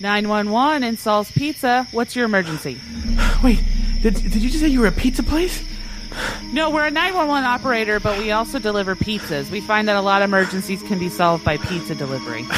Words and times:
911 0.00 0.82
in 0.82 0.96
Saul's 0.96 1.30
Pizza. 1.30 1.86
What's 1.92 2.16
your 2.16 2.24
emergency? 2.24 2.78
Wait, 3.42 3.62
did, 4.00 4.14
did 4.14 4.36
you 4.36 4.48
just 4.48 4.60
say 4.60 4.68
you 4.68 4.80
were 4.80 4.86
a 4.86 4.92
pizza 4.92 5.22
place? 5.22 5.62
No, 6.52 6.70
we're 6.70 6.86
a 6.86 6.90
911 6.90 7.44
operator, 7.44 8.00
but 8.00 8.18
we 8.18 8.32
also 8.32 8.58
deliver 8.58 8.96
pizzas. 8.96 9.50
We 9.50 9.60
find 9.60 9.88
that 9.88 9.96
a 9.96 10.00
lot 10.00 10.22
of 10.22 10.28
emergencies 10.28 10.82
can 10.82 10.98
be 10.98 11.08
solved 11.08 11.44
by 11.44 11.56
pizza 11.58 11.94
delivery. 11.94 12.44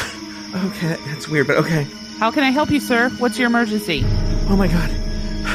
Okay, 0.53 0.97
that's 1.07 1.27
weird, 1.27 1.47
but 1.47 1.57
okay. 1.57 1.87
How 2.19 2.29
can 2.29 2.43
I 2.43 2.51
help 2.51 2.69
you, 2.69 2.79
sir? 2.79 3.09
What's 3.17 3.39
your 3.39 3.47
emergency? 3.47 4.03
Oh 4.47 4.55
my 4.55 4.67
god. 4.67 4.91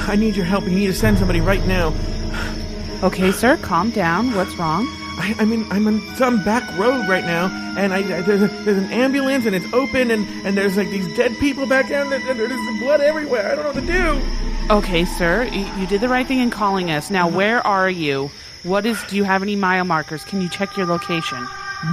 I 0.09 0.17
need 0.17 0.35
your 0.35 0.45
help. 0.45 0.65
You 0.65 0.71
need 0.73 0.89
to 0.89 0.93
send 0.93 1.19
somebody 1.19 1.41
right 1.41 1.65
now. 1.67 1.95
Okay, 3.05 3.31
sir, 3.31 3.57
calm 3.59 3.91
down. 3.91 4.35
What's 4.35 4.57
wrong? 4.57 4.85
I, 5.19 5.35
I 5.41 5.45
mean, 5.45 5.67
I'm 5.71 5.87
on 5.87 6.01
some 6.17 6.43
back 6.45 6.63
road 6.79 7.09
right 7.09 7.25
now, 7.25 7.47
and 7.77 7.93
I, 7.93 7.99
I- 7.99 8.23
there's, 8.23 8.43
a, 8.43 8.49
there's 8.65 8.79
an 8.79 8.91
ambulance, 8.93 9.47
and 9.47 9.55
it's 9.55 9.71
open, 9.73 10.11
and, 10.11 10.27
and 10.47 10.57
there's 10.57 10.77
like 10.77 10.89
these 10.91 11.07
dead 11.17 11.37
people 11.39 11.67
back 11.67 11.89
down, 11.89 12.13
and, 12.13 12.23
and 12.29 12.39
there's 12.39 12.81
blood 12.81 13.01
everywhere. 13.01 13.51
I 13.53 13.55
don't 13.55 13.65
know 13.65 13.73
what 13.73 13.87
to 13.87 13.93
do. 13.93 14.75
Okay, 14.75 15.05
sir, 15.05 15.45
you, 15.45 15.65
you 15.81 15.87
did 15.87 16.01
the 16.01 16.09
right 16.09 16.27
thing 16.27 16.39
in 16.41 16.51
calling 16.51 16.91
us. 16.91 17.11
Now, 17.11 17.29
uh-huh. 17.29 17.37
where 17.37 17.67
are 17.67 17.91
you? 17.91 18.31
What 18.65 18.85
is? 18.87 19.03
Do 19.05 19.17
you 19.17 19.25
have 19.25 19.43
any 19.43 19.57
mile 19.57 19.85
markers? 19.85 20.25
Can 20.25 20.41
you 20.41 20.49
check 20.49 20.77
your 20.77 20.87
location? 20.87 21.39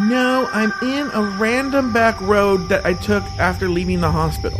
No, 0.02 0.50
I'm 0.52 0.73
in 0.81 1.09
a 1.14 1.22
random 1.39 1.94
back 1.94 2.20
road 2.22 2.70
that 2.70 2.86
I 2.86 2.94
took 2.94 3.23
after 3.39 3.70
leaving 3.70 4.02
the 4.02 4.12
hospital. 4.12 4.59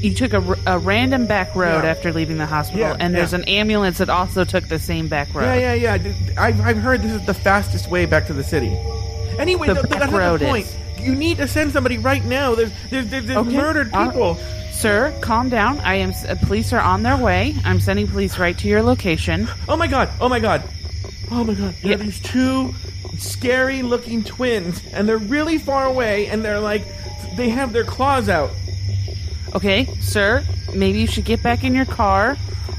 You 0.00 0.14
took 0.14 0.32
a, 0.32 0.56
a 0.66 0.78
random 0.78 1.26
back 1.26 1.54
road 1.54 1.84
Yeah. 1.84 1.90
after 1.90 2.12
leaving 2.12 2.38
the 2.38 2.46
hospital, 2.46 2.80
Yeah, 2.80 2.96
and 2.98 3.14
there's 3.14 3.32
yeah. 3.32 3.40
an 3.40 3.44
ambulance 3.44 3.98
that 3.98 4.08
also 4.08 4.44
took 4.44 4.66
the 4.68 4.78
same 4.78 5.08
back 5.08 5.32
road. 5.34 5.44
Yeah, 5.44 5.74
yeah, 5.74 5.94
yeah. 5.96 6.12
I've, 6.38 6.60
I've 6.60 6.78
heard 6.78 7.02
this 7.02 7.12
is 7.12 7.26
the 7.26 7.34
fastest 7.34 7.90
way 7.90 8.06
back 8.06 8.26
to 8.28 8.32
the 8.32 8.42
city. 8.44 8.74
Anyway, 9.38 9.66
The 9.68 9.74
th- 9.74 9.86
th- 9.86 9.90
back 9.90 10.00
that's 10.00 10.12
road 10.12 10.40
the 10.40 10.46
point. 10.46 10.66
is. 10.66 10.76
You 11.06 11.14
need 11.14 11.36
to 11.38 11.46
send 11.48 11.72
somebody 11.72 11.98
right 11.98 12.24
now. 12.24 12.54
There's, 12.54 12.72
there's, 12.90 13.08
there's, 13.08 13.26
there's 13.26 13.38
Okay. 13.38 13.56
murdered 13.56 13.90
Uh, 13.92 14.06
people. 14.10 14.34
Sir, 14.72 15.14
calm 15.20 15.48
down. 15.50 15.78
I 15.80 15.96
am. 15.96 16.12
uh, 16.28 16.34
Police 16.46 16.72
are 16.72 16.80
on 16.80 17.02
their 17.02 17.16
way. 17.16 17.54
I'm 17.64 17.80
sending 17.80 18.06
police 18.06 18.38
right 18.38 18.56
to 18.58 18.68
your 18.68 18.82
location. 18.82 19.48
Oh 19.68 19.76
my 19.76 19.86
god! 19.86 20.08
Oh 20.20 20.28
my 20.30 20.40
god! 20.40 20.62
Oh 21.30 21.44
my 21.44 21.52
god! 21.54 21.74
There 21.82 21.92
are 21.94 21.96
these 21.98 22.20
two 22.20 22.74
scary-looking 23.18 24.24
twins, 24.24 24.82
and 24.92 25.08
they're 25.08 25.18
really 25.18 25.58
far 25.58 25.84
away, 25.86 26.26
and 26.28 26.42
they're 26.44 26.60
like, 26.60 26.82
they 27.36 27.50
have 27.50 27.72
their 27.72 27.84
claws 27.84 28.28
out. 28.30 28.50
Okay, 29.54 29.86
sir. 30.00 30.44
Maybe 30.74 31.00
you 31.00 31.06
should 31.06 31.24
get 31.24 31.42
back 31.42 31.64
in 31.64 31.74
your 31.74 31.84
car. 31.86 32.36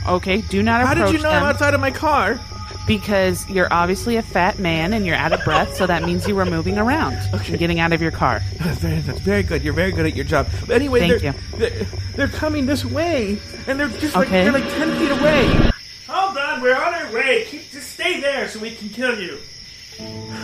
Okay, 0.07 0.41
do 0.41 0.63
not 0.63 0.85
How 0.85 0.93
approach 0.93 1.07
did 1.11 1.17
you 1.17 1.23
know 1.23 1.31
them 1.31 1.43
I'm 1.43 1.49
outside 1.49 1.73
of 1.73 1.81
my 1.81 1.91
car? 1.91 2.39
because 2.87 3.47
you're 3.49 3.71
obviously 3.71 4.17
a 4.17 4.21
fat 4.21 4.59
man 4.59 4.91
and 4.93 5.05
you're 5.05 5.15
out 5.15 5.31
of 5.31 5.43
breath. 5.45 5.75
So 5.75 5.87
that 5.87 6.03
means 6.03 6.27
you 6.27 6.35
were 6.35 6.45
moving 6.45 6.77
around 6.77 7.13
and 7.31 7.59
getting 7.59 7.79
out 7.79 7.93
of 7.93 8.01
your 8.01 8.11
car. 8.11 8.41
That's 8.57 8.79
very, 8.79 8.99
that's 8.99 9.19
very 9.19 9.43
good. 9.43 9.63
You're 9.63 9.73
very 9.73 9.91
good 9.91 10.05
at 10.05 10.15
your 10.15 10.25
job. 10.25 10.47
But 10.61 10.75
anyway, 10.75 10.99
Thank 11.07 11.21
they're, 11.21 11.33
you. 11.33 11.57
They're, 11.57 11.85
they're 12.15 12.27
coming 12.27 12.65
this 12.65 12.83
way, 12.83 13.39
and 13.67 13.79
they're 13.79 13.87
just 13.87 14.15
like 14.15 14.27
Okay. 14.27 14.43
they're 14.43 14.51
like 14.51 14.67
ten 14.73 14.97
feet 14.97 15.11
away. 15.11 15.71
Hold 16.07 16.37
on, 16.37 16.61
we're 16.61 16.75
on 16.75 16.93
our 16.93 17.13
way. 17.13 17.45
Keep, 17.45 17.71
just 17.71 17.91
stay 17.91 18.19
there 18.19 18.47
so 18.47 18.59
we 18.59 18.71
can 18.71 18.89
kill 18.89 19.19
you. 19.19 19.37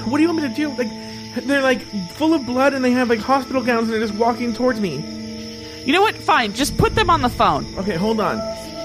What 0.05 0.17
do 0.17 0.23
you 0.23 0.29
want 0.29 0.41
me 0.41 0.47
to 0.47 0.55
do? 0.55 0.69
Like, 0.69 1.45
they're 1.45 1.61
like 1.61 1.81
full 2.13 2.33
of 2.33 2.45
blood, 2.45 2.73
and 2.73 2.85
they 2.85 2.91
have 2.91 3.09
like 3.09 3.19
hospital 3.19 3.61
gowns, 3.63 3.85
and 3.89 3.93
they're 3.93 4.07
just 4.07 4.13
walking 4.17 4.53
towards 4.53 4.79
me. 4.79 5.03
You 5.87 5.93
know 5.93 6.01
what? 6.01 6.15
Fine. 6.15 6.53
Just 6.53 6.75
put 6.77 6.95
them 6.95 7.09
on 7.09 7.21
the 7.21 7.29
phone. 7.29 7.65
Okay, 7.77 7.95
hold 7.95 8.19
on. 8.19 8.37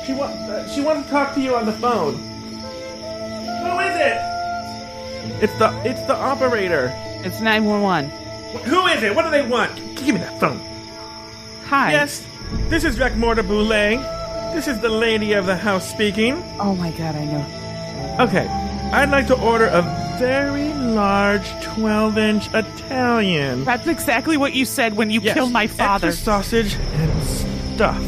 She 0.07 0.13
wa- 0.15 0.27
uh, 0.27 0.69
she 0.69 0.81
wants 0.81 1.07
to 1.07 1.11
talk 1.11 1.35
to 1.35 1.41
you 1.41 1.57
on 1.57 1.67
the 1.67 1.73
phone. 1.73 2.15
Who 2.15 3.79
is 3.81 3.97
it? 3.97 5.43
It's 5.43 5.59
the 5.59 5.69
it's 5.85 6.01
the 6.07 6.15
operator. 6.15 6.91
It's 7.25 7.41
911. 7.41 8.11
Who 8.71 8.87
is 8.87 9.03
it? 9.03 9.15
What 9.17 9.25
do 9.25 9.31
they 9.31 9.43
want? 9.47 9.75
Give 9.97 10.15
me 10.15 10.21
that 10.21 10.39
phone. 10.39 10.61
Hi. 11.67 11.91
Yes, 11.93 12.25
this 12.69 12.85
is 12.85 12.97
Dracmorda 12.97 13.43
Boulet. 13.47 13.99
This 14.55 14.69
is 14.69 14.81
the 14.81 14.89
lady 14.89 15.33
of 15.33 15.47
the 15.47 15.57
house 15.57 15.89
speaking. 15.91 16.35
Oh 16.61 16.75
my 16.77 16.91
god, 16.93 17.17
I 17.17 17.25
know. 17.25 17.45
Okay, 18.21 18.47
I'd 18.93 19.11
like 19.11 19.27
to 19.29 19.41
order 19.41 19.67
a 19.67 19.83
very 20.19 20.73
large 20.75 21.49
12 21.63 22.19
inch 22.19 22.49
Italian. 22.55 23.65
That's 23.65 23.87
exactly 23.87 24.37
what 24.37 24.53
you 24.55 24.65
said 24.67 24.95
when 24.97 25.11
you 25.11 25.21
Yes, 25.23 25.35
killed 25.35 25.53
my 25.53 25.67
father. 25.67 26.09
Extra 26.09 26.25
sausage 26.25 26.75
and 26.75 27.23
stuffed. 27.75 28.01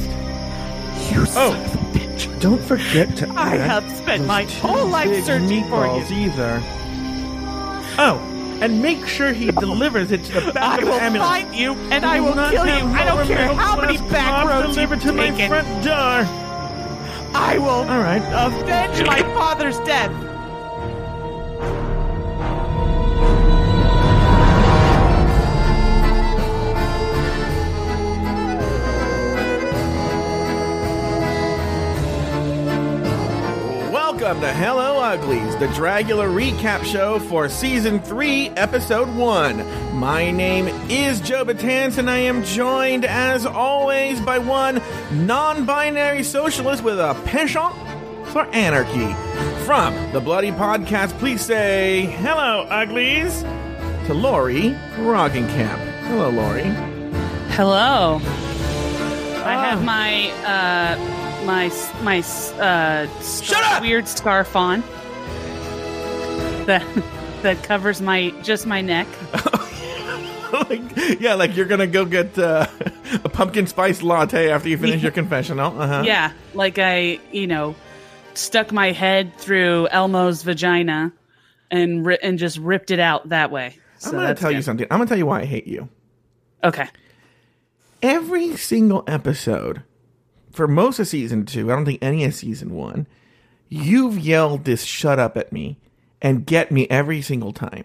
You 1.11 1.23
Oh. 1.23 1.25
son 1.27 1.57
of 1.65 1.75
a 1.75 1.99
bitch. 1.99 2.41
Don't 2.41 2.63
forget 2.63 3.17
to 3.17 3.31
I 3.35 3.57
have 3.57 3.91
spent 3.97 4.27
my 4.27 4.45
whole 4.45 4.87
life 4.87 5.25
searching 5.25 5.65
for 5.71 5.85
meatballs 5.87 6.11
you. 6.11 6.27
either. 6.27 6.63
Oh, 7.99 8.21
and 8.61 8.83
make 8.83 9.07
sure 9.07 9.33
he 9.33 9.47
delivers 9.53 10.13
it 10.13 10.23
to 10.25 10.41
the 10.41 10.53
back 10.53 10.81
I 10.81 10.83
of 10.83 10.87
the 10.89 10.93
ambulance. 10.93 11.25
I 11.31 11.45
will 11.45 11.45
find 11.47 11.55
you 11.57 11.73
and 11.91 12.05
I 12.05 12.21
will 12.21 12.35
kill 12.35 12.67
you. 12.67 12.95
I 12.95 13.05
don't 13.07 13.27
care 13.27 13.55
how 13.55 13.81
many 13.81 13.97
back 14.11 14.47
roads 14.47 14.75
delivered 14.75 15.03
you've 15.03 15.17
to 15.17 15.31
my 15.31 15.49
front 15.49 15.85
door. 15.85 16.27
I 17.37 17.57
will 17.59 17.69
All 17.91 18.01
right. 18.01 18.23
avenge 18.33 19.03
my 19.07 19.23
father's 19.35 19.79
death. 19.81 20.13
Welcome 34.25 34.41
to 34.41 34.55
Hello 34.55 35.01
Uglies, 35.01 35.55
the 35.57 35.67
Dragula 35.67 36.25
recap 36.27 36.83
show 36.83 37.19
for 37.19 37.47
season 37.47 38.01
3, 38.01 38.49
episode 38.57 39.15
1. 39.15 39.95
My 39.99 40.31
name 40.31 40.67
is 40.89 41.21
Joe 41.21 41.45
Batans, 41.45 41.99
and 41.99 42.09
I 42.09 42.17
am 42.21 42.43
joined, 42.43 43.05
as 43.05 43.45
always, 43.45 44.19
by 44.23 44.39
one 44.39 44.81
non 45.13 45.67
binary 45.67 46.23
socialist 46.23 46.83
with 46.83 46.99
a 46.99 47.13
penchant 47.27 47.75
for 48.29 48.47
anarchy. 48.47 49.13
From 49.67 49.95
the 50.13 50.21
Bloody 50.21 50.53
Podcast, 50.53 51.11
please 51.19 51.43
say 51.43 52.07
hello, 52.07 52.63
Uglies, 52.71 53.43
to 54.07 54.15
Lori 54.15 54.75
Roggenkamp. 55.01 55.79
Hello, 56.07 56.31
Lori. 56.31 56.63
Hello. 57.53 58.23
I 59.45 59.55
Ah. 59.55 59.61
have 59.69 59.85
my 59.85 60.31
uh 60.47 61.14
my 61.45 61.71
my 62.03 62.21
uh 62.59 63.07
weird 63.81 64.09
scarf 64.09 64.57
on 64.57 64.83
that 66.67 66.85
that 67.43 67.63
covers 67.63 68.01
my 68.01 68.31
just 68.43 68.67
my 68.67 68.81
neck. 68.81 69.07
like, 70.53 71.21
yeah, 71.21 71.35
like 71.35 71.57
you're 71.57 71.67
gonna 71.67 71.87
go 71.87 72.05
get 72.05 72.39
uh, 72.39 72.67
a 73.25 73.29
pumpkin 73.29 73.67
spice 73.67 74.03
latte 74.03 74.51
after 74.51 74.69
you 74.69 74.79
finish 74.79 75.03
your 75.03 75.13
confessional. 75.13 75.79
Uh-huh. 75.79 76.03
Yeah, 76.05 76.33
like 76.55 76.79
I, 76.79 77.21
you 77.33 77.47
know, 77.47 77.75
stuck 78.35 78.73
my 78.73 78.93
head 78.93 79.37
through 79.37 79.89
Elmo's 79.89 80.43
vagina 80.43 81.13
and 81.71 82.07
ri- 82.07 82.19
and 82.23 82.39
just 82.39 82.59
ripped 82.59 82.91
it 82.91 83.01
out 83.01 83.29
that 83.29 83.51
way. 83.51 83.79
So 83.99 84.11
I'm 84.11 84.17
gonna 84.17 84.35
tell 84.35 84.53
you 84.53 84.63
something. 84.63 84.87
I'm 84.91 84.99
gonna 84.99 85.09
tell 85.09 85.19
you 85.19 85.27
why 85.27 85.41
I 85.41 85.45
hate 85.45 85.67
you. 85.67 85.89
Okay. 86.63 86.89
Every 88.03 88.57
single 88.57 89.05
episode 89.07 89.83
for 90.55 90.69
most 90.69 90.99
of 90.99 91.09
season 91.09 91.47
two, 91.47 91.71
I 91.71 91.77
don't 91.77 91.85
think 91.85 92.03
any 92.03 92.25
of 92.25 92.35
season 92.35 92.75
one, 92.75 93.07
you've 93.69 94.19
yelled 94.19 94.65
this 94.65 94.85
"shut 94.85 95.19
up" 95.19 95.37
at 95.37 95.53
me 95.53 95.79
and 96.23 96.47
get 96.47 96.71
me 96.73 96.89
every 96.89 97.21
single 97.21 97.53
time. 97.53 97.85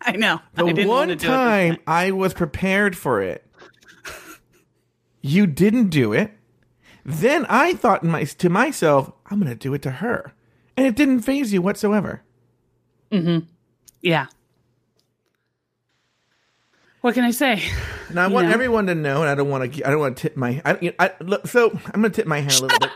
I 0.00 0.12
know. 0.12 0.40
The 0.54 0.62
I 0.62 0.72
one 0.72 0.86
want 0.86 1.10
to 1.10 1.16
do 1.16 1.26
time. 1.26 1.78
I 1.86 2.10
was 2.10 2.34
prepared 2.34 2.96
for 2.96 3.22
it, 3.22 3.46
you 5.20 5.46
didn't 5.46 5.88
do 5.88 6.12
it. 6.12 6.32
Then 7.04 7.46
I 7.48 7.74
thought 7.74 8.04
my, 8.04 8.24
to 8.24 8.48
myself, 8.50 9.12
I'm 9.26 9.40
going 9.40 9.50
to 9.50 9.56
do 9.56 9.74
it 9.74 9.82
to 9.82 9.90
her. 9.90 10.34
And 10.76 10.86
it 10.86 10.96
didn't 10.96 11.20
phase 11.20 11.52
you 11.52 11.62
whatsoever. 11.62 12.22
Mm-hmm. 13.10 13.46
Yeah. 14.00 14.26
What 17.00 17.14
can 17.14 17.24
I 17.24 17.30
say? 17.30 17.62
Now 18.12 18.24
I 18.24 18.28
You 18.28 18.34
want 18.34 18.48
know? 18.48 18.52
everyone 18.54 18.86
to 18.88 18.94
know, 18.94 19.22
and 19.22 19.30
I 19.30 19.34
don't 19.34 19.48
want 19.48 19.72
to. 19.72 19.86
I 19.86 19.90
don't 19.90 20.00
want 20.00 20.16
to 20.16 20.22
tip 20.22 20.36
my. 20.36 20.60
I, 20.64 20.78
you 20.80 20.90
know, 20.90 20.96
I, 20.98 21.12
look, 21.20 21.46
so 21.46 21.70
I'm 21.86 22.00
going 22.02 22.10
to 22.12 22.16
tip 22.16 22.26
my 22.26 22.40
hand 22.40 22.52
a 22.58 22.62
little 22.62 22.78
bit. 22.78 22.90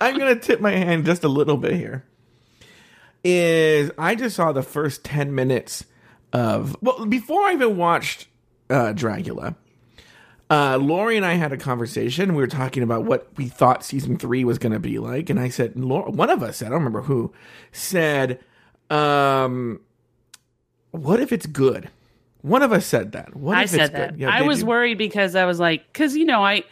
I'm 0.00 0.18
going 0.18 0.34
to 0.34 0.40
tip 0.40 0.60
my 0.60 0.72
hand 0.72 1.04
just 1.04 1.24
a 1.24 1.28
little 1.28 1.56
bit 1.56 1.72
here. 1.74 2.04
Is 3.24 3.90
I 3.98 4.14
just 4.14 4.36
saw 4.36 4.52
the 4.52 4.62
first 4.62 5.04
ten 5.04 5.34
minutes 5.34 5.84
of 6.32 6.76
well 6.80 7.06
before 7.06 7.42
I 7.42 7.54
even 7.54 7.76
watched 7.76 8.28
uh, 8.70 8.92
Dragula 8.92 9.56
uh, 10.48 10.78
Lori 10.78 11.16
and 11.16 11.26
I 11.26 11.34
had 11.34 11.52
a 11.52 11.56
conversation. 11.56 12.34
We 12.34 12.42
were 12.42 12.46
talking 12.46 12.82
about 12.82 13.04
what 13.04 13.28
we 13.36 13.48
thought 13.48 13.84
season 13.84 14.16
three 14.16 14.44
was 14.44 14.58
going 14.58 14.72
to 14.72 14.78
be 14.78 14.98
like, 14.98 15.28
and 15.28 15.40
I 15.40 15.48
said, 15.48 15.76
Laura, 15.76 16.10
one 16.10 16.30
of 16.30 16.42
us 16.42 16.58
said, 16.58 16.66
I 16.66 16.68
don't 16.70 16.78
remember 16.78 17.02
who, 17.02 17.32
said, 17.72 18.38
um, 18.90 19.80
"What 20.92 21.20
if 21.20 21.32
it's 21.32 21.46
good?" 21.46 21.90
One 22.42 22.62
of 22.62 22.70
us 22.70 22.86
said 22.86 23.10
that. 23.12 23.34
What 23.34 23.56
I 23.56 23.64
if 23.64 23.70
said 23.70 23.80
it's 23.80 23.90
that. 23.92 24.10
good? 24.12 24.20
Yeah, 24.20 24.30
I 24.30 24.42
was 24.42 24.60
you? 24.60 24.66
worried 24.66 24.98
because 24.98 25.34
I 25.34 25.46
was 25.46 25.58
like, 25.58 25.84
because 25.92 26.16
you 26.16 26.24
know, 26.24 26.44
I 26.44 26.62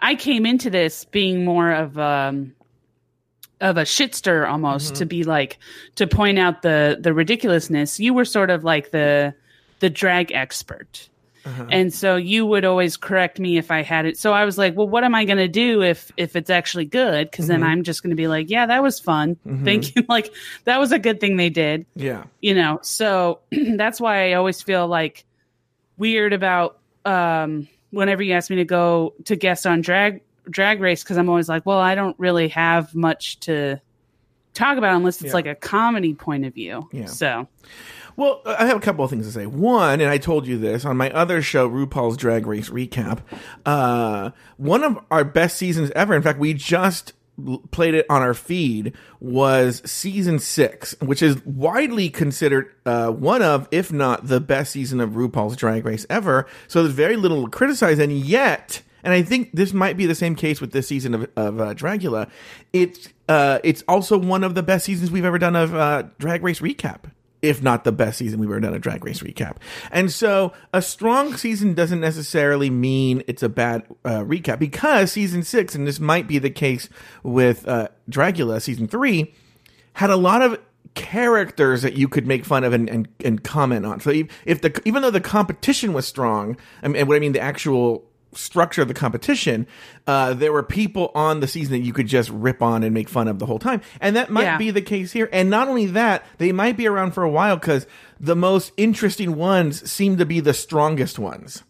I 0.00 0.14
came 0.14 0.44
into 0.44 0.68
this 0.68 1.04
being 1.06 1.44
more 1.44 1.72
of 1.72 1.98
um 1.98 2.54
of 3.62 3.78
a 3.78 3.82
shitster 3.82 4.46
almost 4.46 4.94
to 4.96 5.06
be 5.06 5.24
like 5.24 5.58
to 5.94 6.06
point 6.06 6.38
out 6.38 6.60
the 6.60 6.98
the 7.00 7.14
ridiculousness. 7.14 7.98
You 7.98 8.12
were 8.12 8.26
sort 8.26 8.50
of 8.50 8.62
like 8.62 8.90
the 8.90 9.34
the 9.80 9.88
drag 9.88 10.32
expert. 10.32 11.08
Uh-huh. 11.46 11.66
And 11.70 11.94
so 11.94 12.16
you 12.16 12.44
would 12.44 12.64
always 12.64 12.96
correct 12.96 13.38
me 13.38 13.56
if 13.56 13.70
I 13.70 13.82
had 13.82 14.04
it. 14.04 14.18
So 14.18 14.32
I 14.32 14.44
was 14.44 14.58
like, 14.58 14.76
well, 14.76 14.88
what 14.88 15.04
am 15.04 15.14
I 15.14 15.24
going 15.24 15.38
to 15.38 15.48
do 15.48 15.82
if 15.82 16.10
if 16.16 16.34
it's 16.36 16.50
actually 16.50 16.86
good? 16.86 17.30
Because 17.30 17.46
then 17.46 17.60
mm-hmm. 17.60 17.68
I'm 17.68 17.82
just 17.84 18.02
going 18.02 18.10
to 18.10 18.16
be 18.16 18.26
like, 18.26 18.50
yeah, 18.50 18.66
that 18.66 18.82
was 18.82 18.98
fun. 18.98 19.36
Mm-hmm. 19.46 19.64
Thinking 19.64 20.06
like 20.08 20.34
that 20.64 20.80
was 20.80 20.90
a 20.92 20.98
good 20.98 21.20
thing 21.20 21.36
they 21.36 21.50
did 21.50 21.86
Yeah. 21.94 22.24
you 22.40 22.54
know 22.54 22.80
so 22.82 23.40
that's 23.76 24.00
why 24.00 24.30
i 24.30 24.32
always 24.34 24.60
feel 24.62 24.86
like 24.88 25.24
weird 25.96 26.32
about 26.32 26.78
um 27.04 27.68
whenever 27.90 28.22
you 28.22 28.32
ask 28.34 28.50
me 28.50 28.56
to 28.56 28.64
go 28.64 29.14
to 29.24 29.36
guest 29.36 29.66
on 29.66 29.80
drag 29.80 30.22
drag 30.50 30.80
race 30.80 31.02
because 31.02 31.16
i'm 31.16 31.28
always 31.28 31.48
like 31.48 31.64
well 31.66 31.78
i 31.78 31.94
don't 31.94 32.18
really 32.18 32.48
have 32.48 32.94
much 32.94 33.38
to 33.40 33.80
talk 34.54 34.78
about 34.78 34.94
unless 34.96 35.16
it's 35.22 35.26
Yeah. 35.28 35.34
like 35.34 35.46
a 35.46 35.54
comedy 35.54 36.14
point 36.14 36.44
of 36.44 36.54
view 36.54 36.88
Yeah. 36.92 37.06
so 37.06 37.48
Well, 38.16 38.40
I 38.46 38.64
have 38.64 38.78
a 38.78 38.80
couple 38.80 39.04
of 39.04 39.10
things 39.10 39.26
to 39.26 39.32
say. 39.32 39.44
One, 39.44 40.00
and 40.00 40.08
I 40.08 40.16
told 40.16 40.46
you 40.46 40.56
this 40.56 40.86
on 40.86 40.96
my 40.96 41.10
other 41.10 41.42
show, 41.42 41.68
RuPaul's 41.68 42.16
Drag 42.16 42.46
Race 42.46 42.70
Recap. 42.70 43.20
Uh, 43.66 44.30
one 44.56 44.82
of 44.82 44.98
our 45.10 45.22
best 45.22 45.58
seasons 45.58 45.90
ever. 45.94 46.14
In 46.14 46.22
fact, 46.22 46.38
we 46.38 46.54
just 46.54 47.12
played 47.70 47.94
it 47.94 48.06
on 48.08 48.22
our 48.22 48.32
feed. 48.32 48.94
Was 49.20 49.82
season 49.84 50.38
six, 50.38 50.94
which 51.02 51.20
is 51.20 51.44
widely 51.44 52.08
considered 52.08 52.72
uh, 52.86 53.10
one 53.10 53.42
of, 53.42 53.68
if 53.70 53.92
not 53.92 54.26
the 54.26 54.40
best 54.40 54.72
season 54.72 55.00
of 55.00 55.10
RuPaul's 55.10 55.56
Drag 55.56 55.84
Race 55.84 56.06
ever. 56.08 56.46
So 56.68 56.82
there's 56.82 56.94
very 56.94 57.16
little 57.16 57.44
to 57.44 57.50
criticize, 57.50 57.98
and 57.98 58.12
yet. 58.12 58.82
And 59.04 59.12
I 59.12 59.22
think 59.22 59.50
this 59.52 59.72
might 59.74 59.96
be 59.96 60.06
the 60.06 60.16
same 60.16 60.34
case 60.34 60.60
with 60.60 60.72
this 60.72 60.88
season 60.88 61.14
of, 61.14 61.22
of 61.36 61.60
uh, 61.60 61.74
Dragula. 61.74 62.28
It's 62.72 63.10
uh, 63.28 63.58
it's 63.62 63.84
also 63.86 64.16
one 64.16 64.42
of 64.42 64.54
the 64.54 64.62
best 64.62 64.86
seasons 64.86 65.10
we've 65.10 65.24
ever 65.24 65.38
done 65.38 65.54
of 65.54 65.74
uh, 65.74 66.04
Drag 66.18 66.42
Race 66.42 66.60
Recap 66.60 67.10
if 67.42 67.62
not 67.62 67.84
the 67.84 67.92
best 67.92 68.18
season 68.18 68.40
we've 68.40 68.50
ever 68.50 68.60
done 68.60 68.74
a 68.74 68.78
drag 68.78 69.04
race 69.04 69.20
recap. 69.20 69.56
And 69.90 70.10
so 70.10 70.52
a 70.72 70.82
strong 70.82 71.36
season 71.36 71.74
doesn't 71.74 72.00
necessarily 72.00 72.70
mean 72.70 73.22
it's 73.26 73.42
a 73.42 73.48
bad 73.48 73.84
uh, 74.04 74.20
recap 74.20 74.58
because 74.58 75.12
season 75.12 75.42
six, 75.42 75.74
and 75.74 75.86
this 75.86 76.00
might 76.00 76.26
be 76.26 76.38
the 76.38 76.50
case 76.50 76.88
with 77.22 77.66
uh, 77.68 77.88
Dragula 78.10 78.60
season 78.60 78.88
three, 78.88 79.34
had 79.94 80.10
a 80.10 80.16
lot 80.16 80.42
of 80.42 80.60
characters 80.94 81.82
that 81.82 81.94
you 81.94 82.08
could 82.08 82.26
make 82.26 82.44
fun 82.44 82.64
of 82.64 82.72
and, 82.72 82.88
and, 82.88 83.08
and 83.24 83.44
comment 83.44 83.84
on. 83.84 84.00
So 84.00 84.10
if 84.44 84.62
the 84.62 84.80
even 84.84 85.02
though 85.02 85.10
the 85.10 85.20
competition 85.20 85.92
was 85.92 86.06
strong, 86.06 86.56
I 86.82 86.88
mean, 86.88 86.96
and 86.96 87.08
what 87.08 87.16
I 87.16 87.20
mean 87.20 87.32
the 87.32 87.40
actual 87.40 88.04
structure 88.36 88.82
of 88.82 88.88
the 88.88 88.94
competition, 88.94 89.66
uh, 90.06 90.34
there 90.34 90.52
were 90.52 90.62
people 90.62 91.10
on 91.14 91.40
the 91.40 91.46
season 91.48 91.72
that 91.72 91.84
you 91.86 91.92
could 91.92 92.06
just 92.06 92.30
rip 92.30 92.62
on 92.62 92.82
and 92.84 92.92
make 92.94 93.08
fun 93.08 93.28
of 93.28 93.38
the 93.38 93.46
whole 93.46 93.58
time, 93.58 93.80
and 94.00 94.14
that 94.16 94.30
might 94.30 94.42
Yeah. 94.42 94.58
be 94.58 94.70
the 94.70 94.82
case 94.82 95.12
here. 95.12 95.28
And 95.32 95.50
not 95.50 95.68
only 95.68 95.86
that, 95.86 96.24
they 96.38 96.52
might 96.52 96.76
be 96.76 96.86
around 96.86 97.12
for 97.12 97.22
a 97.22 97.30
while 97.30 97.56
because 97.56 97.86
the 98.20 98.36
most 98.36 98.72
interesting 98.76 99.36
ones 99.36 99.90
seem 99.90 100.16
to 100.18 100.24
be 100.26 100.40
the 100.40 100.54
strongest 100.54 101.18
ones. 101.18 101.62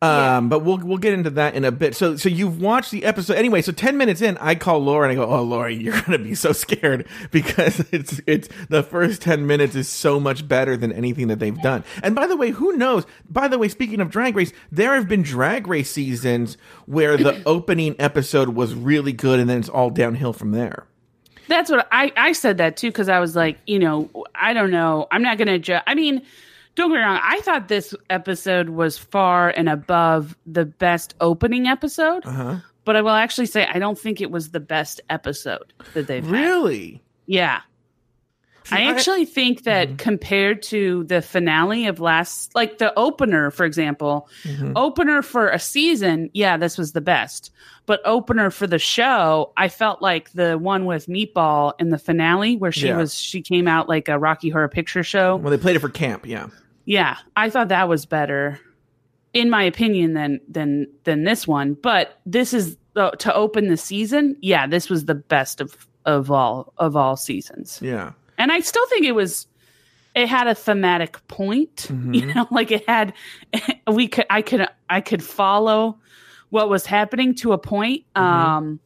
Um, 0.00 0.48
but 0.48 0.60
we'll 0.60 0.78
we'll 0.78 0.98
get 0.98 1.12
into 1.12 1.30
that 1.30 1.54
in 1.56 1.64
a 1.64 1.72
bit. 1.72 1.96
So 1.96 2.14
so 2.16 2.28
you've 2.28 2.60
watched 2.60 2.92
the 2.92 3.04
episode 3.04 3.34
anyway. 3.34 3.62
So 3.62 3.72
ten 3.72 3.96
minutes 3.96 4.22
in, 4.22 4.36
I 4.38 4.54
call 4.54 4.78
Laura 4.78 5.08
and 5.08 5.12
I 5.18 5.24
go, 5.24 5.28
"Oh, 5.28 5.42
Laura, 5.42 5.72
you're 5.72 6.00
gonna 6.06 6.18
be 6.20 6.36
so 6.36 6.52
scared 6.52 7.08
because 7.32 7.80
it's 7.92 8.20
it's 8.26 8.48
the 8.68 8.84
first 8.84 9.22
ten 9.22 9.46
minutes 9.48 9.74
is 9.74 9.88
so 9.88 10.20
much 10.20 10.46
better 10.46 10.76
than 10.76 10.92
anything 10.92 11.26
that 11.28 11.40
they've 11.40 11.60
done." 11.62 11.82
And 12.02 12.14
by 12.14 12.28
the 12.28 12.36
way, 12.36 12.50
who 12.50 12.76
knows? 12.76 13.06
By 13.28 13.48
the 13.48 13.58
way, 13.58 13.68
speaking 13.68 14.00
of 14.00 14.08
Drag 14.08 14.36
Race, 14.36 14.52
there 14.70 14.94
have 14.94 15.08
been 15.08 15.22
Drag 15.22 15.66
Race 15.66 15.90
seasons 15.90 16.56
where 16.86 17.16
the 17.16 17.42
opening 17.46 17.96
episode 17.98 18.50
was 18.50 18.74
really 18.74 19.12
good, 19.12 19.40
and 19.40 19.50
then 19.50 19.58
it's 19.58 19.68
all 19.68 19.90
downhill 19.90 20.32
from 20.32 20.52
there. 20.52 20.86
that's 21.48 21.70
what 21.70 21.88
i 21.90 22.12
i 22.16 22.32
said 22.32 22.58
that 22.58 22.76
too 22.76 22.88
because 22.88 23.08
i 23.08 23.18
was 23.18 23.34
like 23.34 23.58
you 23.66 23.78
know 23.78 24.08
i 24.34 24.52
don't 24.52 24.70
know 24.70 25.06
i'm 25.10 25.22
not 25.22 25.38
gonna 25.38 25.58
judge 25.58 25.82
i 25.86 25.94
mean 25.94 26.22
don't 26.78 26.90
get 26.90 26.96
me 26.96 27.02
wrong 27.02 27.20
i 27.22 27.40
thought 27.40 27.68
this 27.68 27.94
episode 28.08 28.70
was 28.70 28.96
far 28.96 29.50
and 29.50 29.68
above 29.68 30.36
the 30.46 30.64
best 30.64 31.14
opening 31.20 31.66
episode 31.66 32.24
Uh-huh. 32.24 32.56
but 32.84 32.96
i 32.96 33.02
will 33.02 33.10
actually 33.10 33.46
say 33.46 33.66
i 33.66 33.78
don't 33.78 33.98
think 33.98 34.20
it 34.20 34.30
was 34.30 34.50
the 34.50 34.60
best 34.60 35.00
episode 35.10 35.72
that 35.94 36.06
they've 36.06 36.24
had. 36.24 36.32
Really? 36.32 37.02
Yeah. 37.26 37.60
I 38.70 38.82
I- 38.82 38.90
actually 38.92 39.24
think 39.24 39.62
that 39.64 39.96
compared 39.96 40.60
to 40.64 41.04
the 41.04 41.22
finale 41.22 41.86
of 41.86 42.00
last, 42.00 42.54
like 42.54 42.76
the 42.76 42.92
opener, 42.98 43.50
for 43.50 43.64
example, 43.64 44.28
opener 44.76 45.22
for 45.22 45.48
a 45.48 45.58
season, 45.58 46.28
yeah, 46.34 46.58
this 46.58 46.76
was 46.76 46.92
the 46.92 47.00
best. 47.00 47.50
But 47.86 48.02
opener 48.04 48.50
for 48.50 48.66
the 48.66 48.78
show, 48.78 49.54
I 49.56 49.68
felt 49.68 50.02
like 50.02 50.32
the 50.32 50.58
one 50.58 50.84
with 50.84 51.06
Meatball 51.06 51.72
in 51.78 51.88
the 51.88 51.96
finale, 51.96 52.56
where 52.56 52.70
she 52.72 52.88
Yeah. 52.88 52.98
was, 52.98 53.14
she 53.14 53.40
came 53.40 53.66
out 53.68 53.88
like 53.88 54.08
a 54.08 54.18
Rocky 54.18 54.50
Horror 54.50 54.68
Picture 54.68 55.02
Show. 55.02 55.36
Well, 55.36 55.50
they 55.50 55.56
played 55.56 55.76
it 55.76 55.78
for 55.80 55.88
camp. 55.88 56.26
Yeah. 56.26 56.48
Yeah, 56.88 57.18
I 57.36 57.50
thought 57.50 57.68
that 57.68 57.86
was 57.88 58.06
better, 58.06 58.58
in 59.34 59.50
my 59.50 59.62
opinion, 59.62 60.14
than 60.14 60.40
than 60.48 60.86
than 61.04 61.24
this 61.24 61.46
one. 61.46 61.74
But 61.74 62.18
this 62.24 62.54
is 62.54 62.78
uh, 62.96 63.10
to 63.10 63.34
open 63.34 63.68
the 63.68 63.76
season. 63.76 64.36
Yeah, 64.40 64.66
this 64.66 64.88
was 64.88 65.04
the 65.04 65.14
best 65.14 65.60
of 65.60 65.86
of 66.06 66.30
all 66.30 66.72
of 66.78 66.96
all 66.96 67.16
seasons 67.16 67.78
Yeah. 67.82 68.12
and 68.38 68.50
I 68.50 68.60
still 68.60 68.86
think 68.86 69.04
it 69.04 69.12
was 69.12 69.46
it 70.14 70.26
had 70.28 70.46
a 70.46 70.54
thematic 70.54 71.26
point. 71.28 71.88
You 72.12 72.24
know, 72.32 72.46
like 72.50 72.70
it 72.70 72.88
had 72.88 73.12
we 73.86 74.08
could 74.08 74.24
I 74.30 74.40
could 74.40 74.66
I 74.88 75.02
could 75.02 75.22
follow 75.22 75.98
what 76.48 76.70
was 76.70 76.86
happening 76.86 77.34
to 77.36 77.52
a 77.52 77.58
point. 77.58 78.04
Um 78.16 78.80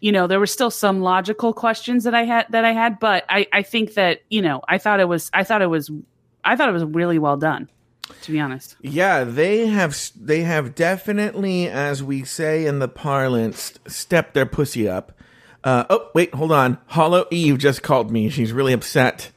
you 0.00 0.12
know, 0.12 0.26
there 0.26 0.38
were 0.38 0.46
still 0.46 0.70
some 0.70 1.00
logical 1.00 1.52
questions 1.54 2.04
that 2.04 2.14
I 2.14 2.24
had 2.24 2.46
that 2.50 2.64
I 2.66 2.72
had, 2.72 3.00
but 3.00 3.24
I 3.30 3.46
I 3.52 3.62
think 3.62 3.94
that, 3.94 4.20
you 4.28 4.42
know, 4.42 4.60
I 4.68 4.76
thought 4.76 5.00
it 5.00 5.08
was 5.08 5.30
I 5.32 5.44
thought 5.44 5.62
it 5.62 5.70
was 5.70 5.90
I 6.44 6.56
thought 6.56 6.68
it 6.68 6.72
was 6.72 6.84
really 6.84 7.18
well 7.18 7.36
done, 7.36 7.68
to 8.22 8.32
be 8.32 8.40
honest. 8.40 8.76
Yeah, 8.80 9.24
they 9.24 9.66
have 9.66 9.96
they 10.18 10.40
have 10.42 10.74
definitely, 10.74 11.68
as 11.68 12.02
we 12.02 12.24
say 12.24 12.66
in 12.66 12.78
the 12.78 12.88
parlance, 12.88 13.74
stepped 13.86 14.34
their 14.34 14.46
pussy 14.46 14.88
up. 14.88 15.12
Uh, 15.64 15.84
oh, 15.90 16.08
wait, 16.14 16.32
hold 16.34 16.52
on. 16.52 16.78
Hollow 16.86 17.26
Eve 17.30 17.58
just 17.58 17.82
called 17.82 18.10
me. 18.10 18.30
She's 18.30 18.52
really 18.52 18.72
upset. 18.72 19.32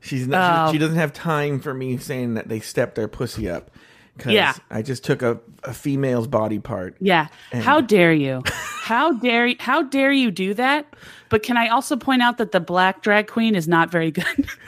She's 0.00 0.26
not. 0.26 0.68
Oh. 0.68 0.70
She, 0.70 0.74
she 0.76 0.78
doesn't 0.78 0.96
have 0.96 1.12
time 1.12 1.60
for 1.60 1.74
me 1.74 1.96
saying 1.96 2.34
that 2.34 2.48
they 2.48 2.60
stepped 2.60 2.94
their 2.94 3.08
pussy 3.08 3.48
up. 3.48 3.70
'Cause 4.18 4.32
Yeah. 4.32 4.52
I 4.70 4.82
just 4.82 5.04
took 5.04 5.22
a, 5.22 5.40
a 5.64 5.72
female's 5.72 6.26
body 6.26 6.58
part. 6.58 6.96
Yeah. 7.00 7.28
How 7.52 7.80
dare 7.80 8.12
you? 8.12 8.42
How 8.82 9.12
dare 9.12 9.46
you? 9.46 9.56
How 9.58 9.82
dare 9.82 10.12
you 10.12 10.30
do 10.30 10.52
that? 10.54 10.86
But 11.30 11.42
can 11.42 11.56
I 11.56 11.68
also 11.68 11.96
point 11.96 12.20
out 12.20 12.36
that 12.38 12.52
the 12.52 12.60
black 12.60 13.02
drag 13.02 13.26
queen 13.26 13.54
is 13.54 13.66
not 13.66 13.90
very 13.90 14.10
good? 14.10 14.26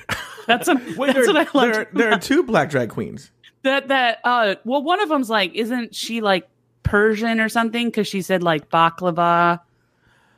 that's 0.46 0.68
a, 0.68 0.74
Wait, 0.96 1.14
that's 1.14 1.26
there, 1.26 1.44
what 1.44 1.56
I 1.56 1.66
there, 1.66 1.88
there 1.92 2.12
are 2.12 2.18
two 2.18 2.42
black 2.42 2.70
drag 2.70 2.90
queens. 2.90 3.30
that 3.62 3.88
that 3.88 4.18
uh 4.24 4.54
well 4.64 4.82
one 4.82 5.00
of 5.00 5.08
them's 5.08 5.30
like 5.30 5.54
isn't 5.54 5.94
she 5.94 6.20
like 6.20 6.48
Persian 6.82 7.40
or 7.40 7.48
something 7.48 7.88
because 7.88 8.06
she 8.06 8.20
said 8.22 8.42
like 8.42 8.68
baklava 8.70 9.60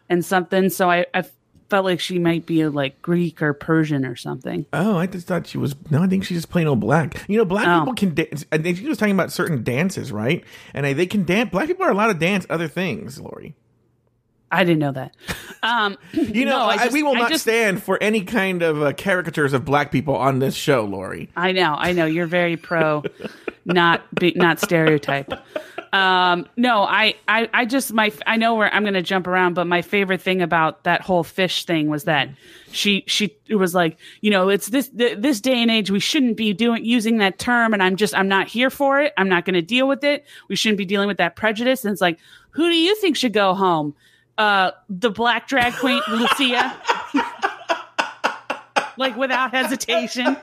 and 0.08 0.25
something 0.25 0.70
so 0.70 0.88
I 0.90 1.06
I 1.12 1.25
felt 1.68 1.84
like 1.84 1.98
she 1.98 2.20
might 2.20 2.46
be 2.46 2.64
like 2.68 3.02
Greek 3.02 3.42
or 3.42 3.52
Persian 3.52 4.04
or 4.06 4.14
something. 4.14 4.64
Oh, 4.72 4.96
I 4.98 5.06
just 5.08 5.26
thought 5.26 5.48
she 5.48 5.58
was. 5.58 5.75
No, 5.90 6.00
I 6.00 6.06
think 6.06 6.22
she's 6.25 6.38
just 6.38 6.48
plain 6.48 6.68
old 6.68 6.78
black. 6.78 7.28
You 7.28 7.38
know, 7.38 7.44
black 7.44 7.66
Oh. 7.66 7.80
people 7.80 7.94
can 7.94 8.14
dance. 8.14 8.44
I 8.52 8.58
think 8.58 8.76
she 8.78 8.86
was 8.86 8.98
talking 8.98 9.14
about 9.16 9.32
certain 9.32 9.64
dances, 9.64 10.12
right? 10.12 10.44
And 10.75 10.86
I, 10.86 10.92
they 10.92 11.06
can 11.06 11.25
dance. 11.25 11.50
Black 11.50 11.66
people 11.66 11.84
are 11.84 11.90
allowed 11.90 12.06
to 12.12 12.14
dance 12.14 12.46
other 12.48 12.68
things, 12.68 13.18
Lori. 13.20 13.56
I 14.50 14.62
didn't 14.65 14.79
know 14.79 14.93
that. 14.93 15.15
Um, 15.62 15.97
You 16.12 16.45
know, 16.45 16.59
no, 16.59 16.65
I 16.67 16.76
just- 16.76 16.93
we 16.93 17.03
will 17.03 17.15
not 17.15 17.31
just- 17.31 17.43
stand 17.43 17.83
for 17.83 18.00
any 18.03 18.23
kind 18.23 18.62
of 18.62 18.83
uh, 18.83 18.93
caricatures 18.93 19.53
of 19.53 19.65
black 19.65 19.91
people 19.91 20.17
on 20.17 20.38
this 20.38 20.55
show, 20.55 20.85
Lori. 20.85 21.29
I 21.37 21.53
know, 21.53 21.75
I 21.76 21.93
know. 21.93 22.07
You're 22.07 22.26
very 22.26 22.57
pro, 22.57 23.03
not 23.65 24.03
be, 24.15 24.33
not 24.37 24.61
stereotype. 24.61 25.33
Um, 25.93 26.47
no, 26.57 26.83
I, 26.83 27.15
I, 27.26 27.49
I 27.55 27.65
just 27.65 27.93
my 27.93 28.12
I 28.26 28.37
know 28.37 28.55
where 28.55 28.73
I'm 28.75 28.83
going 28.83 28.95
to 28.95 29.03
jump 29.03 29.26
around, 29.26 29.55
but 29.55 29.67
my 29.67 29.83
favorite 29.83 30.21
thing 30.21 30.43
about 30.43 30.85
that 30.85 31.00
whole 31.00 31.25
fish 31.25 31.65
thing 31.65 31.88
was 31.88 32.05
that 32.05 32.29
she 32.71 33.05
she 33.07 33.35
it 33.49 33.55
was 33.55 33.75
like 33.75 33.97
you 34.21 34.31
know 34.31 34.49
it's 34.50 34.67
this 34.67 34.88
th- 34.91 35.19
this 35.19 35.41
day 35.41 35.62
and 35.62 35.71
age 35.71 35.91
we 35.91 36.00
shouldn't 36.00 36.37
be 36.37 36.53
doing 36.53 36.85
using 36.85 37.19
that 37.19 37.38
term, 37.38 37.73
and 37.73 37.83
I'm 37.83 37.97
just 37.97 38.15
I'm 38.15 38.29
not 38.29 38.49
here 38.49 38.69
for 38.69 39.00
it. 39.00 39.15
I'm 39.17 39.29
not 39.29 39.45
going 39.47 39.55
to 39.55 39.62
deal 39.62 39.88
with 39.88 40.05
it. 40.05 40.26
We 40.49 40.57
shouldn't 40.57 40.76
be 40.79 40.85
dealing 40.85 41.09
with 41.09 41.19
that 41.19 41.35
prejudice. 41.37 41.85
And 41.85 41.93
it's 41.93 42.00
like, 42.03 42.19
who 42.50 42.69
do 42.69 42.76
you 42.76 42.95
think 42.97 43.17
should 43.17 43.33
go 43.33 43.55
home? 43.55 43.95
Uh, 44.38 44.71
the 44.90 45.11
black 45.11 45.49
drag 45.49 45.73
queen 45.75 46.00
Lucia, 46.09 46.76
like 48.99 49.16
without 49.16 49.50
hesitation. 49.52 50.37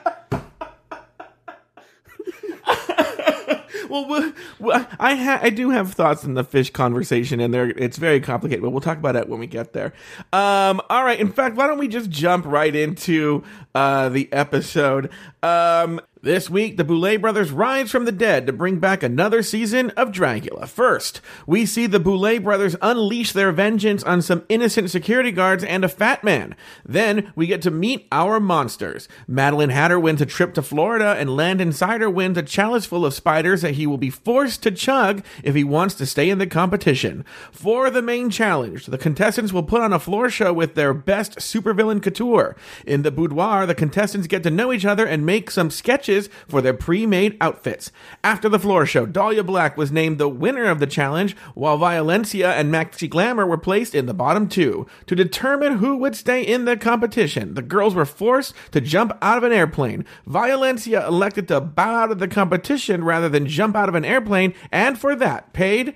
Well, 3.88 4.08
we- 4.08 4.32
well, 4.58 4.86
I 4.98 5.14
ha- 5.14 5.38
I 5.42 5.50
do 5.50 5.70
have 5.70 5.92
thoughts 5.92 6.24
in 6.24 6.34
the 6.34 6.42
fish 6.42 6.70
conversation, 6.70 7.38
and 7.38 7.52
there 7.54 7.68
it's 7.68 7.96
very 7.98 8.18
complicated, 8.18 8.62
but 8.62 8.70
we'll 8.70 8.80
talk 8.80 8.98
about 8.98 9.14
it 9.14 9.28
when 9.28 9.38
we 9.38 9.46
get 9.46 9.72
there. 9.72 9.92
Um, 10.32 10.80
all 10.90 11.04
right. 11.04 11.20
In 11.20 11.30
fact, 11.30 11.54
why 11.54 11.66
don't 11.68 11.78
we 11.78 11.86
just 11.86 12.10
jump 12.10 12.44
right 12.46 12.74
into 12.74 13.44
uh, 13.74 14.08
the 14.08 14.32
episode? 14.32 15.10
Um, 15.42 16.00
This 16.24 16.48
week, 16.48 16.78
the 16.78 16.84
Boulet 16.84 17.20
brothers 17.20 17.50
rise 17.52 17.90
from 17.90 18.06
the 18.06 18.10
dead 18.10 18.46
to 18.46 18.52
bring 18.54 18.78
back 18.78 19.02
another 19.02 19.42
season 19.42 19.90
of 19.90 20.10
Dragula. 20.10 20.66
First, 20.66 21.20
we 21.46 21.66
see 21.66 21.86
the 21.86 22.00
Boulet 22.00 22.42
brothers 22.42 22.74
unleash 22.80 23.32
their 23.32 23.52
vengeance 23.52 24.02
on 24.04 24.22
some 24.22 24.42
innocent 24.48 24.90
security 24.90 25.30
guards 25.30 25.62
and 25.62 25.84
a 25.84 25.88
fat 25.88 26.24
man. 26.24 26.56
Then, 26.82 27.30
we 27.36 27.46
get 27.46 27.60
to 27.60 27.70
meet 27.70 28.08
our 28.10 28.40
monsters. 28.40 29.06
Madeline 29.28 29.68
Hatter 29.68 30.00
wins 30.00 30.22
a 30.22 30.24
trip 30.24 30.54
to 30.54 30.62
Florida, 30.62 31.14
and 31.18 31.36
Landon 31.36 31.72
Cider 31.72 32.08
wins 32.08 32.38
a 32.38 32.42
chalice 32.42 32.86
full 32.86 33.04
of 33.04 33.12
spiders 33.12 33.60
that 33.60 33.74
he 33.74 33.86
will 33.86 33.98
be 33.98 34.08
forced 34.08 34.62
to 34.62 34.70
chug 34.70 35.22
if 35.42 35.54
he 35.54 35.62
wants 35.62 35.94
to 35.96 36.06
stay 36.06 36.30
in 36.30 36.38
the 36.38 36.46
competition. 36.46 37.22
For 37.52 37.90
the 37.90 38.00
main 38.00 38.30
challenge, 38.30 38.86
the 38.86 38.96
contestants 38.96 39.52
will 39.52 39.62
put 39.62 39.82
on 39.82 39.92
a 39.92 39.98
floor 39.98 40.30
show 40.30 40.54
with 40.54 40.74
their 40.74 40.94
best 40.94 41.36
supervillain 41.36 42.02
couture. 42.02 42.56
In 42.86 43.02
the 43.02 43.10
boudoir, 43.10 43.66
the 43.66 43.74
contestants 43.74 44.26
get 44.26 44.42
to 44.44 44.50
know 44.50 44.72
each 44.72 44.86
other 44.86 45.04
and 45.04 45.26
make 45.26 45.50
some 45.50 45.70
sketches 45.70 46.13
for 46.48 46.62
their 46.62 46.74
pre-made 46.74 47.36
outfits. 47.40 47.92
After 48.22 48.48
the 48.48 48.58
floor 48.58 48.86
show, 48.86 49.06
Dahlia 49.06 49.44
Black 49.44 49.76
was 49.76 49.92
named 49.92 50.18
the 50.18 50.28
winner 50.28 50.64
of 50.64 50.80
the 50.80 50.86
challenge, 50.86 51.36
while 51.54 51.78
Violencia 51.78 52.52
and 52.52 52.72
Maxi 52.72 53.08
Glamour 53.08 53.46
were 53.46 53.58
placed 53.58 53.94
in 53.94 54.06
the 54.06 54.14
bottom 54.14 54.48
two. 54.48 54.86
To 55.06 55.14
determine 55.14 55.78
who 55.78 55.96
would 55.96 56.16
stay 56.16 56.42
in 56.42 56.64
the 56.64 56.76
competition, 56.76 57.54
the 57.54 57.62
girls 57.62 57.94
were 57.94 58.04
forced 58.04 58.54
to 58.72 58.80
jump 58.80 59.12
out 59.20 59.38
of 59.38 59.44
an 59.44 59.52
airplane. 59.52 60.04
Violencia 60.26 61.06
elected 61.06 61.48
to 61.48 61.60
bow 61.60 62.04
out 62.04 62.10
of 62.10 62.18
the 62.18 62.28
competition 62.28 63.04
rather 63.04 63.28
than 63.28 63.46
jump 63.46 63.76
out 63.76 63.88
of 63.88 63.94
an 63.94 64.04
airplane, 64.04 64.54
and 64.72 64.98
for 64.98 65.16
that 65.16 65.52
paid 65.52 65.94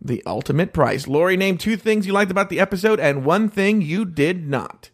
the 0.00 0.22
ultimate 0.26 0.72
price. 0.72 1.06
Lori 1.06 1.36
named 1.36 1.60
two 1.60 1.76
things 1.76 2.06
you 2.06 2.12
liked 2.12 2.30
about 2.30 2.50
the 2.50 2.60
episode 2.60 2.98
and 2.98 3.24
one 3.24 3.48
thing 3.48 3.80
you 3.80 4.04
did 4.04 4.48
not. 4.48 4.90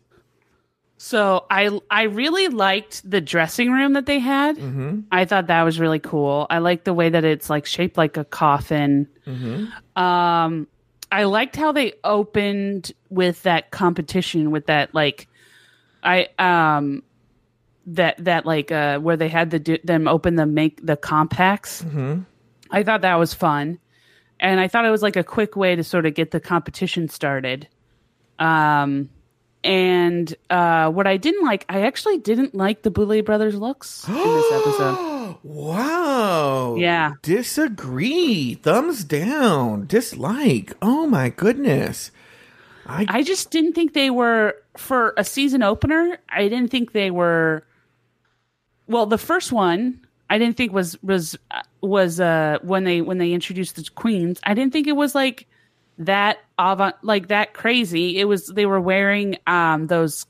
So 0.98 1.46
I 1.48 1.78
I 1.90 2.02
really 2.02 2.48
liked 2.48 3.08
the 3.08 3.20
dressing 3.20 3.70
room 3.70 3.92
that 3.92 4.06
they 4.06 4.18
had. 4.18 4.56
Mm-hmm. 4.56 5.00
I 5.12 5.24
thought 5.24 5.46
that 5.46 5.62
was 5.62 5.78
really 5.78 6.00
cool. 6.00 6.48
I 6.50 6.58
liked 6.58 6.84
the 6.84 6.92
way 6.92 7.08
that 7.08 7.24
it's 7.24 7.48
like 7.48 7.66
shaped 7.66 7.96
like 7.96 8.16
a 8.16 8.24
coffin. 8.24 9.08
Mm-hmm. 9.24 10.02
Um, 10.02 10.66
I 11.12 11.22
liked 11.24 11.54
how 11.54 11.70
they 11.70 11.94
opened 12.02 12.92
with 13.10 13.44
that 13.44 13.70
competition 13.70 14.50
with 14.50 14.66
that 14.66 14.92
like 14.92 15.28
I 16.02 16.28
um 16.36 17.04
that 17.86 18.16
that 18.24 18.44
like 18.44 18.72
uh 18.72 18.98
where 18.98 19.16
they 19.16 19.28
had 19.28 19.50
the 19.50 19.60
do- 19.60 19.78
them 19.84 20.08
open 20.08 20.34
the 20.34 20.46
make 20.46 20.84
the 20.84 20.96
compacts. 20.96 21.82
Mm-hmm. 21.82 22.22
I 22.72 22.82
thought 22.82 23.02
that 23.02 23.14
was 23.14 23.32
fun, 23.32 23.78
and 24.40 24.58
I 24.58 24.66
thought 24.66 24.84
it 24.84 24.90
was 24.90 25.02
like 25.02 25.16
a 25.16 25.24
quick 25.24 25.54
way 25.54 25.76
to 25.76 25.84
sort 25.84 26.06
of 26.06 26.14
get 26.14 26.32
the 26.32 26.40
competition 26.40 27.08
started. 27.08 27.68
Um 28.40 29.10
and 29.64 30.34
uh, 30.50 30.90
what 30.90 31.06
I 31.06 31.16
didn't 31.16 31.44
like, 31.44 31.64
I 31.68 31.82
actually 31.82 32.18
didn't 32.18 32.54
like 32.54 32.82
the 32.82 32.90
Boulet 32.90 33.24
brothers' 33.24 33.56
looks 33.56 34.06
in 34.08 34.14
this 34.14 34.52
episode. 34.52 35.36
wow. 35.42 36.76
Yeah. 36.76 37.14
Disagree. 37.22 38.54
Thumbs 38.54 39.04
down. 39.04 39.86
Dislike. 39.86 40.74
Oh 40.80 41.06
my 41.06 41.30
goodness. 41.30 42.10
I, 42.86 43.04
I 43.08 43.22
just 43.22 43.50
didn't 43.50 43.74
think 43.74 43.92
they 43.92 44.10
were 44.10 44.54
for 44.76 45.12
a 45.16 45.24
season 45.24 45.62
opener. 45.62 46.18
I 46.30 46.48
didn't 46.48 46.70
think 46.70 46.92
they 46.92 47.10
were. 47.10 47.64
Well, 48.86 49.04
the 49.04 49.18
first 49.18 49.52
one 49.52 50.00
I 50.30 50.38
didn't 50.38 50.56
think 50.56 50.72
was 50.72 51.00
was 51.02 51.36
was 51.80 52.20
uh 52.20 52.58
when 52.62 52.84
they 52.84 53.00
when 53.00 53.18
they 53.18 53.32
introduced 53.32 53.76
the 53.76 53.84
queens. 53.94 54.40
I 54.44 54.54
didn't 54.54 54.72
think 54.72 54.86
it 54.86 54.96
was 54.96 55.14
like 55.14 55.46
that 55.98 56.38
avant 56.58 56.94
like 57.02 57.28
that 57.28 57.54
crazy. 57.54 58.18
It 58.18 58.24
was 58.24 58.46
they 58.46 58.66
were 58.66 58.80
wearing 58.80 59.36
um 59.46 59.86
those 59.86 60.26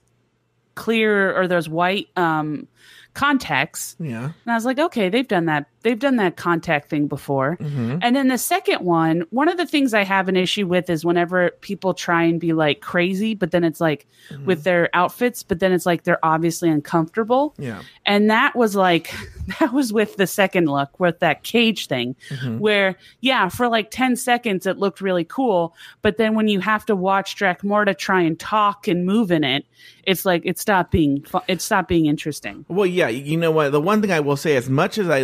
clear 0.75 1.37
or 1.39 1.49
those 1.49 1.69
white 1.69 2.09
um 2.17 2.69
contacts. 3.15 3.97
yeah. 3.99 4.25
And 4.25 4.35
I 4.47 4.55
was 4.55 4.65
like, 4.65 4.79
okay, 4.79 5.09
they've 5.09 5.27
done 5.27 5.47
that. 5.47 5.67
They've 5.89 5.99
done 5.99 6.17
that 6.17 6.37
contact 6.37 6.91
thing 6.91 7.07
before. 7.07 7.57
Mm-hmm. 7.57 8.01
And 8.03 8.15
then 8.15 8.29
the 8.29 8.37
second 8.37 8.85
one, 8.85 9.23
one 9.31 9.49
of 9.49 9.57
the 9.57 9.65
things 9.65 9.95
I 9.95 10.05
have 10.05 10.29
an 10.29 10.37
issue 10.37 10.67
with 10.67 10.91
is 10.91 11.03
whenever 11.03 11.49
people 11.63 11.95
try 11.95 12.25
and 12.25 12.39
be 12.39 12.53
like 12.53 12.83
crazy, 12.83 13.35
but 13.35 13.53
then 13.53 13.65
it's 13.65 13.81
like 13.81 14.07
Mm-hmm. 14.31 14.45
with 14.45 14.65
their 14.65 14.91
outfits, 14.93 15.43
but 15.43 15.59
then 15.61 15.73
it's 15.73 15.87
like 15.87 16.03
they're 16.03 16.23
obviously 16.23 16.69
uncomfortable. 16.69 17.55
Yeah. 17.57 17.81
And 18.05 18.29
that 18.31 18.55
was 18.55 18.77
like, 18.77 19.11
that 19.61 19.73
was 19.73 19.91
with 19.91 20.17
the 20.19 20.27
second 20.27 20.67
look 20.67 21.01
with 21.01 21.21
that 21.21 21.45
cage 21.45 21.87
thing, 21.87 22.15
Mm-hmm. 22.29 22.59
where, 22.59 22.97
yeah, 23.21 23.49
for 23.49 23.69
like 23.69 23.91
10 23.91 24.17
seconds 24.17 24.67
it 24.67 24.77
looked 24.77 25.01
really 25.01 25.25
cool. 25.25 25.75
But 26.03 26.19
then 26.19 26.35
when 26.35 26.47
you 26.49 26.61
have 26.61 26.85
to 26.87 26.95
watch 26.97 27.37
Dracmorda 27.37 27.97
try 27.97 28.21
and 28.21 28.39
talk 28.39 28.87
and 28.87 29.07
move 29.07 29.31
in 29.31 29.45
it, 29.45 29.65
it's 30.03 30.27
like 30.27 30.43
it 30.45 30.59
stopped 30.59 30.91
being, 30.91 31.23
fu- 31.23 31.41
it 31.49 31.63
stopped 31.63 31.89
being 31.89 32.05
interesting. 32.05 32.67
Well, 32.69 32.85
yeah, 32.87 33.09
you 33.09 33.39
know 33.39 33.51
what? 33.51 33.73
The 33.73 33.81
one 33.81 34.03
thing 34.03 34.11
I 34.13 34.21
will 34.21 34.37
say, 34.37 34.57
as 34.57 34.69
much 34.69 34.99
as 34.99 35.09
I 35.09 35.23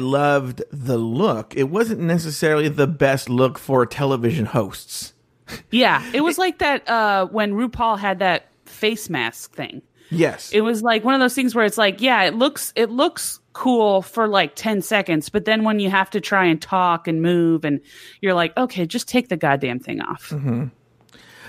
loved 0.55 0.63
the 0.85 0.99
look, 0.99 1.57
it 1.57 1.65
wasn't 1.65 2.01
necessarily 2.01 2.69
the 2.69 2.87
best 2.87 3.29
look 3.29 3.59
for 3.59 3.87
television 3.87 4.47
hosts. 4.47 5.13
Yeah, 5.71 6.03
it 6.15 6.23
was 6.23 6.39
like 6.39 6.59
that 6.61 6.89
uh, 6.89 7.27
when 7.27 7.53
RuPaul 7.53 7.99
had 7.99 8.21
that 8.21 8.49
face 8.65 9.11
mask 9.11 9.55
thing. 9.55 9.83
Yes. 10.11 10.51
It 10.53 10.63
was 10.63 10.83
like 10.83 11.05
one 11.05 11.13
of 11.13 11.21
those 11.21 11.35
things 11.35 11.55
where 11.55 11.67
it's 11.67 11.77
like, 11.77 12.01
yeah, 12.01 12.23
it 12.23 12.35
looks 12.35 12.73
it 12.77 12.89
looks 12.89 13.41
cool 13.53 14.01
for 14.01 14.27
like 14.27 14.55
10 14.55 14.81
seconds, 14.81 15.29
but 15.29 15.45
then 15.45 15.63
when 15.63 15.81
you 15.81 15.91
have 15.91 16.09
to 16.11 16.21
try 16.21 16.47
and 16.47 16.63
talk 16.63 17.07
and 17.07 17.21
move 17.21 17.67
and 17.67 17.81
you're 18.23 18.33
like, 18.33 18.57
okay, 18.57 18.87
just 18.87 19.07
take 19.07 19.29
the 19.29 19.37
goddamn 19.37 19.81
thing 19.81 20.01
off. 20.01 20.33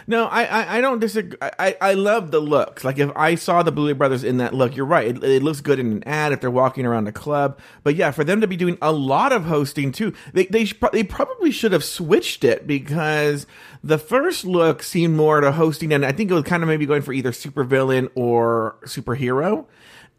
No, 0.08 0.26
I, 0.26 0.44
I, 0.44 0.78
I 0.78 0.82
don't 0.82 1.00
disagree. 1.00 1.38
I, 1.42 1.76
I, 1.82 1.94
love 1.96 2.30
the 2.30 2.40
looks. 2.40 2.84
Like 2.84 3.00
if 3.00 3.10
I 3.16 3.34
saw 3.34 3.64
the 3.64 3.72
Boulet 3.72 3.98
Brothers 3.98 4.24
in 4.24 4.38
that 4.38 4.54
look, 4.54 4.76
you're 4.76 4.86
right. 4.86 5.08
It, 5.08 5.24
it 5.24 5.42
looks 5.42 5.62
good 5.62 5.80
in 5.80 5.92
an 5.92 6.04
ad 6.06 6.32
if 6.32 6.42
they're 6.42 6.52
walking 6.52 6.86
around 6.86 7.08
a 7.08 7.12
club. 7.12 7.60
But 7.84 7.96
yeah, 7.96 8.12
for 8.12 8.24
them 8.24 8.40
to 8.42 8.48
be 8.48 8.56
doing 8.56 8.78
a 8.84 8.92
lot 8.92 9.32
of 9.32 9.46
hosting 9.46 9.92
too, 9.92 10.14
they 10.34 10.46
they 10.46 10.66
sh- 10.66 10.76
they 10.94 11.04
probably 11.04 11.50
should 11.50 11.72
have 11.72 11.84
switched 11.84 12.44
it 12.44 12.68
because 12.68 13.48
the 13.84 13.98
first 13.98 14.46
look 14.46 14.84
seemed 14.84 15.16
more 15.16 15.42
to 15.42 15.52
hosting, 15.52 15.92
and 15.92 16.06
I 16.06 16.12
think 16.12 16.30
it 16.30 16.36
was 16.36 16.44
kind 16.44 16.62
of 16.62 16.70
maybe 16.70 16.86
going 16.86 17.02
for 17.02 17.12
either 17.12 17.32
supervillain 17.32 18.12
or 18.14 18.76
superhero. 18.86 19.66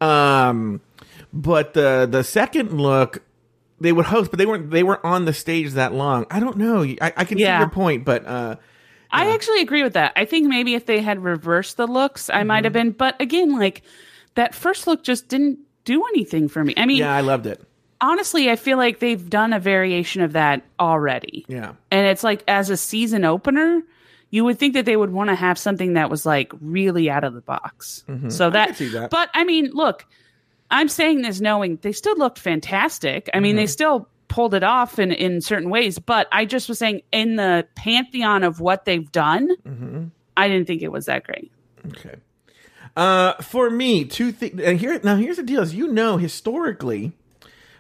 Um, 0.01 0.81
but 1.33 1.75
the 1.75 2.09
the 2.11 2.25
second 2.25 2.81
look. 2.81 3.23
They 3.79 3.93
would 3.93 4.07
host, 4.07 4.31
but 4.31 4.39
they 4.39 4.47
weren't. 4.47 4.71
They 4.71 4.83
weren't 4.83 5.05
on 5.05 5.27
the 5.27 5.35
stage 5.35 5.73
that 5.73 5.93
long. 5.93 6.25
I 6.31 6.41
don't 6.41 6.57
know. 6.57 6.83
I, 6.83 7.13
I 7.15 7.25
can 7.27 7.37
Yeah. 7.37 7.59
see 7.59 7.61
your 7.61 7.69
point, 7.69 8.07
but 8.07 8.27
uh, 8.27 8.57
I 9.11 9.33
actually 9.35 9.61
agree 9.63 9.83
with 9.83 9.95
that. 9.95 10.13
I 10.17 10.25
think 10.25 10.49
maybe 10.49 10.75
if 10.75 10.87
they 10.87 11.01
had 11.01 11.23
reversed 11.23 11.77
the 11.77 11.87
looks, 11.87 12.29
I 12.31 12.43
might 12.43 12.65
have 12.65 12.73
Mm-hmm. 12.73 12.89
been, 12.89 12.93
but 12.93 13.21
again, 13.21 13.59
like 13.59 13.83
that 14.35 14.55
first 14.55 14.87
look 14.87 15.03
just 15.03 15.29
didn't 15.29 15.59
do 15.85 16.05
anything 16.09 16.49
for 16.49 16.63
me. 16.65 16.75
I 16.77 16.85
mean, 16.87 16.99
yeah, 16.99 17.15
I 17.15 17.21
loved 17.23 17.47
it. 17.47 17.63
honestly, 18.01 18.51
I 18.51 18.57
feel 18.57 18.77
like 18.77 18.99
they've 18.99 19.31
done 19.31 19.53
a 19.53 19.61
variation 19.61 20.23
of 20.23 20.33
that 20.33 20.63
already. 20.81 21.45
Yeah. 21.49 21.73
And 21.91 22.07
it's 22.07 22.25
like 22.25 22.43
as 22.49 22.69
a 22.71 22.77
season 22.77 23.25
opener, 23.25 23.83
you 24.31 24.45
would 24.45 24.59
think 24.59 24.75
that 24.75 24.85
they 24.85 24.97
would 24.97 25.13
want 25.13 25.31
to 25.31 25.37
have 25.37 25.57
something 25.59 25.93
that 25.95 26.11
was 26.11 26.27
like 26.27 26.53
really 26.61 27.09
out 27.09 27.23
of 27.25 27.33
the 27.35 27.41
box. 27.41 28.05
So 28.29 28.51
that, 28.51 28.71
Mm-hmm. 28.71 28.93
that. 28.95 29.11
but 29.11 29.31
I 29.33 29.45
mean, 29.45 29.71
look, 29.73 30.05
I'm 30.71 30.89
saying 30.89 31.23
this 31.23 31.41
knowing 31.41 31.77
they 31.81 31.93
still 31.93 32.17
looked 32.19 32.41
fantastic. 32.41 33.31
I 33.33 33.39
mean, 33.41 33.53
Mm-hmm. 33.53 33.57
they 33.59 33.67
still 33.69 34.09
pulled 34.29 34.55
it 34.55 34.63
off 34.63 34.99
in, 34.99 35.13
in 35.13 35.41
certain 35.41 35.71
ways, 35.71 35.99
but 35.99 36.29
I 36.33 36.45
just 36.45 36.69
was 36.69 36.79
saying 36.79 37.03
in 37.13 37.37
the 37.37 37.67
pantheon 37.75 38.43
of 38.45 38.61
what 38.61 38.85
they've 38.85 39.11
done, 39.13 39.49
Mm-hmm. 39.67 40.05
I 40.37 40.49
didn't 40.49 40.67
think 40.67 40.83
it 40.83 40.93
was 40.93 41.07
that 41.07 41.25
great. 41.25 41.51
Okay. 41.89 42.17
Uh, 42.97 43.35
for 43.43 43.71
me, 43.71 44.05
two 44.05 44.33
things. 44.33 44.61
And 44.61 44.79
here, 44.79 45.01
now 45.03 45.17
here's 45.17 45.37
the 45.39 45.43
deal: 45.43 45.63
is 45.63 45.75
you 45.75 45.89
know, 45.89 46.17
historically, 46.19 47.13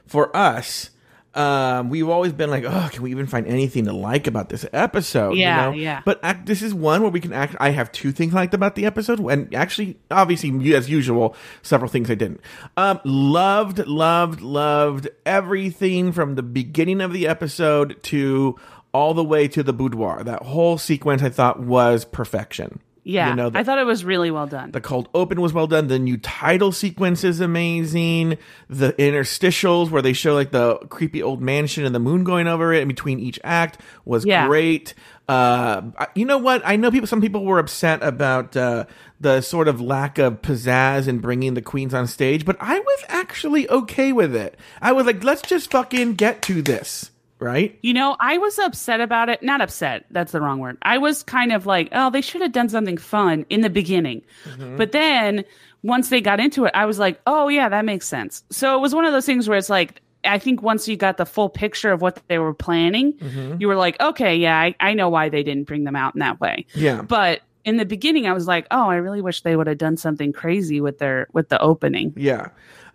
for 0.07 0.35
us, 0.37 0.91
um, 1.37 1.90
we've 1.90 2.09
always 2.09 2.33
been 2.33 2.50
like, 2.50 2.64
oh, 2.66 2.88
can 2.93 3.02
we 3.02 3.11
even 3.11 3.26
find 3.26 3.47
anything 3.47 3.85
to 3.85 3.93
like 3.93 4.26
about 4.26 4.49
this 4.49 4.64
episode? 4.73 5.33
you 5.35 5.40
Yeah, 5.40 5.66
know? 5.66 5.73
yeah. 5.73 6.02
But 6.05 6.19
act, 6.23 6.47
this 6.47 6.62
is 6.62 6.73
one 6.75 7.02
where 7.02 7.11
we 7.11 7.21
can 7.21 7.33
act. 7.33 7.55
I 7.61 7.71
have 7.71 7.93
two 7.93 8.11
things 8.12 8.33
liked 8.33 8.55
about 8.55 8.75
the 8.75 8.87
episode, 8.87 9.21
and 9.21 9.55
actually, 9.55 9.99
obviously, 10.11 10.75
as 10.75 10.88
usual, 10.88 11.37
several 11.62 11.90
things 11.90 12.11
I 12.11 12.14
didn't. 12.14 12.40
Um, 12.76 13.00
loved, 13.05 13.87
loved, 13.87 14.40
loved 14.40 15.09
everything 15.25 16.12
from 16.12 16.35
the 16.35 16.43
beginning 16.43 17.00
of 17.00 17.12
the 17.12 17.26
episode 17.28 18.02
to 18.05 18.57
all 18.95 19.12
the 19.12 19.25
way 19.25 19.47
to 19.49 19.62
the 19.62 19.73
boudoir. 19.75 20.25
That 20.25 20.43
whole 20.43 20.78
sequence 20.78 21.23
I 21.23 21.28
thought 21.28 21.61
was 21.61 22.05
perfection. 22.07 22.81
Yeah. 23.09 23.31
You 23.31 23.37
know, 23.37 23.51
the- 23.51 23.59
I 23.61 23.63
thought 23.63 23.79
it 23.79 23.87
was 23.87 24.05
really 24.05 24.33
well 24.33 24.49
done. 24.49 24.73
the 24.73 24.81
cold 24.81 25.09
open 25.15 25.41
was 25.41 25.53
well 25.53 25.69
done. 25.69 25.87
The 25.87 25.99
new 26.01 26.17
title 26.19 26.73
sequence 26.73 27.23
is 27.23 27.41
amazing. 27.41 28.37
The 28.69 28.95
interstitials 28.95 29.91
where 29.91 30.03
they 30.03 30.13
show 30.13 30.35
like 30.35 30.51
the 30.51 30.77
creepy 30.91 31.23
old 31.23 31.41
mansion 31.41 31.85
and 31.85 31.95
the 31.95 32.01
moon 32.01 32.25
going 32.25 32.49
over 32.49 32.73
it 32.73 32.83
in 32.83 32.89
between 32.89 33.21
each 33.21 33.39
act 33.45 33.81
was 34.05 34.25
Yeah. 34.27 34.49
great. 34.49 34.93
Uh, 35.29 35.83
you 36.17 36.25
know 36.25 36.39
what? 36.39 36.63
I 36.65 36.75
know 36.77 36.91
people. 36.91 37.07
Some 37.07 37.21
people 37.21 37.45
were 37.45 37.59
upset 37.61 38.03
about 38.03 38.57
uh, 38.57 38.87
the 39.21 39.41
sort 39.41 39.69
of 39.69 39.81
lack 39.81 40.19
of 40.19 40.43
pizzazz 40.43 41.07
in 41.09 41.19
bringing 41.19 41.55
the 41.55 41.63
queens 41.63 41.95
on 41.95 42.07
stage, 42.09 42.45
but 42.45 42.57
I 42.61 42.79
was 42.79 43.05
actually 43.09 43.69
okay 43.71 44.13
with 44.13 44.35
it. 44.35 44.57
I 44.83 44.91
was 44.93 45.07
like, 45.07 45.23
let's 45.25 45.43
just 45.43 45.71
fucking 45.71 46.15
get 46.15 46.43
to 46.43 46.61
this. 46.63 47.11
Right? 47.38 47.78
You 47.83 47.95
know, 47.95 48.16
I 48.21 48.38
was 48.38 48.59
upset 48.59 49.00
about 49.00 49.28
it. 49.28 49.43
Not 49.43 49.61
upset. 49.61 50.07
That's 50.11 50.33
the 50.33 50.40
wrong 50.40 50.59
word. 50.59 50.78
I 50.83 50.99
was 50.99 51.23
kind 51.23 51.52
of 51.52 51.66
like, 51.66 51.88
oh, 51.93 52.11
they 52.11 52.21
should 52.21 52.40
have 52.40 52.52
done 52.52 52.69
something 52.69 52.97
fun 52.97 53.47
in 53.50 53.61
the 53.61 53.71
beginning. 53.71 54.23
Mm-hmm. 54.45 54.76
But 54.76 54.93
then 54.93 55.45
once 55.83 56.09
they 56.09 56.21
got 56.21 56.40
into 56.40 56.64
it, 56.64 56.73
I 56.75 56.87
was 56.87 56.99
like, 56.99 57.21
oh, 57.26 57.49
yeah, 57.49 57.69
that 57.69 57.85
makes 57.85 58.07
sense. 58.09 58.43
So 58.50 58.76
it 58.76 58.81
was 58.81 58.95
one 58.95 59.05
of 59.05 59.12
those 59.12 59.26
things 59.26 59.49
where 59.49 59.59
it's 59.59 59.71
like, 59.71 60.00
I 60.25 60.38
think 60.40 60.61
once 60.62 60.88
you 60.88 60.97
got 60.97 61.19
the 61.19 61.26
full 61.26 61.49
picture 61.49 61.93
of 61.93 62.02
what 62.02 62.21
they 62.28 62.38
were 62.38 62.55
planning, 62.55 63.12
Mm-hmm. 63.12 63.57
you 63.61 63.69
were 63.69 63.76
like, 63.76 64.00
okay, 64.00 64.35
yeah, 64.37 64.59
I, 64.59 64.75
I 64.81 64.95
know 64.95 65.09
why 65.09 65.28
they 65.28 65.43
didn't 65.45 65.64
bring 65.64 65.85
them 65.85 65.95
out 65.95 66.14
in 66.14 66.19
that 66.21 66.40
way. 66.40 66.66
Yeah. 66.75 67.02
But 67.02 67.43
in 67.64 67.76
the 67.76 67.85
beginning, 67.85 68.26
I 68.26 68.33
was 68.33 68.47
like, 68.49 68.66
oh, 68.71 68.88
I 68.88 68.97
really 68.97 69.21
wish 69.21 69.43
they 69.43 69.55
would 69.57 69.66
have 69.66 69.78
done 69.78 69.97
something 69.97 70.33
crazy 70.33 70.81
with 70.81 70.99
their 70.99 71.28
with 71.33 71.49
the 71.49 71.61
opening. 71.61 72.12
Yeah. 72.16 72.49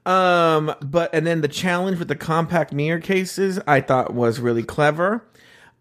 Um, 0.05 0.74
but 0.81 1.13
and 1.13 1.27
then 1.27 1.41
the 1.41 1.48
challenge 1.48 2.00
with 2.00 2.08
the 2.08 2.15
compact 2.15 2.74
mirror 2.74 3.00
cases 3.00 3.60
I 3.67 3.81
thought 3.81 4.13
was 4.13 4.39
really 4.39 4.63
clever. 4.63 5.24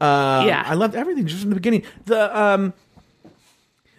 Um, 0.01 0.47
Yeah. 0.47 0.63
I 0.67 0.75
loved 0.75 0.95
everything 0.95 1.27
just 1.27 1.41
from 1.43 1.51
the 1.51 1.57
beginning. 1.57 1.85
The 2.05 2.39
um, 2.39 2.75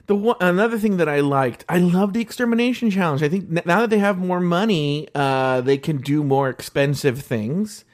the 0.08 0.16
one 0.16 0.36
another 0.42 0.78
thing 0.78 0.98
that 0.98 1.08
I 1.08 1.22
liked, 1.22 1.64
I 1.70 1.78
love 1.78 2.14
the 2.14 2.22
extermination 2.22 2.92
challenge. 2.92 3.24
I 3.24 3.30
think 3.30 3.66
now 3.66 3.80
that 3.82 3.90
they 3.90 4.00
have 4.00 4.18
more 4.18 4.40
money, 4.40 5.08
uh, 5.16 5.62
they 5.62 5.78
can 5.78 5.98
do 5.98 6.24
more 6.24 6.50
expensive 6.50 7.20
things. 7.22 7.86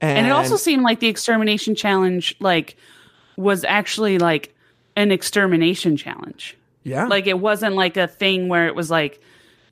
And, 0.00 0.18
And 0.18 0.26
it 0.26 0.30
also 0.30 0.56
seemed 0.56 0.82
like 0.82 1.00
the 1.00 1.08
extermination 1.08 1.74
challenge 1.74 2.36
like 2.38 2.76
was 3.36 3.64
actually 3.64 4.18
like 4.18 4.54
an 4.96 5.10
extermination 5.10 5.96
challenge. 5.96 6.56
yeah, 6.84 7.06
Like 7.06 7.26
it 7.26 7.40
wasn't 7.40 7.74
like 7.74 7.96
a 7.96 8.06
thing 8.06 8.48
where 8.48 8.66
it 8.68 8.74
was 8.74 8.90
like, 8.90 9.20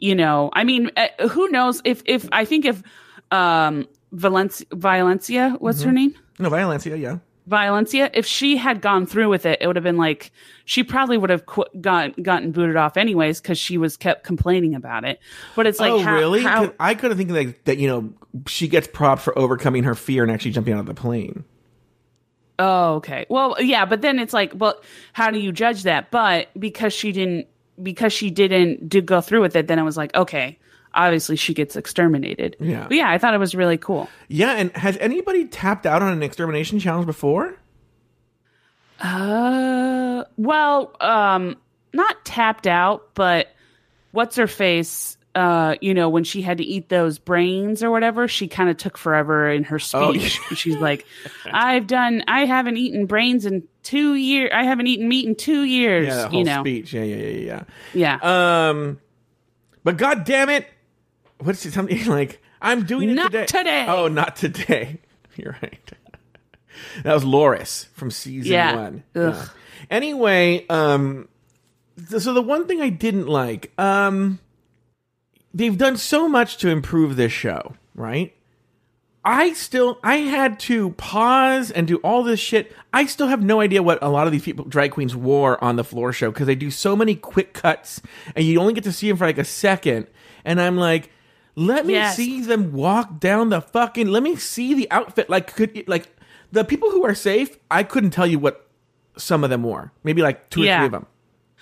you 0.03 0.17
know, 0.17 0.51
I 0.53 0.65
mean, 0.65 0.91
uh, 0.97 1.29
who 1.29 1.49
knows 1.49 1.81
if 1.85 2.03
if 2.05 2.29
I 2.33 2.45
think 2.45 2.65
if 2.65 2.83
um 3.31 3.87
Valencia 4.11 4.67
Valencia, 4.73 5.57
what's 5.61 5.83
her 5.83 5.93
name? 5.93 6.15
no 6.41 6.51
Valencia, 6.51 6.97
yeah. 6.97 7.19
Valencia, 7.47 8.11
if 8.13 8.27
she 8.27 8.57
had 8.57 8.81
gone 8.81 9.07
through 9.07 9.29
with 9.29 9.47
it, 9.47 9.59
it 9.61 9.67
would 9.67 9.77
have 9.77 9.85
been 9.85 9.97
like 9.97 10.33
she 10.65 10.83
probably 10.83 11.19
would 11.19 11.31
have 11.31 11.47
qu- 11.47 11.65
got, 11.81 12.21
gotten 12.23 12.53
booted 12.53 12.77
off 12.77 12.97
anyways 12.97 13.41
because 13.41 13.59
she 13.59 13.79
was 13.79 13.97
kept 13.97 14.25
complaining 14.25 14.75
about 14.75 15.05
it. 15.05 15.21
But 15.57 15.67
it's 15.67 15.81
like, 15.81 15.93
oh, 15.93 15.99
how, 16.01 16.15
really? 16.17 16.43
how- 16.43 16.73
I 16.79 16.95
could 16.95 17.11
have 17.11 17.19
think 17.19 17.31
that, 17.31 17.65
that 17.65 17.79
you 17.79 17.89
know 17.89 18.13
she 18.47 18.67
gets 18.67 18.89
props 18.89 19.23
for 19.23 19.39
overcoming 19.39 19.85
her 19.85 19.95
fear 19.95 20.25
and 20.25 20.33
actually 20.33 20.51
jumping 20.51 20.75
out 20.75 20.81
of 20.81 20.87
the 20.87 20.95
plane. 20.95 21.45
Oh, 22.59 22.95
okay. 22.97 23.27
Well, 23.29 23.57
yeah, 23.61 23.87
but 23.87 24.03
then 24.03 24.19
it's 24.19 24.33
like, 24.33 24.53
well, 24.55 24.81
how 25.13 25.31
do 25.31 25.39
you 25.39 25.53
judge 25.53 25.85
that? 25.85 26.11
But 26.11 26.49
because 26.59 26.93
she 26.93 27.13
didn't, 27.13 27.47
because 27.81 28.13
she 28.13 28.31
didn't 28.31 28.89
do 28.89 29.01
go 29.01 29.21
through 29.21 29.41
with 29.43 29.55
it, 29.57 29.67
then 29.67 29.79
it 29.79 29.83
was 29.83 29.97
like, 29.97 30.15
okay, 30.15 30.59
obviously 30.95 31.37
she 31.37 31.55
gets 31.55 31.77
exterminated. 31.77 32.57
Yeah. 32.61 32.87
But 32.89 32.97
yeah, 32.97 33.11
I 33.11 33.19
thought 33.19 33.35
it 33.35 33.39
was 33.39 33.55
really 33.55 33.79
cool. 33.79 34.09
Yeah, 34.29 34.53
and 34.53 34.71
has 34.77 34.97
anybody 34.99 35.47
tapped 35.47 35.87
out 35.87 36.03
on 36.03 36.13
an 36.13 36.23
extermination 36.23 36.79
challenge 36.81 37.07
before? 37.07 37.57
Uh, 39.01 40.25
well, 40.37 40.95
um, 41.01 41.57
not 41.93 42.25
tapped 42.25 42.67
out, 42.67 43.15
but 43.15 43.49
what's 44.13 44.37
her 44.37 44.47
face? 44.47 45.17
Uh, 45.35 45.77
you 45.81 45.95
know, 45.95 46.11
when 46.11 46.25
she 46.25 46.43
had 46.43 46.59
to 46.59 46.65
eat 46.65 46.89
those 46.91 47.19
brains 47.19 47.83
or 47.83 47.91
whatever, 47.91 48.29
she 48.29 48.47
kind 48.49 48.69
of 48.69 48.77
took 48.77 48.99
forever 48.99 49.51
in 49.51 49.65
her 49.65 49.81
Oh, 49.95 50.13
speech. 50.13 50.39
She's 50.55 50.77
like, 50.77 51.07
"I've 51.47 51.87
done, 51.87 52.23
I 52.29 52.45
haven't 52.45 52.77
eaten 52.77 53.07
brains 53.07 53.47
in 53.47 53.67
two 53.83 54.15
years. 54.15 54.51
I 54.55 54.65
haven't 54.65 54.87
eaten 54.87 55.09
meat 55.09 55.27
in 55.27 55.35
two 55.35 55.63
years." 55.65 56.09
Yeah, 56.09 56.15
that 56.17 56.31
whole 56.31 56.39
you 56.39 56.45
know, 56.45 56.63
speech. 56.63 56.93
Yeah, 56.93 57.03
yeah, 57.03 57.17
yeah, 57.17 57.63
yeah. 57.95 58.19
yeah. 58.23 58.69
Um, 58.71 59.01
but 59.85 59.97
god 59.97 60.25
damn 60.25 60.49
it, 60.49 60.67
what's 61.39 61.65
it, 61.67 61.73
something 61.73 62.07
like? 62.07 62.41
I'm 62.61 62.85
doing 62.85 63.11
it 63.11 63.15
Not 63.15 63.33
today. 63.33 63.47
today. 63.47 63.87
Oh, 63.89 64.07
not 64.09 64.37
today. 64.37 65.01
You're 65.37 65.57
right. 65.61 65.93
that 67.03 67.13
was 67.13 67.25
Loris 67.25 67.89
from 67.95 68.11
season 68.13 68.53
Yeah. 68.53 68.75
one. 68.77 69.03
Ugh. 69.17 69.35
Yeah. 69.35 69.45
Anyway, 69.91 70.65
um, 70.69 71.29
th- 72.09 72.23
so 72.23 72.33
the 72.33 72.41
one 72.43 72.69
thing 72.69 72.81
I 72.81 72.89
didn't 72.89 73.27
like, 73.27 73.73
um, 73.81 74.39
they've 75.53 75.77
done 75.77 75.97
so 75.97 76.29
much 76.29 76.59
to 76.59 76.69
improve 76.69 77.17
this 77.17 77.33
show, 77.33 77.75
right? 77.97 78.33
I 79.25 79.53
still 79.53 80.01
I 80.03 80.17
had 80.17 80.59
to 80.61 80.91
pause 80.91 81.71
and 81.71 81.87
do 81.87 81.97
all 81.99 82.23
this 82.25 82.41
shit. 82.41 82.73
I 82.93 83.07
still 83.07 83.29
have 83.29 83.43
no 83.43 83.61
idea 83.61 83.83
what 83.83 84.03
a 84.03 84.09
lot 84.09 84.27
of 84.27 84.33
these 84.33 84.43
people 84.43 84.65
drag 84.65 84.91
queens 84.93 85.15
wore 85.15 85.63
on 85.63 85.77
the 85.77 85.85
floor 85.85 86.13
show 86.13 86.31
because 86.33 86.47
they 86.49 86.57
do 86.57 86.71
so 86.71 86.97
many 86.97 87.15
quick 87.15 87.53
cuts 87.53 88.01
and 88.35 88.45
you 88.45 88.61
only 88.61 88.73
get 88.73 88.85
to 88.85 88.93
see 88.93 89.09
them 89.09 89.17
for 89.17 89.27
like 89.27 89.39
a 89.39 89.45
second. 89.45 90.09
And 90.45 90.61
I'm 90.61 90.77
like, 90.77 91.11
let 91.55 91.87
me 91.87 91.93
Yes. 91.95 92.17
see 92.17 92.41
them 92.43 92.73
walk 92.73 93.21
down 93.21 93.51
the 93.51 93.61
fucking. 93.61 94.09
Let 94.09 94.25
me 94.25 94.35
see 94.37 94.75
the 94.75 94.91
outfit. 94.91 95.31
Like 95.31 95.55
could 95.55 95.87
like 95.87 96.09
the 96.51 96.65
people 96.65 96.91
who 96.91 97.05
are 97.05 97.15
safe. 97.15 97.59
I 97.71 97.85
couldn't 97.85 98.11
tell 98.11 98.27
you 98.27 98.41
what 98.41 98.67
some 99.17 99.45
of 99.45 99.51
them 99.51 99.63
wore. 99.63 99.93
Maybe 100.03 100.23
like 100.23 100.51
two 100.51 100.63
or 100.63 100.65
three 100.65 100.87
of 100.87 100.93
them. 100.93 101.07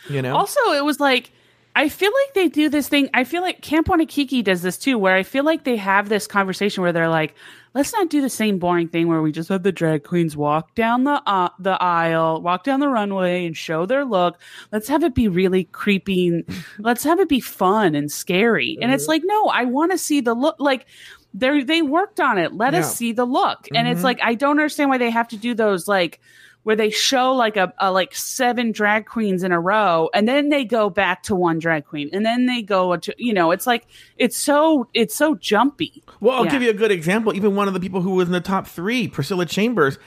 You 0.08 0.22
know. 0.22 0.34
Also, 0.34 0.60
it 0.72 0.84
was 0.84 0.98
like 0.98 1.30
I 1.76 1.88
feel 1.88 2.10
like 2.10 2.34
they 2.34 2.48
do 2.48 2.68
this 2.68 2.88
thing. 2.88 3.08
I 3.14 3.24
feel 3.24 3.42
like 3.42 3.62
Camp 3.62 3.86
Wannakiki 3.86 4.42
does 4.42 4.62
this 4.62 4.76
too, 4.76 4.98
where 4.98 5.14
I 5.14 5.22
feel 5.22 5.44
like 5.44 5.64
they 5.64 5.76
have 5.76 6.08
this 6.08 6.26
conversation 6.26 6.82
where 6.82 6.92
they're 6.92 7.08
like, 7.08 7.34
"Let's 7.74 7.92
not 7.92 8.10
do 8.10 8.20
the 8.20 8.28
same 8.28 8.58
boring 8.58 8.88
thing 8.88 9.06
where 9.08 9.22
we 9.22 9.30
just 9.32 9.48
have 9.50 9.62
the 9.62 9.70
drag 9.72 10.02
queens 10.04 10.36
walk 10.36 10.74
down 10.74 11.04
the 11.04 11.22
uh, 11.26 11.48
the 11.58 11.80
aisle, 11.82 12.42
walk 12.42 12.64
down 12.64 12.80
the 12.80 12.88
runway, 12.88 13.46
and 13.46 13.56
show 13.56 13.86
their 13.86 14.04
look. 14.04 14.38
Let's 14.72 14.88
have 14.88 15.04
it 15.04 15.14
be 15.14 15.28
really 15.28 15.64
creepy. 15.64 16.44
Let's 16.78 17.04
have 17.04 17.20
it 17.20 17.28
be 17.28 17.40
fun 17.40 17.94
and 17.94 18.10
scary." 18.10 18.76
And 18.82 18.92
it's 18.92 19.06
like, 19.08 19.22
no, 19.24 19.46
I 19.46 19.64
want 19.64 19.92
to 19.92 19.98
see 19.98 20.20
the 20.20 20.34
look. 20.34 20.56
Like 20.58 20.86
they 21.32 21.62
they 21.62 21.82
worked 21.82 22.18
on 22.20 22.36
it. 22.38 22.52
Let 22.52 22.74
Yeah. 22.74 22.80
us 22.80 22.96
see 22.96 23.12
the 23.12 23.24
look. 23.24 23.68
And 23.74 23.86
it's 23.86 24.02
like 24.02 24.18
I 24.22 24.34
don't 24.34 24.50
understand 24.58 24.90
why 24.90 24.98
they 24.98 25.10
have 25.10 25.28
to 25.28 25.36
do 25.36 25.54
those 25.54 25.86
like 25.86 26.20
where 26.62 26.76
they 26.76 26.90
show 26.90 27.32
like 27.34 27.56
a, 27.56 27.72
a 27.78 27.90
like 27.90 28.14
seven 28.14 28.70
drag 28.72 29.06
queens 29.06 29.42
in 29.42 29.50
a 29.52 29.58
row 29.60 30.10
and 30.12 30.28
then 30.28 30.48
they 30.50 30.64
go 30.64 30.90
back 30.90 31.22
to 31.22 31.34
one 31.34 31.58
drag 31.58 31.86
queen 31.86 32.10
and 32.12 32.24
then 32.26 32.46
they 32.46 32.60
go 32.62 32.96
to 32.96 33.14
you 33.18 33.32
know 33.32 33.50
it's 33.50 33.66
like 33.66 33.86
it's 34.16 34.36
so 34.36 34.88
it's 34.94 35.14
so 35.14 35.34
jumpy 35.36 36.02
Well, 36.20 36.36
I'll 36.36 36.44
Yeah. 36.44 36.50
give 36.52 36.62
you 36.62 36.70
a 36.70 36.74
good 36.74 36.90
example. 36.90 37.34
Even 37.34 37.56
one 37.56 37.66
of 37.68 37.74
the 37.74 37.80
people 37.80 38.02
who 38.02 38.10
was 38.10 38.28
in 38.28 38.32
the 38.32 38.40
top 38.40 38.66
three, 38.66 39.08
Priscilla 39.08 39.46
Chambers, 39.46 39.98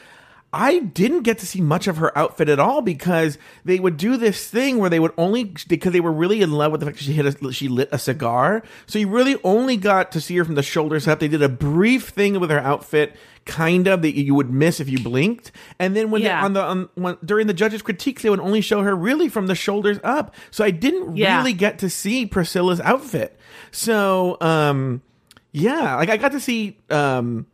I 0.54 0.80
didn't 0.80 1.24
get 1.24 1.40
to 1.40 1.48
see 1.48 1.60
much 1.62 1.88
of 1.88 1.98
her 1.98 2.16
outfit 2.18 2.48
at 2.48 2.60
all 2.60 2.82
because 2.82 3.40
they 3.66 3.80
would 3.80 3.98
do 3.98 4.18
this 4.18 4.48
thing 4.48 4.78
where 4.78 4.90
they 4.90 5.00
would 5.00 5.14
only 5.18 5.56
because 5.68 5.92
they 5.94 6.00
were 6.00 6.12
really 6.12 6.42
in 6.44 6.52
love 6.52 6.72
with 6.72 6.80
the 6.82 6.86
fact 6.86 7.00
that 7.00 7.04
she 7.04 7.14
hit 7.14 7.26
a, 7.26 7.52
she 7.52 7.68
lit 7.68 7.90
a 7.92 7.98
cigar. 7.98 8.62
So 8.86 9.00
you 9.00 9.10
really 9.10 9.38
only 9.44 9.78
got 9.78 10.12
to 10.12 10.22
see 10.22 10.38
her 10.38 10.46
from 10.46 10.56
the 10.56 10.62
shoulders 10.64 11.08
up. 11.08 11.20
They 11.20 11.28
did 11.28 11.42
a 11.42 11.50
brief 11.50 12.10
thing 12.10 12.40
with 12.40 12.52
her 12.52 12.60
outfit, 12.60 13.16
kind 13.46 13.88
of 13.88 14.04
that 14.04 14.16
you 14.16 14.36
would 14.36 14.52
miss 14.52 14.80
if 14.80 14.88
you 14.88 15.00
blinked. 15.00 15.52
And 15.80 15.96
then 15.96 16.12
when 16.12 16.22
they, 16.22 16.30
on 16.46 16.54
the 16.54 16.62
on, 16.64 16.90
when, 16.94 17.18
during 17.26 17.48
the 17.48 17.54
judges' 17.56 17.82
critiques, 17.82 18.22
they 18.22 18.30
would 18.30 18.40
only 18.40 18.62
show 18.62 18.84
her 18.84 18.96
really 18.96 19.30
from 19.30 19.48
the 19.48 19.56
shoulders 19.56 19.98
up. 20.04 20.36
So 20.52 20.64
I 20.64 20.70
didn't 20.70 21.18
Yeah. 21.18 21.38
really 21.40 21.54
get 21.54 21.80
to 21.80 21.90
see 21.90 22.26
Priscilla's 22.28 22.80
outfit. 22.82 23.38
So 23.72 24.38
um 24.40 25.02
yeah, 25.52 25.96
like 25.96 26.10
I 26.10 26.18
got 26.18 26.32
to 26.34 26.40
see. 26.40 26.78
um 26.90 27.48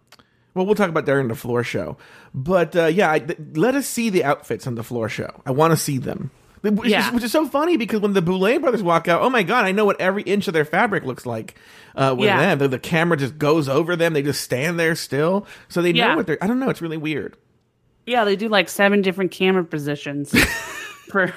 Well, 0.59 0.65
we'll 0.65 0.75
talk 0.75 0.89
about 0.89 1.05
during 1.05 1.29
the 1.29 1.35
floor 1.35 1.63
show, 1.63 1.95
but 2.33 2.75
uh, 2.75 2.87
yeah, 2.87 3.09
I, 3.09 3.19
th- 3.19 3.39
let 3.53 3.75
us 3.75 3.87
see 3.87 4.09
the 4.09 4.25
outfits 4.25 4.67
on 4.67 4.75
the 4.75 4.83
floor 4.83 5.07
show. 5.07 5.41
I 5.45 5.51
want 5.51 5.71
to 5.71 5.77
see 5.77 5.97
them. 5.97 6.31
Which, 6.61 6.89
Yeah. 6.89 7.07
is, 7.07 7.13
which 7.13 7.23
is 7.23 7.31
so 7.31 7.47
funny 7.47 7.77
because 7.77 8.01
when 8.01 8.11
the 8.11 8.21
Boulet 8.21 8.59
brothers 8.59 8.83
walk 8.83 9.07
out, 9.07 9.21
oh 9.21 9.29
my 9.29 9.43
god, 9.43 9.63
I 9.63 9.71
know 9.71 9.85
what 9.85 10.01
every 10.01 10.23
inch 10.23 10.49
of 10.49 10.53
their 10.53 10.65
fabric 10.65 11.05
looks 11.05 11.25
like. 11.25 11.55
Uh, 11.95 12.13
with 12.17 12.27
Yeah. 12.27 12.37
them, 12.37 12.59
the, 12.59 12.67
the 12.67 12.79
camera 12.79 13.15
just 13.15 13.37
goes 13.37 13.69
over 13.69 13.95
them. 13.95 14.11
They 14.11 14.21
just 14.21 14.41
stand 14.41 14.77
there 14.77 14.95
still, 14.95 15.47
so 15.69 15.81
they 15.81 15.93
know 15.93 16.17
what 16.17 16.27
they're. 16.27 16.37
I 16.43 16.47
don't 16.47 16.59
know. 16.59 16.69
It's 16.69 16.81
really 16.81 16.97
weird. 16.97 17.37
yeah 18.05 18.25
they 18.25 18.35
do 18.35 18.49
like 18.49 18.67
seven 18.67 19.01
different 19.01 19.31
camera 19.31 19.63
positions 19.63 20.33
for 21.09 21.33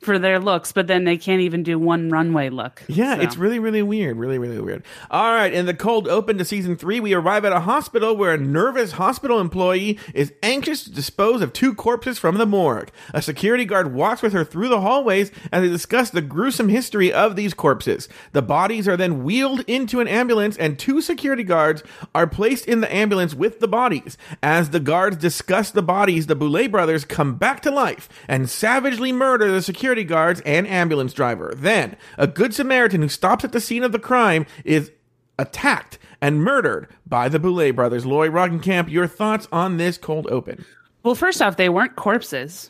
for 0.00 0.18
their 0.18 0.38
looks 0.38 0.72
but 0.72 0.86
then 0.86 1.04
they 1.04 1.16
can't 1.16 1.40
even 1.40 1.62
do 1.62 1.78
one 1.78 2.08
runway 2.10 2.48
look 2.48 2.82
Yeah, 2.88 3.16
So. 3.16 3.22
it's 3.22 3.36
really, 3.36 3.58
really 3.58 3.82
weird. 3.82 4.16
Really, 4.16 4.38
really 4.38 4.60
weird. 4.60 4.84
All 5.10 5.32
right, 5.34 5.52
in 5.52 5.66
the 5.66 5.74
cold 5.74 6.08
open 6.08 6.38
to 6.38 6.44
season 6.44 6.76
three, 6.76 7.00
we 7.00 7.12
arrive 7.14 7.44
at 7.44 7.52
a 7.52 7.60
hospital 7.60 8.16
where 8.16 8.32
a 8.34 8.38
nervous 8.38 8.92
hospital 8.92 9.40
employee 9.40 9.98
is 10.14 10.32
anxious 10.42 10.84
to 10.84 10.90
dispose 10.92 11.42
of 11.42 11.52
two 11.52 11.74
corpses 11.74 12.18
from 12.18 12.36
the 12.38 12.46
morgue. 12.46 12.90
A 13.12 13.20
security 13.22 13.64
guard 13.64 13.92
walks 13.94 14.22
with 14.22 14.32
her 14.32 14.44
through 14.44 14.68
the 14.68 14.80
hallways 14.80 15.30
as 15.52 15.62
they 15.62 15.68
discuss 15.68 16.10
the 16.10 16.22
gruesome 16.22 16.68
history 16.68 17.12
of 17.12 17.36
these 17.36 17.54
corpses. 17.54 18.08
The 18.32 18.42
bodies 18.42 18.86
are 18.88 18.96
then 18.96 19.24
wheeled 19.24 19.60
into 19.66 20.00
an 20.00 20.08
ambulance, 20.08 20.56
and 20.56 20.78
two 20.78 21.00
security 21.00 21.44
guards 21.44 21.82
are 22.14 22.26
placed 22.26 22.66
in 22.66 22.80
the 22.80 22.94
ambulance 22.94 23.34
with 23.34 23.60
the 23.60 23.68
bodies. 23.68 24.16
As 24.42 24.70
the 24.70 24.80
guards 24.80 25.16
discuss 25.16 25.70
the 25.70 25.82
bodies, 25.82 26.26
the 26.26 26.36
Boulet 26.36 26.70
brothers 26.70 27.04
come 27.04 27.36
back 27.36 27.60
to 27.62 27.70
life 27.70 28.08
and 28.28 28.48
savagely 28.48 29.12
murder 29.16 29.50
the 29.50 29.62
security 29.62 30.04
guards 30.04 30.40
and 30.46 30.66
ambulance 30.66 31.12
driver. 31.12 31.52
Then, 31.56 31.96
a 32.18 32.26
good 32.26 32.54
Samaritan 32.54 33.02
who 33.02 33.08
stops 33.08 33.44
at 33.44 33.52
the 33.52 33.60
scene 33.60 33.82
of 33.82 33.92
the 33.92 33.98
crime 33.98 34.46
is 34.64 34.92
attacked 35.38 35.98
and 36.20 36.42
murdered 36.42 36.88
by 37.06 37.28
the 37.28 37.38
Boulet 37.38 37.74
brothers. 37.74 38.06
Lori 38.06 38.30
Roggenkamp, 38.30 38.90
your 38.90 39.06
thoughts 39.06 39.48
on 39.52 39.76
this 39.76 39.98
cold 39.98 40.26
open? 40.30 40.64
well 41.06 41.14
first 41.14 41.40
off 41.40 41.56
they 41.56 41.68
weren't 41.68 41.94
corpses 41.94 42.68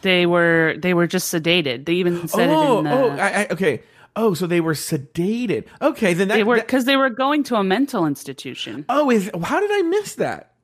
they 0.00 0.24
were 0.24 0.74
they 0.78 0.94
were 0.94 1.06
just 1.06 1.32
sedated 1.32 1.84
they 1.84 1.92
even 1.92 2.26
said 2.26 2.48
it 2.48 2.52
oh, 2.52 2.78
in 2.78 2.84
the 2.84 2.90
oh, 2.90 3.10
I, 3.10 3.42
I, 3.42 3.46
okay. 3.50 3.82
Oh, 4.16 4.34
so 4.34 4.48
they 4.48 4.60
were 4.60 4.74
sedated. 4.74 5.66
Okay, 5.80 6.14
then 6.14 6.28
that. 6.28 6.34
they 6.34 6.42
were 6.42 6.56
because 6.56 6.84
they 6.84 6.96
were 6.96 7.10
going 7.10 7.44
to 7.44 7.56
a 7.56 7.62
mental 7.62 8.06
institution 8.06 8.84
oh, 8.88 9.10
is 9.10 9.30
how 9.42 9.60
did 9.60 9.70
I 9.70 9.82
miss 9.82 10.14
that? 10.16 10.54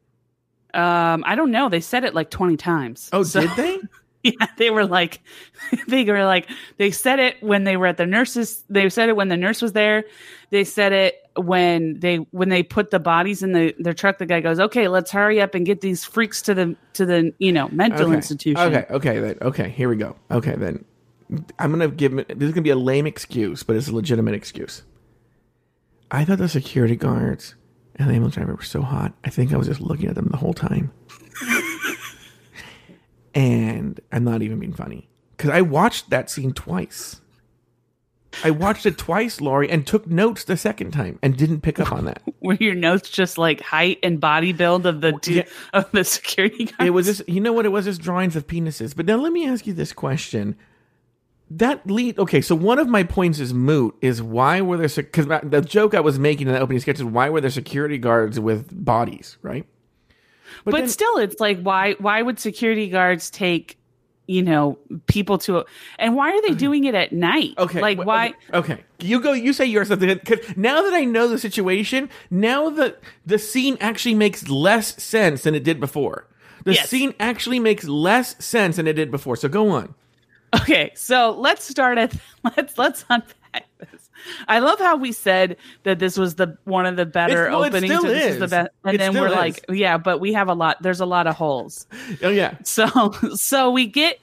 Um, 0.75 1.23
I 1.27 1.35
don't 1.37 1.51
know. 1.51 1.69
They 1.69 1.81
said 1.81 2.03
it 2.05 2.15
like 2.15 2.31
twenty 2.31 2.57
times. 2.57 3.09
Oh, 3.13 3.23
So- 3.23 3.43
did 3.43 3.51
they? 3.57 3.79
Yeah, 4.41 4.47
they 4.57 4.71
were 4.71 4.87
like, 4.87 5.21
they 5.89 6.05
were 6.05 6.25
like, 6.25 6.51
they 6.79 6.91
said 6.91 7.21
it 7.21 7.41
when 7.43 7.65
they 7.65 7.77
were 7.77 7.87
at 7.87 7.97
the 7.97 8.07
nurses. 8.07 8.65
They 8.69 8.89
said 8.89 9.09
it 9.09 9.17
when 9.17 9.29
the 9.29 9.37
nurse 9.37 9.63
was 9.63 9.73
there. 9.73 10.05
They 10.51 10.65
said 10.65 10.93
it 10.93 11.15
when 11.37 12.01
they 12.01 12.17
when 12.17 12.49
they 12.49 12.63
put 12.63 12.91
the 12.91 12.99
bodies 12.99 13.43
in 13.43 13.53
the 13.53 13.75
their 13.79 13.95
truck. 13.95 14.19
The 14.19 14.27
guy 14.27 14.41
goes, 14.41 14.59
"Okay, 14.59 14.89
let's 14.89 15.11
hurry 15.11 15.41
up 15.41 15.55
and 15.55 15.65
get 15.65 15.81
these 15.81 16.05
freaks 16.05 16.43
to 16.43 16.55
the 16.55 16.77
to 16.95 17.07
the 17.07 17.33
you 17.39 17.53
know 17.53 17.69
mental 17.69 18.07
okay. 18.07 18.17
institution." 18.17 18.61
Okay, 18.61 18.87
okay, 18.91 19.19
then. 19.21 19.39
Okay, 19.43 19.69
here 19.71 19.89
we 19.89 19.97
go. 19.97 20.17
Okay, 20.31 20.57
then. 20.57 20.85
I'm 21.59 21.73
gonna 21.73 21.89
give. 21.89 22.17
This 22.17 22.49
is 22.49 22.53
gonna 22.53 22.63
be 22.63 22.71
a 22.71 22.77
lame 22.77 23.07
excuse, 23.07 23.63
but 23.63 23.77
it's 23.77 23.89
a 23.89 23.95
legitimate 23.95 24.35
excuse. 24.35 24.83
I 26.11 26.25
thought 26.25 26.39
the 26.39 26.49
security 26.49 26.97
guards 26.97 27.55
and 27.97 28.09
the 28.09 28.15
ambulance 28.15 28.37
driver 28.37 28.55
were 28.55 28.63
so 28.63 28.83
hot. 28.83 29.13
I 29.25 29.31
think 29.31 29.53
I 29.53 29.57
was 29.57 29.67
just 29.67 29.81
looking 29.81 30.09
at 30.09 30.15
them 30.15 30.29
the 30.31 30.37
whole 30.37 30.55
time. 30.55 30.93
And 33.37 34.01
I'm 34.11 34.25
not 34.25 34.41
even 34.41 34.59
being 34.59 34.73
funny 34.73 35.09
because 35.37 35.51
I 35.51 35.61
watched 35.61 36.09
that 36.11 36.31
scene 36.31 36.53
twice. 36.55 37.21
I 38.43 38.51
watched 38.51 38.87
it 38.87 38.99
twice, 38.99 39.41
Lori, 39.41 39.71
and 39.71 39.87
took 39.87 40.07
notes 40.07 40.45
the 40.45 40.57
second 40.57 40.91
time 40.93 41.19
and 41.23 41.37
didn't 41.37 41.61
pick 41.61 41.79
up 41.79 41.93
on 41.93 42.07
that. 42.07 42.23
Were 42.41 42.55
your 42.55 42.75
notes 42.75 43.09
just 43.11 43.39
like 43.39 43.61
height 43.61 43.99
and 44.03 44.21
body 44.21 44.53
build 44.53 44.87
of 44.87 45.01
the 45.01 45.13
two, 45.13 45.35
Yeah. 45.35 45.43
of 45.75 45.91
the 45.93 46.03
security 46.05 46.65
guards? 46.65 46.87
It 46.87 46.91
was 46.91 47.07
just, 47.07 47.29
you 47.29 47.41
know 47.41 47.53
what 47.53 47.67
it 47.67 47.71
was? 47.71 47.85
Just 47.85 48.01
drawings 48.01 48.37
of 48.37 48.47
penises. 48.47 48.97
But 48.97 49.07
now 49.07 49.17
let 49.17 49.33
me 49.33 49.47
ask 49.47 49.67
you 49.67 49.73
this 49.75 49.93
question. 49.93 50.57
That 51.51 51.87
lead, 51.87 52.19
okay, 52.19 52.41
so 52.41 52.55
one 52.55 52.79
of 52.79 52.89
my 52.89 53.05
points 53.05 53.39
is 53.39 53.55
moot 53.55 53.97
is 54.01 54.21
why 54.21 54.61
were 54.63 54.77
there, 54.79 54.89
because 54.89 55.27
the 55.45 55.61
joke 55.61 55.95
I 55.95 56.01
was 56.01 56.19
making 56.19 56.49
in 56.49 56.55
the 56.55 56.61
opening 56.61 56.81
sketch 56.81 56.97
is 56.97 57.05
why 57.05 57.29
were 57.31 57.41
there 57.41 57.51
security 57.51 57.99
guards 57.99 58.41
with 58.41 58.69
bodies, 58.85 59.39
right? 59.43 59.67
But 60.65 60.73
then- 60.75 60.89
still 60.89 61.17
it's 61.19 61.41
like 61.41 61.61
why 61.61 61.95
why 61.99 62.23
would 62.23 62.39
security 62.39 62.89
guards 62.89 63.31
take 63.31 63.79
you 64.29 64.43
know 64.43 64.77
people 65.07 65.39
to 65.39 65.65
and 66.01 66.17
why 66.17 66.31
are 66.33 66.43
they 66.43 66.53
doing 66.55 66.85
it 66.85 66.95
at 66.97 67.13
night 67.13 67.55
Okay. 67.59 67.81
like 67.81 67.99
wh- 67.99 68.07
why 68.07 68.35
Okay. 68.53 68.83
You 68.99 69.21
go, 69.21 69.33
you 69.33 69.53
say 69.53 69.67
yours 69.67 69.89
something. 69.89 70.09
Because 70.09 70.57
now 70.57 70.81
that 70.83 70.95
I 70.95 71.05
know 71.05 71.29
the 71.29 71.39
situation, 71.39 72.09
now 72.31 72.71
that 72.71 72.99
the 73.27 73.39
scene 73.39 73.77
actually 73.81 74.15
makes 74.15 74.49
less 74.49 75.01
sense 75.03 75.43
than 75.43 75.55
it 75.55 75.63
did 75.65 75.79
before. 75.79 76.27
The 76.65 76.73
Yes. 76.75 76.89
scene 76.89 77.13
actually 77.21 77.61
makes 77.61 77.85
less 77.85 78.43
sense 78.45 78.77
than 78.77 78.87
it 78.89 78.95
did 78.95 79.11
before. 79.11 79.37
So 79.37 79.49
go 79.49 79.69
on. 79.71 79.95
okay 80.55 80.91
so 80.95 81.33
let's 81.39 81.65
start 81.69 81.99
at 81.99 82.13
let's 82.57 82.79
let's 82.79 83.05
unpack 83.11 83.37
i 84.49 84.59
love 84.59 84.79
how 84.79 84.97
we 84.97 85.13
said 85.13 85.57
that 85.83 85.99
this 85.99 86.17
was 86.17 86.37
the 86.37 86.57
one 86.65 86.87
of 86.87 86.97
the 86.97 87.07
better 87.07 87.49
well, 87.51 87.63
it 87.63 87.69
openings 87.69 87.93
still 87.93 88.07
or 88.07 88.15
this 88.15 88.35
is 88.35 88.39
the 88.41 88.49
best 88.49 88.71
and 88.85 88.95
It 88.95 88.99
then 88.99 89.15
we're 89.15 89.29
is. 89.29 89.35
like 89.35 89.65
yeah 89.69 89.99
but 89.99 90.19
we 90.21 90.33
have 90.33 90.49
a 90.49 90.55
lot 90.55 90.83
there's 90.83 91.01
a 91.01 91.07
lot 91.07 91.27
of 91.27 91.37
holes. 91.37 91.87
Oh, 92.23 92.31
yeah. 92.31 92.57
so 92.65 93.13
so 93.35 93.71
we 93.71 93.87
get 93.87 94.19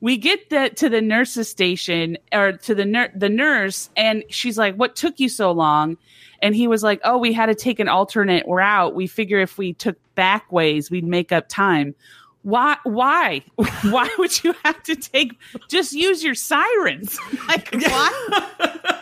we 0.00 0.16
get 0.16 0.50
the, 0.50 0.70
to 0.76 0.88
the 0.88 1.00
nurse's 1.00 1.48
station 1.48 2.18
or 2.32 2.52
to 2.52 2.74
the 2.74 2.84
nur- 2.84 3.12
the 3.14 3.28
nurse 3.28 3.90
and 3.96 4.24
she's 4.30 4.58
like 4.58 4.74
what 4.76 4.96
took 4.96 5.20
you 5.20 5.28
so 5.28 5.52
long? 5.52 5.96
And 6.40 6.54
he 6.56 6.66
was 6.66 6.82
like 6.82 7.00
oh 7.04 7.18
we 7.18 7.32
had 7.32 7.46
to 7.46 7.54
take 7.54 7.78
an 7.80 7.88
alternate 7.88 8.44
route. 8.48 8.94
We 8.94 9.06
figure 9.06 9.40
if 9.40 9.58
we 9.58 9.72
took 9.74 9.96
back 10.14 10.50
ways 10.52 10.90
we'd 10.90 11.04
make 11.04 11.32
up 11.32 11.48
time 11.48 11.94
why 12.42 12.76
why 12.84 13.42
why 13.90 14.08
would 14.18 14.42
you 14.44 14.54
have 14.64 14.82
to 14.82 14.96
take 14.96 15.38
just 15.68 15.92
use 15.92 16.24
your 16.24 16.34
sirens 16.34 17.18
like 17.48 17.68
why 17.72 18.28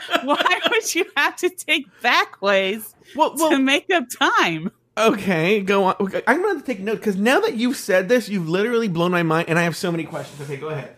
why 0.25 0.61
would 0.71 0.95
you 0.95 1.05
have 1.17 1.37
to 1.37 1.49
take 1.51 1.87
back 2.03 2.41
ways 2.43 2.95
Well, 3.15 3.37
to 3.37 3.59
make 3.59 3.91
up 3.91 4.05
time 4.11 4.71
Okay, 4.99 5.63
go 5.63 5.85
on. 5.85 5.95
Okay, 6.01 6.21
I'm 6.27 6.43
going 6.43 6.61
to 6.61 6.67
take 6.67 6.81
note 6.81 6.97
because 6.97 7.17
now 7.17 7.41
that 7.41 7.55
you've 7.55 7.77
said 7.77 8.09
this, 8.09 8.29
you've 8.29 8.49
literally 8.49 8.89
blown 8.89 9.13
my 9.13 9.23
mind, 9.23 9.49
and 9.49 9.59
I 9.59 9.63
have 9.63 9.75
so 9.75 9.91
many 9.91 10.05
questions. 10.05 10.43
Okay, 10.43 10.57
go 10.57 10.69
ahead. 10.69 10.95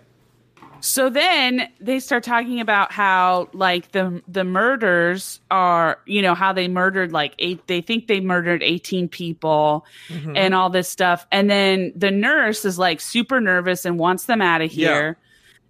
So 0.85 1.09
then 1.09 1.69
they 1.81 2.01
start 2.01 2.25
talking 2.25 2.61
about 2.61 2.91
how 2.91 3.49
like 3.53 3.93
the 3.93 4.21
the 4.27 4.43
murders 4.45 5.41
are, 5.51 5.99
you 6.07 6.21
know, 6.23 6.35
how 6.35 6.53
they 6.53 6.67
murdered 6.67 7.13
like 7.13 7.35
eight 7.39 7.67
they 7.69 7.81
think 7.81 8.09
they 8.09 8.21
murdered 8.21 8.63
18 8.63 9.09
people 9.09 9.87
Mm-hmm. 10.09 10.37
and 10.37 10.55
all 10.55 10.71
this 10.71 10.89
stuff. 10.89 11.25
And 11.31 11.49
then 11.49 11.93
the 11.95 12.11
nurse 12.11 12.65
is 12.65 12.79
like 12.79 13.01
super 13.01 13.41
nervous 13.41 13.85
and 13.85 13.99
wants 13.99 14.25
them 14.25 14.43
out 14.43 14.61
of 14.61 14.71
here. 14.73 15.17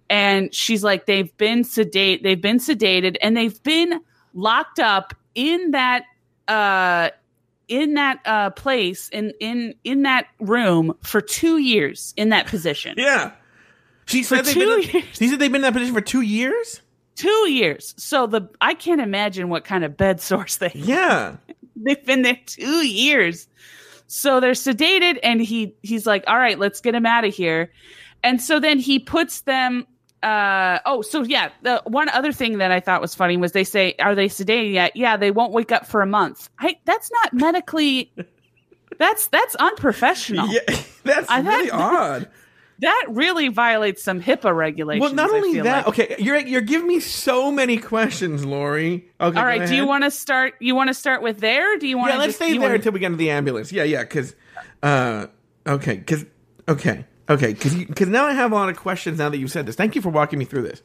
And 0.09 0.53
she's 0.53 0.83
like 0.83 1.05
they've 1.05 1.35
been 1.37 1.63
sedate 1.63 2.23
they've 2.23 2.41
been 2.41 2.57
sedated 2.57 3.15
and 3.21 3.37
they've 3.37 3.61
been 3.63 4.01
locked 4.33 4.79
up 4.79 5.13
in 5.35 5.71
that 5.71 6.05
uh 6.47 7.09
in 7.67 7.93
that 7.93 8.19
uh 8.25 8.49
place 8.49 9.09
in 9.09 9.31
in 9.39 9.75
in 9.83 10.01
that 10.01 10.25
room 10.39 10.93
for 11.03 11.21
2 11.21 11.59
years 11.59 12.13
in 12.17 12.29
that 12.29 12.47
position. 12.47 12.95
Yeah, 12.97 13.31
she 14.05 14.23
said 14.23 14.45
they've 14.45 14.55
been. 14.55 14.81
years. 14.93 15.05
She 15.13 15.27
said 15.27 15.39
they've 15.39 15.51
been 15.51 15.57
in 15.57 15.61
that 15.61 15.73
position 15.73 15.93
for 15.93 16.01
two 16.01 16.21
years. 16.21 16.81
two 17.15 17.29
years. 17.49 17.93
So 17.97 18.27
the 18.27 18.49
I 18.61 18.73
can't 18.73 19.01
imagine 19.01 19.49
what 19.49 19.63
kind 19.65 19.83
of 19.83 19.95
bed 19.97 20.19
source 20.21 20.57
they 20.57 20.71
Yeah, 20.73 21.35
they've 21.75 22.05
been 22.05 22.21
there 22.23 22.39
two 22.45 22.85
years. 22.85 23.47
So 24.07 24.39
they're 24.39 24.51
sedated, 24.51 25.19
and 25.23 25.41
he 25.41 25.75
he's 25.81 26.05
like, 26.05 26.23
"All 26.27 26.37
right, 26.37 26.59
let's 26.59 26.81
get 26.81 26.93
him 26.93 27.05
out 27.05 27.25
of 27.25 27.33
here." 27.33 27.71
And 28.23 28.41
so 28.41 28.59
then 28.59 28.79
he 28.79 28.99
puts 28.99 29.41
them. 29.41 29.85
Uh, 30.21 30.79
oh, 30.85 31.01
so 31.01 31.23
yeah, 31.23 31.49
the 31.63 31.81
one 31.85 32.07
other 32.09 32.31
thing 32.31 32.59
that 32.59 32.71
I 32.71 32.79
thought 32.79 33.01
was 33.01 33.13
funny 33.15 33.35
was 33.37 33.51
they 33.53 33.63
say, 33.65 33.95
"Are 33.99 34.15
they 34.15 34.27
sedated 34.29 34.71
yet?" 34.73 34.95
Yeah, 34.95 35.17
they 35.17 35.31
won't 35.31 35.51
wake 35.51 35.71
up 35.71 35.85
for 35.87 36.01
a 36.01 36.05
month. 36.05 36.49
I 36.59 36.75
that's 36.85 37.09
not 37.11 37.33
medically. 37.33 38.13
That's 38.99 39.27
that's 39.27 39.55
unprofessional. 39.55 40.47
yeah, 40.53 40.59
that's 41.03 41.29
I 41.29 41.39
really 41.39 41.69
thought- 41.69 41.95
odd. 42.21 42.29
That 42.79 43.05
really 43.09 43.47
violates 43.49 44.03
some 44.03 44.21
HIPAA 44.21 44.55
regulations. 44.55 45.01
Well, 45.01 45.13
not 45.13 45.29
only 45.29 45.59
that. 45.61 45.87
like. 45.87 45.99
Okay, 45.99 46.15
you're 46.19 46.37
you're 46.39 46.61
giving 46.61 46.87
me 46.87 46.99
so 46.99 47.51
many 47.51 47.77
questions, 47.77 48.45
Lori. 48.45 49.09
Okay, 49.21 49.39
All 49.39 49.45
right. 49.45 49.67
Do 49.67 49.75
you 49.75 49.85
want 49.85 50.03
to 50.03 50.11
start? 50.11 50.55
You 50.59 50.75
want 50.75 50.89
to 50.89 50.93
start 50.93 51.21
with 51.21 51.39
there? 51.39 51.77
Do 51.77 51.87
you 51.87 51.97
want? 51.97 52.11
Yeah, 52.11 52.17
let's 52.17 52.27
just, 52.29 52.37
stay 52.37 52.51
there 52.53 52.61
wanna- 52.61 52.75
until 52.75 52.91
we 52.91 52.99
get 52.99 53.07
into 53.07 53.17
the 53.17 53.29
ambulance. 53.29 53.71
Yeah, 53.71 53.83
yeah, 53.83 54.01
because, 54.01 54.35
uh, 54.81 55.27
okay, 55.67 55.97
because, 55.97 56.25
okay, 56.67 57.05
okay, 57.29 57.53
because 57.53 57.75
because 57.75 58.07
now 58.09 58.25
I 58.25 58.33
have 58.33 58.51
a 58.51 58.55
lot 58.55 58.69
of 58.69 58.75
questions 58.77 59.19
now 59.19 59.29
that 59.29 59.37
you've 59.37 59.51
said 59.51 59.65
this. 59.65 59.75
Thank 59.75 59.95
you 59.95 60.01
for 60.01 60.09
walking 60.09 60.39
me 60.39 60.45
through 60.45 60.63
this. 60.63 60.81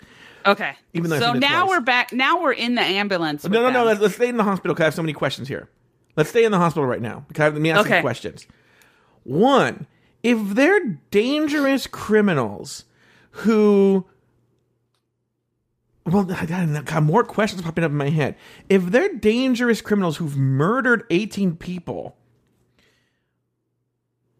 Okay. 0.47 0.73
Even 0.95 1.11
though 1.11 1.19
so 1.19 1.33
now 1.33 1.65
twice. 1.65 1.69
we're 1.71 1.81
back. 1.81 2.13
Now 2.13 2.41
we're 2.41 2.53
in 2.53 2.75
the 2.75 2.83
ambulance. 2.83 3.45
No, 3.45 3.61
no, 3.63 3.71
no. 3.71 3.85
Let's, 3.85 4.01
let's 4.01 4.15
stay 4.15 4.29
in 4.29 4.37
the 4.37 4.45
hospital 4.45 4.75
because 4.75 4.83
I 4.83 4.87
have 4.87 4.95
so 4.95 5.03
many 5.03 5.13
questions 5.13 5.49
here. 5.49 5.69
Let's 6.17 6.31
stay 6.31 6.45
in 6.45 6.53
the 6.53 6.59
hospital 6.59 6.87
right 6.87 7.03
now 7.03 7.25
because 7.29 7.41
I 7.41 7.45
have, 7.45 7.55
let 7.55 7.63
me 7.63 7.71
ask 7.71 7.87
Okay. 7.87 7.97
you 7.97 8.03
questions. 8.03 8.47
One, 9.25 9.87
if 10.23 10.55
they're 10.55 10.99
dangerous 11.11 11.87
criminals 11.87 12.85
who, 13.31 14.07
well, 16.05 16.31
I 16.33 16.47
got, 16.47 17.03
more 17.03 17.25
questions 17.25 17.63
popping 17.63 17.85
up 17.85 17.91
in 17.91 17.97
my 17.97 18.11
head. 18.11 18.37
If 18.69 18.87
they're 18.87 19.15
dangerous 19.15 19.81
criminals 19.81 20.17
who've 20.17 20.37
murdered 20.37 21.05
eighteen 21.11 21.57
people, 21.57 22.17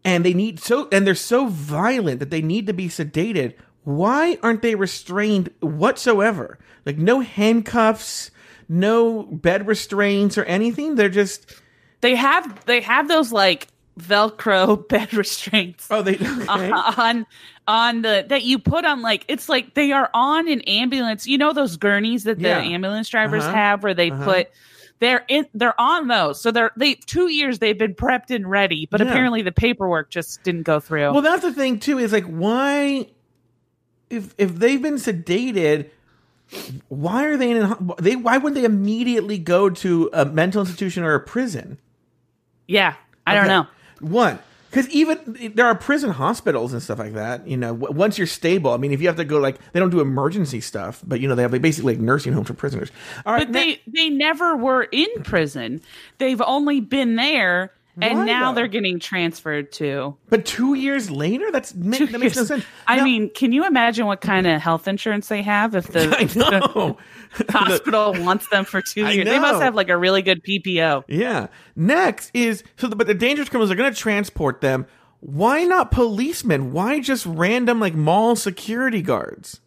and 0.03 0.25
they 0.25 0.33
need 0.33 0.59
so 0.59 0.87
and 0.91 1.05
they're 1.05 1.15
so 1.15 1.47
violent 1.47 2.19
that 2.19 2.29
they 2.29 2.41
need 2.41 2.67
to 2.67 2.73
be 2.73 2.87
sedated 2.87 3.53
why 3.83 4.37
aren't 4.41 4.61
they 4.61 4.75
restrained 4.75 5.49
whatsoever 5.59 6.57
like 6.85 6.97
no 6.97 7.19
handcuffs 7.19 8.31
no 8.67 9.23
bed 9.23 9.67
restraints 9.67 10.37
or 10.37 10.43
anything 10.45 10.95
they're 10.95 11.09
just 11.09 11.53
they 12.01 12.15
have 12.15 12.65
they 12.65 12.81
have 12.81 13.07
those 13.07 13.31
like 13.31 13.67
Velcro 13.99 14.87
bed 14.89 15.13
restraints 15.13 15.87
oh 15.91 16.01
they 16.01 16.15
okay. 16.17 16.71
on 16.71 17.25
on 17.67 18.01
the 18.01 18.25
that 18.29 18.43
you 18.43 18.57
put 18.59 18.85
on 18.85 19.01
like 19.01 19.25
it's 19.27 19.47
like 19.49 19.73
they 19.75 19.91
are 19.91 20.09
on 20.13 20.47
an 20.49 20.61
ambulance. 20.61 21.27
You 21.27 21.37
know 21.37 21.53
those 21.53 21.77
gurneys 21.77 22.23
that 22.23 22.37
the 22.39 22.47
Yeah. 22.47 22.59
ambulance 22.59 23.09
drivers 23.09 23.43
Uh-huh. 23.43 23.53
have 23.53 23.83
where 23.83 23.93
they 23.93 24.11
Uh-huh. 24.11 24.23
put. 24.25 24.47
They're 24.99 25.23
in. 25.29 25.45
They're 25.53 25.79
on 25.79 26.07
those, 26.09 26.41
so 26.41 26.51
they're 26.51 26.71
they 26.75 26.95
two 26.95 27.29
years 27.29 27.59
they've 27.59 27.77
been 27.77 27.95
prepped 27.95 28.35
and 28.35 28.49
ready, 28.49 28.87
but 28.91 28.99
Yeah. 28.99 29.07
apparently 29.07 29.41
the 29.43 29.51
paperwork 29.53 30.09
just 30.09 30.43
didn't 30.43 30.63
go 30.63 30.79
through. 30.81 31.13
well 31.13 31.21
that's 31.21 31.41
the 31.43 31.53
thing 31.53 31.79
too 31.79 31.99
is 31.99 32.11
like 32.11 32.25
why 32.25 33.07
if 34.09 34.33
if 34.37 34.55
they've 34.55 34.81
been 34.81 34.95
sedated 34.95 35.89
why 36.89 37.25
are 37.25 37.37
they 37.37 37.51
in 37.51 37.91
they 38.01 38.15
why 38.17 38.37
wouldn't 38.37 38.55
they 38.55 38.65
immediately 38.65 39.37
go 39.37 39.69
to 39.69 40.09
a 40.11 40.25
mental 40.25 40.61
institution 40.61 41.03
or 41.03 41.13
a 41.13 41.19
prison 41.21 41.77
yeah, 42.67 42.95
I 43.25 43.33
don't 43.35 43.47
know. 43.47 43.65
One, 44.01 44.39
because 44.69 44.87
even 44.89 45.51
there 45.55 45.65
are 45.65 45.75
prison 45.75 46.11
hospitals 46.11 46.73
and 46.73 46.81
stuff 46.81 46.99
like 46.99 47.13
that. 47.13 47.47
You 47.47 47.57
know, 47.57 47.75
w- 47.75 47.93
once 47.93 48.17
you're 48.17 48.27
stable, 48.27 48.71
I 48.71 48.77
mean, 48.77 48.91
if 48.91 49.01
you 49.01 49.07
have 49.07 49.17
to 49.17 49.25
go, 49.25 49.39
like, 49.39 49.57
they 49.73 49.79
don't 49.79 49.89
do 49.89 49.99
emergency 49.99 50.61
stuff, 50.61 51.01
but 51.05 51.19
you 51.19 51.27
know, 51.27 51.35
they 51.35 51.41
have 51.41 51.51
like, 51.51 51.61
basically 51.61 51.95
like 51.95 52.01
nursing 52.01 52.33
homes 52.33 52.47
for 52.47 52.53
prisoners. 52.53 52.91
All 53.25 53.33
right, 53.33 53.47
But 53.47 53.53
they 53.53 53.81
they 53.87 54.09
never 54.09 54.55
were 54.55 54.83
in 54.83 55.07
prison. 55.23 55.81
They've 56.19 56.41
only 56.41 56.81
been 56.81 57.15
there, 57.15 57.71
and 58.01 58.19
Why, 58.19 58.25
now 58.25 58.51
though? 58.51 58.55
they're 58.55 58.67
getting 58.67 58.99
transferred 58.99 59.71
to. 59.73 60.15
but 60.29 60.45
two 60.45 60.73
years 60.73 61.09
later, 61.11 61.51
that's 61.51 61.73
ma- 61.75 61.97
that 61.97 62.19
makes 62.19 62.35
no 62.35 62.43
sense. 62.45 62.63
I 62.87 63.03
mean, 63.03 63.29
can 63.29 63.51
you 63.51 63.65
imagine 63.65 64.05
what 64.05 64.21
kind 64.21 64.47
of 64.47 64.61
health 64.61 64.87
insurance 64.87 65.27
they 65.27 65.41
have 65.41 65.75
if 65.75 65.87
the, 65.87 65.99
the 67.37 67.49
hospital 67.49 68.13
wants 68.23 68.47
them 68.49 68.65
for 68.65 68.81
two 68.81 69.05
I 69.05 69.11
years? 69.11 69.25
They 69.25 69.39
must 69.39 69.61
have 69.61 69.75
like 69.75 69.89
a 69.89 69.97
really 69.97 70.21
good 70.21 70.43
PPO. 70.43 71.03
yeah. 71.07 71.47
Next 71.75 72.31
is 72.33 72.63
so, 72.77 72.87
the, 72.87 72.95
but 72.95 73.07
the 73.07 73.13
dangerous 73.13 73.49
criminals 73.49 73.71
are 73.71 73.75
going 73.75 73.91
to 73.93 73.97
transport 73.99 74.61
them. 74.61 74.85
why 75.21 75.63
not 75.65 75.91
policemen? 75.91 76.71
Why 76.71 76.99
just 76.99 77.25
random 77.25 77.79
like 77.79 77.93
mall 77.95 78.35
security 78.35 79.01
guards? 79.01 79.61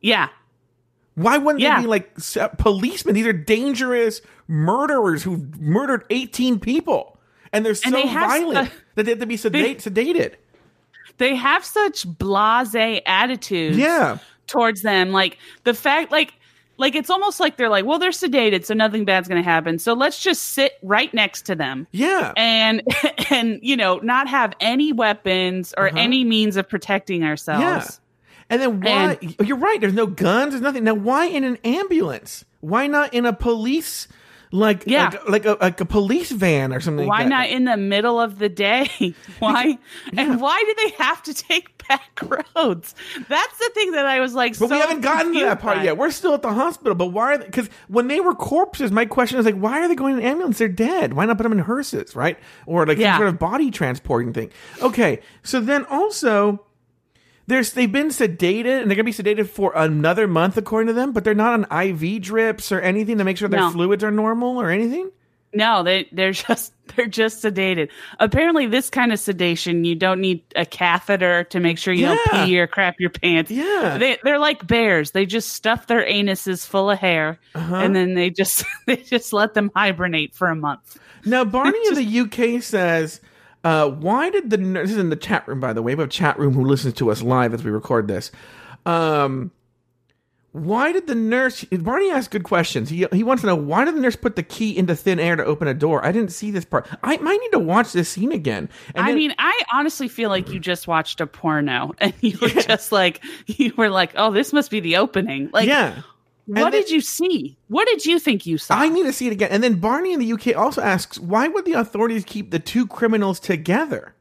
Yeah. 0.00 0.28
Why 1.14 1.38
wouldn't 1.38 1.60
Yeah. 1.60 1.76
they 1.76 1.82
be 1.82 1.88
like 1.88 2.14
policemen? 2.58 3.14
These 3.14 3.26
are 3.26 3.32
dangerous 3.32 4.20
murderers 4.46 5.22
who 5.22 5.48
murdered 5.58 6.04
18 6.10 6.60
people. 6.60 7.15
And 7.52 7.64
they're 7.64 7.74
so 7.74 7.86
And 7.86 7.94
they 7.94 8.02
violent 8.12 8.68
su- 8.70 8.74
that 8.96 9.02
they 9.04 9.10
have 9.12 9.20
to 9.20 9.26
be 9.26 9.36
sedate, 9.36 9.78
sedated. 9.78 10.34
They 11.18 11.34
have 11.34 11.64
such 11.64 12.06
blase 12.06 13.00
attitudes 13.06 13.78
Yeah. 13.78 14.18
towards 14.46 14.82
them. 14.82 15.12
Like 15.12 15.38
the 15.64 15.74
fact 15.74 16.12
like 16.12 16.34
like 16.78 16.94
it's 16.94 17.08
almost 17.08 17.40
like 17.40 17.56
they're 17.56 17.70
like, 17.70 17.86
well, 17.86 17.98
they're 17.98 18.10
sedated, 18.10 18.66
so 18.66 18.74
nothing 18.74 19.06
bad's 19.06 19.28
gonna 19.28 19.42
happen. 19.42 19.78
So 19.78 19.94
let's 19.94 20.22
just 20.22 20.42
sit 20.52 20.72
right 20.82 21.12
next 21.14 21.42
to 21.46 21.54
them. 21.54 21.86
Yeah. 21.92 22.32
And 22.36 22.82
and 23.30 23.58
you 23.62 23.76
know, 23.76 23.96
not 24.02 24.28
have 24.28 24.52
any 24.60 24.92
weapons 24.92 25.72
or 25.78 25.88
Uh-huh. 25.88 25.96
any 25.98 26.22
means 26.24 26.56
of 26.56 26.68
protecting 26.68 27.22
ourselves. 27.24 27.62
Yeah. 27.62 27.86
And 28.50 28.60
then 28.62 28.80
why? 28.80 29.18
you're 29.42 29.56
right. 29.56 29.80
There's 29.80 29.94
no 29.94 30.06
guns. 30.06 30.52
There's 30.52 30.62
nothing. 30.62 30.84
Now, 30.84 30.94
why 30.94 31.24
in 31.26 31.42
an 31.44 31.56
ambulance? 31.64 32.44
Why 32.60 32.86
not 32.86 33.12
in 33.14 33.24
a 33.26 33.32
police, 33.32 34.06
like 34.56 34.84
Yeah. 34.86 35.10
like, 35.10 35.28
like 35.28 35.44
a 35.46 35.56
like 35.60 35.80
a 35.80 35.84
police 35.84 36.30
van 36.32 36.72
or 36.72 36.80
something? 36.80 37.06
Why 37.06 37.18
like 37.20 37.24
that? 37.26 37.30
not 37.30 37.48
in 37.50 37.64
the 37.64 37.76
middle 37.76 38.18
of 38.20 38.38
the 38.38 38.48
day? 38.48 38.88
Why? 39.38 39.78
And 40.16 40.40
why 40.40 40.62
do 40.66 40.84
they 40.84 40.96
have 41.04 41.22
to 41.24 41.34
take 41.34 41.86
back 41.86 42.20
roads? 42.56 42.94
That's 43.28 43.58
the 43.58 43.70
thing 43.74 43.92
that 43.92 44.06
I 44.06 44.20
was 44.20 44.34
like. 44.34 44.58
But 44.58 44.68
so 44.68 44.74
we 44.74 44.80
haven't 44.80 45.02
gotten 45.02 45.32
to 45.34 45.40
that 45.40 45.60
part 45.60 45.76
by. 45.78 45.84
yet. 45.84 45.98
We're 45.98 46.10
still 46.10 46.34
at 46.34 46.42
the 46.42 46.52
hospital. 46.52 46.94
But 46.94 47.08
why? 47.08 47.36
Because 47.36 47.68
when 47.88 48.08
they 48.08 48.20
were 48.20 48.34
corpses, 48.34 48.90
my 48.90 49.04
question 49.04 49.38
is 49.38 49.44
like, 49.46 49.56
why 49.56 49.80
are 49.80 49.88
they 49.88 49.94
going 49.94 50.14
in 50.14 50.20
an 50.20 50.26
ambulance? 50.26 50.58
They're 50.58 50.68
dead. 50.68 51.12
Why 51.12 51.26
not 51.26 51.36
put 51.36 51.42
them 51.44 51.52
in 51.52 51.58
hearses, 51.58 52.16
right? 52.16 52.38
Or 52.66 52.86
like 52.86 52.98
Yeah. 52.98 53.12
some 53.14 53.18
sort 53.20 53.28
of 53.28 53.38
body 53.38 53.70
transporting 53.70 54.32
thing. 54.32 54.50
Okay. 54.82 55.20
So 55.42 55.60
then 55.60 55.84
also. 55.86 56.62
There's, 57.48 57.72
they've 57.72 57.90
been 57.90 58.08
sedated 58.08 58.80
and 58.82 58.90
they're 58.90 58.96
gonna 58.96 59.04
be 59.04 59.12
sedated 59.12 59.48
for 59.48 59.72
another 59.76 60.26
month 60.26 60.56
according 60.56 60.88
to 60.88 60.92
them, 60.92 61.12
but 61.12 61.22
they're 61.24 61.34
not 61.34 61.52
on 61.70 61.88
IV 61.88 62.22
drips 62.22 62.72
or 62.72 62.80
anything 62.80 63.18
to 63.18 63.24
make 63.24 63.36
sure 63.36 63.48
their 63.48 63.60
No. 63.60 63.70
fluids 63.70 64.02
are 64.02 64.10
normal 64.10 64.60
or 64.60 64.70
anything. 64.70 65.10
No, 65.54 65.82
they 65.84 66.08
they're 66.12 66.32
just 66.48 66.72
they're 66.96 67.06
just 67.06 67.44
sedated. 67.44 67.88
Apparently, 68.18 68.66
this 68.66 68.90
kind 68.90 69.12
of 69.12 69.20
sedation 69.20 69.84
you 69.84 69.94
don't 69.94 70.20
need 70.20 70.42
a 70.56 70.66
catheter 70.66 71.44
to 71.44 71.60
make 71.60 71.78
sure 71.78 71.94
you 71.94 72.06
Yeah. 72.08 72.16
don't 72.32 72.46
pee 72.46 72.58
or 72.58 72.66
crap 72.66 72.96
your 72.98 73.10
pants. 73.10 73.50
Yeah. 73.50 73.96
they 73.96 74.18
they're 74.24 74.40
like 74.40 74.66
bears. 74.66 75.12
They 75.12 75.24
just 75.24 75.50
stuff 75.52 75.86
their 75.86 76.04
anuses 76.04 76.66
full 76.66 76.90
of 76.90 76.98
hair, 76.98 77.38
Uh-huh. 77.54 77.76
and 77.76 77.94
then 77.94 78.14
they 78.14 78.28
just 78.30 78.64
they 78.86 78.96
just 78.96 79.32
let 79.32 79.54
them 79.54 79.70
hibernate 79.74 80.34
for 80.34 80.48
a 80.48 80.56
month. 80.56 80.98
Now, 81.24 81.44
Barney 81.44 81.78
in 81.88 81.94
the 81.94 82.20
UK 82.56 82.60
says, 82.62 83.20
uh, 83.66 83.88
"Why 83.88 84.30
did 84.30 84.50
the 84.50 84.56
nurse?" 84.58 84.84
This 84.88 84.92
is 84.92 84.98
in 84.98 85.10
the 85.10 85.16
chat 85.16 85.46
room, 85.48 85.60
by 85.60 85.72
the 85.72 85.82
way. 85.82 85.94
We 85.94 86.00
have 86.02 86.08
a 86.08 86.12
chat 86.12 86.38
room 86.38 86.54
who 86.54 86.64
listens 86.64 86.94
to 86.94 87.10
us 87.10 87.22
live 87.22 87.52
as 87.54 87.64
we 87.64 87.70
record 87.70 88.06
this. 88.08 88.30
Um, 88.84 89.50
why 90.52 90.90
did 90.90 91.06
the 91.06 91.14
nurse? 91.14 91.64
Barney 91.64 92.10
asked 92.10 92.30
good 92.30 92.44
questions. 92.44 92.88
He 92.88 93.06
he 93.12 93.22
wants 93.22 93.42
to 93.42 93.46
know 93.46 93.56
why 93.56 93.84
did 93.84 93.94
the 93.94 94.00
nurse 94.00 94.16
put 94.16 94.36
the 94.36 94.42
key 94.42 94.76
into 94.76 94.96
thin 94.96 95.18
air 95.20 95.36
to 95.36 95.44
open 95.44 95.68
a 95.68 95.74
door? 95.74 96.02
I 96.02 96.12
didn't 96.12 96.32
see 96.32 96.50
this 96.50 96.64
part. 96.64 96.88
I 97.02 97.18
might 97.18 97.38
need 97.40 97.52
to 97.52 97.58
watch 97.58 97.92
this 97.92 98.08
scene 98.08 98.32
again. 98.32 98.70
And 98.94 99.04
I 99.04 99.08
then- 99.08 99.16
mean, 99.16 99.34
I 99.38 99.62
honestly 99.74 100.08
feel 100.08 100.30
like 100.30 100.48
you 100.50 100.58
just 100.58 100.88
watched 100.88 101.20
a 101.20 101.26
porno, 101.26 101.92
and 101.98 102.14
you 102.20 102.38
were 102.40 102.48
just 102.48 102.90
like 102.90 103.22
you 103.46 103.74
were 103.76 103.90
like, 103.90 104.12
oh, 104.16 104.32
this 104.32 104.52
must 104.54 104.70
be 104.70 104.80
the 104.80 104.96
opening. 104.96 105.50
Like, 105.52 105.68
yeah. 105.68 106.00
What 106.46 106.70
then- 106.70 106.72
did 106.72 106.90
you 106.90 107.00
see? 107.00 107.56
What 107.68 107.86
did 107.88 108.06
you 108.06 108.18
think 108.18 108.46
you 108.46 108.58
saw? 108.58 108.76
I 108.76 108.88
need 108.88 109.02
to 109.04 109.12
see 109.12 109.26
it 109.26 109.32
again. 109.32 109.50
And 109.50 109.62
then 109.62 109.80
Barney 109.80 110.12
in 110.12 110.20
the 110.20 110.32
UK 110.32 110.56
also 110.56 110.80
asks, 110.80 111.18
why 111.18 111.48
would 111.48 111.64
the 111.64 111.74
authorities 111.74 112.24
keep 112.24 112.50
the 112.50 112.58
two 112.58 112.86
criminals 112.86 113.40
together? 113.40 114.14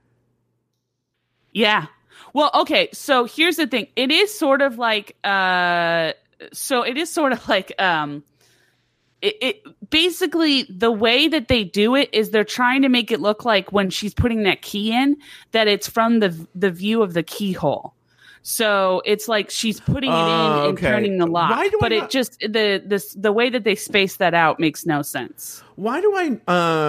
Yeah. 1.54 1.86
Well, 2.34 2.52
okay. 2.54 2.90
So 2.92 3.26
here's 3.26 3.56
the 3.56 3.68
thing. 3.68 3.88
It 3.96 4.12
is 4.12 4.38
sort 4.38 4.62
of 4.62 4.78
like 4.78 5.16
uh 5.24 6.14
so 6.52 6.84
it 6.84 6.98
is 6.98 7.10
sort 7.10 7.32
of 7.32 7.48
like 7.50 7.74
um 7.80 8.24
it, 9.22 9.36
it 9.42 9.90
basically 9.90 10.64
the 10.64 10.92
way 10.92 11.28
that 11.28 11.48
they 11.48 11.64
do 11.64 11.96
it 11.96 12.10
is 12.12 12.30
they're 12.30 12.44
trying 12.44 12.82
to 12.84 12.90
make 12.90 13.12
it 13.12 13.22
look 13.22 13.46
like 13.46 13.72
when 13.72 13.90
she's 13.90 14.14
putting 14.14 14.44
that 14.44 14.62
key 14.62 14.92
in 14.92 15.18
that 15.54 15.68
it's 15.68 15.88
from 15.88 16.20
the 16.20 16.48
the 16.54 16.72
view 16.72 17.02
of 17.02 17.14
the 17.14 17.24
keyhole. 17.24 17.95
So 18.48 19.02
it's 19.06 19.28
like 19.28 19.50
she's 19.50 19.80
putting 19.80 20.12
it 20.12 20.14
in 20.14 20.20
Oh, 20.22 20.70
and 20.70 20.78
okay. 20.78 20.90
turning 20.92 21.18
the 21.18 21.26
lock. 21.26 21.50
Why 21.50 21.68
do 21.68 21.78
I 21.78 21.80
but 21.82 21.92
not- 21.92 22.04
it 22.04 22.10
just 22.12 22.40
the 22.42 22.80
this 22.86 23.14
the 23.14 23.32
way 23.32 23.50
that 23.50 23.64
they 23.64 23.74
space 23.74 24.18
that 24.18 24.36
out 24.36 24.60
makes 24.60 24.86
no 24.86 25.02
sense. 25.02 25.64
Why 25.78 26.00
do 26.00 26.16
I 26.16 26.40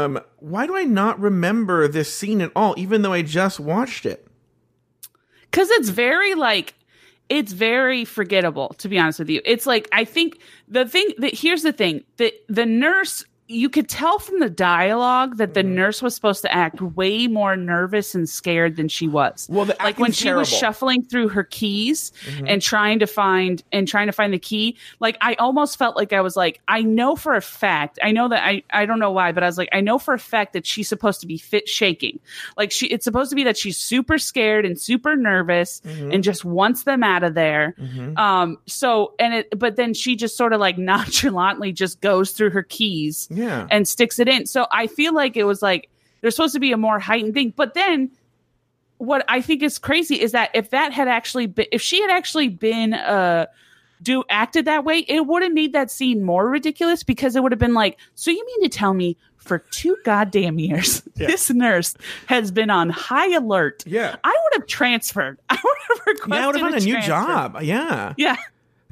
um 0.05 0.21
why 0.41 0.67
do 0.67 0.77
I 0.77 0.85
not 0.85 1.19
remember 1.19 1.89
this 1.89 2.13
scene 2.15 2.43
at 2.43 2.53
all, 2.55 2.75
even 2.77 3.01
though 3.01 3.15
I 3.15 3.23
just 3.23 3.59
watched 3.59 4.05
it? 4.05 4.27
because 5.51 5.71
it's 5.71 5.89
very 5.89 6.35
like 6.35 6.75
it's 7.31 7.53
very 7.53 8.05
forgettable 8.05 8.69
to 8.79 8.89
be 8.89 8.99
honest 8.99 9.19
with 9.19 9.31
you 9.31 9.41
it's 9.47 9.65
like 9.65 9.89
i 9.93 10.05
think 10.05 10.39
the 10.69 10.85
thing 10.85 11.09
that 11.19 11.33
here's 11.35 11.63
the 11.63 11.73
thing 11.73 12.05
that 12.19 12.35
the 12.49 12.67
nurse 12.67 13.25
you 13.49 13.69
could 13.69 13.89
tell 13.89 14.19
from 14.19 14.41
the 14.41 14.51
dialogue 14.51 15.37
that 15.37 15.55
the 15.55 15.61
Mm-hmm. 15.63 15.75
nurse 15.75 16.03
was 16.03 16.15
supposed 16.15 16.43
to 16.43 16.53
act 16.53 16.81
way 16.81 17.27
more 17.29 17.57
nervous 17.57 18.15
and 18.15 18.29
scared 18.29 18.77
than 18.77 18.89
she 18.89 19.07
was. 19.09 19.47
Well, 19.51 19.67
like 19.81 19.99
when 19.99 20.13
she 20.13 20.25
was 20.25 20.25
terrible. 20.25 20.43
Mm-hmm. 20.47 20.59
shuffling 20.61 21.03
through 21.05 21.29
her 21.29 21.45
keys 21.45 22.13
and 22.47 22.61
trying 22.61 22.99
to 23.01 23.07
find 23.07 23.63
and 23.73 23.87
trying 23.89 24.07
to 24.07 24.13
find 24.13 24.33
the 24.33 24.39
key, 24.39 24.77
like 25.01 25.17
I 25.21 25.35
almost 25.35 25.79
felt 25.79 25.97
like 25.97 26.13
I 26.13 26.21
was 26.21 26.37
like, 26.37 26.61
I 26.69 26.83
know 26.83 27.17
for 27.17 27.35
a 27.35 27.41
fact, 27.41 27.99
I 28.03 28.13
know 28.13 28.29
that 28.29 28.45
I 28.45 28.63
I 28.71 28.87
don't 28.87 28.99
know 28.99 29.13
why, 29.13 29.33
but 29.33 29.43
I 29.43 29.47
was 29.47 29.59
like, 29.59 29.69
I 29.73 29.81
know 29.81 29.99
for 29.99 30.15
a 30.15 30.19
fact 30.19 30.53
that 30.53 30.67
she's 30.67 30.89
supposed 30.89 31.21
to 31.21 31.27
be 31.27 31.39
fit 31.39 31.69
shaking. 31.69 32.19
Like 32.57 32.73
she 32.73 32.87
it's 32.87 33.05
supposed 33.05 33.31
to 33.31 33.37
be 33.37 33.45
that 33.45 33.57
she's 33.57 33.77
super 33.77 34.19
scared 34.19 34.65
and 34.65 34.79
super 34.79 35.17
nervous 35.17 35.81
Mm-hmm. 35.87 36.13
and 36.13 36.25
just 36.25 36.45
wants 36.45 36.83
them 36.85 37.03
out 37.03 37.23
of 37.23 37.35
there. 37.35 37.75
Um 38.17 38.59
so 38.67 39.15
and 39.19 39.35
it 39.35 39.59
but 39.59 39.77
then 39.77 39.95
she 39.95 40.17
just 40.17 40.37
sort 40.37 40.53
of 40.53 40.61
like 40.61 40.79
nonchalantly 40.91 41.73
just 41.73 42.01
goes 42.01 42.33
through 42.33 42.51
her 42.51 42.63
keys 42.63 43.29
Yeah. 43.37 43.67
and 43.71 43.87
sticks 43.87 44.19
it 44.19 44.29
in. 44.29 44.47
So 44.47 44.67
I 44.73 44.87
feel 44.87 45.15
like 45.15 45.37
it 45.37 45.45
was 45.45 45.63
like 45.63 45.89
there's 46.21 46.35
supposed 46.35 46.55
to 46.55 46.61
be 46.61 46.73
a 46.73 46.77
more 46.77 46.99
heightened 46.99 47.35
thing. 47.35 47.53
But 47.55 47.75
then 47.75 48.11
what 48.99 49.25
I 49.29 49.41
think 49.41 49.63
is 49.63 49.79
crazy 49.79 50.21
is 50.21 50.33
that 50.33 50.51
if 50.55 50.71
that 50.71 50.93
had 50.93 51.09
actually 51.09 51.47
been 51.47 51.67
if 51.71 51.83
she 51.83 52.01
had 52.01 52.11
actually 52.11 52.49
been 52.49 52.95
uh 52.95 53.47
do 54.03 54.25
acted 54.29 54.67
that 54.67 54.85
way, 54.85 54.99
it 54.99 55.27
would 55.27 55.43
have 55.43 55.53
made 55.53 55.73
that 55.73 55.91
scene 55.91 56.23
more 56.23 56.49
ridiculous 56.49 57.03
because 57.03 57.35
it 57.37 57.43
would 57.43 57.53
have 57.53 57.59
been 57.59 57.75
like, 57.75 57.99
so 58.15 58.31
you 58.31 58.45
mean 58.45 58.63
to 58.63 58.69
tell 58.69 58.93
me 58.95 59.17
for 59.37 59.59
two 59.71 59.97
goddamn 60.05 60.59
years 60.59 61.01
this 61.15 61.51
nurse 61.51 61.95
has 62.27 62.51
been 62.51 62.69
on 62.69 62.91
high 62.91 63.33
alert. 63.35 63.85
Yeah. 63.87 64.17
I 64.25 64.29
would 64.29 64.61
have 64.61 64.67
transferred. 64.67 65.39
I 65.49 65.59
would 65.63 65.77
have 65.89 66.07
requested 66.07 66.35
yeah, 66.35 66.43
I 66.43 66.47
would 66.47 66.57
have 66.57 66.71
found 66.71 66.83
a 66.83 66.85
new 66.85 66.93
transfer. 66.93 67.09
job. 67.09 67.63
Yeah. 67.63 68.15
Yeah. 68.17 68.37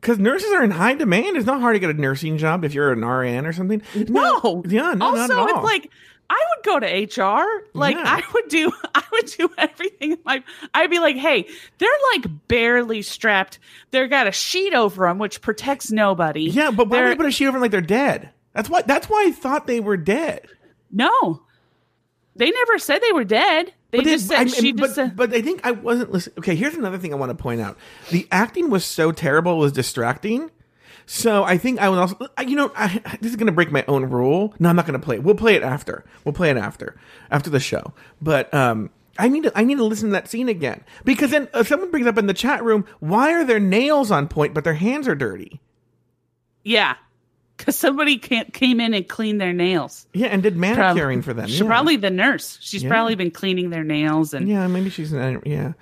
Because 0.04 0.18
nurses 0.18 0.52
are 0.52 0.62
in 0.62 0.70
high 0.70 0.92
demand. 0.92 1.38
It's 1.38 1.46
not 1.46 1.62
hard 1.62 1.76
to 1.76 1.78
get 1.80 1.88
a 1.88 1.94
nursing 1.94 2.36
job 2.36 2.62
if 2.62 2.74
you're 2.74 2.92
an 2.92 3.02
RN 3.02 3.46
or 3.46 3.54
something. 3.54 3.80
No. 3.94 4.62
Yeah, 4.68 4.92
no, 4.92 5.12
not 5.12 5.18
also, 5.18 5.32
at 5.32 5.38
all. 5.38 5.48
it's 5.48 5.64
like 5.64 5.90
I 6.28 6.44
would 6.50 6.64
go 6.66 6.78
to 6.80 7.22
HR. 7.22 7.66
Like 7.72 7.96
Yeah. 7.96 8.02
I 8.04 8.22
would 8.34 8.48
do 8.48 8.70
I 8.94 9.02
would 9.12 9.24
do 9.24 9.48
everything 9.56 10.12
in 10.12 10.18
my 10.22 10.44
I'd 10.74 10.90
be 10.90 10.98
like, 10.98 11.16
"Hey, 11.16 11.48
they're 11.78 11.88
like 12.12 12.26
barely 12.48 13.00
strapped. 13.00 13.58
They've 13.92 14.10
got 14.10 14.26
a 14.26 14.32
sheet 14.32 14.74
over 14.74 15.06
them 15.06 15.16
which 15.16 15.40
protects 15.40 15.90
nobody." 15.90 16.50
yeah, 16.50 16.70
but 16.70 16.88
why 16.88 17.00
would 17.00 17.12
they 17.12 17.16
put 17.16 17.24
a 17.24 17.30
sheet 17.30 17.46
over 17.46 17.54
them 17.56 17.62
like 17.62 17.70
they're 17.70 17.80
dead? 17.80 18.28
That's 18.52 18.68
why. 18.68 18.82
That's 18.82 19.08
why 19.08 19.24
I 19.28 19.32
thought 19.32 19.66
they 19.66 19.80
were 19.80 19.96
dead. 19.96 20.46
No. 20.92 21.40
They 22.36 22.50
never 22.50 22.78
said 22.78 22.98
they 23.00 23.12
were 23.12 23.24
dead. 23.24 23.72
They 23.94 24.00
But 24.00 24.06
just 24.06 24.26
said 24.26 24.38
I- 24.40 24.46
she 24.46 24.72
but, 24.72 24.82
just 24.82 24.94
said 24.96 25.14
but 25.16 25.32
I 25.32 25.40
think 25.40 25.60
I 25.64 25.70
wasn't 25.70 26.10
listening. 26.10 26.34
Okay, 26.40 26.56
here's 26.56 26.74
another 26.74 26.98
thing 26.98 27.12
I 27.12 27.16
want 27.16 27.30
to 27.30 27.40
point 27.40 27.60
out. 27.60 27.78
The 28.10 28.26
acting 28.32 28.68
was 28.68 28.84
so 28.84 29.12
terrible, 29.12 29.52
it 29.52 29.58
was 29.58 29.70
distracting. 29.72 30.50
So 31.06 31.44
I 31.44 31.58
think 31.58 31.78
I 31.78 31.88
was 31.90 31.98
also, 32.00 32.26
you 32.44 32.56
know, 32.56 32.72
I, 32.74 33.00
this 33.20 33.30
is 33.30 33.36
going 33.36 33.46
to 33.46 33.52
break 33.52 33.70
my 33.70 33.84
own 33.86 34.06
rule. 34.06 34.52
No, 34.58 34.68
I'm 34.68 34.74
not 34.74 34.84
going 34.86 34.98
to 34.98 35.04
play 35.04 35.14
it. 35.16 35.22
We'll 35.22 35.36
play 35.36 35.54
it 35.54 35.62
after. 35.62 36.04
We'll 36.24 36.32
play 36.32 36.50
it 36.50 36.56
after, 36.56 36.96
after 37.30 37.50
the 37.50 37.60
show. 37.60 37.92
But 38.20 38.52
um, 38.52 38.90
I 39.16 39.28
need 39.28 39.44
to, 39.44 39.52
I 39.56 39.62
need 39.62 39.76
to 39.76 39.84
listen 39.84 40.08
to 40.08 40.12
that 40.14 40.28
scene 40.28 40.48
again 40.48 40.82
because 41.04 41.30
then 41.30 41.46
uh, 41.54 41.62
someone 41.62 41.92
brings 41.92 42.08
up 42.08 42.18
in 42.18 42.26
the 42.26 42.34
chat 42.34 42.64
room, 42.64 42.84
why 42.98 43.32
are 43.32 43.44
their 43.44 43.60
nails 43.60 44.10
on 44.10 44.26
point 44.26 44.54
but 44.54 44.64
their 44.64 44.74
hands 44.74 45.06
are 45.06 45.14
dirty? 45.14 45.60
Yeah. 46.64 46.96
Cuz 47.56 47.76
somebody 47.76 48.18
can't, 48.18 48.52
came 48.52 48.80
in 48.80 48.94
and 48.94 49.08
cleaned 49.08 49.40
their 49.40 49.52
nails. 49.52 50.06
Yeah, 50.12 50.26
and 50.28 50.42
did 50.42 50.56
manicuring 50.56 51.22
for 51.22 51.32
them. 51.32 51.46
She's 51.46 51.60
yeah. 51.60 51.66
probably 51.66 51.96
the 51.96 52.10
nurse. 52.10 52.58
She's 52.60 52.82
Yeah. 52.82 52.90
probably 52.90 53.14
been 53.14 53.30
cleaning 53.30 53.70
their 53.70 53.84
nails 53.84 54.34
and 54.34 54.48
Yeah, 54.48 54.66
maybe 54.66 54.90
she's 54.90 55.12
an, 55.12 55.40
yeah. 55.46 55.72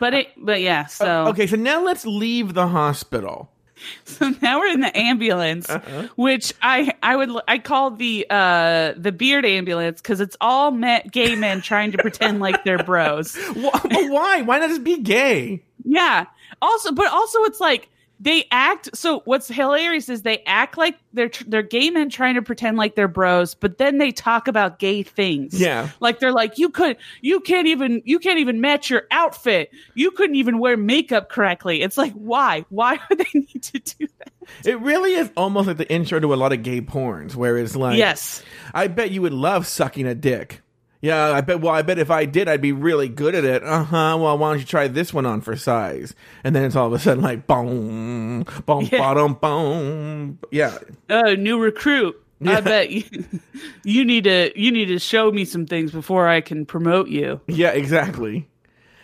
but 0.00 0.12
it 0.14 0.28
but 0.36 0.60
yeah, 0.60 0.86
so 0.86 1.28
Okay, 1.28 1.46
so 1.46 1.56
now 1.56 1.82
let's 1.84 2.04
leave 2.04 2.54
the 2.54 2.66
hospital. 2.68 3.50
So 4.04 4.30
now 4.42 4.58
we're 4.58 4.66
in 4.72 4.80
the 4.80 4.94
ambulance, 4.94 5.70
Uh-huh. 5.70 6.08
which 6.16 6.52
I 6.60 6.92
I 7.02 7.16
would 7.16 7.30
I 7.48 7.58
call 7.58 7.92
the 7.92 8.26
uh 8.28 8.92
the 8.96 9.10
beard 9.12 9.46
ambulance 9.46 10.02
because 10.02 10.20
it's 10.20 10.36
all 10.40 10.70
met 10.70 11.10
gay 11.12 11.34
men 11.36 11.62
trying 11.62 11.92
to 11.92 11.98
pretend 11.98 12.40
like 12.40 12.62
they're 12.64 12.82
bros. 12.82 13.36
Wh- 13.56 13.70
but 13.72 14.10
why? 14.10 14.42
Why 14.42 14.58
not 14.58 14.68
just 14.68 14.84
be 14.84 14.98
gay? 14.98 15.62
Yeah. 15.84 16.26
Also, 16.60 16.92
but 16.92 17.06
also 17.10 17.42
it's 17.44 17.60
like 17.60 17.88
they 18.20 18.44
act 18.50 18.90
so 18.94 19.22
what's 19.24 19.48
hilarious 19.48 20.08
is 20.08 20.22
they 20.22 20.42
act 20.44 20.76
like 20.76 20.98
they're 21.12 21.30
tr- 21.30 21.44
they're 21.48 21.62
gay 21.62 21.90
men 21.90 22.10
trying 22.10 22.34
to 22.34 22.42
pretend 22.42 22.76
like 22.76 22.94
they're 22.94 23.08
bros 23.08 23.54
but 23.54 23.78
then 23.78 23.98
they 23.98 24.12
talk 24.12 24.46
about 24.46 24.78
gay 24.78 25.02
things. 25.02 25.58
Yeah. 25.58 25.88
like 26.00 26.20
they're 26.20 26.32
like 26.32 26.58
you 26.58 26.68
could 26.68 26.96
you 27.22 27.40
can't 27.40 27.66
even 27.66 28.02
you 28.04 28.18
can't 28.18 28.38
even 28.38 28.60
match 28.60 28.90
your 28.90 29.04
outfit. 29.10 29.70
You 29.94 30.10
couldn't 30.10 30.36
even 30.36 30.58
wear 30.58 30.76
makeup 30.76 31.30
correctly. 31.30 31.82
It's 31.82 31.96
like 31.96 32.12
why? 32.12 32.64
Why 32.68 32.98
would 33.08 33.18
they 33.18 33.40
need 33.40 33.62
to 33.62 33.78
do 33.78 34.06
that? 34.18 34.32
It 34.64 34.80
really 34.80 35.14
is 35.14 35.30
almost 35.36 35.68
like 35.68 35.76
the 35.76 35.90
intro 35.90 36.20
to 36.20 36.34
a 36.34 36.36
lot 36.36 36.52
of 36.52 36.62
gay 36.62 36.80
porns, 36.80 37.34
where 37.34 37.56
it's 37.56 37.76
like, 37.76 37.98
yes. 37.98 38.42
I 38.74 38.88
bet 38.88 39.10
you 39.10 39.22
would 39.22 39.32
love 39.32 39.66
sucking 39.66 40.06
a 40.06 40.14
dick. 40.14 40.62
Yeah, 41.02 41.30
I 41.32 41.40
bet. 41.40 41.60
Well, 41.62 41.72
I 41.72 41.80
bet 41.82 41.98
if 41.98 42.10
I 42.10 42.26
did, 42.26 42.46
I'd 42.46 42.60
be 42.60 42.72
really 42.72 43.08
good 43.08 43.34
at 43.34 43.44
it. 43.44 43.64
Uh 43.64 43.84
huh. 43.84 44.18
Well, 44.20 44.36
why 44.36 44.50
don't 44.50 44.58
you 44.60 44.66
try 44.66 44.86
this 44.86 45.14
one 45.14 45.24
on 45.24 45.40
for 45.40 45.56
size? 45.56 46.14
And 46.44 46.54
then 46.54 46.64
it's 46.64 46.76
all 46.76 46.88
of 46.88 46.92
a 46.92 46.98
sudden 46.98 47.22
like 47.22 47.46
boom, 47.46 48.44
boom, 48.66 48.88
Yeah. 48.92 48.98
bottom, 48.98 49.34
boom. 49.34 50.38
Yeah, 50.50 50.76
oh 51.08 51.34
new 51.34 51.58
recruit 51.58 52.22
Yeah. 52.40 52.58
i 52.58 52.60
bet 52.60 52.90
you 52.90 53.04
you 53.84 54.04
need 54.04 54.24
to 54.24 54.52
you 54.54 54.70
need 54.72 54.86
to 54.86 54.98
show 54.98 55.30
me 55.32 55.44
some 55.44 55.66
things 55.66 55.90
before 55.92 56.26
i 56.28 56.40
can 56.40 56.64
promote 56.66 57.08
you 57.08 57.40
yeah, 57.46 57.70
exactly. 57.70 58.48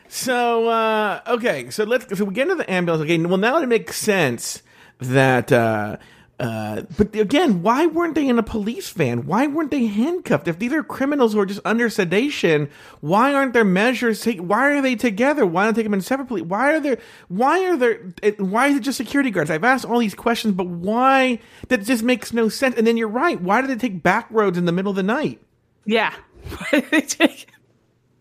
So 0.08 0.68
uh, 0.68 1.20
okay, 1.26 1.70
so 1.70 1.84
let's 1.84 2.16
so 2.18 2.24
we 2.26 2.34
get 2.34 2.42
into 2.48 2.56
the 2.56 2.70
ambulance. 2.70 3.02
Okay, 3.04 3.18
well 3.18 3.38
now 3.38 3.56
it 3.58 3.66
makes 3.66 3.96
sense 3.96 4.62
that. 5.00 5.50
Uh, 5.50 5.96
uh, 6.38 6.82
but 6.98 7.14
again, 7.16 7.62
why 7.62 7.86
weren't 7.86 8.14
they 8.14 8.28
in 8.28 8.38
a 8.38 8.42
police 8.42 8.90
van? 8.90 9.26
Why 9.26 9.46
weren't 9.46 9.70
they 9.70 9.86
handcuffed? 9.86 10.46
If 10.48 10.58
these 10.58 10.72
are 10.72 10.82
criminals 10.82 11.32
who 11.32 11.40
are 11.40 11.46
just 11.46 11.62
under 11.64 11.88
sedation, 11.88 12.68
why 13.00 13.32
aren't 13.32 13.54
there 13.54 13.64
measures? 13.64 14.20
Take, 14.20 14.40
why 14.40 14.72
are 14.72 14.82
they 14.82 14.96
together? 14.96 15.46
Why 15.46 15.64
don't 15.64 15.74
they 15.74 15.80
take 15.80 15.86
them 15.86 15.94
in 15.94 16.02
separately? 16.02 16.42
Why 16.42 16.74
are 16.74 16.80
there? 16.80 16.98
Why 17.28 17.64
are 17.64 17.76
there? 17.76 18.12
It, 18.22 18.38
why 18.38 18.66
is 18.66 18.76
it 18.76 18.80
just 18.80 18.98
security 18.98 19.30
guards? 19.30 19.50
I've 19.50 19.64
asked 19.64 19.86
all 19.86 19.98
these 19.98 20.14
questions, 20.14 20.52
but 20.52 20.66
why? 20.66 21.38
That 21.68 21.84
just 21.84 22.02
makes 22.02 22.34
no 22.34 22.50
sense. 22.50 22.76
And 22.76 22.86
then 22.86 22.98
you're 22.98 23.08
right. 23.08 23.40
Why 23.40 23.62
do 23.62 23.66
they 23.66 23.76
take 23.76 24.02
back 24.02 24.26
roads 24.30 24.58
in 24.58 24.66
the 24.66 24.72
middle 24.72 24.90
of 24.90 24.96
the 24.96 25.02
night? 25.02 25.40
Yeah. 25.86 26.12
Why 26.48 26.80
did 26.80 26.90
they 26.90 27.00
take. 27.00 27.48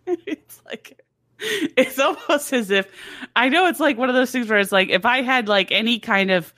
It's 0.28 0.62
like 0.66 1.02
it's 1.40 2.00
almost 2.00 2.54
as 2.54 2.70
if 2.70 2.88
I 3.36 3.50
know 3.50 3.68
it's 3.68 3.80
like 3.80 3.98
one 3.98 4.08
of 4.08 4.16
those 4.16 4.32
things 4.32 4.48
where 4.48 4.60
it's 4.60 4.72
like 4.72 4.90
if 4.90 5.04
I 5.04 5.24
had 5.24 5.48
like 5.48 5.72
any 5.72 6.00
kind 6.00 6.30
of 6.30 6.54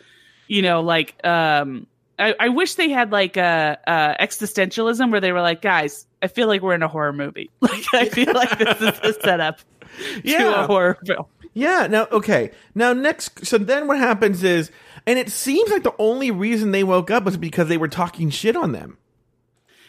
you 0.47 0.61
know 0.61 0.81
like 0.81 1.15
um 1.25 1.87
I, 2.19 2.33
I 2.39 2.49
wish 2.49 2.75
they 2.75 2.89
had 2.89 3.11
like 3.11 3.37
a 3.37 3.77
uh, 3.85 3.89
uh, 3.89 4.15
existentialism 4.23 5.11
where 5.11 5.21
they 5.21 5.31
were 5.31 5.41
like 5.41 5.61
guys 5.61 6.07
I 6.21 6.27
feel 6.27 6.47
like 6.47 6.61
we're 6.61 6.73
in 6.75 6.83
a 6.83 6.87
horror 6.87 7.13
movie 7.13 7.49
like 7.61 7.83
I 7.93 8.09
feel 8.09 8.33
like 8.33 8.57
this 8.57 8.81
is 8.81 8.99
the 8.99 9.17
setup 9.23 9.59
to 9.59 10.21
Yeah. 10.23 10.63
a 10.63 10.67
horror 10.67 10.97
film 11.05 11.25
Yeah. 11.53 11.87
Now, 11.89 12.07
okay. 12.11 12.51
Now, 12.75 12.93
next. 12.93 13.45
So 13.47 13.57
then, 13.57 13.87
what 13.87 13.97
happens 13.97 14.43
is, 14.43 14.69
and 15.07 15.17
it 15.17 15.31
seems 15.31 15.71
like 15.71 15.81
the 15.81 15.95
only 15.97 16.29
reason 16.29 16.69
they 16.71 16.83
woke 16.83 17.09
up 17.09 17.23
was 17.23 17.35
because 17.37 17.67
they 17.67 17.77
were 17.77 17.87
talking 17.87 18.29
shit 18.29 18.55
on 18.55 18.73
them. 18.73 18.97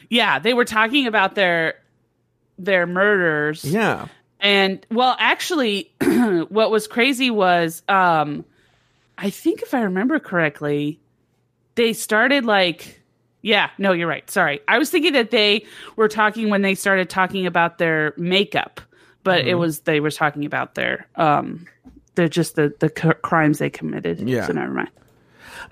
yeah 0.09 0.39
they 0.39 0.55
were 0.55 0.65
talking 0.65 1.07
about 1.07 1.35
their 1.35 1.75
their 2.59 2.87
murders 2.87 3.65
Yeah. 3.65 4.09
And 4.41 4.85
well, 4.91 5.17
actually, 5.19 5.91
what 6.49 6.71
was 6.71 6.87
crazy 6.87 7.29
was, 7.31 7.83
um, 7.89 8.45
I 9.19 9.31
think 9.31 9.63
if 9.63 9.75
I 9.75 9.83
remember 9.83 10.21
correctly, 10.21 11.01
they 11.75 11.93
started 11.93 12.45
like, 12.45 13.03
yeah, 13.43 13.71
no, 13.77 13.93
you're 13.93 14.09
right. 14.09 14.29
Sorry, 14.31 14.61
I 14.69 14.79
was 14.79 14.91
thinking 14.91 15.13
that 15.15 15.33
they 15.33 15.67
were 15.97 16.09
talking 16.09 16.51
when 16.51 16.63
they 16.63 16.75
started 16.75 17.11
talking 17.11 17.45
about 17.45 17.79
their 17.79 18.15
makeup, 18.17 18.81
but 19.25 19.47
it 19.47 19.57
was 19.57 19.81
they 19.81 20.01
were 20.01 20.11
talking 20.11 20.45
about 20.45 20.75
their, 20.75 21.07
um, 21.17 21.67
they're 22.15 22.29
just 22.29 22.55
the 22.55 22.73
the 22.79 22.93
c- 22.97 23.21
crimes 23.23 23.59
they 23.59 23.71
committed. 23.71 24.27
Yeah. 24.29 24.47
So 24.47 24.53
never 24.53 24.73
mind. 24.73 24.91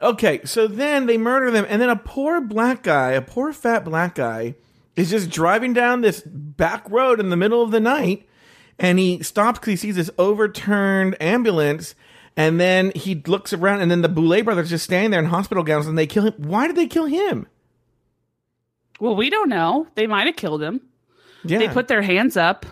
Okay. 0.02 0.40
So 0.44 0.66
then 0.66 1.06
they 1.06 1.16
murder 1.16 1.50
them, 1.50 1.66
and 1.68 1.80
then 1.80 1.88
a 1.88 1.96
poor 1.96 2.40
black 2.40 2.82
guy, 2.82 3.12
a 3.12 3.22
poor 3.22 3.52
fat 3.52 3.85
black 3.85 4.16
guy, 4.16 4.54
is 4.96 5.11
just 5.11 5.30
driving 5.30 5.72
down 5.72 6.00
this 6.00 6.22
back 6.24 6.88
road 6.90 7.20
in 7.20 7.30
the 7.30 7.37
middle 7.37 7.62
of 7.62 7.70
the 7.70 7.80
night, 7.80 8.28
and 8.78 8.98
he 8.98 9.22
stops 9.22 9.59
because 9.59 9.70
he 9.70 9.76
sees 9.76 9.96
this 9.96 10.11
overturned 10.18 11.16
ambulance. 11.20 11.94
And 12.37 12.61
then 12.61 12.92
he 12.94 13.14
looks 13.27 13.53
around, 13.55 13.81
and 13.81 13.90
then 13.90 14.03
the 14.03 14.09
Boulet 14.11 14.44
brothers 14.44 14.68
just 14.68 14.85
standing 14.85 15.11
there 15.11 15.20
in 15.20 15.27
hospital 15.27 15.64
gowns, 15.64 15.87
and 15.87 15.96
they 15.96 16.07
kill 16.07 16.25
him. 16.25 16.35
Why 16.37 16.66
did 16.66 16.77
they 16.77 16.87
kill 16.87 17.07
him? 17.07 17.46
Well, 19.01 19.16
we 19.16 19.31
don't 19.31 19.49
know. 19.49 19.87
They 19.94 20.07
might 20.07 20.27
have 20.27 20.37
killed 20.37 20.62
him. 20.62 20.81
Yeah, 21.44 21.59
They 21.59 21.68
put 21.68 21.88
their 21.88 22.03
hands 22.03 22.37
up. 22.37 22.66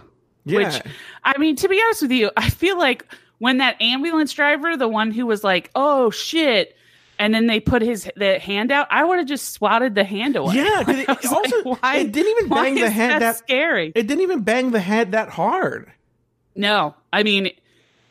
yeah. 0.44 0.58
Which, 0.58 0.82
I 1.22 1.38
mean, 1.38 1.56
to 1.56 1.68
be 1.68 1.80
honest 1.84 2.02
with 2.02 2.10
you, 2.12 2.30
I 2.36 2.50
feel 2.50 2.76
like 2.78 3.06
when 3.38 3.58
that 3.58 3.80
ambulance 3.80 4.32
driver, 4.32 4.76
the 4.76 4.88
one 4.88 5.10
who 5.10 5.26
was 5.26 5.44
like, 5.44 5.70
"Oh 5.74 6.10
shit," 6.10 6.76
and 7.18 7.32
then 7.34 7.46
they 7.46 7.60
put 7.60 7.82
his 7.82 8.10
the 8.16 8.38
hand 8.38 8.72
out, 8.72 8.88
I 8.90 9.04
would 9.04 9.18
have 9.18 9.26
just 9.26 9.52
swatted 9.52 9.94
the 9.94 10.04
hand 10.04 10.36
away. 10.36 10.56
Yeah, 10.56 10.84
it, 10.88 11.08
also 11.26 11.56
like, 11.64 11.82
why- 11.82 11.96
it 11.98 12.12
didn't 12.12 12.30
even 12.36 12.48
bang 12.48 12.74
the 12.74 12.90
head 12.90 13.10
that, 13.12 13.18
that, 13.20 13.36
scary. 13.36 13.92
It 13.94 14.06
didn't 14.06 14.22
even 14.22 14.42
bang 14.42 14.70
the 14.72 14.80
head 14.80 15.12
that 15.12 15.28
hard. 15.30 15.90
no, 16.56 16.94
I 17.12 17.22
mean, 17.22 17.50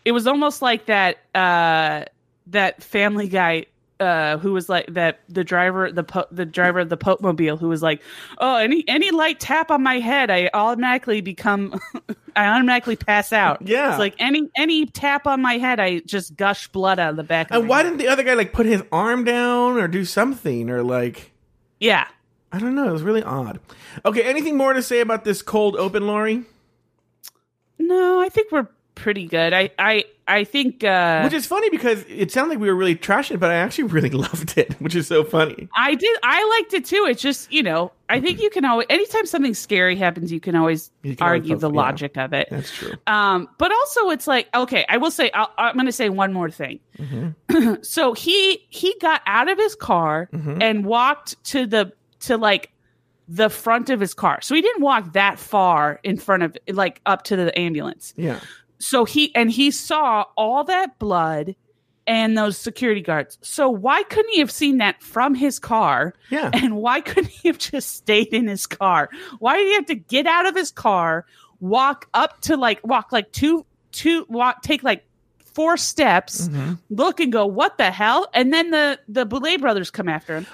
it 0.06 0.12
was 0.12 0.28
almost 0.28 0.62
like 0.62 0.86
that 0.88 1.18
uh 1.36 2.06
that 2.48 2.84
Family 2.84 3.28
Guy. 3.28 3.66
Uh, 4.00 4.38
who 4.40 4.52
was 4.52 4.68
like 4.68 4.88
that? 4.96 5.20
The 5.30 5.46
driver, 5.46 5.90
the 5.90 6.04
po- 6.04 6.26
the 6.30 6.46
driver 6.46 6.80
of 6.80 6.90
the 6.90 6.98
Pope 6.98 7.22
Mobile, 7.22 7.56
who 7.56 7.70
was 7.70 7.82
like, 7.82 8.02
"Oh, 8.40 8.58
any 8.58 8.84
any 8.88 9.12
light 9.12 9.40
tap 9.40 9.72
on 9.72 9.82
my 9.82 10.00
head, 10.00 10.30
I 10.30 10.50
automatically 10.54 11.22
become, 11.22 11.80
I 12.36 12.48
automatically 12.48 12.98
pass 12.98 13.32
out." 13.32 13.62
Yeah. 13.66 13.92
it's 13.92 14.00
like 14.00 14.16
any 14.20 14.50
any 14.58 14.88
tap 14.88 15.26
on 15.26 15.42
my 15.42 15.58
head, 15.58 15.80
I 15.80 16.00
just 16.00 16.36
gush 16.36 16.68
blood 16.70 17.00
out 17.00 17.12
of 17.12 17.16
the 17.16 17.24
back. 17.24 17.48
And 17.52 17.64
my 17.64 17.70
why 17.70 17.78
head. 17.78 17.84
didn't 17.84 17.98
the 18.00 18.08
other 18.10 18.24
guy 18.24 18.34
like 18.34 18.52
put 18.52 18.66
his 18.66 18.84
arm 18.92 19.24
down 19.24 19.78
or 19.78 19.88
do 19.88 20.04
something 20.04 20.70
or 20.70 20.84
like 20.84 21.32
Yeah, 21.80 22.08
I 22.52 22.60
don't 22.60 22.76
know. 22.76 22.90
It 22.90 22.94
was 22.94 23.04
really 23.04 23.24
odd. 23.24 23.62
Okay, 24.04 24.24
anything 24.24 24.58
more 24.58 24.74
to 24.74 24.82
say 24.82 25.00
about 25.00 25.24
this 25.24 25.42
cold 25.42 25.78
open, 25.78 26.08
Lori? 26.08 26.44
no, 27.80 28.20
I 28.22 28.28
think 28.28 28.52
we're 28.52 28.68
pretty 28.96 29.26
good. 29.28 29.54
I 29.54 29.70
I 29.80 30.06
I 30.28 30.44
think 30.46 30.84
uh, 30.84 31.22
Which 31.24 31.34
is 31.34 31.46
funny 31.46 31.70
because 31.70 32.06
it 32.08 32.32
sounded 32.32 32.52
like 32.52 32.60
we 32.60 32.68
were 32.70 32.76
really 32.76 32.96
trashing 32.96 33.40
but 33.40 33.52
I 33.52 33.56
actually 33.56 33.84
really 33.96 34.10
loved 34.10 34.58
it, 34.58 34.74
which 34.80 34.96
is 34.96 35.08
so 35.08 35.24
funny. 35.24 35.68
I 35.76 35.96
did. 35.96 36.18
I 36.24 36.48
liked 36.60 36.74
it 36.74 36.86
too. 36.86 37.06
It's 37.10 37.22
just 37.22 37.52
you 37.52 37.64
know, 37.64 37.92
I 38.10 38.22
think 38.22 38.42
you 38.42 38.50
can 38.50 38.64
always 38.66 38.88
anytime 38.90 39.26
something 39.26 39.54
scary 39.54 39.96
happens, 39.96 40.32
you 40.32 40.40
can 40.40 40.56
always 40.56 40.92
You 41.02 41.16
can 41.16 41.26
argue 41.28 41.54
poke- 41.56 41.62
the 41.62 41.72
yeah. 41.72 41.78
logic 41.82 42.18
of 42.18 42.34
it. 42.34 42.48
That's 42.50 42.72
true. 42.72 42.94
Um, 43.08 43.50
but 43.58 43.72
also 43.72 44.10
it's 44.12 44.28
like 44.28 44.48
okay, 44.56 44.86
I 44.88 44.98
will 44.98 45.12
say 45.12 45.30
I'll, 45.32 45.52
I'm 45.58 45.74
going 45.76 45.86
to 45.88 45.92
say 45.92 46.10
one 46.10 46.32
more 46.34 46.50
thing. 46.50 46.80
Mm-hmm. 47.00 47.74
so 47.82 48.14
he 48.14 48.66
he 48.70 48.96
got 49.02 49.22
out 49.26 49.50
of 49.50 49.58
his 49.58 49.76
car 49.76 50.30
Mm-hmm. 50.34 50.62
and 50.62 50.86
walked 50.86 51.44
to 51.46 51.66
the 51.66 51.92
to 52.22 52.38
like 52.38 52.70
the 53.30 53.50
front 53.50 53.90
of 53.90 54.00
his 54.02 54.14
car. 54.14 54.40
So 54.42 54.54
he 54.54 54.62
didn't 54.62 54.82
walk 54.82 55.14
that 55.14 55.40
far 55.40 56.00
in 56.04 56.18
front 56.18 56.44
of 56.44 56.58
like 56.70 57.00
up 57.06 57.24
to 57.24 57.36
the 57.38 57.58
ambulance. 57.58 58.14
Yeah. 58.18 58.40
So 58.84 59.06
he 59.06 59.34
and 59.34 59.50
he 59.50 59.72
saw 59.72 60.26
all 60.36 60.64
that 60.66 61.00
blood 61.00 61.56
and 62.06 62.38
those 62.38 62.58
security 62.58 63.00
guards. 63.02 63.38
So 63.42 63.70
why 63.70 64.04
couldn't 64.04 64.32
he 64.32 64.40
have 64.40 64.52
seen 64.52 64.78
that 64.80 65.02
from 65.02 65.36
his 65.36 65.58
car? 65.58 66.14
Yeah. 66.30 66.50
And 66.54 66.76
why 66.76 67.00
couldn't 67.00 67.28
he 67.32 67.48
have 67.48 67.58
just 67.58 67.96
stayed 67.96 68.34
in 68.34 68.48
his 68.48 68.66
car? 68.68 69.10
Why 69.40 69.58
did 69.58 69.68
he 69.68 69.74
have 69.76 69.86
to 69.86 69.96
get 69.96 70.26
out 70.28 70.46
of 70.46 70.54
his 70.56 70.70
car, 70.70 71.26
walk 71.62 72.10
up 72.14 72.42
to 72.42 72.58
like 72.58 72.86
walk 72.86 73.12
like 73.14 73.32
two 73.32 73.66
two 73.94 74.26
walk 74.28 74.64
take 74.64 74.84
like 74.84 75.06
four 75.46 75.78
steps, 75.78 76.50
Mm-hmm. 76.50 76.74
look 76.90 77.20
and 77.22 77.32
go, 77.32 77.46
what 77.46 77.78
the 77.78 77.90
hell? 77.90 78.28
And 78.34 78.52
then 78.54 78.72
the 78.72 79.00
the 79.08 79.26
Boulet 79.26 79.62
brothers 79.62 79.90
come 79.92 80.10
after 80.10 80.36
him. 80.36 80.48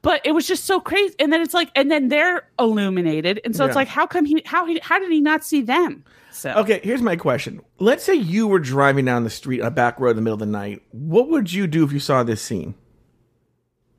But 0.00 0.20
it 0.24 0.32
was 0.32 0.46
just 0.46 0.64
so 0.64 0.80
crazy. 0.80 1.14
And 1.18 1.32
then 1.32 1.40
it's 1.40 1.54
like, 1.54 1.70
and 1.74 1.90
then 1.90 2.08
they're 2.08 2.46
illuminated. 2.58 3.40
And 3.44 3.56
so 3.56 3.64
it's 3.64 3.74
like, 3.76 3.88
how 3.88 4.06
come 4.06 4.24
he 4.24 4.42
how 4.46 4.64
he 4.66 4.78
how 4.82 4.98
did 4.98 5.10
he 5.12 5.20
not 5.20 5.44
see 5.44 5.60
them? 5.62 6.04
So 6.34 6.50
Okay, 6.50 6.80
here's 6.82 7.02
my 7.02 7.16
question. 7.16 7.60
Let's 7.78 8.04
say 8.04 8.14
you 8.14 8.46
were 8.48 8.58
driving 8.58 9.04
down 9.04 9.24
the 9.24 9.30
street, 9.30 9.60
a 9.60 9.70
back 9.70 10.00
road 10.00 10.10
in 10.10 10.16
the 10.16 10.22
middle 10.22 10.34
of 10.34 10.40
the 10.40 10.46
night. 10.46 10.82
What 10.90 11.28
would 11.28 11.52
you 11.52 11.66
do 11.66 11.84
if 11.84 11.92
you 11.92 12.00
saw 12.00 12.22
this 12.22 12.42
scene? 12.42 12.74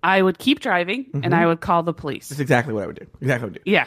I 0.03 0.21
would 0.21 0.37
keep 0.37 0.59
driving 0.59 1.07
and 1.13 1.23
mm-hmm. 1.23 1.33
I 1.33 1.47
would 1.47 1.61
call 1.61 1.81
the 1.81 1.93
police. 1.93 2.29
That's 2.29 2.39
exactly 2.39 2.73
what 2.73 2.83
I 2.83 2.87
would 2.87 2.99
do. 2.99 3.07
Exactly 3.21 3.31
what 3.31 3.41
I 3.41 3.45
would 3.45 3.63
do. 3.65 3.71
Yeah. 3.71 3.85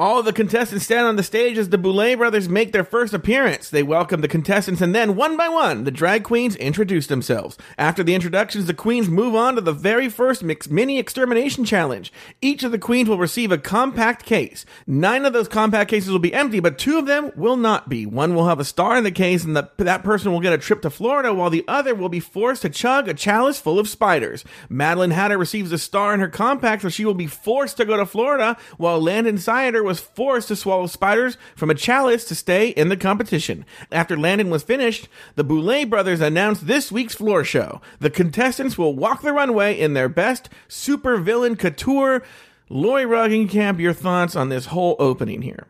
All 0.00 0.22
the 0.22 0.32
contestants 0.32 0.84
stand 0.84 1.08
on 1.08 1.16
the 1.16 1.24
stage 1.24 1.58
as 1.58 1.70
the 1.70 1.76
Boulet 1.76 2.18
brothers 2.18 2.48
make 2.48 2.70
their 2.70 2.84
first 2.84 3.12
appearance. 3.12 3.68
They 3.68 3.82
welcome 3.82 4.20
the 4.20 4.28
contestants 4.28 4.80
and 4.80 4.94
then, 4.94 5.16
one 5.16 5.36
by 5.36 5.48
one, 5.48 5.82
the 5.82 5.90
drag 5.90 6.22
queens 6.22 6.54
introduce 6.54 7.08
themselves. 7.08 7.58
After 7.76 8.04
the 8.04 8.14
introductions, 8.14 8.66
the 8.66 8.74
queens 8.74 9.08
move 9.08 9.34
on 9.34 9.56
to 9.56 9.60
the 9.60 9.72
very 9.72 10.08
first 10.08 10.44
mini 10.70 11.00
extermination 11.00 11.64
challenge. 11.64 12.12
Each 12.40 12.62
of 12.62 12.70
the 12.70 12.78
queens 12.78 13.08
will 13.08 13.18
receive 13.18 13.50
a 13.50 13.58
compact 13.58 14.24
case. 14.24 14.64
Nine 14.86 15.24
of 15.24 15.32
those 15.32 15.48
compact 15.48 15.90
cases 15.90 16.12
will 16.12 16.20
be 16.20 16.32
empty, 16.32 16.60
but 16.60 16.78
two 16.78 16.96
of 16.96 17.06
them 17.06 17.32
will 17.34 17.56
not 17.56 17.88
be. 17.88 18.06
One 18.06 18.36
will 18.36 18.46
have 18.46 18.60
a 18.60 18.64
star 18.64 18.96
in 18.96 19.02
the 19.02 19.10
case, 19.10 19.42
and 19.42 19.56
the, 19.56 19.68
that 19.78 20.04
person 20.04 20.30
will 20.30 20.38
get 20.38 20.52
a 20.52 20.58
trip 20.58 20.80
to 20.82 20.90
Florida, 20.90 21.34
while 21.34 21.50
the 21.50 21.64
other 21.66 21.96
will 21.96 22.08
be 22.08 22.20
forced 22.20 22.62
to 22.62 22.70
chug 22.70 23.08
a 23.08 23.14
chalice 23.14 23.58
full 23.58 23.80
of 23.80 23.88
spiders. 23.88 24.44
Madeline 24.68 25.10
Hatter 25.10 25.36
receives 25.36 25.72
a 25.72 25.78
star 25.78 26.14
in 26.14 26.20
her 26.20 26.28
compact, 26.28 26.82
so 26.82 26.88
she 26.88 27.04
will 27.04 27.14
be 27.14 27.26
forced 27.26 27.76
to 27.78 27.84
go 27.84 27.96
to 27.96 28.06
Florida, 28.06 28.56
while 28.76 29.02
Landon 29.02 29.38
Cider 29.38 29.87
was 29.88 29.98
forced 29.98 30.46
to 30.48 30.56
swallow 30.56 30.86
spiders 30.86 31.36
from 31.56 31.70
a 31.70 31.74
chalice 31.74 32.24
to 32.26 32.34
stay 32.36 32.68
in 32.68 32.88
the 32.88 32.96
competition. 32.96 33.64
After 33.90 34.16
Landon 34.16 34.50
was 34.50 34.62
finished, 34.62 35.08
the 35.34 35.42
Boulet 35.42 35.90
brothers 35.90 36.20
announced 36.20 36.66
this 36.68 36.92
week's 36.92 37.14
floor 37.16 37.42
show. 37.42 37.80
The 37.98 38.10
contestants 38.10 38.78
will 38.78 38.94
walk 38.94 39.22
the 39.22 39.32
runway 39.32 39.76
in 39.78 39.94
their 39.94 40.08
best 40.08 40.48
super 40.68 41.18
villain 41.18 41.56
couture. 41.56 42.22
Lori 42.70 43.04
Roggenkamp, 43.04 43.80
your 43.80 43.94
thoughts 43.94 44.36
on 44.36 44.50
this 44.50 44.66
whole 44.66 44.94
opening 44.98 45.42
here? 45.42 45.66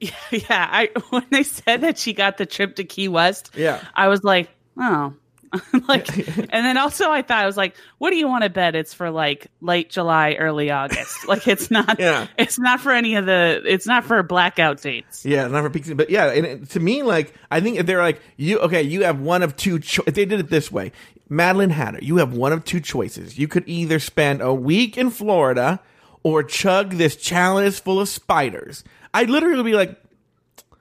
Yeah, 0.30 0.42
I 0.50 0.90
when 1.10 1.24
they 1.30 1.42
said 1.42 1.80
that 1.82 1.98
she 1.98 2.12
got 2.12 2.36
the 2.36 2.46
trip 2.46 2.76
to 2.76 2.84
Key 2.84 3.08
West, 3.08 3.50
Yeah. 3.56 3.80
I 3.94 4.08
was 4.08 4.22
like, 4.24 4.48
oh. 4.78 5.14
like 5.88 6.08
and 6.18 6.64
then 6.66 6.76
also 6.76 7.10
I 7.10 7.22
thought 7.22 7.42
I 7.42 7.46
was 7.46 7.56
like, 7.56 7.76
what 7.98 8.10
do 8.10 8.16
you 8.16 8.28
want 8.28 8.44
to 8.44 8.50
bet 8.50 8.74
it's 8.74 8.92
for 8.94 9.10
like 9.10 9.48
late 9.60 9.90
July, 9.90 10.34
early 10.34 10.70
August? 10.70 11.28
like 11.28 11.46
it's 11.48 11.70
not 11.70 11.98
Yeah. 11.98 12.26
it's 12.38 12.58
not 12.58 12.80
for 12.80 12.92
any 12.92 13.16
of 13.16 13.26
the 13.26 13.62
it's 13.64 13.86
not 13.86 14.04
for 14.04 14.22
blackout 14.22 14.80
dates. 14.82 15.24
Yeah, 15.24 15.46
not 15.48 15.62
for 15.62 15.70
peaks, 15.70 15.90
but 15.92 16.10
yeah, 16.10 16.30
and 16.32 16.46
it, 16.46 16.70
to 16.70 16.80
me, 16.80 17.02
like 17.02 17.34
I 17.50 17.60
think 17.60 17.78
if 17.78 17.86
they're 17.86 18.02
like 18.02 18.20
you, 18.36 18.58
okay, 18.60 18.82
you 18.82 19.04
have 19.04 19.20
one 19.20 19.42
of 19.42 19.56
two. 19.56 19.78
Cho- 19.78 20.04
if 20.06 20.14
they 20.14 20.24
did 20.24 20.40
it 20.40 20.50
this 20.50 20.70
way, 20.72 20.92
Madeline 21.28 21.70
Hatter, 21.70 21.98
you 22.02 22.16
have 22.18 22.32
one 22.34 22.52
of 22.52 22.64
two 22.64 22.80
choices. 22.80 23.38
You 23.38 23.48
could 23.48 23.64
either 23.66 23.98
spend 23.98 24.40
a 24.42 24.52
week 24.52 24.96
in 24.98 25.10
Florida 25.10 25.80
or 26.22 26.42
chug 26.42 26.90
this 26.92 27.16
chalice 27.16 27.78
full 27.78 28.00
of 28.00 28.08
spiders. 28.08 28.82
I'd 29.12 29.30
literally 29.30 29.62
be 29.62 29.74
like, 29.74 29.96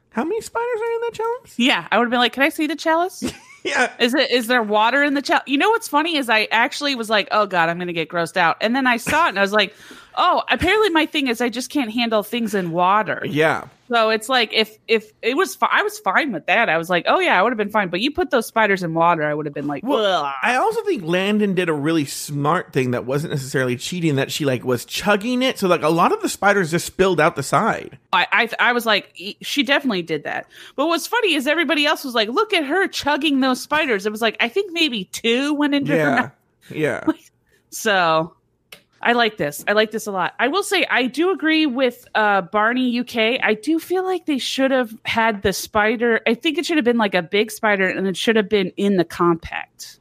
how 0.09 0.23
many 0.23 0.41
spiders 0.41 0.81
are 0.81 0.91
in 0.93 0.99
that 1.01 1.11
chalice? 1.13 1.59
Yeah, 1.59 1.87
I 1.91 1.97
would 1.97 2.05
have 2.05 2.11
been 2.11 2.19
like, 2.19 2.33
can 2.33 2.43
I 2.43 2.49
see 2.49 2.67
the 2.67 2.75
chalice? 2.75 3.23
Yeah, 3.63 3.93
Is 3.97 4.13
it 4.13 4.29
is 4.29 4.47
there 4.47 4.61
water 4.61 5.03
in 5.03 5.13
the 5.13 5.21
chalice? 5.21 5.43
You 5.47 5.57
know 5.57 5.69
what's 5.69 5.87
funny 5.87 6.17
is 6.17 6.29
I 6.29 6.47
actually 6.51 6.95
was 6.95 7.09
like, 7.09 7.29
oh 7.31 7.45
god, 7.45 7.69
I'm 7.69 7.79
gonna 7.79 7.93
get 7.93 8.09
grossed 8.09 8.35
out, 8.35 8.57
and 8.59 8.75
then 8.75 8.85
I 8.87 8.97
saw 8.97 9.27
it 9.27 9.29
and 9.29 9.39
I 9.39 9.41
was 9.41 9.53
like, 9.53 9.73
oh, 10.15 10.43
apparently 10.49 10.89
my 10.89 11.05
thing 11.05 11.27
is 11.27 11.41
I 11.41 11.49
just 11.49 11.69
can't 11.69 11.91
handle 11.91 12.23
things 12.23 12.53
in 12.55 12.71
water. 12.71 13.21
yeah. 13.25 13.65
So 13.89 14.09
it's 14.09 14.27
like 14.27 14.51
if 14.53 14.75
if 14.87 15.11
it 15.21 15.37
was 15.37 15.55
fi- 15.55 15.69
I 15.71 15.83
was 15.83 15.99
fine 15.99 16.31
with 16.31 16.47
that. 16.47 16.67
I 16.67 16.79
was 16.79 16.89
like, 16.89 17.05
oh 17.07 17.19
yeah, 17.19 17.37
I 17.37 17.43
would 17.43 17.51
have 17.51 17.57
been 17.57 17.69
fine. 17.69 17.89
But 17.89 17.99
you 17.99 18.09
put 18.11 18.31
those 18.31 18.47
spiders 18.47 18.81
in 18.81 18.95
water, 18.95 19.21
I 19.23 19.33
would 19.35 19.45
have 19.45 19.53
been 19.53 19.67
like, 19.67 19.83
Well, 19.83 20.03
"Ugh." 20.25 20.33
I 20.41 20.55
also 20.55 20.81
think 20.83 21.03
Landon 21.03 21.53
did 21.53 21.69
a 21.69 21.73
really 21.73 22.05
smart 22.05 22.73
thing 22.73 22.91
that 22.91 23.05
wasn't 23.05 23.33
necessarily 23.33 23.75
cheating. 23.75 24.15
That 24.15 24.31
she 24.31 24.45
like 24.45 24.63
was 24.63 24.83
chugging 24.85 25.43
it, 25.43 25.59
so 25.59 25.67
like 25.67 25.83
a 25.83 25.89
lot 25.89 26.11
of 26.11 26.21
the 26.23 26.29
spiders 26.29 26.71
just 26.71 26.87
spilled 26.87 27.19
out 27.19 27.35
the 27.35 27.43
side. 27.43 27.99
I, 28.13 28.25
I 28.31 28.69
I 28.69 28.73
was 28.73 28.85
like, 28.87 29.15
she 29.41 29.61
definitely 29.61 30.01
did 30.01 30.23
that. 30.23 30.47
But 30.75 30.87
what's 30.87 31.05
funny 31.05 31.35
is 31.35 31.45
everybody 31.45 31.85
else 31.85 32.03
was 32.03 32.15
like, 32.15 32.29
look 32.29 32.51
at 32.53 32.63
her 32.65 32.87
chugging 32.87 33.41
those 33.41 33.61
spiders. 33.61 34.07
It 34.07 34.11
was 34.11 34.21
like 34.21 34.37
I 34.39 34.47
think 34.47 34.71
maybe 34.73 35.03
two 35.05 35.53
went 35.53 35.75
into 35.75 35.91
her 35.91 35.97
Yeah, 35.97 36.15
mouth. 36.15 36.31
yeah. 36.71 37.03
So 37.69 38.33
I 39.03 39.13
like 39.13 39.37
this. 39.37 39.63
I 39.67 39.73
like 39.73 39.91
this 39.91 40.07
a 40.07 40.11
lot. 40.11 40.33
I 40.39 40.47
will 40.47 40.63
say 40.63 40.85
I 40.89 41.07
do 41.07 41.31
agree 41.31 41.65
with 41.65 42.07
uh, 42.15 42.41
Barney 42.41 42.99
UK. 42.99 43.39
I 43.43 43.53
do 43.61 43.77
feel 43.79 44.03
like 44.03 44.25
they 44.25 44.37
should 44.37 44.71
have 44.71 44.93
had 45.05 45.41
the 45.43 45.53
spider. 45.53 46.21
I 46.25 46.33
think 46.33 46.57
it 46.57 46.65
should 46.65 46.77
have 46.77 46.85
been 46.85 46.97
like 46.97 47.13
a 47.15 47.21
big 47.21 47.51
spider, 47.51 47.87
and 47.87 48.07
it 48.07 48.17
should 48.17 48.35
have 48.35 48.49
been 48.49 48.71
in 48.77 48.97
the 48.97 49.05
compact. 49.05 49.99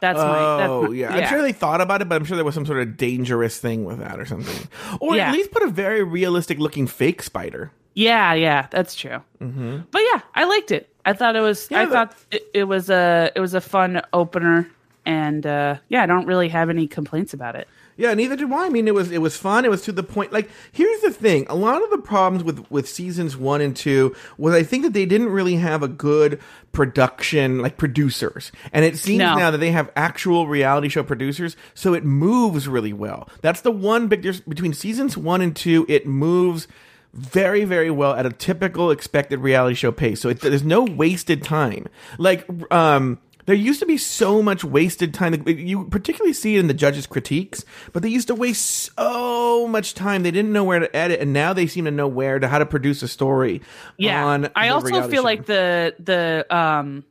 That's 0.00 0.18
my. 0.18 0.56
That's 0.58 0.70
Oh 0.70 0.82
my, 0.88 0.94
yeah. 0.94 1.14
I'm 1.14 1.28
sure 1.28 1.40
they 1.42 1.52
thought 1.52 1.80
about 1.80 2.02
it, 2.02 2.08
but 2.08 2.16
I'm 2.16 2.24
sure 2.24 2.36
there 2.36 2.44
was 2.44 2.54
some 2.54 2.66
sort 2.66 2.80
of 2.80 2.96
dangerous 2.96 3.58
thing 3.58 3.84
with 3.84 3.98
that 4.00 4.18
or 4.20 4.24
something, 4.26 4.68
or 5.00 5.16
Yeah. 5.16 5.28
at 5.28 5.32
least 5.32 5.50
put 5.52 5.62
a 5.62 5.68
very 5.68 6.02
realistic 6.02 6.58
looking 6.58 6.86
fake 6.86 7.22
spider. 7.22 7.70
Yeah, 7.94 8.34
yeah, 8.34 8.66
that's 8.70 8.94
true. 8.94 9.22
Mm-hmm. 9.40 9.78
But 9.90 10.02
yeah, 10.12 10.20
I 10.34 10.44
liked 10.44 10.70
it. 10.70 10.92
I 11.06 11.12
thought 11.14 11.36
it 11.36 11.40
was. 11.40 11.68
Yeah, 11.70 11.80
I 11.80 11.84
the- 11.86 11.92
thought 11.92 12.16
it, 12.32 12.42
it 12.52 12.64
was 12.64 12.90
a. 12.90 13.30
It 13.34 13.40
was 13.40 13.54
a 13.54 13.60
fun 13.60 14.02
opener, 14.12 14.68
and 15.06 15.46
uh, 15.46 15.76
yeah, 15.88 16.02
I 16.02 16.06
don't 16.06 16.26
really 16.26 16.48
have 16.48 16.68
any 16.68 16.88
complaints 16.88 17.32
about 17.32 17.54
it. 17.56 17.68
Yeah, 17.98 18.12
neither 18.12 18.36
did 18.36 18.52
I. 18.52 18.66
I 18.66 18.68
mean, 18.68 18.86
it 18.88 18.94
was 18.94 19.10
it 19.10 19.22
was 19.22 19.36
fun. 19.36 19.64
It 19.64 19.70
was 19.70 19.82
to 19.82 19.92
the 19.92 20.02
point. 20.02 20.32
Like, 20.32 20.50
here's 20.72 21.00
the 21.00 21.10
thing: 21.10 21.46
a 21.48 21.54
lot 21.54 21.82
of 21.82 21.90
the 21.90 21.98
problems 21.98 22.44
with 22.44 22.70
with 22.70 22.88
seasons 22.88 23.36
one 23.36 23.60
and 23.62 23.74
two 23.74 24.14
was 24.36 24.54
I 24.54 24.62
think 24.62 24.82
that 24.84 24.92
they 24.92 25.06
didn't 25.06 25.30
really 25.30 25.56
have 25.56 25.82
a 25.82 25.88
good 25.88 26.38
production, 26.72 27.60
like 27.60 27.78
producers. 27.78 28.52
And 28.72 28.84
it 28.84 28.98
seems 28.98 29.18
No. 29.20 29.36
now 29.36 29.50
that 29.50 29.58
they 29.58 29.70
have 29.72 29.90
actual 29.96 30.46
reality 30.46 30.88
show 30.90 31.02
producers, 31.02 31.56
so 31.74 31.94
it 31.94 32.04
moves 32.04 32.68
really 32.68 32.92
well. 32.92 33.28
That's 33.40 33.62
the 33.62 33.70
one 33.72 34.08
big 34.08 34.22
difference 34.22 34.46
between 34.46 34.74
seasons 34.74 35.16
one 35.16 35.40
and 35.40 35.56
two. 35.56 35.86
It 35.88 36.06
moves 36.06 36.68
very 37.14 37.64
very 37.64 37.90
well 37.90 38.12
at 38.12 38.26
a 38.26 38.30
typical 38.30 38.90
expected 38.90 39.38
reality 39.38 39.74
show 39.74 39.90
pace 39.90 40.20
so 40.20 40.28
it, 40.28 40.38
there's 40.40 40.62
no 40.64 40.82
wasted 40.84 41.42
time 41.42 41.86
like 42.18 42.46
um 42.70 43.18
there 43.46 43.54
used 43.56 43.80
to 43.80 43.86
be 43.86 43.96
so 43.96 44.42
much 44.42 44.62
wasted 44.62 45.14
time 45.14 45.42
you 45.48 45.84
particularly 45.86 46.32
see 46.32 46.56
it 46.56 46.60
in 46.60 46.66
the 46.66 46.74
judges 46.74 47.06
critiques 47.06 47.64
but 47.92 48.02
they 48.02 48.08
used 48.08 48.28
to 48.28 48.34
waste 48.34 48.92
so 48.96 49.66
much 49.66 49.94
time 49.94 50.22
they 50.22 50.30
didn't 50.30 50.52
know 50.52 50.64
where 50.64 50.78
to 50.80 50.94
edit 50.94 51.20
and 51.20 51.32
now 51.32 51.52
they 51.52 51.66
seem 51.66 51.84
to 51.84 51.90
know 51.90 52.08
where 52.08 52.38
to 52.38 52.48
how 52.48 52.58
to 52.58 52.66
produce 52.66 53.02
a 53.02 53.08
story 53.08 53.62
Yeah, 53.96 54.48
I 54.54 54.68
also 54.68 55.08
feel 55.08 55.22
show. 55.22 55.22
like 55.22 55.46
the 55.46 55.94
the 55.98 56.46
um, 56.54 57.04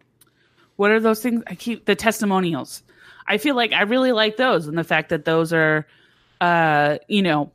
what 0.76 0.92
are 0.92 1.00
those 1.00 1.22
things? 1.22 1.44
I 1.48 1.56
keep 1.56 1.86
the 1.86 1.96
testimonials. 1.96 2.84
I 3.28 3.38
feel 3.38 3.56
like 3.56 3.72
I 3.74 3.84
really 3.84 4.12
like 4.12 4.38
those, 4.38 4.68
and 4.68 4.78
the 4.78 4.84
fact 4.84 5.10
that 5.10 5.26
those 5.26 5.54
are, 5.54 5.88
uh, 6.42 6.98
you 7.08 7.22
know, 7.22 7.52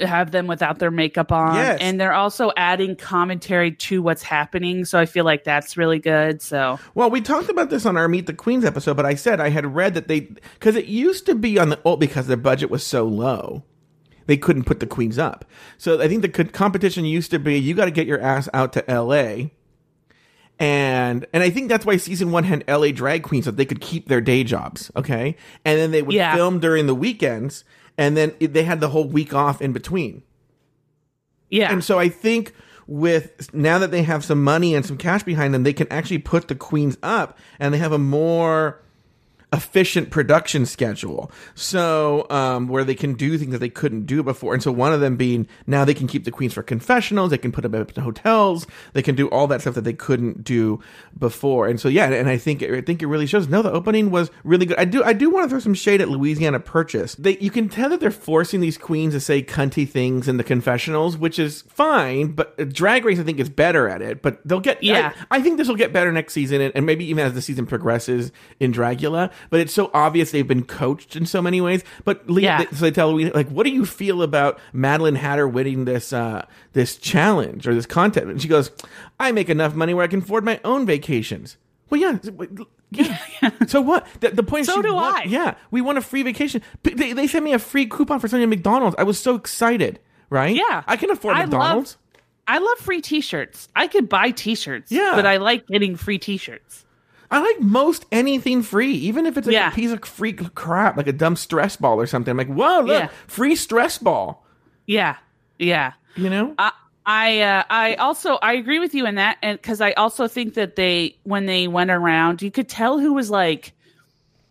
have 0.00 0.30
them 0.30 0.46
without 0.46 0.78
their 0.78 0.90
makeup 0.90 1.30
on, 1.32 1.54
Yes. 1.54 1.78
and 1.82 2.00
they're 2.00 2.14
also 2.14 2.50
adding 2.56 2.96
commentary 2.96 3.72
to 3.72 4.00
what's 4.00 4.22
happening. 4.22 4.84
So 4.86 4.98
I 4.98 5.04
feel 5.06 5.24
like 5.24 5.44
that's 5.44 5.76
really 5.76 5.98
good. 5.98 6.40
So 6.40 6.78
Well, 6.94 7.10
we 7.10 7.20
talked 7.20 7.50
about 7.50 7.68
this 7.68 7.84
on 7.84 7.96
our 7.98 8.08
Meet 8.08 8.26
the 8.26 8.32
Queens 8.32 8.64
episode, 8.64 8.96
but 8.96 9.04
I 9.04 9.14
said 9.14 9.38
I 9.40 9.50
had 9.50 9.74
read 9.74 9.94
that 9.94 10.08
they 10.08 10.20
because 10.54 10.76
it 10.76 10.86
used 10.86 11.26
to 11.26 11.34
be 11.34 11.58
on 11.58 11.68
the 11.68 11.78
oh 11.84 11.96
because 11.96 12.26
their 12.26 12.36
budget 12.38 12.70
was 12.70 12.82
so 12.82 13.04
low, 13.04 13.64
they 14.26 14.36
couldn't 14.38 14.64
put 14.64 14.80
the 14.80 14.86
queens 14.86 15.18
up. 15.18 15.44
So 15.76 16.00
I 16.00 16.08
think 16.08 16.22
the 16.22 16.28
co- 16.30 16.44
competition 16.44 17.04
used 17.04 17.30
to 17.32 17.38
be 17.38 17.58
you 17.58 17.74
got 17.74 17.84
to 17.84 17.90
get 17.90 18.06
your 18.06 18.20
ass 18.20 18.48
out 18.54 18.72
to 18.74 18.90
L.A. 18.90 19.52
And 20.58 21.26
and 21.32 21.42
I 21.42 21.50
think 21.50 21.68
that's 21.68 21.84
why 21.84 21.96
season 21.96 22.30
one 22.30 22.44
had 22.44 22.62
L.A. 22.68 22.92
drag 22.92 23.22
queens 23.24 23.46
so 23.46 23.50
they 23.50 23.64
could 23.64 23.80
keep 23.80 24.08
their 24.08 24.20
day 24.20 24.44
jobs, 24.44 24.90
okay? 24.94 25.36
And 25.64 25.78
then 25.78 25.90
they 25.90 26.02
would 26.02 26.14
Yeah. 26.14 26.34
film 26.34 26.60
during 26.60 26.86
the 26.86 26.94
weekends, 26.94 27.64
and 28.02 28.16
then 28.16 28.32
it- 28.40 28.52
they 28.52 28.64
had 28.64 28.80
the 28.80 28.88
whole 28.88 29.04
week 29.04 29.32
off 29.32 29.62
in 29.62 29.72
between. 29.72 30.22
yeah, 31.50 31.70
And 31.72 31.84
so 31.84 31.98
I 31.98 32.08
think 32.08 32.52
with 32.86 33.54
now 33.54 33.78
that 33.78 33.90
they 33.90 34.02
have 34.02 34.24
some 34.24 34.42
money 34.42 34.74
and 34.74 34.84
some 34.84 34.96
cash 34.96 35.22
behind 35.22 35.54
them, 35.54 35.62
they 35.62 35.72
can 35.72 35.86
actually 35.90 36.18
put 36.18 36.48
the 36.48 36.54
queens 36.54 36.96
up 37.02 37.38
and 37.60 37.72
they 37.72 37.78
have 37.78 37.92
a 37.92 37.98
more 37.98 38.80
efficient 39.52 40.10
production 40.10 40.64
schedule. 40.64 41.30
So 41.54 42.26
um, 42.30 42.68
where 42.68 42.84
they 42.84 42.94
can 42.94 43.14
do 43.14 43.36
things 43.36 43.52
that 43.52 43.58
they 43.58 43.68
couldn't 43.68 44.06
do 44.06 44.22
before. 44.22 44.54
And 44.54 44.62
so 44.62 44.72
one 44.72 44.92
of 44.92 45.00
them 45.00 45.16
being 45.16 45.46
now 45.66 45.84
they 45.84 45.94
can 45.94 46.06
keep 46.06 46.24
the 46.24 46.30
queens 46.30 46.54
for 46.54 46.62
confessionals, 46.62 47.30
they 47.30 47.38
can 47.38 47.52
put 47.52 47.62
them 47.62 47.74
up 47.74 47.96
in 47.96 48.02
hotels, 48.02 48.66
they 48.94 49.02
can 49.02 49.14
do 49.14 49.28
all 49.28 49.46
that 49.48 49.60
stuff 49.60 49.74
that 49.74 49.82
they 49.82 49.92
couldn't 49.92 50.42
do 50.42 50.80
before. 51.18 51.66
And 51.68 51.78
so 51.78 51.88
yeah, 51.88 52.06
and 52.06 52.28
I 52.28 52.38
think 52.38 52.62
I 52.62 52.80
think 52.80 53.02
it 53.02 53.06
really 53.06 53.26
shows. 53.26 53.48
No, 53.48 53.60
the 53.62 53.70
opening 53.70 54.10
was 54.10 54.30
really 54.44 54.66
good. 54.66 54.78
I 54.78 54.84
do 54.86 55.04
I 55.04 55.12
do 55.12 55.28
want 55.30 55.44
to 55.44 55.50
throw 55.50 55.58
some 55.58 55.74
shade 55.74 56.00
at 56.00 56.08
Louisiana 56.08 56.58
Purchase. 56.58 57.14
They 57.16 57.36
you 57.38 57.50
can 57.50 57.68
tell 57.68 57.90
that 57.90 58.00
they're 58.00 58.10
forcing 58.10 58.60
these 58.60 58.78
queens 58.78 59.12
to 59.14 59.20
say 59.20 59.42
cunty 59.42 59.88
things 59.88 60.28
in 60.28 60.38
the 60.38 60.44
confessionals, 60.44 61.16
which 61.16 61.38
is 61.38 61.62
fine. 61.62 62.28
But 62.32 62.72
Drag 62.72 63.04
Race 63.04 63.18
I 63.18 63.22
think 63.22 63.38
is 63.38 63.50
better 63.50 63.88
at 63.88 64.00
it. 64.00 64.22
But 64.22 64.40
they'll 64.46 64.60
get 64.60 64.82
Yeah. 64.82 65.12
I, 65.30 65.38
I 65.38 65.42
think 65.42 65.58
this 65.58 65.68
will 65.68 65.76
get 65.76 65.92
better 65.92 66.10
next 66.10 66.32
season, 66.32 66.60
and, 66.60 66.72
and 66.74 66.86
maybe 66.86 67.04
even 67.04 67.26
as 67.26 67.34
the 67.34 67.42
season 67.42 67.66
progresses 67.66 68.32
in 68.58 68.72
Dragula. 68.72 69.30
But 69.50 69.60
it's 69.60 69.72
so 69.72 69.90
obvious 69.94 70.30
they've 70.30 70.46
been 70.46 70.64
coached 70.64 71.16
in 71.16 71.26
so 71.26 71.40
many 71.42 71.60
ways. 71.60 71.82
But 72.04 72.28
Lee, 72.30 72.44
Yeah. 72.44 72.64
so 72.70 72.76
they 72.76 72.90
tell 72.90 73.12
Louise, 73.12 73.32
like, 73.34 73.48
what 73.48 73.64
do 73.64 73.70
you 73.70 73.84
feel 73.86 74.22
about 74.22 74.58
Madeline 74.72 75.14
Hatter 75.16 75.46
winning 75.48 75.84
this 75.84 76.12
uh, 76.12 76.46
this 76.72 76.96
challenge 76.96 77.66
or 77.68 77.74
this 77.74 77.86
contest? 77.86 78.26
And 78.26 78.40
she 78.42 78.48
goes, 78.48 78.70
I 79.20 79.32
make 79.32 79.48
enough 79.48 79.74
money 79.74 79.94
where 79.94 80.04
I 80.04 80.08
can 80.08 80.20
afford 80.20 80.44
my 80.44 80.60
own 80.64 80.86
vacations. 80.86 81.56
Well, 81.90 82.00
yeah. 82.00 82.18
Yeah. 82.94 83.16
so 83.68 83.80
what? 83.80 84.06
The, 84.20 84.30
the 84.32 84.42
point 84.42 84.66
So 84.66 84.74
she 84.74 84.82
do 84.82 84.92
won- 84.94 85.14
I. 85.16 85.24
Yeah, 85.24 85.54
we 85.70 85.80
want 85.80 85.96
a 85.96 86.02
free 86.02 86.22
vacation. 86.22 86.60
They, 86.82 87.14
they 87.14 87.26
sent 87.26 87.42
me 87.42 87.54
a 87.54 87.58
free 87.58 87.86
coupon 87.86 88.20
for 88.20 88.28
something 88.28 88.42
at 88.42 88.48
McDonald's. 88.50 88.96
I 88.98 89.04
was 89.04 89.18
so 89.18 89.34
excited. 89.34 89.98
Right? 90.28 90.54
Yeah. 90.54 90.82
I 90.86 90.96
can 90.98 91.10
afford 91.10 91.36
I 91.36 91.40
love- 91.44 91.50
McDonald's. 91.50 91.96
I 92.46 92.58
love 92.58 92.78
free 92.78 93.00
T-shirts. 93.00 93.68
I 93.74 93.86
could 93.86 94.08
buy 94.10 94.30
T-shirts. 94.30 94.92
Yeah. 94.92 95.12
but 95.14 95.24
I 95.24 95.38
like 95.38 95.66
getting 95.68 95.96
free 95.96 96.18
T-shirts. 96.18 96.84
I 97.32 97.40
like 97.40 97.60
most 97.60 98.04
anything 98.12 98.62
free, 98.62 98.92
even 98.92 99.26
if 99.26 99.36
it's 99.36 99.46
like 99.46 99.54
Yeah. 99.54 99.70
a 99.72 99.74
piece 99.74 99.90
of 99.90 100.04
free 100.04 100.32
crap, 100.34 100.96
like 100.96 101.06
a 101.06 101.12
dumb 101.12 101.34
stress 101.34 101.76
ball 101.76 101.98
or 102.00 102.06
something. 102.06 102.30
I'm 102.30 102.36
like, 102.36 102.46
whoa, 102.48 102.80
look, 102.80 102.88
Yeah. 102.88 103.08
free 103.26 103.56
stress 103.56 103.98
ball. 103.98 104.44
Yeah, 104.86 105.16
yeah. 105.58 105.94
You 106.14 106.28
know? 106.30 106.54
I 106.58 106.72
I 107.06 107.40
uh, 107.40 107.62
I 107.70 107.94
also 107.94 108.34
I 108.36 108.52
agree 108.52 108.78
with 108.78 108.94
you 108.94 109.06
in 109.06 109.14
that, 109.16 109.38
and 109.42 109.60
because 109.60 109.80
I 109.80 109.92
also 109.92 110.28
think 110.28 110.54
that 110.54 110.76
they 110.76 111.16
when 111.24 111.46
they 111.46 111.66
went 111.68 111.90
around, 111.90 112.42
you 112.42 112.50
could 112.50 112.68
tell 112.68 112.98
who 113.00 113.14
was 113.14 113.30
like 113.30 113.72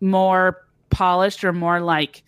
more 0.00 0.60
polished 0.90 1.44
or 1.44 1.52
more 1.52 1.80
like 1.80 2.22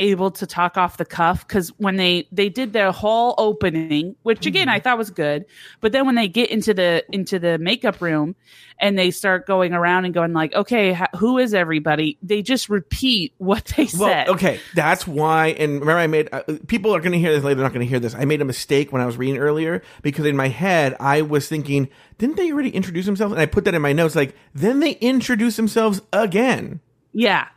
able 0.00 0.32
to 0.32 0.46
talk 0.46 0.76
off 0.76 0.96
the 0.96 1.04
cuff 1.04 1.46
because 1.46 1.68
when 1.78 1.96
they 1.96 2.26
they 2.32 2.48
did 2.48 2.72
their 2.72 2.90
whole 2.90 3.34
opening, 3.38 4.16
which 4.24 4.46
again 4.46 4.68
I 4.68 4.80
thought 4.80 4.98
was 4.98 5.10
good, 5.10 5.44
but 5.80 5.92
then 5.92 6.06
when 6.06 6.16
they 6.16 6.26
get 6.26 6.50
into 6.50 6.74
the 6.74 7.04
into 7.12 7.38
the 7.38 7.58
makeup 7.58 8.00
room 8.00 8.34
and 8.78 8.98
they 8.98 9.10
start 9.10 9.46
going 9.46 9.74
around 9.74 10.06
and 10.06 10.14
going 10.14 10.32
like, 10.32 10.54
okay, 10.54 10.98
who 11.18 11.38
is 11.38 11.52
everybody? 11.54 12.18
They 12.22 12.42
just 12.42 12.68
repeat 12.68 13.34
what 13.38 13.66
they 13.76 13.84
Well, 13.98 14.08
said. 14.08 14.28
okay, 14.30 14.60
that's 14.74 15.06
why. 15.06 15.48
And 15.48 15.74
remember, 15.80 15.98
I 15.98 16.06
made 16.06 16.28
uh, 16.32 16.42
people 16.66 16.94
are 16.94 17.00
going 17.00 17.12
to 17.12 17.18
hear 17.18 17.32
this 17.32 17.44
later. 17.44 17.56
They're 17.56 17.64
not 17.64 17.74
going 17.74 17.86
to 17.86 17.90
hear 17.90 18.00
this. 18.00 18.14
I 18.14 18.24
made 18.24 18.40
a 18.40 18.46
mistake 18.46 18.92
when 18.92 19.02
I 19.02 19.06
was 19.06 19.16
reading 19.16 19.38
earlier 19.38 19.82
because 20.02 20.24
in 20.26 20.36
my 20.36 20.48
head 20.48 20.96
I 20.98 21.22
was 21.22 21.48
thinking, 21.48 21.88
didn't 22.18 22.36
they 22.36 22.50
already 22.50 22.70
introduce 22.70 23.06
themselves? 23.06 23.32
And 23.32 23.40
I 23.40 23.46
put 23.46 23.64
that 23.66 23.74
in 23.74 23.82
my 23.82 23.92
notes. 23.92 24.16
Like, 24.16 24.34
then 24.54 24.80
they 24.80 24.92
introduce 24.92 25.56
themselves 25.56 26.00
again. 26.12 26.80
Yeah, 27.12 27.48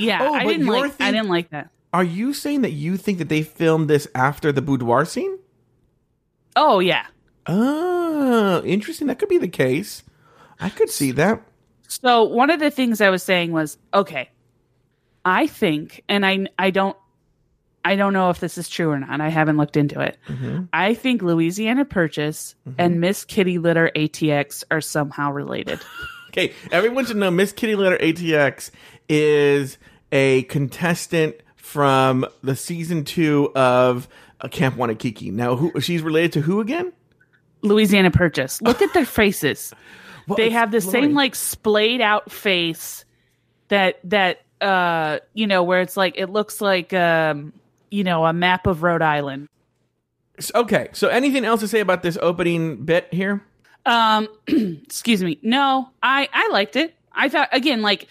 yeah. 0.00 0.18
Oh, 0.22 0.34
I 0.34 0.44
didn't 0.44 0.66
like. 0.66 1.00
I 1.00 1.10
didn't 1.10 1.28
like 1.28 1.50
that. 1.50 1.70
Are 1.92 2.04
you 2.04 2.32
saying 2.32 2.62
that 2.62 2.70
you 2.70 2.96
think 2.96 3.18
that 3.18 3.28
they 3.28 3.42
filmed 3.42 3.88
this 3.90 4.06
after 4.14 4.52
the 4.52 4.62
boudoir 4.62 5.04
scene? 5.04 5.38
Oh 6.56 6.78
yeah. 6.78 7.06
Oh, 7.46 8.62
interesting. 8.64 9.06
That 9.08 9.18
could 9.18 9.28
be 9.28 9.38
the 9.38 9.48
case. 9.48 10.02
I 10.60 10.68
could 10.68 10.90
see 10.90 11.10
that. 11.12 11.42
So 11.88 12.24
one 12.24 12.50
of 12.50 12.60
the 12.60 12.70
things 12.70 13.00
I 13.00 13.10
was 13.10 13.22
saying 13.22 13.50
was, 13.50 13.76
okay, 13.92 14.30
I 15.24 15.46
think, 15.46 16.04
and 16.08 16.24
I 16.24 16.46
I 16.58 16.70
don't 16.70 16.96
I 17.84 17.96
don't 17.96 18.12
know 18.12 18.30
if 18.30 18.40
this 18.40 18.58
is 18.58 18.68
true 18.68 18.90
or 18.90 18.98
not. 18.98 19.20
I 19.20 19.28
haven't 19.28 19.56
looked 19.56 19.76
into 19.76 20.00
it. 20.00 20.18
Mm-hmm. 20.28 20.64
I 20.72 20.94
think 20.94 21.22
Louisiana 21.22 21.84
Purchase 21.84 22.54
and 22.78 23.00
Miss 23.00 23.24
Kitty 23.24 23.58
Litter 23.58 23.90
ATX 23.96 24.64
are 24.70 24.80
somehow 24.80 25.32
related. 25.32 25.80
Okay, 26.30 26.52
everyone 26.70 27.06
should 27.06 27.16
know 27.16 27.32
Miss 27.32 27.50
Kitty 27.50 27.74
Litter 27.74 27.98
ATX 27.98 28.70
is 29.08 29.78
a 30.12 30.42
contestant 30.44 31.36
from 31.56 32.26
the 32.42 32.56
season 32.56 33.04
two 33.04 33.52
of 33.54 34.08
uh, 34.40 34.48
Camp 34.48 34.76
Wannakiki. 34.76 35.32
Now, 35.32 35.56
who 35.56 35.80
she's 35.80 36.02
related 36.02 36.32
to 36.34 36.40
who 36.40 36.60
again? 36.60 36.92
Louisiana 37.62 38.10
Purchase. 38.10 38.60
Look 38.62 38.82
at 38.82 38.92
their 38.94 39.04
faces. 39.06 39.72
Well, 40.28 40.36
they 40.36 40.50
have 40.50 40.70
the 40.70 40.78
Lori. 40.78 40.92
same 40.92 41.14
like 41.14 41.34
splayed 41.34 42.00
out 42.00 42.30
face 42.30 43.04
that 43.66 43.98
that 44.04 44.42
uh 44.60 45.18
you 45.34 45.48
know 45.48 45.64
where 45.64 45.80
it's 45.80 45.96
like 45.96 46.14
it 46.18 46.26
looks 46.26 46.60
like 46.60 46.92
um 46.92 47.52
you 47.90 48.04
know 48.04 48.24
a 48.24 48.32
map 48.32 48.68
of 48.68 48.84
Rhode 48.84 49.02
Island. 49.02 49.48
Okay, 50.54 50.88
so 50.92 51.08
anything 51.08 51.44
else 51.44 51.60
to 51.60 51.68
say 51.68 51.80
about 51.80 52.02
this 52.04 52.16
opening 52.20 52.84
bit 52.84 53.08
here? 53.12 53.42
Um, 53.86 54.28
excuse 54.46 55.24
me. 55.24 55.38
No, 55.42 55.88
I 56.00 56.28
I 56.32 56.48
liked 56.52 56.76
it. 56.76 56.94
I 57.12 57.28
thought 57.28 57.48
again, 57.50 57.82
like, 57.82 58.06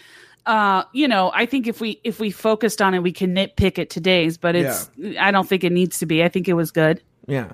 uh, 0.46 0.84
you 0.92 1.08
know, 1.08 1.30
I 1.34 1.46
think 1.46 1.66
if 1.66 1.80
we 1.80 2.00
if 2.04 2.20
we 2.20 2.30
focused 2.30 2.80
on 2.80 2.94
it, 2.94 3.00
we 3.00 3.12
can 3.12 3.34
nitpick 3.34 3.78
it 3.78 3.90
today's, 3.90 4.38
but 4.38 4.56
it's 4.56 4.90
I 5.18 5.30
don't 5.30 5.48
think 5.48 5.64
it 5.64 5.72
needs 5.72 5.98
to 6.00 6.06
be. 6.06 6.22
I 6.24 6.28
think 6.28 6.48
it 6.48 6.54
was 6.54 6.70
good. 6.70 7.02
Yeah. 7.26 7.52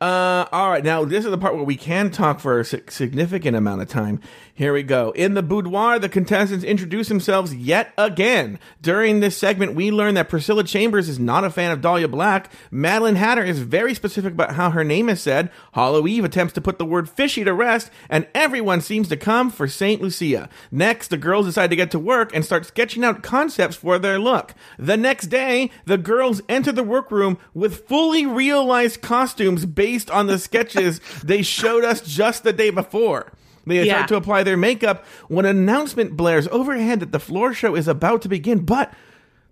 Uh, 0.00 0.44
all 0.52 0.68
right. 0.68 0.84
Now, 0.84 1.04
this 1.06 1.24
is 1.24 1.30
the 1.30 1.38
part 1.38 1.54
where 1.54 1.64
we 1.64 1.76
can 1.76 2.10
talk 2.10 2.38
for 2.38 2.60
a 2.60 2.64
significant 2.64 3.56
amount 3.56 3.80
of 3.80 3.88
time. 3.88 4.20
Here 4.56 4.72
we 4.72 4.84
go. 4.84 5.10
In 5.10 5.34
the 5.34 5.42
boudoir, 5.42 5.98
the 5.98 6.08
contestants 6.08 6.64
introduce 6.64 7.08
themselves 7.08 7.54
yet 7.54 7.92
again. 7.98 8.58
During 8.80 9.20
this 9.20 9.36
segment, 9.36 9.74
we 9.74 9.90
learn 9.90 10.14
that 10.14 10.30
Priscilla 10.30 10.64
Chambers 10.64 11.10
is 11.10 11.18
not 11.18 11.44
a 11.44 11.50
fan 11.50 11.72
of 11.72 11.82
Dahlia 11.82 12.08
Black. 12.08 12.50
Madeline 12.70 13.16
Hatter 13.16 13.44
is 13.44 13.58
very 13.58 13.92
specific 13.92 14.32
about 14.32 14.54
how 14.54 14.70
her 14.70 14.82
name 14.82 15.10
is 15.10 15.20
said. 15.20 15.50
Hollow 15.74 16.06
Eve 16.06 16.24
attempts 16.24 16.54
to 16.54 16.62
put 16.62 16.78
the 16.78 16.86
word 16.86 17.06
fishy 17.06 17.44
to 17.44 17.52
rest, 17.52 17.90
and 18.08 18.26
everyone 18.34 18.80
seems 18.80 19.10
to 19.10 19.16
come 19.18 19.50
for 19.50 19.68
St. 19.68 20.00
Lucia. 20.00 20.48
Next, 20.70 21.08
the 21.08 21.18
girls 21.18 21.44
decide 21.44 21.68
to 21.68 21.76
get 21.76 21.90
to 21.90 21.98
work 21.98 22.34
and 22.34 22.42
start 22.42 22.64
sketching 22.64 23.04
out 23.04 23.22
concepts 23.22 23.76
for 23.76 23.98
their 23.98 24.18
look. 24.18 24.54
The 24.78 24.96
next 24.96 25.26
day, 25.26 25.70
the 25.84 25.98
girls 25.98 26.40
enter 26.48 26.72
the 26.72 26.82
workroom 26.82 27.36
with 27.52 27.86
fully 27.86 28.24
realized 28.24 29.02
costumes 29.02 29.66
based 29.66 30.10
on 30.10 30.28
the 30.28 30.38
sketches 30.38 31.02
they 31.22 31.42
showed 31.42 31.84
us 31.84 32.00
just 32.00 32.42
the 32.42 32.54
day 32.54 32.70
before. 32.70 33.34
They 33.66 33.84
Yeah. 33.84 34.06
to 34.06 34.16
apply 34.16 34.44
their 34.44 34.56
makeup 34.56 35.04
when 35.28 35.44
an 35.44 35.58
announcement 35.58 36.16
blares 36.16 36.46
overhead 36.48 37.00
that 37.00 37.12
the 37.12 37.18
floor 37.18 37.52
show 37.52 37.74
is 37.74 37.88
about 37.88 38.22
to 38.22 38.28
begin, 38.28 38.60
but 38.60 38.92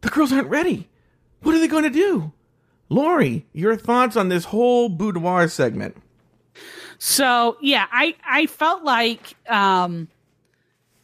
the 0.02 0.08
girls 0.08 0.32
aren't 0.32 0.48
ready. 0.48 0.88
What 1.42 1.54
are 1.54 1.58
they 1.58 1.68
going 1.68 1.84
to 1.84 1.90
do? 1.90 2.32
Lori, 2.88 3.46
your 3.52 3.76
thoughts 3.76 4.16
on 4.16 4.28
this 4.28 4.46
whole 4.46 4.88
boudoir 4.88 5.48
segment? 5.48 5.96
So 6.98 7.56
yeah, 7.60 7.86
I 7.90 8.14
I 8.24 8.46
felt 8.46 8.84
like 8.84 9.34
um 9.48 10.08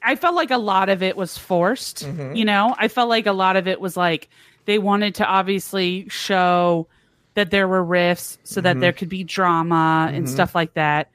I 0.02 0.16
felt 0.16 0.34
like 0.34 0.50
a 0.50 0.58
lot 0.58 0.88
of 0.88 1.02
it 1.02 1.16
was 1.16 1.36
forced. 1.36 2.04
Mm-hmm. 2.04 2.36
You 2.36 2.44
know, 2.44 2.74
I 2.78 2.88
felt 2.88 3.08
like 3.08 3.26
a 3.26 3.32
lot 3.32 3.56
of 3.56 3.66
it 3.66 3.80
was 3.80 3.96
like 3.96 4.28
they 4.66 4.78
wanted 4.78 5.16
to 5.16 5.26
obviously 5.26 6.08
show 6.08 6.86
that 7.34 7.50
there 7.50 7.66
were 7.66 7.84
riffs 7.84 8.38
so 8.44 8.60
that 8.60 8.72
mm-hmm. 8.72 8.80
there 8.80 8.92
could 8.92 9.08
be 9.08 9.24
drama 9.24 10.10
and 10.12 10.26
mm-hmm. 10.26 10.34
stuff 10.34 10.54
like 10.54 10.74
that. 10.74 11.10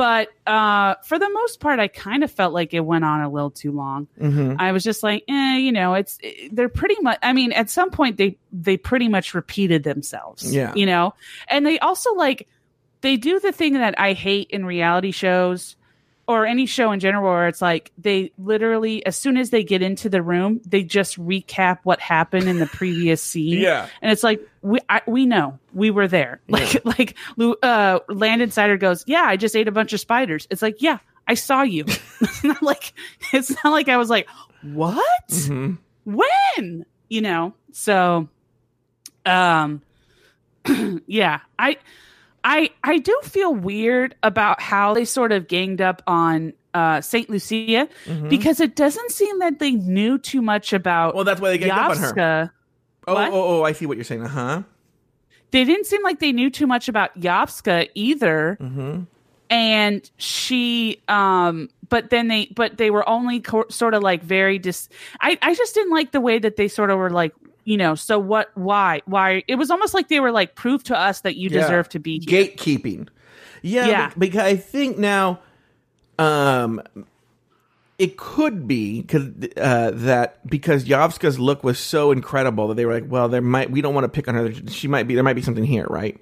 But 0.00 0.30
uh, 0.46 0.94
for 1.04 1.18
the 1.18 1.28
most 1.28 1.60
part, 1.60 1.78
I 1.78 1.86
kind 1.88 2.24
of 2.24 2.30
felt 2.30 2.54
like 2.54 2.72
it 2.72 2.80
went 2.80 3.04
on 3.04 3.20
a 3.20 3.28
little 3.28 3.50
too 3.50 3.70
long. 3.70 4.08
I 4.58 4.72
was 4.72 4.82
just 4.82 5.02
like, 5.02 5.24
eh, 5.28 5.58
you 5.58 5.72
know, 5.72 5.92
it's 5.92 6.18
they're 6.50 6.70
pretty 6.70 6.96
much. 7.02 7.18
I 7.22 7.34
mean, 7.34 7.52
at 7.52 7.68
some 7.68 7.90
point 7.90 8.16
they 8.16 8.38
they 8.50 8.78
pretty 8.78 9.08
much 9.08 9.34
repeated 9.34 9.82
themselves. 9.82 10.50
Yeah. 10.50 10.72
you 10.74 10.86
know, 10.86 11.12
and 11.48 11.66
they 11.66 11.78
also 11.80 12.14
like 12.14 12.48
they 13.02 13.18
do 13.18 13.40
the 13.40 13.52
thing 13.52 13.74
that 13.74 14.00
I 14.00 14.14
hate 14.14 14.48
in 14.48 14.64
reality 14.64 15.10
shows 15.10 15.76
or 16.30 16.46
any 16.46 16.64
show 16.66 16.92
in 16.92 17.00
general 17.00 17.24
where 17.24 17.48
it's 17.48 17.60
like 17.60 17.90
they 17.98 18.30
literally 18.38 19.04
as 19.04 19.16
soon 19.16 19.36
as 19.36 19.50
they 19.50 19.64
get 19.64 19.82
into 19.82 20.08
the 20.08 20.22
room 20.22 20.60
they 20.64 20.82
just 20.84 21.18
recap 21.18 21.78
what 21.82 21.98
happened 22.00 22.48
in 22.48 22.58
the 22.60 22.66
previous 22.80 23.20
scene. 23.22 23.58
Yeah. 23.58 23.88
and 24.00 24.12
it's 24.12 24.22
like 24.22 24.40
we 24.62 24.78
I, 24.88 25.02
we 25.06 25.26
know. 25.26 25.58
We 25.74 25.90
were 25.90 26.06
there. 26.08 26.40
Like 26.48 26.84
like 26.84 27.16
Lou- 27.36 27.56
uh 27.62 27.98
landon 28.08 28.50
cider 28.50 28.76
goes 28.76 29.02
yeah 29.06 29.22
i 29.24 29.36
just 29.36 29.56
ate 29.56 29.66
a 29.68 29.72
bunch 29.72 29.92
of 29.92 30.00
spiders. 30.00 30.46
It's 30.50 30.62
like 30.62 30.80
yeah 30.80 30.98
i 31.26 31.34
saw 31.34 31.62
you. 31.62 31.84
It's 32.20 32.44
not 32.50 32.62
like 32.62 32.92
it's 33.32 33.50
not 33.64 33.70
like 33.72 33.88
i 33.88 33.96
was 33.96 34.08
like 34.10 34.28
what? 34.62 35.28
Mhm. 35.28 35.78
when? 36.04 36.84
You 37.08 37.20
know? 37.22 37.54
So 37.72 38.28
um 39.26 39.82
yeah 41.06 41.40
i 41.58 41.76
i 42.44 42.70
i 42.84 42.98
do 42.98 43.18
feel 43.22 43.54
weird 43.54 44.14
about 44.22 44.60
how 44.60 44.94
they 44.94 45.04
sort 45.04 45.32
of 45.32 45.48
ganged 45.48 45.80
up 45.80 46.02
on 46.06 46.52
uh 46.74 47.00
saint 47.00 47.28
lucia 47.28 47.88
because 48.28 48.60
it 48.60 48.76
doesn't 48.76 49.10
seem 49.10 49.38
that 49.40 49.58
they 49.58 49.72
knew 49.72 50.18
too 50.18 50.40
much 50.42 50.72
about 50.72 51.08
Mm-hmm. 51.10 51.16
Well, 51.16 51.24
that's 51.24 51.40
why 51.40 51.50
they 51.50 51.58
ganged 51.58 51.72
up 51.72 51.90
on 51.90 51.96
her. 51.98 52.52
Oh, 53.08 53.14
What? 53.14 53.32
oh, 53.32 53.60
oh, 53.60 53.62
I 53.64 53.72
see 53.72 53.86
what 53.86 53.96
you're 53.96 54.04
saying. 54.04 54.22
Uh 54.22 54.28
huh. 54.28 54.62
they 55.50 55.64
didn't 55.64 55.86
seem 55.86 56.02
like 56.02 56.20
they 56.20 56.32
knew 56.32 56.50
too 56.50 56.66
much 56.66 56.88
about 56.88 57.18
Yovska 57.18 57.88
either. 57.94 58.56
Mm-hmm. 58.60 59.02
And 59.50 60.08
she, 60.16 61.00
um, 61.08 61.70
but 61.88 62.10
then 62.10 62.28
they, 62.28 62.46
but 62.54 62.76
they 62.78 62.90
were 62.90 63.08
only 63.08 63.40
co- 63.40 63.66
sort 63.68 63.94
of 63.94 64.02
like 64.04 64.22
very 64.22 64.60
dis. 64.60 64.88
I, 65.20 65.36
I 65.42 65.54
just 65.56 65.74
didn't 65.74 65.90
like 65.90 66.12
the 66.12 66.20
way 66.20 66.38
that 66.38 66.54
they 66.54 66.68
sort 66.68 66.90
of 66.90 66.98
were 66.98 67.10
like, 67.10 67.34
you 67.70 67.76
know, 67.76 67.94
so 67.94 68.18
what, 68.18 68.50
why, 68.56 69.00
why? 69.06 69.44
It 69.46 69.54
was 69.54 69.70
almost 69.70 69.94
like 69.94 70.08
they 70.08 70.18
were 70.18 70.32
like, 70.32 70.56
prove 70.56 70.82
to 70.84 70.98
us 70.98 71.20
that 71.20 71.36
you 71.36 71.48
Yeah. 71.50 71.60
deserve 71.60 71.88
to 71.90 72.00
be 72.00 72.18
here. 72.18 72.44
gatekeeping. 72.46 73.06
Yeah, 73.62 73.86
Yeah. 73.86 74.08
be- 74.08 74.14
because 74.26 74.42
I 74.42 74.56
think 74.56 74.98
now, 74.98 75.38
um, 76.18 76.82
it 77.96 78.16
could 78.16 78.66
be 78.66 79.06
uh, 79.56 79.90
that 79.94 80.44
because 80.48 80.84
Yovska's 80.84 81.38
look 81.38 81.62
was 81.62 81.78
so 81.78 82.10
incredible 82.10 82.66
that 82.68 82.74
they 82.74 82.86
were 82.86 82.94
like, 82.94 83.04
well, 83.08 83.28
there 83.28 83.40
might 83.42 83.70
we 83.70 83.82
don't 83.82 83.94
want 83.94 84.04
to 84.04 84.08
pick 84.08 84.26
on 84.26 84.34
her. 84.34 84.52
She 84.68 84.88
might 84.88 85.06
be 85.06 85.14
there 85.14 85.22
might 85.22 85.34
be 85.36 85.42
something 85.42 85.62
here, 85.64 85.86
right? 85.88 86.18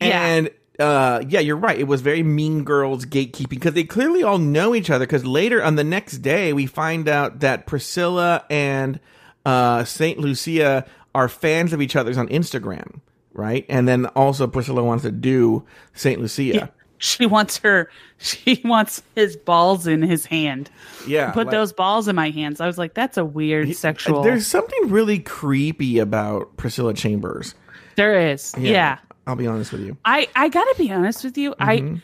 Yeah. 0.00 0.24
And 0.24 0.50
uh, 0.78 1.22
yeah, 1.28 1.40
you're 1.40 1.56
right. 1.56 1.78
It 1.78 1.86
was 1.88 2.00
very 2.00 2.22
Mean 2.22 2.64
Girls 2.64 3.04
gatekeeping 3.04 3.48
because 3.50 3.74
they 3.74 3.84
clearly 3.84 4.22
all 4.22 4.38
know 4.38 4.74
each 4.74 4.90
other. 4.90 5.04
Because 5.04 5.26
later 5.26 5.62
on 5.62 5.74
the 5.76 5.84
next 5.84 6.18
day, 6.18 6.52
we 6.54 6.64
find 6.66 7.08
out 7.08 7.40
that 7.40 7.66
Priscilla 7.66 8.44
and 8.48 8.98
uh, 9.46 9.84
Saint 9.84 10.18
Lucia 10.18 10.86
are 11.14 11.28
fans 11.28 11.72
of 11.72 11.82
each 11.82 11.96
other's 11.96 12.16
on 12.18 12.28
Instagram, 12.28 13.00
right? 13.32 13.66
And 13.68 13.86
then 13.88 14.06
also 14.06 14.46
Priscilla 14.46 14.82
wants 14.82 15.02
to 15.04 15.10
do 15.12 15.64
Saint 15.94 16.20
Lucia. 16.20 16.70
She 16.98 17.26
wants 17.26 17.58
her, 17.58 17.90
she 18.18 18.60
wants 18.64 19.02
his 19.16 19.36
balls 19.36 19.86
in 19.88 20.02
his 20.02 20.24
hand. 20.24 20.70
Yeah, 21.06 21.32
Put 21.32 21.48
like- 21.48 21.52
those 21.52 21.72
balls 21.72 22.06
in 22.08 22.14
my 22.14 22.30
hands. 22.30 22.60
I 22.60 22.66
was 22.66 22.78
like, 22.78 22.94
that's 22.94 23.16
a 23.18 23.24
weird 23.24 23.74
sexual. 23.74 24.22
There's 24.22 24.46
something 24.46 24.88
really 24.88 25.18
creepy 25.18 25.98
about 25.98 26.56
Priscilla 26.56 26.94
Chambers. 26.94 27.54
there 27.96 28.30
is. 28.30 28.54
yeah. 28.56 28.98
I'll 29.26 29.36
be 29.36 29.46
honest 29.46 29.70
with 29.72 29.82
you. 29.82 29.96
I 30.04 30.28
I 30.34 30.48
gotta 30.48 30.74
be 30.76 30.90
honest 30.92 31.22
with 31.22 31.38
you. 31.38 31.52
Mm-hmm. 31.52 31.94
I 31.96 32.02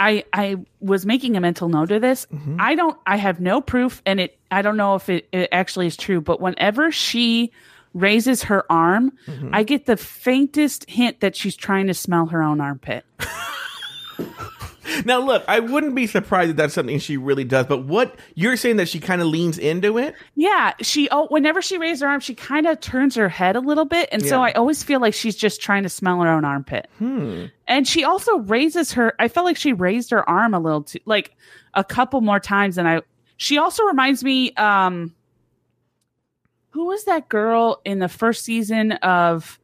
I 0.00 0.24
I 0.32 0.56
was 0.80 1.06
making 1.06 1.36
a 1.36 1.40
mental 1.40 1.68
note 1.68 1.90
of 1.90 2.02
this. 2.02 2.26
Mm-hmm. 2.32 2.56
I 2.60 2.74
don't. 2.74 2.98
I 3.06 3.16
have 3.16 3.40
no 3.40 3.60
proof, 3.60 4.02
and 4.06 4.20
it. 4.20 4.38
I 4.50 4.62
don't 4.62 4.76
know 4.76 4.94
if 4.94 5.08
it, 5.08 5.28
it 5.32 5.48
actually 5.52 5.86
is 5.86 5.96
true. 5.96 6.20
But 6.20 6.40
whenever 6.40 6.90
she 6.90 7.52
raises 7.94 8.44
her 8.44 8.64
arm, 8.70 9.12
Mm-hmm. 9.26 9.54
I 9.54 9.62
get 9.62 9.86
the 9.86 9.96
faintest 9.96 10.88
hint 10.88 11.20
that 11.20 11.36
she's 11.36 11.56
trying 11.56 11.86
to 11.88 11.94
smell 11.94 12.26
her 12.26 12.42
own 12.42 12.60
armpit. 12.60 13.04
Now, 15.04 15.18
look, 15.20 15.44
I 15.48 15.60
wouldn't 15.60 15.94
be 15.94 16.06
surprised 16.06 16.50
if 16.50 16.56
that's 16.56 16.74
something 16.74 16.98
she 16.98 17.16
really 17.16 17.44
does. 17.44 17.66
But 17.66 17.84
what 17.84 18.16
you're 18.34 18.56
saying 18.56 18.76
that 18.76 18.88
she 18.88 19.00
kind 19.00 19.20
of 19.20 19.28
leans 19.28 19.58
into 19.58 19.98
it? 19.98 20.14
Yeah, 20.34 20.72
she 20.80 21.08
oh 21.10 21.26
whenever 21.28 21.62
she 21.62 21.78
raises 21.78 22.02
her 22.02 22.08
arm, 22.08 22.20
she 22.20 22.34
kind 22.34 22.66
of 22.66 22.80
turns 22.80 23.14
her 23.14 23.28
head 23.28 23.56
a 23.56 23.60
little 23.60 23.84
bit, 23.84 24.08
and 24.12 24.24
so 24.24 24.42
I 24.42 24.52
always 24.52 24.82
feel 24.82 25.00
like 25.00 25.14
she's 25.14 25.36
just 25.36 25.60
trying 25.60 25.82
to 25.82 25.88
smell 25.88 26.20
her 26.20 26.28
own 26.28 26.44
armpit. 26.44 26.88
Hmm. 26.98 27.46
And 27.66 27.86
she 27.86 28.04
also 28.04 28.38
raises 28.38 28.92
her. 28.92 29.14
I 29.18 29.28
felt 29.28 29.46
like 29.46 29.56
she 29.56 29.72
raised 29.72 30.10
her 30.10 30.28
arm 30.28 30.54
a 30.54 30.60
little 30.60 30.82
too, 30.82 30.98
like 31.04 31.34
a 31.74 31.84
couple 31.84 32.20
more 32.20 32.40
times 32.40 32.76
than 32.76 32.86
I. 32.86 33.02
She 33.36 33.58
also 33.58 33.84
reminds 33.84 34.22
me. 34.22 34.52
um 34.54 35.14
Who 36.70 36.86
was 36.86 37.04
that 37.04 37.28
girl 37.28 37.80
in 37.84 37.98
the 37.98 38.08
first 38.08 38.44
season 38.44 38.92
of 38.92 39.58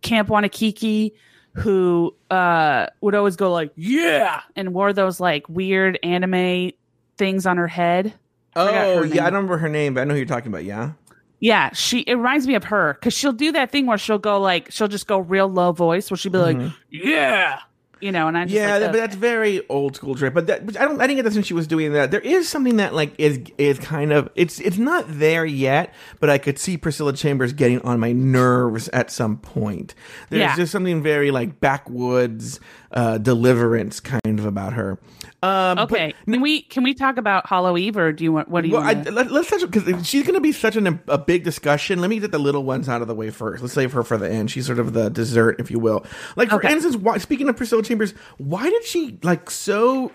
Camp 0.00 0.28
Wannakiki? 0.28 1.12
Who 1.54 2.14
uh 2.30 2.86
would 3.02 3.14
always 3.14 3.36
go 3.36 3.52
like 3.52 3.72
yeah 3.76 4.40
and 4.56 4.72
wore 4.72 4.92
those 4.92 5.20
like 5.20 5.48
weird 5.48 5.98
anime 6.02 6.72
things 7.18 7.44
on 7.46 7.58
her 7.58 7.68
head. 7.68 8.14
forgot 8.54 8.74
Oh, 8.86 8.98
her 8.98 9.04
yeah. 9.06 9.26
I 9.26 9.30
don't 9.30 9.34
remember 9.44 9.58
her 9.58 9.68
name, 9.68 9.94
but 9.94 10.00
I 10.00 10.04
know 10.04 10.14
who 10.14 10.18
you're 10.18 10.26
talking 10.26 10.48
about. 10.50 10.64
Yeah. 10.64 10.92
Yeah, 11.40 11.72
she 11.72 12.00
it 12.00 12.14
reminds 12.14 12.46
me 12.46 12.54
of 12.54 12.64
her 12.64 12.94
because 12.94 13.12
she'll 13.14 13.32
do 13.32 13.50
that 13.52 13.70
thing 13.72 13.86
where 13.86 13.98
she'll 13.98 14.18
go 14.18 14.40
like 14.40 14.70
she'll 14.70 14.88
just 14.88 15.08
go 15.08 15.18
real 15.18 15.48
low 15.48 15.72
voice 15.72 16.08
where 16.10 16.16
she'll 16.16 16.30
be 16.32 16.38
like, 16.38 16.72
yeah, 16.88 17.58
you 18.02 18.12
know, 18.12 18.28
and 18.28 18.36
I 18.36 18.44
just. 18.44 18.54
Yeah, 18.54 18.72
like, 18.72 18.80
that, 18.80 18.92
but 18.92 18.98
that's 18.98 19.14
very 19.14 19.66
old 19.68 19.94
school 19.96 20.14
drip. 20.14 20.34
But 20.34 20.48
that, 20.48 20.62
I 20.76 20.84
don't. 20.84 21.00
I 21.00 21.06
didn't 21.06 21.16
get 21.16 21.24
the 21.24 21.30
sense 21.30 21.46
she 21.46 21.54
was 21.54 21.66
doing 21.66 21.92
that. 21.92 22.10
There 22.10 22.20
is 22.20 22.48
something 22.48 22.76
that 22.78 22.94
like 22.94 23.14
is 23.18 23.40
is 23.58 23.78
kind 23.78 24.12
of 24.12 24.28
it's 24.34 24.60
it's 24.60 24.78
not 24.78 25.04
there 25.08 25.44
yet, 25.44 25.94
but 26.20 26.28
I 26.28 26.38
could 26.38 26.58
see 26.58 26.76
Priscilla 26.76 27.12
Chambers 27.12 27.52
getting 27.52 27.80
on 27.82 28.00
my 28.00 28.12
nerves 28.12 28.88
at 28.88 29.10
some 29.10 29.36
point. 29.38 29.94
There's 30.30 30.40
Yeah. 30.40 30.56
just 30.56 30.72
something 30.72 31.02
very 31.02 31.30
like 31.30 31.60
backwoods 31.60 32.60
uh, 32.92 33.18
deliverance 33.18 34.00
kind 34.00 34.38
of 34.38 34.44
about 34.46 34.74
her. 34.74 34.98
Um, 35.44 35.76
but- 35.76 35.92
okay. 35.92 36.14
can 36.28 36.40
we 36.40 36.62
can 36.62 36.84
we 36.84 36.94
talk 36.94 37.16
about 37.16 37.46
Hollow 37.46 37.76
Eve 37.76 37.96
or 37.96 38.12
do 38.12 38.22
you 38.22 38.32
want 38.32 38.48
what 38.48 38.60
do 38.62 38.68
you 38.68 38.74
Well, 38.74 38.84
I, 38.84 38.92
let, 38.92 39.30
us 39.32 39.48
touch 39.48 39.62
because 39.68 40.06
she's 40.06 40.22
going 40.22 40.34
to 40.34 40.40
be 40.40 40.52
such 40.52 40.76
an, 40.76 41.00
a 41.08 41.18
big 41.18 41.42
discussion. 41.42 42.00
Let 42.00 42.10
me 42.10 42.20
get 42.20 42.30
the 42.30 42.38
little 42.38 42.62
ones 42.64 42.88
out 42.88 43.02
of 43.02 43.08
the 43.08 43.14
way 43.14 43.30
first. 43.30 43.60
Let's 43.62 43.74
save 43.74 43.92
her 43.92 44.02
for 44.04 44.16
the 44.16 44.30
end. 44.30 44.50
She's 44.52 44.66
sort 44.66 44.78
of 44.78 44.92
the 44.92 45.08
dessert, 45.08 45.58
if 45.58 45.70
you 45.70 45.80
will. 45.80 46.04
Like 46.36 46.50
for 46.50 46.56
Okay. 46.56 46.70
instance, 46.72 46.94
why, 46.96 47.18
speaking 47.18 47.48
of 47.48 47.56
Priscilla 47.56 47.82
Chambers, 47.82 48.12
why 48.38 48.70
did 48.70 48.84
she 48.84 49.18
like 49.24 49.50
so 49.50 50.12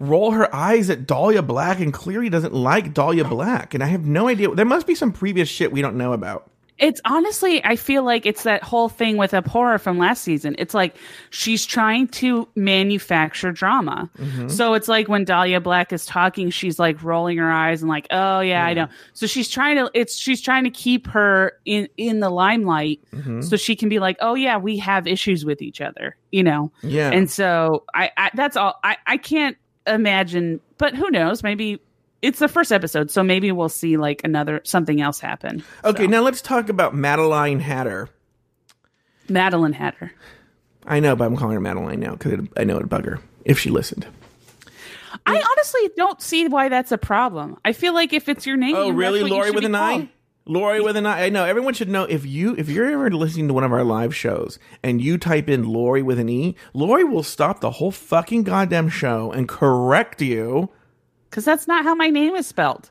roll 0.00 0.32
her 0.32 0.52
eyes 0.54 0.90
at 0.90 1.06
Dahlia 1.06 1.42
Black 1.42 1.78
and 1.78 1.92
clearly 1.92 2.28
doesn't 2.28 2.54
like 2.54 2.92
Dahlia 2.92 3.24
Black? 3.24 3.72
And 3.74 3.84
I 3.84 3.86
have 3.86 4.04
no 4.04 4.26
idea. 4.26 4.52
There 4.52 4.64
must 4.66 4.86
be 4.86 4.96
some 4.96 5.12
previous 5.12 5.48
shit 5.48 5.70
we 5.70 5.80
don't 5.82 5.96
know 5.96 6.12
about. 6.12 6.49
It's 6.80 7.00
honestly, 7.04 7.62
I 7.64 7.76
feel 7.76 8.02
like 8.04 8.24
it's 8.24 8.44
that 8.44 8.62
whole 8.62 8.88
thing 8.88 9.18
with 9.18 9.32
Abhorror 9.32 9.78
from 9.78 9.98
last 9.98 10.22
season. 10.24 10.56
It's 10.58 10.72
like 10.72 10.96
she's 11.28 11.66
trying 11.66 12.08
to 12.08 12.48
manufacture 12.56 13.52
drama. 13.52 14.10
Mm-hmm. 14.18 14.48
So 14.48 14.72
it's 14.74 14.88
like 14.88 15.06
when 15.06 15.24
Dahlia 15.24 15.60
Black 15.60 15.92
is 15.92 16.06
talking, 16.06 16.48
she's 16.50 16.78
like 16.78 17.02
rolling 17.02 17.36
her 17.38 17.50
eyes 17.52 17.82
and 17.82 17.88
like, 17.90 18.06
oh 18.10 18.40
yeah, 18.40 18.64
I 18.64 18.72
know. 18.72 18.88
So 19.12 19.26
she's 19.26 19.48
trying 19.48 19.76
to, 19.76 19.90
it's 19.92 20.16
she's 20.16 20.40
trying 20.40 20.64
to 20.64 20.70
keep 20.70 21.06
her 21.08 21.52
in 21.66 21.88
in 21.96 22.20
the 22.20 22.30
limelight, 22.30 23.00
Mm-hmm. 23.12 23.42
so 23.42 23.56
she 23.56 23.76
can 23.76 23.88
be 23.88 23.98
like, 23.98 24.16
oh 24.20 24.34
yeah, 24.34 24.56
we 24.56 24.78
have 24.78 25.06
issues 25.06 25.44
with 25.44 25.60
each 25.60 25.80
other, 25.80 26.16
you 26.32 26.42
know. 26.42 26.72
Yeah. 26.82 27.10
And 27.10 27.30
so 27.30 27.84
I, 27.94 28.10
I 28.16 28.30
that's 28.34 28.56
all. 28.56 28.74
I 28.82 28.96
I 29.06 29.18
can't 29.18 29.56
imagine, 29.86 30.60
but 30.78 30.94
who 30.94 31.10
knows? 31.10 31.42
Maybe. 31.42 31.80
It's 32.22 32.38
the 32.38 32.48
first 32.48 32.70
episode, 32.72 33.10
so 33.10 33.22
maybe 33.22 33.50
we'll 33.52 33.68
see 33.70 33.96
like 33.96 34.22
another 34.24 34.60
something 34.64 35.00
else 35.00 35.20
happen. 35.20 35.62
okay, 35.84 36.04
So, 36.04 36.10
now 36.10 36.20
let's 36.22 36.42
talk 36.42 36.68
about 36.68 36.94
Madeline 36.94 37.60
Hatter. 37.60 38.08
Madeline 39.28 39.72
Hatter. 39.72 40.12
I 40.86 41.00
know, 41.00 41.14
but 41.16 41.24
I'm 41.24 41.36
calling 41.36 41.54
her 41.54 41.60
Madeline 41.60 42.00
now 42.00 42.12
because 42.12 42.46
I 42.56 42.64
know 42.64 42.76
it'd 42.76 42.88
bug 42.88 43.04
her 43.06 43.20
if 43.44 43.58
she 43.58 43.70
listened. 43.70 44.06
I 45.26 45.36
honestly 45.36 45.90
don't 45.96 46.20
see 46.22 46.46
why 46.48 46.68
that's 46.68 46.92
a 46.92 46.98
problem. 46.98 47.56
I 47.64 47.72
feel 47.72 47.94
like 47.94 48.12
if 48.12 48.28
it's 48.28 48.46
your 48.46 48.56
name, 48.56 48.76
Oh, 48.76 48.90
really? 48.90 49.22
Lori 49.22 49.50
with 49.50 49.64
an 49.64 49.72
called. 49.72 50.02
I? 50.02 50.08
Lori 50.46 50.80
with 50.80 50.96
an 50.96 51.06
I. 51.06 51.24
I 51.26 51.28
know 51.28 51.44
everyone 51.44 51.74
should 51.74 51.88
know 51.88 52.04
if 52.04 52.24
you 52.26 52.54
if 52.56 52.68
you're 52.68 52.90
ever 52.90 53.10
listening 53.10 53.48
to 53.48 53.54
one 53.54 53.62
of 53.64 53.72
our 53.72 53.84
live 53.84 54.14
shows 54.16 54.58
and 54.82 55.00
you 55.00 55.18
type 55.18 55.48
in 55.48 55.64
Lori 55.64 56.02
with 56.02 56.18
an 56.18 56.28
E, 56.28 56.56
Lori 56.74 57.04
will 57.04 57.22
stop 57.22 57.60
the 57.60 57.72
whole 57.72 57.90
fucking 57.90 58.42
goddamn 58.44 58.88
show 58.88 59.30
and 59.30 59.48
correct 59.48 60.20
you. 60.22 60.70
Because 61.30 61.44
that's 61.44 61.68
not 61.68 61.84
how 61.84 61.94
my 61.94 62.10
name 62.10 62.34
is 62.34 62.46
spelled. 62.46 62.90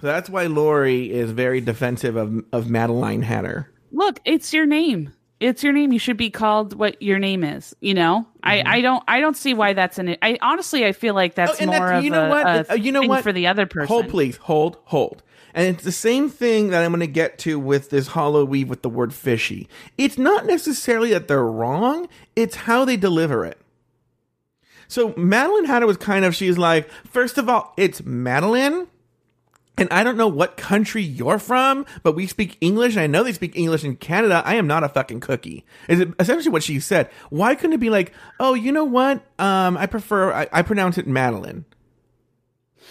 So 0.00 0.06
that's 0.06 0.30
why 0.30 0.46
Lori 0.46 1.10
is 1.12 1.30
very 1.32 1.60
defensive 1.60 2.16
of 2.16 2.44
of 2.52 2.70
Madeline 2.70 3.22
Hatter. 3.22 3.70
Look, 3.92 4.20
it's 4.24 4.52
your 4.52 4.66
name. 4.66 5.12
It's 5.40 5.62
your 5.64 5.72
name. 5.72 5.92
You 5.92 5.98
should 5.98 6.16
be 6.16 6.30
called 6.30 6.78
what 6.78 7.00
your 7.02 7.18
name 7.18 7.42
is. 7.44 7.74
You 7.80 7.94
know, 7.94 8.26
I, 8.42 8.62
I 8.64 8.80
don't 8.80 9.02
I 9.08 9.20
don't 9.20 9.36
see 9.36 9.52
why 9.54 9.72
that's 9.72 9.98
an. 9.98 10.16
I 10.22 10.38
honestly 10.42 10.84
I 10.86 10.92
feel 10.92 11.14
like 11.14 11.34
that's 11.34 11.58
Mm-hmm. 11.58 11.70
Oh, 11.70 11.72
more 11.78 11.86
that's- 11.86 11.98
of 11.98 12.04
you 12.04 12.10
know 12.10 12.26
a, 12.26 12.28
what? 12.28 12.46
a 12.46 12.72
Uh, 12.72 12.74
you 12.74 12.92
know 12.92 13.02
what? 13.02 13.22
for 13.22 13.32
the 13.32 13.46
other 13.46 13.66
person. 13.66 13.88
Hold, 13.88 14.08
please. 14.08 14.36
Hold, 14.38 14.78
hold. 14.84 15.22
And 15.56 15.68
it's 15.74 15.84
the 15.84 15.92
same 15.92 16.28
thing 16.30 16.70
that 16.70 16.82
I'm 16.84 16.90
going 16.90 17.00
to 17.00 17.06
get 17.06 17.38
to 17.40 17.60
with 17.60 17.90
this 17.90 18.08
Hollow 18.08 18.52
Eve 18.54 18.68
with 18.68 18.82
the 18.82 18.88
word 18.88 19.14
fishy. 19.14 19.68
It's 19.96 20.18
not 20.18 20.46
necessarily 20.46 21.10
that 21.10 21.28
they're 21.28 21.44
wrong, 21.44 22.08
it's 22.34 22.56
how 22.56 22.84
they 22.84 22.96
deliver 22.96 23.44
it. 23.44 23.58
So 24.88 25.14
Madeline 25.16 25.64
Hatter 25.64 25.86
was 25.86 25.96
kind 25.96 26.24
of, 26.24 26.34
she's 26.34 26.58
like, 26.58 26.88
first 27.06 27.38
of 27.38 27.48
all, 27.48 27.72
it's 27.76 28.04
Madeline. 28.04 28.88
And 29.76 29.88
I 29.90 30.04
don't 30.04 30.16
know 30.16 30.28
what 30.28 30.56
country 30.56 31.02
you're 31.02 31.40
from, 31.40 31.84
but 32.04 32.12
we 32.12 32.28
speak 32.28 32.56
English. 32.60 32.92
And 32.94 33.00
I 33.02 33.06
know 33.08 33.24
they 33.24 33.32
speak 33.32 33.56
English 33.56 33.82
in 33.82 33.96
Canada. 33.96 34.40
I 34.44 34.54
am 34.54 34.68
not 34.68 34.84
a 34.84 34.88
fucking 34.88 35.18
cookie. 35.18 35.64
Is 35.88 35.98
it 35.98 36.10
essentially 36.20 36.52
what 36.52 36.62
she 36.62 36.78
said? 36.78 37.10
Why 37.30 37.56
couldn't 37.56 37.72
it 37.72 37.80
be 37.80 37.90
like, 37.90 38.12
oh, 38.38 38.54
you 38.54 38.70
know 38.70 38.84
what? 38.84 39.24
Um, 39.40 39.76
I 39.76 39.86
prefer, 39.86 40.32
I, 40.32 40.48
I 40.52 40.62
pronounce 40.62 40.96
it 40.96 41.08
Madeline. 41.08 41.64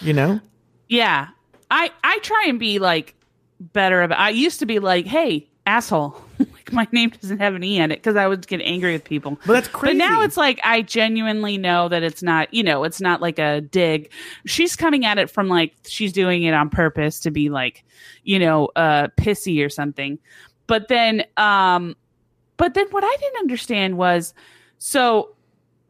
You 0.02 0.12
know? 0.12 0.42
Yeah, 0.90 1.30
I 1.72 1.92
I 2.04 2.20
try 2.20 2.46
and 2.48 2.60
be 2.60 2.78
like 2.80 3.16
better 3.60 4.02
about. 4.04 4.20
I 4.20 4.30
used 4.30 4.60
to 4.60 4.66
be 4.66 4.80
like, 4.80 5.08
hey, 5.08 5.50
asshole. 5.66 6.16
like 6.64 6.74
my 6.74 6.88
name 6.92 7.10
doesn't 7.10 7.40
have 7.40 7.56
an 7.56 7.64
e 7.64 7.80
in 7.80 7.92
it 7.92 7.98
because 7.98 8.16
I 8.16 8.28
would 8.28 8.46
get 8.48 8.62
angry 8.62 8.94
with 8.94 9.04
people. 9.04 9.40
But 9.46 9.54
that's 9.54 9.68
crazy. 9.68 9.98
But 9.98 10.06
now 10.06 10.22
it's 10.22 10.38
like 10.38 10.60
I 10.64 10.82
genuinely 10.82 11.58
know 11.58 11.90
that 11.90 12.04
it's 12.04 12.24
not, 12.24 12.54
you 12.54 12.64
know, 12.64 12.84
it's 12.84 13.02
not 13.02 13.22
like 13.22 13.40
a 13.40 13.62
dig. 13.62 14.12
She's 14.46 14.76
coming 14.76 15.06
at 15.06 15.18
it 15.18 15.30
from 15.30 15.48
like 15.48 15.74
she's 15.86 16.14
doing 16.14 16.44
it 16.44 16.54
on 16.54 16.70
purpose 16.70 17.20
to 17.22 17.32
be 17.32 17.50
like, 17.50 17.84
you 18.24 18.40
know, 18.40 18.70
uh 18.76 19.08
pissy 19.18 19.66
or 19.66 19.70
something. 19.70 20.20
But 20.68 20.88
then 20.88 21.26
um 21.38 21.96
but 22.58 22.74
then 22.74 22.88
what 22.92 23.04
I 23.04 23.16
didn't 23.20 23.40
understand 23.40 23.98
was 23.98 24.34
so 24.78 25.36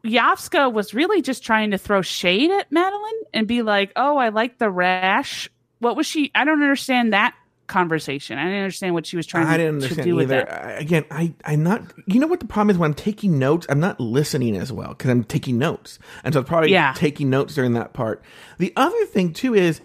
Yovska 0.04 0.70
was 0.70 0.92
really 0.92 1.22
just 1.22 1.42
trying 1.42 1.70
to 1.70 1.78
throw 1.78 2.02
shade 2.02 2.50
at 2.50 2.70
Madeline 2.70 3.22
and 3.32 3.48
be 3.48 3.62
like, 3.62 3.90
"Oh, 3.96 4.18
I 4.18 4.28
like 4.28 4.58
the 4.58 4.70
rash." 4.70 5.48
What 5.78 5.96
was 5.96 6.06
she? 6.06 6.30
I 6.34 6.44
don't 6.44 6.62
understand 6.62 7.14
that 7.14 7.34
conversation. 7.66 8.38
I 8.38 8.44
didn't 8.44 8.58
understand 8.60 8.94
what 8.94 9.06
she 9.06 9.16
was 9.16 9.26
trying 9.26 9.46
I 9.46 9.56
to, 9.56 9.64
didn't 9.64 9.80
to 9.80 9.84
understand 9.86 10.06
do 10.06 10.16
with 10.16 10.28
that. 10.28 10.80
Again, 10.80 11.04
I, 11.10 11.34
I'm 11.44 11.62
not. 11.62 11.82
You 12.06 12.20
know 12.20 12.26
what 12.26 12.40
the 12.40 12.46
problem 12.46 12.70
is 12.70 12.78
when 12.78 12.90
I'm 12.90 12.94
taking 12.94 13.38
notes, 13.38 13.66
I'm 13.68 13.80
not 13.80 13.98
listening 14.00 14.56
as 14.56 14.72
well 14.72 14.88
because 14.90 15.10
I'm 15.10 15.24
taking 15.24 15.58
notes, 15.58 15.98
and 16.24 16.34
so 16.34 16.40
I'm 16.40 16.46
probably 16.46 16.70
Yeah. 16.70 16.92
taking 16.96 17.30
notes 17.30 17.54
during 17.54 17.72
that 17.74 17.92
part. 17.92 18.22
The 18.58 18.72
other 18.76 19.04
thing 19.06 19.32
too 19.32 19.54
is, 19.54 19.80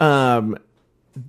um, 0.00 0.56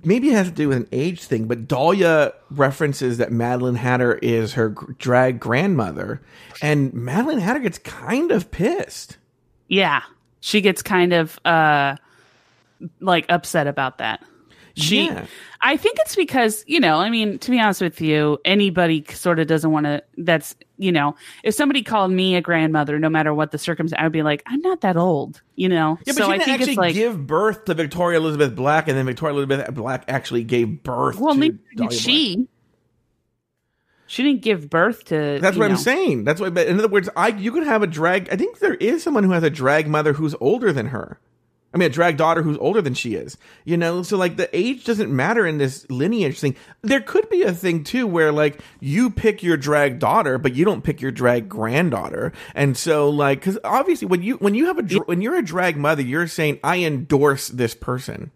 maybe 0.04 0.30
it 0.30 0.34
has 0.34 0.48
to 0.48 0.54
do 0.54 0.70
with 0.70 0.78
an 0.78 0.88
age 0.91 1.24
thing, 1.24 1.46
but 1.46 1.68
Dahlia 1.68 2.34
references 2.50 3.18
that 3.18 3.32
Madeline 3.32 3.76
Hatter 3.76 4.16
is 4.22 4.54
her 4.54 4.70
drag 4.70 5.39
grandmother, 5.39 6.22
and 6.62 6.94
Madeline 6.94 7.39
Hatter 7.39 7.60
gets 7.60 7.78
kind 7.80 8.32
of 8.32 8.50
pissed. 8.52 9.18
Yeah. 9.68 10.02
She 10.39 10.62
gets 10.62 10.82
kind 10.82 11.14
of 11.14 11.39
uh 11.46 11.96
like 13.00 13.26
upset 13.30 13.66
about 13.68 14.00
that. 14.00 14.22
She 14.76 15.05
Yeah. 15.05 15.26
I 15.61 15.78
think 15.78 15.97
it's 16.01 16.15
because, 16.15 16.63
you 16.67 16.80
know, 16.80 16.97
I 16.97 17.09
mean, 17.09 17.39
to 17.39 17.51
be 17.51 17.59
honest 17.59 17.80
with 17.80 18.01
you, 18.01 18.39
anybody 18.43 19.05
sort 19.13 19.39
of 19.39 19.47
doesn't 19.47 19.71
want 19.71 19.86
to 19.86 20.03
that's, 20.17 20.55
you 20.78 20.91
know, 20.91 21.15
if 21.43 21.53
somebody 21.55 21.84
called 21.84 22.11
me 22.11 22.36
a 22.36 22.41
grandmother 22.41 22.99
no 22.99 23.07
matter 23.07 23.34
what 23.34 23.51
the 23.51 23.57
circumstance, 23.57 23.99
I 23.99 24.03
would 24.03 24.11
be 24.11 24.24
like, 24.24 24.43
I'm 24.45 24.61
not 24.61 24.82
that 24.82 24.97
old, 24.97 25.41
you 25.55 25.69
know. 25.69 25.97
Yeah, 26.05 26.13
but 26.13 26.15
so 26.15 26.26
she 26.26 26.32
didn't 26.32 26.45
think 26.45 26.59
actually 26.61 26.76
like 26.76 26.93
give 26.95 27.26
birth 27.26 27.65
to 27.65 27.76
Victoria 27.76 28.19
Elizabeth 28.19 28.55
Black, 28.55 28.88
and 28.88 28.97
then 28.97 29.05
Victoria 29.05 29.36
Elizabeth 29.36 29.74
Black 29.74 30.05
actually 30.07 30.43
gave 30.43 30.84
birth. 30.84 31.19
well, 31.19 31.34
to 31.34 31.39
neither 31.39 31.59
Dahlia 31.76 31.89
did 31.89 31.99
she. 31.99 32.47
She 34.07 34.21
didn't 34.21 34.41
give 34.41 34.69
birth 34.69 35.05
to 35.05 35.39
That's 35.41 35.57
what 35.57 35.71
I'm 35.71 35.78
saying. 35.78 36.24
That's 36.24 36.39
what. 36.39 36.53
But 36.53 36.67
in 36.67 36.78
other 36.78 36.88
words, 36.88 37.09
I 37.15 37.30
you 37.30 37.51
could 37.51 37.63
have 37.63 37.82
a 37.82 37.88
drag. 37.88 38.30
I 38.32 38.36
think 38.36 38.59
there 38.59 38.76
is 38.76 39.01
someone 39.01 39.24
who 39.24 39.32
has 39.32 39.43
a 39.43 39.49
drag 39.49 39.88
mother 39.88 40.13
who's 40.13 40.36
older 40.39 40.71
than 40.71 40.88
her. 40.88 41.19
I 41.74 41.78
mean, 41.78 41.88
a 41.88 41.93
drag 41.93 42.17
daughter 42.17 42.43
who's 42.43 42.57
older 42.59 42.82
than 42.82 42.93
she 42.93 43.15
is. 43.15 43.38
You 43.65 43.78
know, 43.78 44.03
so 44.03 44.17
like 44.17 44.38
the 44.38 44.49
age 44.55 44.86
doesn't 44.86 45.13
matter 45.13 45.45
in 45.45 45.57
this 45.57 45.89
lineage 45.89 46.39
thing. 46.39 46.55
There 46.82 47.01
could 47.01 47.30
be 47.30 47.43
a 47.43 47.53
thing 47.53 47.84
too 47.84 48.05
where 48.05 48.32
like 48.32 48.61
you 48.80 49.09
pick 49.09 49.41
your 49.41 49.57
drag 49.57 49.99
daughter, 49.99 50.38
but 50.38 50.53
you 50.53 50.65
don't 50.65 50.84
pick 50.84 51.01
your 51.01 51.11
drag 51.11 51.49
granddaughter. 51.49 52.32
And 52.53 52.78
so 52.78 53.09
like, 53.09 53.39
because 53.39 53.57
obviously 53.63 54.07
when 54.07 54.21
you 54.21 54.36
when 54.36 54.53
you 54.53 54.67
have 54.67 54.78
a 54.78 54.84
dr- 54.84 55.07
when 55.07 55.21
you're 55.21 55.38
a 55.38 55.43
drag 55.43 55.78
mother, 55.78 56.03
you're 56.03 56.28
saying 56.28 56.59
I 56.63 56.78
endorse 56.84 57.47
this 57.47 57.74
person. 57.74 58.32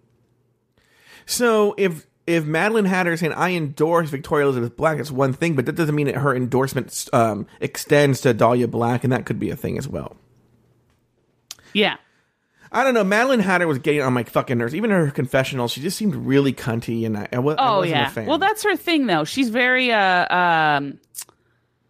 So 1.26 1.76
if 1.78 2.08
if 2.26 2.46
Madeline 2.46 2.86
Hatter 2.86 3.16
saying 3.16 3.34
I 3.34 3.52
endorse 3.52 4.10
Victoria 4.10 4.46
Elizabeth 4.46 4.76
Black, 4.76 5.00
it's 5.00 5.12
one 5.12 5.34
thing, 5.34 5.56
but 5.56 5.66
that 5.66 5.76
doesn't 5.76 5.96
mean 5.96 6.08
that 6.08 6.16
her 6.16 6.36
endorsement 6.36 7.08
um, 7.14 7.48
extends 7.62 8.22
to 8.22 8.34
Dahlia 8.34 8.68
Black, 8.68 9.04
and 9.04 9.14
that 9.14 9.26
could 9.26 9.40
be 9.40 9.50
a 9.50 9.56
thing 9.56 9.78
as 9.78 9.88
well. 9.88 10.18
Yeah. 11.74 11.98
I 12.72 12.84
don't 12.84 12.94
know. 12.94 13.04
Madeline 13.04 13.40
Hatter 13.40 13.68
was 13.68 13.80
getting 13.80 14.02
on 14.02 14.14
my 14.14 14.24
fucking 14.24 14.58
nerves. 14.58 14.76
Even 14.76 14.90
her 14.92 15.10
confessional, 15.12 15.68
she 15.68 15.82
just 15.82 15.98
seemed 15.98 16.16
really 16.16 16.54
cunty, 16.54 17.06
and 17.06 17.18
I, 17.18 17.28
I, 17.32 17.40
wa- 17.40 17.54
I 17.58 17.70
Oh 17.70 17.78
wasn't 17.78 17.96
yeah. 17.96 18.08
a 18.08 18.12
fan. 18.12 18.26
Well, 18.26 18.38
that's 18.38 18.64
her 18.64 18.76
thing 18.76 19.08
though. 19.08 19.24
She's 19.24 19.50
very 19.50 19.92
uh 19.92 20.36
um 20.36 21.00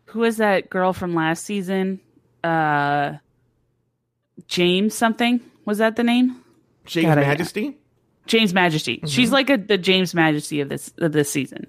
who 0.06 0.24
is 0.24 0.38
that 0.38 0.70
girl 0.70 0.94
from 0.94 1.14
last 1.16 1.46
season? 1.46 2.00
Uh 2.44 3.14
James 4.48 4.94
something. 4.94 5.42
Was 5.66 5.80
that 5.80 5.96
the 5.96 6.04
name? 6.04 6.42
James 6.86 7.06
God, 7.08 7.18
Majesty. 7.18 7.78
James 8.28 8.54
Majesty. 8.54 8.98
Mm-hmm. 8.98 9.08
She's 9.08 9.32
like 9.32 9.50
a 9.50 9.58
the 9.58 9.78
James 9.78 10.14
Majesty 10.14 10.62
of 10.62 10.70
this 10.70 10.94
of 11.00 11.12
this 11.12 11.32
season. 11.32 11.68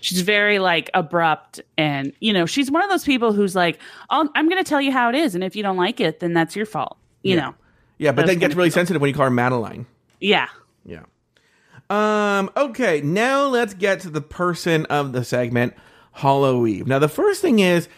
She's 0.00 0.20
very 0.22 0.58
like 0.58 0.90
abrupt 0.94 1.60
and 1.78 2.12
you 2.20 2.32
know, 2.32 2.46
she's 2.46 2.70
one 2.70 2.82
of 2.82 2.90
those 2.90 3.04
people 3.04 3.32
who's 3.32 3.54
like, 3.54 3.78
I'll, 4.10 4.28
I'm 4.34 4.48
going 4.48 4.62
to 4.62 4.68
tell 4.68 4.80
you 4.80 4.90
how 4.90 5.08
it 5.10 5.14
is 5.14 5.34
and 5.34 5.44
if 5.44 5.54
you 5.54 5.62
don't 5.62 5.76
like 5.76 6.00
it, 6.00 6.20
then 6.20 6.32
that's 6.32 6.56
your 6.56 6.66
fault. 6.66 6.96
You 7.22 7.36
know. 7.36 7.54
Yeah, 8.02 8.10
but 8.10 8.26
then 8.26 8.38
gets 8.38 8.56
really 8.56 8.70
sensitive 8.70 9.00
when 9.00 9.08
you 9.08 9.14
call 9.14 9.26
her 9.26 9.30
Madeline. 9.30 9.86
Yeah. 10.18 10.48
Yeah. 10.84 11.04
Um. 11.88 12.50
Okay. 12.56 13.00
Now 13.00 13.46
let's 13.46 13.74
get 13.74 14.00
to 14.00 14.10
the 14.10 14.20
person 14.20 14.86
of 14.86 15.12
the 15.12 15.24
segment, 15.24 15.74
Hollow 16.10 16.66
Eve. 16.66 16.88
Now 16.88 16.98
the 16.98 17.08
first 17.08 17.40
thing 17.40 17.60
is, 17.60 17.88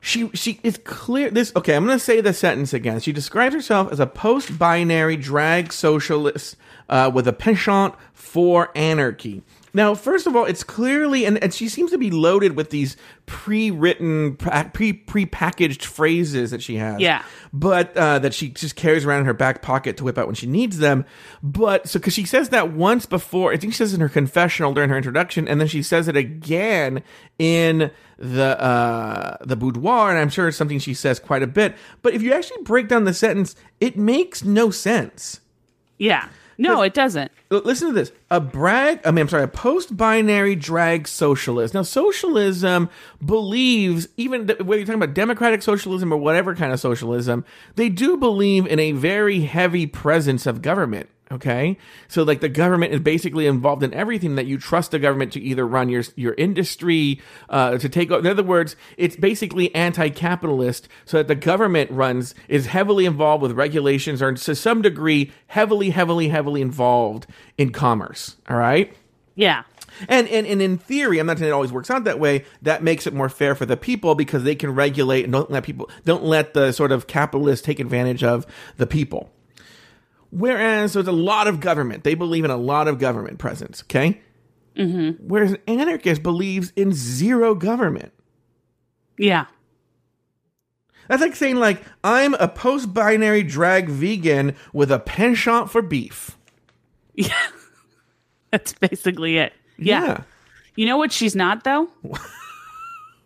she 0.00 0.30
she 0.32 0.58
is 0.62 0.78
clear. 0.84 1.30
This 1.30 1.52
okay. 1.54 1.76
I'm 1.76 1.84
going 1.84 1.98
to 1.98 2.02
say 2.02 2.22
the 2.22 2.32
sentence 2.32 2.72
again. 2.72 3.00
She 3.00 3.12
describes 3.12 3.54
herself 3.54 3.92
as 3.92 4.00
a 4.00 4.06
post-binary 4.06 5.18
drag 5.18 5.70
socialist 5.70 6.56
uh, 6.88 7.10
with 7.12 7.28
a 7.28 7.32
penchant 7.34 7.94
for 8.14 8.70
anarchy. 8.74 9.42
Now, 9.74 9.94
first 9.94 10.26
of 10.26 10.36
all, 10.36 10.44
it's 10.44 10.62
clearly, 10.62 11.24
and, 11.24 11.42
and 11.42 11.52
she 11.54 11.68
seems 11.68 11.90
to 11.92 11.98
be 11.98 12.10
loaded 12.10 12.56
with 12.56 12.70
these 12.70 12.96
pre-written, 13.24 14.36
pre 14.36 14.92
pre-packaged 14.92 15.84
phrases 15.84 16.50
that 16.50 16.62
she 16.62 16.76
has 16.76 17.00
Yeah. 17.00 17.22
but 17.52 17.96
uh, 17.96 18.18
that 18.18 18.34
she 18.34 18.50
just 18.50 18.76
carries 18.76 19.04
around 19.06 19.20
in 19.20 19.26
her 19.26 19.32
back 19.34 19.62
pocket 19.62 19.96
to 19.96 20.04
whip 20.04 20.18
out 20.18 20.26
when 20.26 20.34
she 20.34 20.46
needs 20.46 20.78
them. 20.78 21.04
But 21.42 21.88
so 21.88 21.98
because 21.98 22.12
she 22.14 22.24
says 22.26 22.50
that 22.50 22.72
once 22.72 23.06
before, 23.06 23.52
I 23.52 23.56
think 23.56 23.72
she 23.72 23.78
says 23.78 23.94
in 23.94 24.00
her 24.00 24.08
confessional 24.08 24.74
during 24.74 24.90
her 24.90 24.96
introduction, 24.96 25.48
and 25.48 25.60
then 25.60 25.68
she 25.68 25.82
says 25.82 26.06
it 26.08 26.16
again 26.16 27.02
in 27.38 27.90
the 28.18 28.60
uh, 28.62 29.36
the 29.40 29.56
boudoir, 29.56 30.10
and 30.10 30.18
I'm 30.18 30.28
sure 30.28 30.48
it's 30.48 30.56
something 30.56 30.78
she 30.78 30.94
says 30.94 31.18
quite 31.18 31.42
a 31.42 31.46
bit. 31.46 31.74
But 32.02 32.14
if 32.14 32.22
you 32.22 32.32
actually 32.32 32.62
break 32.62 32.88
down 32.88 33.04
the 33.04 33.14
sentence, 33.14 33.56
it 33.80 33.96
makes 33.96 34.44
no 34.44 34.70
sense. 34.70 35.40
Yeah. 35.98 36.28
No, 36.62 36.82
it 36.82 36.94
doesn't. 36.94 37.30
L- 37.50 37.62
Listen 37.64 37.88
to 37.88 37.94
this. 37.94 38.12
A 38.30 38.40
brag, 38.40 39.00
I 39.04 39.10
mean, 39.10 39.22
I'm 39.22 39.28
sorry, 39.28 39.42
a 39.44 39.48
post 39.48 39.96
binary 39.96 40.54
drag 40.54 41.06
socialist. 41.08 41.74
Now, 41.74 41.82
socialism 41.82 42.88
believes, 43.24 44.08
even 44.16 44.46
th- 44.46 44.60
whether 44.60 44.78
you're 44.78 44.86
talking 44.86 45.02
about 45.02 45.14
democratic 45.14 45.62
socialism 45.62 46.12
or 46.12 46.16
whatever 46.16 46.54
kind 46.54 46.72
of 46.72 46.80
socialism, 46.80 47.44
they 47.76 47.88
do 47.88 48.16
believe 48.16 48.66
in 48.66 48.78
a 48.78 48.92
very 48.92 49.40
heavy 49.40 49.86
presence 49.86 50.46
of 50.46 50.62
government. 50.62 51.08
Okay. 51.32 51.78
So, 52.08 52.22
like, 52.24 52.40
the 52.40 52.48
government 52.50 52.92
is 52.92 53.00
basically 53.00 53.46
involved 53.46 53.82
in 53.82 53.94
everything 53.94 54.34
that 54.34 54.44
you 54.44 54.58
trust 54.58 54.90
the 54.90 54.98
government 54.98 55.32
to 55.32 55.40
either 55.40 55.66
run 55.66 55.88
your, 55.88 56.02
your 56.14 56.34
industry, 56.34 57.20
uh, 57.48 57.78
to 57.78 57.88
take 57.88 58.10
over. 58.10 58.20
In 58.20 58.26
other 58.26 58.42
words, 58.42 58.76
it's 58.98 59.16
basically 59.16 59.74
anti 59.74 60.10
capitalist 60.10 60.88
so 61.06 61.16
that 61.16 61.28
the 61.28 61.34
government 61.34 61.90
runs, 61.90 62.34
is 62.48 62.66
heavily 62.66 63.06
involved 63.06 63.42
with 63.42 63.52
regulations 63.52 64.20
or 64.20 64.32
to 64.34 64.54
some 64.54 64.82
degree, 64.82 65.32
heavily, 65.46 65.90
heavily, 65.90 66.28
heavily 66.28 66.60
involved 66.60 67.26
in 67.56 67.72
commerce. 67.72 68.36
All 68.50 68.56
right. 68.58 68.94
Yeah. 69.34 69.62
And, 70.08 70.28
and 70.28 70.46
and 70.46 70.60
in 70.60 70.78
theory, 70.78 71.18
I'm 71.18 71.26
not 71.26 71.38
saying 71.38 71.50
it 71.50 71.52
always 71.52 71.72
works 71.72 71.90
out 71.90 72.04
that 72.04 72.18
way. 72.18 72.44
That 72.62 72.82
makes 72.82 73.06
it 73.06 73.14
more 73.14 73.28
fair 73.28 73.54
for 73.54 73.66
the 73.66 73.76
people 73.76 74.14
because 74.14 74.42
they 74.42 74.54
can 74.54 74.74
regulate 74.74 75.24
and 75.24 75.32
don't 75.32 75.50
let 75.50 75.64
people 75.64 75.90
don't 76.04 76.24
let 76.24 76.54
the 76.54 76.72
sort 76.72 76.92
of 76.92 77.06
capitalists 77.06 77.64
take 77.64 77.78
advantage 77.78 78.24
of 78.24 78.46
the 78.76 78.86
people. 78.86 79.30
Whereas 80.32 80.94
there's 80.94 81.06
a 81.06 81.12
lot 81.12 81.46
of 81.46 81.60
government, 81.60 82.04
they 82.04 82.14
believe 82.14 82.44
in 82.44 82.50
a 82.50 82.56
lot 82.56 82.88
of 82.88 82.98
government 82.98 83.38
presence. 83.38 83.82
Okay, 83.84 84.20
mm-hmm. 84.74 85.22
whereas 85.26 85.52
an 85.52 85.58
anarchist 85.66 86.22
believes 86.22 86.72
in 86.74 86.92
zero 86.92 87.54
government. 87.54 88.12
Yeah. 89.18 89.46
That's 91.08 91.20
like 91.20 91.36
saying 91.36 91.56
like 91.56 91.82
I'm 92.02 92.34
a 92.34 92.48
post-binary 92.48 93.42
drag 93.42 93.88
vegan 93.88 94.56
with 94.72 94.90
a 94.90 94.98
penchant 94.98 95.70
for 95.70 95.82
beef. 95.82 96.36
Yeah. 97.14 97.36
That's 98.50 98.72
basically 98.72 99.36
it. 99.36 99.52
Yeah. 99.76 100.22
You 100.76 100.86
know 100.86 100.96
what 100.96 101.12
she's 101.12 101.36
not 101.36 101.62
though? 101.62 101.88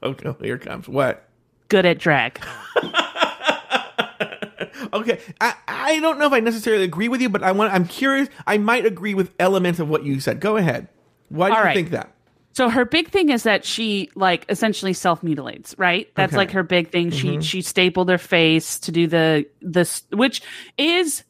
Okay, 0.02 0.34
here 0.40 0.58
comes. 0.58 0.88
What? 0.88 1.28
Good 1.68 1.86
at 1.86 1.98
drag. 1.98 2.40
Okay, 4.92 5.20
I, 5.40 5.54
I 5.68 6.00
don't 6.00 6.18
know 6.18 6.26
if 6.26 6.32
I 6.32 6.40
necessarily 6.40 6.84
agree 6.84 7.08
with 7.08 7.20
you, 7.20 7.28
but 7.28 7.42
I 7.42 7.52
want 7.52 7.72
I'm 7.72 7.86
curious. 7.86 8.28
I 8.46 8.58
might 8.58 8.86
agree 8.86 9.14
with 9.14 9.32
elements 9.38 9.78
of 9.80 9.88
what 9.88 10.04
you 10.04 10.20
said. 10.20 10.40
Go 10.40 10.56
ahead. 10.56 10.88
Why 11.28 11.48
do 11.48 11.54
All 11.54 11.60
you 11.60 11.64
right. 11.66 11.74
think 11.74 11.90
that? 11.90 12.12
So 12.52 12.70
her 12.70 12.86
big 12.86 13.10
thing 13.10 13.28
is 13.28 13.42
that 13.42 13.66
she 13.66 14.08
like 14.14 14.46
essentially 14.48 14.94
self 14.94 15.22
mutilates, 15.22 15.74
right? 15.76 16.08
That's 16.14 16.32
Okay. 16.32 16.38
like 16.38 16.50
her 16.52 16.62
big 16.62 16.90
thing. 16.90 17.10
She 17.10 17.40
she 17.42 17.60
stapled 17.60 18.08
her 18.08 18.16
face 18.18 18.78
to 18.80 18.92
do 18.92 19.06
the 19.06 19.46
this, 19.60 20.04
which 20.10 20.40
is 20.78 21.22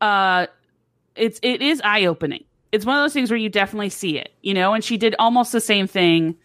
uh, 0.00 0.46
it's 1.16 1.40
it 1.42 1.60
is 1.62 1.80
eye 1.84 2.04
opening. 2.04 2.44
It's 2.70 2.86
one 2.86 2.96
of 2.96 3.02
those 3.02 3.12
things 3.12 3.30
where 3.32 3.36
you 3.38 3.48
definitely 3.48 3.88
see 3.90 4.16
it, 4.16 4.32
you 4.42 4.54
know. 4.54 4.72
And 4.74 4.84
she 4.84 4.96
did 4.96 5.16
almost 5.18 5.50
the 5.50 5.60
same 5.60 5.88
thing 5.88 6.36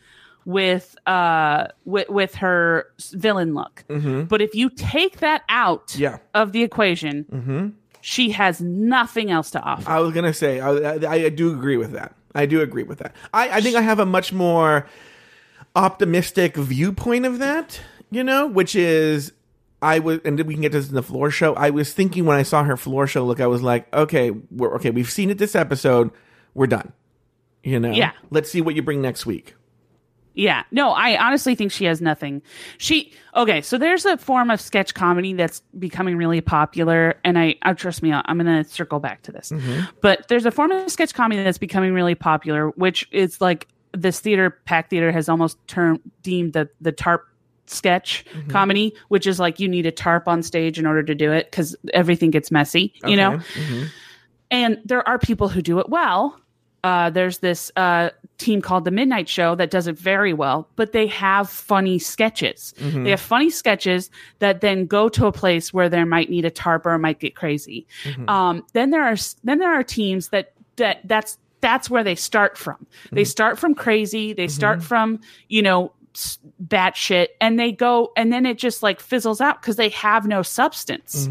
with 0.46 0.96
uh 1.08 1.68
with 1.86 2.08
with 2.10 2.36
her 2.36 2.88
villain 3.14 3.54
look. 3.56 3.84
But 3.88 4.42
if 4.42 4.54
you 4.56 4.70
take 4.70 5.18
that 5.20 5.44
out 5.50 5.96
Yeah. 5.98 6.18
of 6.34 6.52
the 6.52 6.62
equation, 6.64 7.76
she 8.02 8.30
has 8.32 8.62
nothing 8.62 9.32
else 9.32 9.52
to 9.52 9.60
offer. 9.62 9.90
I 9.90 10.00
was 10.00 10.14
gonna 10.14 10.34
say 10.34 10.60
I, 10.60 10.70
I, 10.72 11.14
I 11.26 11.30
do 11.30 11.52
agree 11.52 11.78
with 11.78 11.92
that. 11.94 12.14
I 12.36 12.46
do 12.46 12.62
agree 12.62 12.84
with 12.84 13.00
that. 13.00 13.16
I, 13.34 13.50
I 13.58 13.62
think 13.62 13.76
I 13.76 13.82
have 13.82 14.00
a 14.00 14.06
much 14.06 14.32
more 14.34 14.86
optimistic 15.76 16.56
viewpoint 16.56 17.26
of 17.26 17.40
that. 17.40 17.80
You 18.12 18.24
know, 18.24 18.46
which 18.46 18.76
is 18.76 19.32
I 19.82 20.00
was, 20.00 20.20
and 20.24 20.40
we 20.44 20.54
can 20.54 20.62
get 20.62 20.72
to 20.72 20.80
this 20.80 20.90
in 20.90 20.96
the 20.96 21.04
floor 21.04 21.30
show. 21.32 21.54
I 21.56 21.72
was 21.72 21.92
thinking 21.92 22.26
when 22.26 22.38
I 22.38 22.44
saw 22.44 22.64
her 22.64 22.78
floor 22.78 23.08
show 23.08 23.26
look, 23.26 23.40
I 23.42 23.48
was 23.48 23.62
like, 23.62 23.94
okay, 23.94 24.32
we're 24.32 24.76
okay. 24.76 24.92
We've 24.92 25.10
seen 25.10 25.30
it 25.32 25.38
this 25.38 25.56
episode. 25.56 26.12
We're 26.54 26.68
done. 26.68 26.94
You 27.64 27.80
know, 27.80 27.92
Yeah. 27.92 28.12
Let's 28.30 28.50
see 28.52 28.62
what 28.62 28.76
you 28.76 28.84
bring 28.84 29.02
next 29.02 29.26
week. 29.26 29.56
Yeah. 30.36 30.64
No, 30.72 30.92
I 30.92 31.18
honestly 31.18 31.56
think 31.56 31.72
she 31.72 31.86
has 31.86 32.02
nothing. 32.02 32.42
She 32.78 33.14
okay, 33.36 33.62
so 33.62 33.78
there's 33.78 34.06
a 34.06 34.18
form 34.18 34.52
of 34.52 34.62
sketch 34.62 34.94
comedy 34.94 35.34
that's 35.34 35.62
becoming 35.80 36.18
really 36.18 36.42
popular 36.42 37.16
and 37.24 37.40
I, 37.40 37.56
I 37.64 37.74
trust 37.74 38.04
me, 38.04 38.12
I'm 38.14 38.38
going 38.38 38.64
to 38.64 38.70
circle 38.70 39.00
back 39.00 39.24
to 39.24 39.32
this. 39.32 39.52
But 40.02 40.28
there's 40.28 40.46
a 40.46 40.52
form 40.52 40.72
of 40.72 40.92
sketch 40.92 41.14
comedy 41.14 41.42
that's 41.44 41.58
becoming 41.58 41.94
really 41.94 42.16
popular 42.16 42.70
which 42.72 43.08
is 43.12 43.42
like 43.42 43.68
this 43.94 44.20
theater 44.20 44.50
pack 44.66 44.90
theater 44.90 45.12
has 45.12 45.30
almost 45.30 45.58
termed 45.68 46.02
deemed 46.22 46.54
the 46.54 46.70
the 46.82 46.92
tarp 46.92 47.26
sketch 47.68 48.26
comedy 48.50 48.94
which 49.08 49.26
is 49.26 49.40
like 49.40 49.60
you 49.60 49.68
need 49.68 49.86
a 49.86 49.92
tarp 49.92 50.28
on 50.28 50.44
stage 50.44 50.78
in 50.78 50.86
order 50.86 51.02
to 51.02 51.16
do 51.16 51.32
it 51.32 51.52
cuz 51.52 51.76
everything 51.94 52.30
gets 52.30 52.52
messy, 52.52 52.94
you 53.06 53.16
know. 53.16 53.36
Okay. 53.36 53.88
And 54.52 54.80
there 54.86 55.08
are 55.08 55.18
people 55.18 55.48
who 55.50 55.62
do 55.62 55.80
it 55.80 55.90
well. 55.90 56.40
Uh, 56.84 57.10
there's 57.10 57.40
this 57.40 57.72
uh, 57.76 58.10
team 58.38 58.62
called 58.62 58.86
the 58.86 58.92
Midnight 58.92 59.30
Show 59.30 59.56
that 59.56 59.72
does 59.72 59.88
it 59.88 59.98
very 59.98 60.34
well, 60.34 60.68
but 60.76 60.92
they 60.92 61.08
have 61.08 61.50
funny 61.50 62.00
sketches. 62.00 62.74
Mm-hmm. 62.80 63.04
They 63.04 63.10
have 63.12 63.22
funny 63.22 63.50
sketches 63.50 64.10
that 64.40 64.62
then 64.62 64.86
go 64.86 65.10
to 65.10 65.26
a 65.26 65.32
place 65.32 65.74
where 65.74 65.90
there 65.90 66.06
might 66.06 66.30
need 66.30 66.46
a 66.46 66.52
tarp 66.52 66.86
or 66.86 66.98
might 66.98 67.20
get 67.20 67.36
crazy. 67.36 67.88
Mm-hmm. 68.04 68.30
Um, 68.30 68.66
then 68.74 68.90
there 68.90 69.04
are 69.04 69.16
then 69.44 69.60
there 69.60 69.74
are 69.74 69.84
teams 69.84 70.30
that 70.30 70.54
that 70.76 71.02
that's 71.06 71.38
that's 71.62 71.90
where 71.90 72.04
they 72.04 72.16
start 72.16 72.58
from. 72.58 72.86
They 73.12 73.22
mm-hmm. 73.22 73.28
start 73.28 73.60
from 73.60 73.76
crazy. 73.76 74.34
They 74.34 74.48
start 74.48 74.84
from 74.84 75.20
you 75.48 75.62
know 75.62 75.94
batshit, 76.64 77.28
and 77.42 77.60
they 77.60 77.72
go 77.72 78.12
and 78.16 78.32
then 78.32 78.46
it 78.46 78.58
just 78.58 78.82
like 78.84 79.00
fizzles 79.00 79.42
out 79.42 79.62
because 79.62 79.76
they 79.76 79.90
have 79.90 80.28
no 80.28 80.42
substance. 80.42 81.28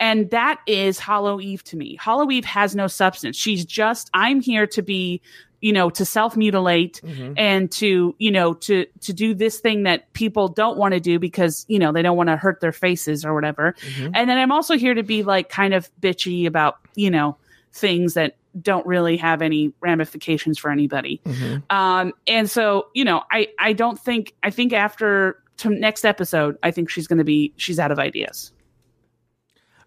And 0.00 0.30
that 0.30 0.60
is 0.66 0.98
Hollow 0.98 1.40
Eve 1.40 1.64
to 1.64 1.76
me. 1.76 1.96
Hollow 1.96 2.30
Eve 2.30 2.44
has 2.44 2.74
no 2.74 2.86
substance. 2.86 3.36
She's 3.36 3.64
just, 3.64 4.10
I'm 4.12 4.40
here 4.40 4.66
to 4.66 4.82
be, 4.82 5.22
you 5.64 5.72
know, 5.72 5.88
to 5.88 6.04
self 6.04 6.36
mutilate 6.36 7.00
mm-hmm. 7.02 7.32
and 7.38 7.72
to, 7.72 8.14
you 8.18 8.30
know, 8.30 8.52
to, 8.52 8.84
to 9.00 9.14
do 9.14 9.32
this 9.32 9.60
thing 9.60 9.84
that 9.84 10.12
people 10.12 10.46
don't 10.46 10.76
want 10.76 10.92
to 10.92 11.00
do 11.00 11.18
because, 11.18 11.64
you 11.68 11.78
know, 11.78 11.90
they 11.90 12.02
don't 12.02 12.18
want 12.18 12.28
to 12.28 12.36
hurt 12.36 12.60
their 12.60 12.70
faces 12.70 13.24
or 13.24 13.32
whatever. 13.32 13.74
Mm-hmm. 13.80 14.10
And 14.14 14.28
then 14.28 14.36
I'm 14.36 14.52
also 14.52 14.76
here 14.76 14.92
to 14.92 15.02
be 15.02 15.22
like 15.22 15.48
kind 15.48 15.72
of 15.72 15.90
bitchy 16.02 16.46
about, 16.46 16.76
you 16.96 17.10
know, 17.10 17.38
things 17.72 18.12
that 18.12 18.36
don't 18.60 18.86
really 18.86 19.16
have 19.16 19.40
any 19.40 19.72
ramifications 19.80 20.58
for 20.58 20.70
anybody. 20.70 21.22
Mm-hmm. 21.24 21.74
Um, 21.74 22.12
and 22.26 22.50
so, 22.50 22.88
you 22.92 23.06
know, 23.06 23.22
I, 23.32 23.48
I 23.58 23.72
don't 23.72 23.98
think, 23.98 24.34
I 24.42 24.50
think 24.50 24.74
after 24.74 25.42
to 25.56 25.70
next 25.70 26.04
episode, 26.04 26.58
I 26.62 26.72
think 26.72 26.90
she's 26.90 27.06
going 27.06 27.20
to 27.20 27.24
be, 27.24 27.54
she's 27.56 27.78
out 27.78 27.90
of 27.90 27.98
ideas. 27.98 28.52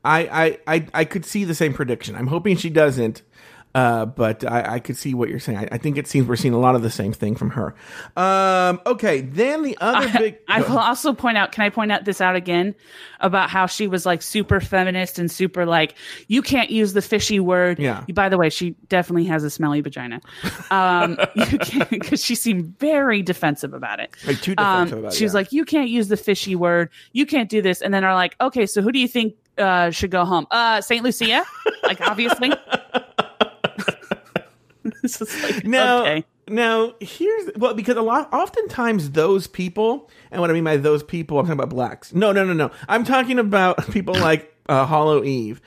I, 0.03 0.57
I, 0.65 0.75
I, 0.75 0.87
I 0.95 1.05
could 1.05 1.23
see 1.23 1.43
the 1.43 1.53
same 1.53 1.75
prediction. 1.75 2.15
I'm 2.15 2.27
hoping 2.27 2.57
she 2.57 2.71
doesn't. 2.71 3.21
Uh, 3.77 4.07
but 4.07 4.43
I, 4.43 4.75
I 4.75 4.79
could 4.79 4.97
see 4.97 5.13
what 5.13 5.29
you're 5.29 5.39
saying. 5.39 5.59
I, 5.59 5.67
I 5.73 5.77
think 5.77 5.99
it 5.99 6.07
seems 6.07 6.27
we're 6.27 6.35
seeing 6.35 6.55
a 6.55 6.59
lot 6.59 6.73
of 6.73 6.81
the 6.81 6.89
same 6.89 7.13
thing 7.13 7.35
from 7.35 7.51
her. 7.51 7.75
Um, 8.15 8.81
okay, 8.87 9.21
then 9.21 9.61
the 9.61 9.77
other 9.79 10.09
big. 10.17 10.39
I 10.47 10.61
will 10.61 10.79
also 10.79 11.13
point 11.13 11.37
out. 11.37 11.51
Can 11.51 11.63
I 11.63 11.69
point 11.69 11.91
out 11.91 12.03
this 12.03 12.19
out 12.19 12.35
again 12.35 12.73
about 13.19 13.51
how 13.51 13.67
she 13.67 13.85
was 13.85 14.03
like 14.03 14.23
super 14.23 14.59
feminist 14.59 15.19
and 15.19 15.29
super 15.29 15.63
like 15.63 15.93
you 16.27 16.41
can't 16.41 16.71
use 16.71 16.93
the 16.93 17.03
fishy 17.03 17.39
word. 17.39 17.77
Yeah. 17.77 18.03
By 18.15 18.29
the 18.29 18.37
way, 18.39 18.49
she 18.49 18.71
definitely 18.89 19.25
has 19.25 19.43
a 19.43 19.51
smelly 19.51 19.81
vagina. 19.81 20.21
Um, 20.71 21.19
you 21.35 21.59
can't 21.59 21.87
because 21.91 22.25
she 22.25 22.33
seemed 22.33 22.79
very 22.79 23.21
defensive 23.21 23.75
about 23.75 23.99
it. 23.99 24.15
Like, 24.25 24.41
too 24.41 24.55
Um, 24.57 24.87
about 24.91 25.05
it, 25.05 25.13
she 25.13 25.23
was 25.23 25.33
yeah. 25.33 25.39
like, 25.39 25.51
you 25.51 25.65
can't 25.65 25.89
use 25.89 26.07
the 26.07 26.17
fishy 26.17 26.55
word. 26.55 26.89
You 27.11 27.27
can't 27.27 27.47
do 27.47 27.61
this. 27.61 27.83
And 27.83 27.93
then 27.93 28.03
are 28.03 28.15
like, 28.15 28.35
okay, 28.41 28.65
so 28.65 28.81
who 28.81 28.91
do 28.91 28.97
you 28.97 29.07
think 29.07 29.35
uh, 29.59 29.91
should 29.91 30.09
go 30.09 30.25
home? 30.25 30.47
Uh, 30.49 30.81
Saint 30.81 31.03
Lucia. 31.03 31.43
like 31.83 32.01
obviously. 32.01 32.51
Like, 35.43 35.65
Now, 35.65 36.01
okay. 36.01 36.25
now 36.47 36.93
here's 36.99 37.51
well 37.55 37.73
because 37.73 37.97
a 37.97 38.01
lot 38.01 38.33
oftentimes 38.33 39.11
those 39.11 39.47
people 39.47 40.09
and 40.31 40.41
what 40.41 40.49
I 40.49 40.53
mean 40.53 40.63
by 40.63 40.77
those 40.77 41.03
people 41.03 41.39
I'm 41.39 41.45
talking 41.45 41.59
about 41.59 41.69
blacks. 41.69 42.13
No, 42.13 42.31
no, 42.31 42.45
no, 42.45 42.53
no. 42.53 42.71
I'm 42.87 43.03
talking 43.03 43.37
about 43.39 43.85
people 43.91 44.15
like 44.15 44.55
uh, 44.67 44.85
Hollow 44.85 45.23
Eve. 45.23 45.61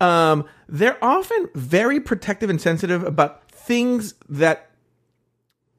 Um, 0.00 0.44
they're 0.68 1.02
often 1.02 1.48
very 1.54 2.00
protective 2.00 2.50
and 2.50 2.60
sensitive 2.60 3.02
about 3.02 3.50
things 3.50 4.14
that 4.28 4.70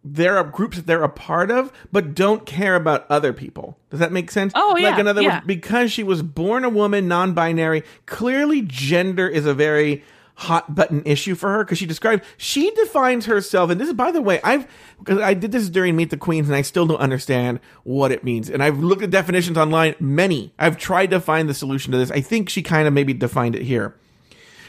there 0.03 0.37
are 0.37 0.43
groups 0.43 0.77
that 0.77 0.87
they're 0.87 1.03
a 1.03 1.09
part 1.09 1.51
of, 1.51 1.71
but 1.91 2.15
don't 2.15 2.45
care 2.45 2.75
about 2.75 3.05
other 3.09 3.33
people. 3.33 3.77
Does 3.89 3.99
that 3.99 4.11
make 4.11 4.31
sense? 4.31 4.53
Oh, 4.55 4.75
yeah, 4.77 4.91
Like 4.91 4.99
in 4.99 5.07
other 5.07 5.21
yeah. 5.21 5.35
words, 5.35 5.45
because 5.45 5.91
she 5.91 6.03
was 6.03 6.23
born 6.23 6.63
a 6.63 6.69
woman, 6.69 7.07
non-binary, 7.07 7.83
clearly 8.05 8.61
gender 8.61 9.27
is 9.27 9.45
a 9.45 9.53
very 9.53 10.03
hot 10.37 10.73
button 10.75 11.01
issue 11.05 11.35
for 11.35 11.49
her 11.49 11.63
because 11.63 11.77
she 11.77 11.85
described 11.85 12.23
she 12.37 12.69
defines 12.71 13.25
herself 13.25 13.71
and 13.71 13.81
this 13.81 13.87
is 13.87 13.93
by 13.95 14.11
the 14.11 14.21
way 14.21 14.39
i've 14.43 14.67
because 14.99 15.19
i 15.19 15.33
did 15.33 15.51
this 15.51 15.67
during 15.67 15.95
meet 15.95 16.11
the 16.11 16.17
queens 16.17 16.47
and 16.47 16.55
i 16.55 16.61
still 16.61 16.85
don't 16.85 16.99
understand 16.99 17.59
what 17.83 18.11
it 18.11 18.23
means 18.23 18.49
and 18.49 18.61
i've 18.61 18.77
looked 18.77 19.01
at 19.01 19.09
definitions 19.09 19.57
online 19.57 19.95
many. 19.99 20.53
I've 20.57 20.77
tried 20.77 21.11
to 21.11 21.19
find 21.19 21.47
the 21.47 21.53
solution 21.53 21.91
to 21.91 21.97
this. 21.97 22.11
I 22.11 22.21
think 22.21 22.49
she 22.49 22.61
kind 22.61 22.87
of 22.87 22.93
maybe 22.93 23.13
defined 23.13 23.55
it 23.55 23.63
here. 23.63 23.95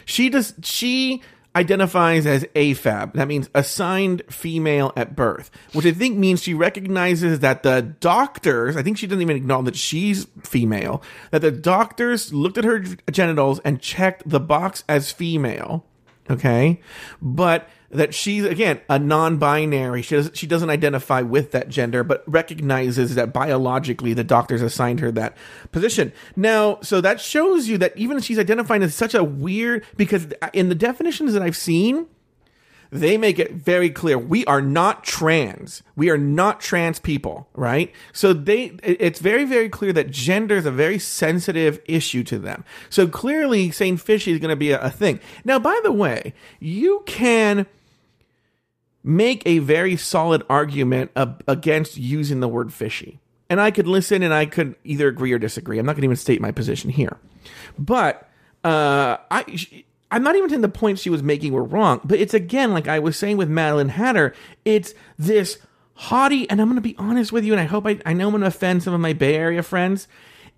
She 0.04 0.28
does 0.28 0.54
she 0.62 1.22
identifies 1.58 2.24
as 2.24 2.44
AFAB. 2.54 3.14
That 3.14 3.26
means 3.26 3.50
assigned 3.52 4.22
female 4.30 4.92
at 4.96 5.16
birth, 5.16 5.50
which 5.72 5.84
I 5.84 5.90
think 5.90 6.16
means 6.16 6.42
she 6.42 6.54
recognizes 6.54 7.40
that 7.40 7.64
the 7.64 7.82
doctors, 7.98 8.76
I 8.76 8.82
think 8.82 8.96
she 8.96 9.08
doesn't 9.08 9.20
even 9.20 9.36
acknowledge 9.36 9.66
that 9.66 9.76
she's 9.76 10.28
female, 10.42 11.02
that 11.32 11.40
the 11.40 11.50
doctors 11.50 12.32
looked 12.32 12.58
at 12.58 12.64
her 12.64 12.78
genitals 13.10 13.58
and 13.64 13.80
checked 13.80 14.28
the 14.28 14.40
box 14.40 14.84
as 14.88 15.10
female. 15.10 15.84
Okay. 16.30 16.80
But 17.20 17.68
that 17.90 18.14
she's 18.14 18.44
again 18.44 18.80
a 18.88 18.98
non-binary. 18.98 20.02
She 20.02 20.16
doesn't 20.16 20.36
she 20.36 20.46
doesn't 20.46 20.70
identify 20.70 21.22
with 21.22 21.52
that 21.52 21.68
gender, 21.68 22.04
but 22.04 22.22
recognizes 22.26 23.14
that 23.14 23.32
biologically 23.32 24.12
the 24.12 24.24
doctors 24.24 24.62
assigned 24.62 25.00
her 25.00 25.10
that 25.12 25.36
position. 25.72 26.12
Now, 26.36 26.78
so 26.82 27.00
that 27.00 27.20
shows 27.20 27.68
you 27.68 27.78
that 27.78 27.96
even 27.96 28.20
she's 28.20 28.38
identifying 28.38 28.82
as 28.82 28.94
such 28.94 29.14
a 29.14 29.24
weird 29.24 29.84
because 29.96 30.28
in 30.52 30.68
the 30.68 30.74
definitions 30.74 31.32
that 31.32 31.42
I've 31.42 31.56
seen, 31.56 32.06
they 32.90 33.18
make 33.18 33.38
it 33.38 33.52
very 33.52 33.90
clear 33.90 34.18
we 34.18 34.44
are 34.46 34.62
not 34.62 35.04
trans 35.04 35.82
we 35.94 36.08
are 36.08 36.16
not 36.16 36.60
trans 36.60 36.98
people 36.98 37.46
right 37.54 37.92
so 38.12 38.32
they 38.32 38.72
it's 38.82 39.20
very 39.20 39.44
very 39.44 39.68
clear 39.68 39.92
that 39.92 40.10
gender 40.10 40.56
is 40.56 40.64
a 40.64 40.70
very 40.70 40.98
sensitive 40.98 41.80
issue 41.86 42.22
to 42.24 42.38
them 42.38 42.64
so 42.88 43.06
clearly 43.06 43.70
saying 43.70 43.96
fishy 43.96 44.32
is 44.32 44.38
going 44.38 44.48
to 44.48 44.56
be 44.56 44.70
a, 44.70 44.80
a 44.80 44.90
thing 44.90 45.20
now 45.44 45.58
by 45.58 45.78
the 45.82 45.92
way 45.92 46.32
you 46.60 47.02
can 47.06 47.66
make 49.08 49.42
a 49.46 49.58
very 49.58 49.96
solid 49.96 50.42
argument 50.50 51.10
ab- 51.16 51.42
against 51.48 51.96
using 51.96 52.40
the 52.40 52.48
word 52.48 52.72
fishy 52.72 53.18
and 53.48 53.60
i 53.60 53.70
could 53.70 53.86
listen 53.86 54.22
and 54.22 54.34
i 54.34 54.44
could 54.44 54.74
either 54.84 55.08
agree 55.08 55.32
or 55.32 55.38
disagree 55.38 55.78
i'm 55.78 55.86
not 55.86 55.92
going 55.92 56.02
to 56.02 56.06
even 56.06 56.16
state 56.16 56.40
my 56.40 56.50
position 56.50 56.90
here 56.90 57.16
but 57.78 58.28
uh, 58.64 59.16
I 59.30 59.44
I'm 60.10 60.22
not 60.22 60.36
even 60.36 60.48
saying 60.48 60.62
the 60.62 60.68
points 60.68 61.02
she 61.02 61.10
was 61.10 61.22
making 61.22 61.52
were 61.52 61.62
wrong, 61.62 62.00
but 62.04 62.18
it's 62.18 62.34
again 62.34 62.72
like 62.72 62.88
I 62.88 62.98
was 62.98 63.16
saying 63.16 63.36
with 63.36 63.48
Madeline 63.48 63.90
Hatter. 63.90 64.34
It's 64.64 64.94
this 65.18 65.58
haughty, 65.94 66.48
and 66.48 66.60
I'm 66.60 66.68
going 66.68 66.76
to 66.76 66.80
be 66.80 66.96
honest 66.98 67.32
with 67.32 67.44
you, 67.44 67.52
and 67.52 67.60
I 67.60 67.64
hope 67.64 67.86
I 67.86 68.00
I 68.04 68.14
know 68.14 68.26
I'm 68.26 68.32
going 68.32 68.42
to 68.42 68.48
offend 68.48 68.82
some 68.82 68.94
of 68.94 69.00
my 69.00 69.12
Bay 69.12 69.36
Area 69.36 69.62
friends. 69.62 70.08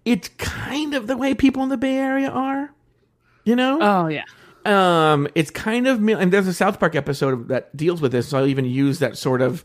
It's 0.04 0.28
kind 0.38 0.94
of 0.94 1.06
the 1.06 1.16
way 1.16 1.34
people 1.34 1.62
in 1.62 1.68
the 1.68 1.76
Bay 1.76 1.96
Area 1.96 2.30
are, 2.30 2.72
you 3.44 3.54
know. 3.56 3.78
Oh 3.80 4.06
yeah. 4.08 4.24
Um, 4.66 5.28
it's 5.34 5.50
kind 5.50 5.86
of 5.86 6.06
and 6.08 6.32
there's 6.32 6.46
a 6.46 6.54
South 6.54 6.78
Park 6.80 6.94
episode 6.94 7.48
that 7.48 7.74
deals 7.76 8.00
with 8.00 8.12
this, 8.12 8.28
so 8.28 8.38
I'll 8.38 8.46
even 8.46 8.64
use 8.64 8.98
that 8.98 9.16
sort 9.16 9.42
of 9.42 9.64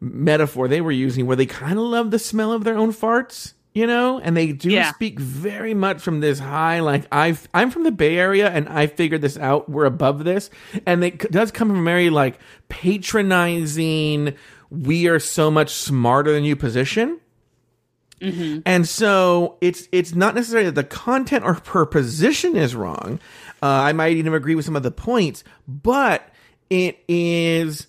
metaphor 0.00 0.68
they 0.68 0.80
were 0.80 0.92
using, 0.92 1.26
where 1.26 1.36
they 1.36 1.46
kind 1.46 1.72
of 1.78 1.84
love 1.84 2.10
the 2.10 2.18
smell 2.18 2.52
of 2.52 2.64
their 2.64 2.76
own 2.76 2.92
farts, 2.92 3.52
you 3.74 3.86
know, 3.86 4.18
and 4.20 4.36
they 4.36 4.52
do 4.52 4.70
Yeah. 4.70 4.92
speak 4.92 5.18
very 5.20 5.74
much 5.74 6.00
from 6.00 6.20
this 6.20 6.38
high, 6.38 6.80
like 6.80 7.06
I've 7.12 7.48
I'm 7.52 7.70
from 7.70 7.84
the 7.84 7.92
Bay 7.92 8.16
Area 8.16 8.48
and 8.48 8.68
I 8.68 8.86
figured 8.86 9.20
this 9.20 9.36
out. 9.36 9.68
We're 9.68 9.84
above 9.84 10.24
this, 10.24 10.48
and 10.86 11.04
it 11.04 11.30
does 11.30 11.50
come 11.50 11.68
from 11.68 11.80
a 11.80 11.84
very 11.84 12.08
like 12.10 12.38
patronizing. 12.68 14.34
We 14.70 15.08
are 15.08 15.18
so 15.18 15.50
much 15.50 15.70
smarter 15.70 16.32
than 16.32 16.44
you 16.44 16.56
position. 16.56 17.20
And 18.22 18.86
so 18.86 19.56
it's 19.62 19.88
it's 19.92 20.14
not 20.14 20.34
necessarily 20.34 20.66
that 20.66 20.74
the 20.74 20.84
content 20.84 21.42
or 21.42 21.54
her 21.68 21.86
position 21.86 22.54
is 22.54 22.74
wrong. 22.76 23.18
Uh, 23.62 23.66
I 23.66 23.92
might 23.92 24.16
even 24.16 24.32
agree 24.34 24.54
with 24.54 24.64
some 24.64 24.76
of 24.76 24.82
the 24.82 24.90
points, 24.90 25.44
but 25.68 26.28
it 26.68 26.98
is 27.08 27.86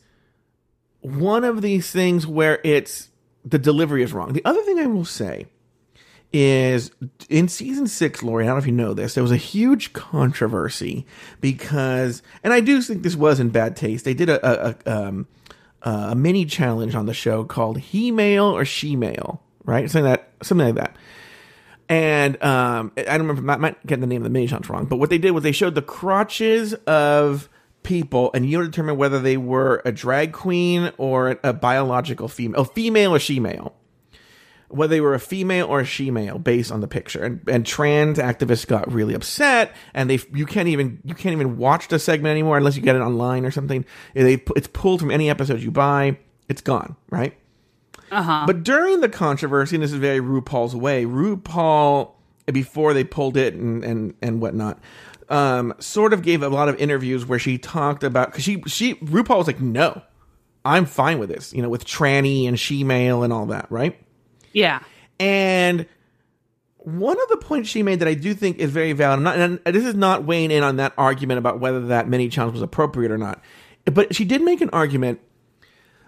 one 1.02 1.44
of 1.44 1.62
these 1.62 1.92
things 1.92 2.28
where 2.28 2.60
it's 2.64 3.10
the 3.44 3.60
delivery 3.60 4.04
is 4.04 4.14
wrong. 4.14 4.34
The 4.34 4.46
other 4.46 4.62
thing 4.62 4.80
I 4.80 4.88
will 4.88 5.06
say 5.06 5.48
is 6.34 6.92
in 7.30 7.48
season 7.48 7.88
six, 7.88 8.24
Lori, 8.24 8.46
I 8.46 8.48
don't 8.48 8.56
know 8.56 8.60
if 8.60 8.68
you 8.68 8.72
know 8.72 8.94
this, 8.94 9.16
there 9.16 9.24
was 9.24 9.32
a 9.32 9.38
huge 9.38 9.94
controversy 9.94 11.06
because, 11.42 12.22
and 12.44 12.54
I 12.54 12.62
do 12.62 12.82
think 12.82 13.04
this 13.04 13.16
was 13.16 13.40
in 13.40 13.50
bad 13.50 13.76
taste. 13.76 14.06
They 14.06 14.14
did 14.14 14.30
a, 14.30 14.70
a, 14.70 14.76
a, 14.86 15.08
um, 15.08 15.28
a 15.82 16.16
mini 16.16 16.46
challenge 16.46 16.96
on 16.96 17.06
the 17.06 17.14
show 17.14 17.44
called 17.44 17.80
He 17.80 18.12
Male 18.12 18.46
or 18.46 18.64
She 18.64 18.96
Male, 18.96 19.42
right? 19.66 19.90
Something 19.90 20.10
that, 20.10 20.30
something 20.42 20.68
like 20.68 20.76
that. 20.76 20.96
And 21.92 22.42
um, 22.42 22.94
I 22.96 23.18
don't 23.18 23.28
remember, 23.28 23.52
I 23.52 23.58
might 23.58 23.86
get 23.86 24.00
the 24.00 24.08
name 24.08 24.22
of 24.22 24.24
the 24.24 24.30
mini 24.30 24.48
wrong, 24.70 24.86
but 24.86 24.96
what 24.96 25.10
they 25.10 25.18
did 25.18 25.32
was 25.32 25.44
they 25.44 25.52
showed 25.52 25.76
the 25.76 25.82
crotches 25.82 26.74
of 26.88 27.50
people 27.84 28.32
and 28.34 28.50
you 28.50 28.64
determine 28.64 28.96
whether 28.96 29.20
they 29.20 29.36
were 29.36 29.82
a 29.84 29.92
drag 29.92 30.32
queen 30.32 30.94
or 30.98 31.38
a 31.44 31.52
biological 31.52 32.30
female, 32.30 32.62
a 32.62 32.66
female 32.66 33.14
or 33.14 33.20
she 33.20 33.42
male 33.42 33.76
whether 34.70 34.92
they 34.92 35.02
were 35.02 35.14
a 35.14 35.20
female 35.20 35.68
or 35.68 35.82
a 35.82 35.86
she-male 35.86 36.40
based 36.40 36.72
on 36.72 36.80
the 36.80 36.88
picture. 36.88 37.22
And, 37.22 37.42
and 37.46 37.66
trans 37.66 38.18
activists 38.20 38.66
got 38.66 38.90
really 38.90 39.14
upset 39.14 39.76
and 39.94 40.10
they 40.10 40.22
you 40.34 40.46
can't 40.46 40.70
even 40.70 41.02
you 41.04 41.14
can't 41.14 41.34
even 41.34 41.58
watch 41.58 41.90
the 41.90 42.00
segment 42.00 42.32
anymore 42.32 42.58
unless 42.58 42.78
you 42.78 42.82
get 42.82 42.96
it 42.96 43.02
online 43.02 43.44
or 43.44 43.52
something. 43.52 43.84
They, 44.14 44.42
it's 44.56 44.68
pulled 44.68 45.02
from 45.02 45.12
any 45.12 45.30
episode 45.30 45.60
you 45.60 45.72
buy. 45.72 46.20
It's 46.48 46.62
gone 46.62 46.96
right 47.10 47.38
Uh 48.12 48.22
huh. 48.22 48.44
but 48.46 48.64
during 48.64 49.00
the 49.02 49.10
controversy 49.10 49.76
and 49.76 49.84
this 49.84 49.92
is 49.92 49.98
very 49.98 50.20
rupaul's 50.20 50.76
way 50.76 51.06
rupaul 51.06 52.12
before 52.52 52.94
they 52.94 53.04
pulled 53.04 53.38
it 53.38 53.54
and 53.54 53.84
and 53.84 54.14
and 54.22 54.42
whatnot 54.42 54.80
um 55.30 55.74
sort 55.80 56.12
of 56.12 56.22
gave 56.22 56.44
a 56.44 56.50
lot 56.50 56.68
of 56.68 56.76
interviews 56.78 57.26
where 57.26 57.40
she 57.40 57.58
talked 57.58 58.04
about 58.04 58.28
because 58.28 58.44
she 58.44 58.62
she 58.68 58.96
rupaul 58.96 59.38
was 59.38 59.48
like 59.48 59.62
no 59.62 60.02
i'm 60.66 60.86
fine 60.86 61.20
with 61.20 61.30
this 61.30 61.54
you 61.54 61.62
know 61.62 61.70
with 61.70 61.86
tranny 61.86 62.48
and 62.48 62.60
she-male 62.60 63.24
and 63.24 63.32
all 63.32 63.46
that 63.46 63.66
right 63.72 63.98
yeah. 64.54 64.82
and 65.20 65.86
one 66.84 67.22
of 67.22 67.28
the 67.30 67.38
points 67.38 67.70
she 67.70 67.84
made 67.84 68.00
that 68.00 68.08
I 68.08 68.16
do 68.16 68.34
think 68.34 68.58
is 68.58 68.72
very 68.72 68.94
valid, 68.94 69.20
I'm 69.20 69.24
not, 69.24 69.38
and 69.38 69.60
this 69.66 69.86
is 69.86 69.94
not 69.96 70.24
weighing 70.26 70.52
in 70.52 70.64
on 70.64 70.78
that 70.78 70.94
argument 70.98 71.38
about 71.38 71.60
whether 71.60 71.88
that 71.88 72.08
mini 72.08 72.28
challenge 72.28 72.54
was 72.54 72.62
appropriate 72.62 73.12
or 73.12 73.18
not, 73.18 73.42
but 73.86 74.16
she 74.16 74.26
did 74.26 74.42
make 74.42 74.62
an 74.62 74.70
argument 74.72 75.20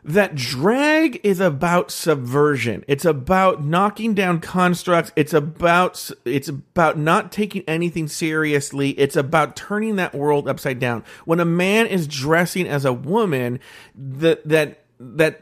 that 0.06 0.36
drag 0.36 1.20
is 1.24 1.40
about 1.40 1.90
subversion. 1.90 2.84
It's 2.88 3.06
about 3.06 3.64
knocking 3.64 4.14
down 4.14 4.40
constructs. 4.42 5.12
It's 5.16 5.34
about 5.34 6.12
it's 6.26 6.50
about 6.50 6.98
not 6.98 7.32
taking 7.32 7.64
anything 7.68 8.08
seriously. 8.08 8.92
It's 8.92 9.16
about 9.16 9.56
turning 9.56 9.96
that 9.96 10.14
world 10.14 10.48
upside 10.48 10.80
down. 10.80 11.04
When 11.26 11.40
a 11.40 11.46
man 11.46 11.88
is 11.88 12.08
dressing 12.08 12.68
as 12.68 12.84
a 12.84 12.94
woman, 12.94 13.60
that 13.96 14.48
that 14.48 14.84
that 15.00 15.42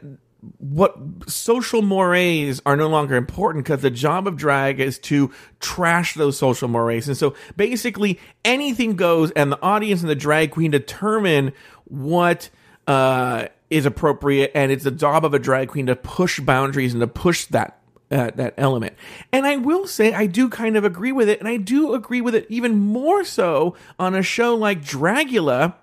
what 0.58 0.96
social 1.28 1.82
mores 1.82 2.60
are 2.66 2.76
no 2.76 2.88
longer 2.88 3.14
important 3.14 3.64
because 3.64 3.82
the 3.82 3.90
job 3.90 4.26
of 4.26 4.36
drag 4.36 4.80
is 4.80 4.98
to 4.98 5.30
trash 5.60 6.14
those 6.14 6.36
social 6.36 6.68
mores. 6.68 7.06
And 7.06 7.16
so 7.16 7.34
basically 7.56 8.18
anything 8.44 8.96
goes 8.96 9.30
and 9.32 9.52
the 9.52 9.62
audience 9.62 10.00
and 10.00 10.10
the 10.10 10.16
drag 10.16 10.50
queen 10.50 10.72
determine 10.72 11.52
what 11.84 12.50
uh, 12.88 13.46
is 13.72 13.86
appropriate. 13.86 14.52
And 14.54 14.70
it's 14.70 14.84
the 14.84 14.90
job 14.90 15.24
of 15.24 15.34
a 15.34 15.38
drag 15.38 15.68
queen 15.68 15.86
to 15.86 15.96
push 15.96 16.38
boundaries 16.40 16.92
and 16.92 17.00
to 17.00 17.06
push 17.06 17.46
that 17.46 17.78
uh, 18.10 18.30
that 18.34 18.54
element. 18.58 18.94
And 19.32 19.46
I 19.46 19.56
will 19.56 19.86
say 19.86 20.12
I 20.12 20.26
do 20.26 20.48
kind 20.48 20.76
of 20.76 20.84
agree 20.84 21.12
with 21.12 21.28
it, 21.28 21.40
and 21.40 21.48
I 21.48 21.56
do 21.56 21.94
agree 21.94 22.20
with 22.20 22.34
it 22.34 22.46
even 22.50 22.78
more 22.78 23.24
so 23.24 23.74
on 23.98 24.14
a 24.14 24.22
show 24.22 24.54
like 24.54 24.84
Dragula, 24.84 25.74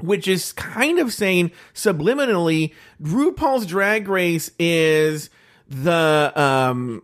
which 0.00 0.26
is 0.26 0.52
kind 0.54 0.98
of 0.98 1.12
saying 1.12 1.52
subliminally 1.74 2.72
RuPaul's 3.02 3.66
Drag 3.66 4.08
Race 4.08 4.50
is 4.58 5.28
the 5.68 6.32
um 6.34 7.02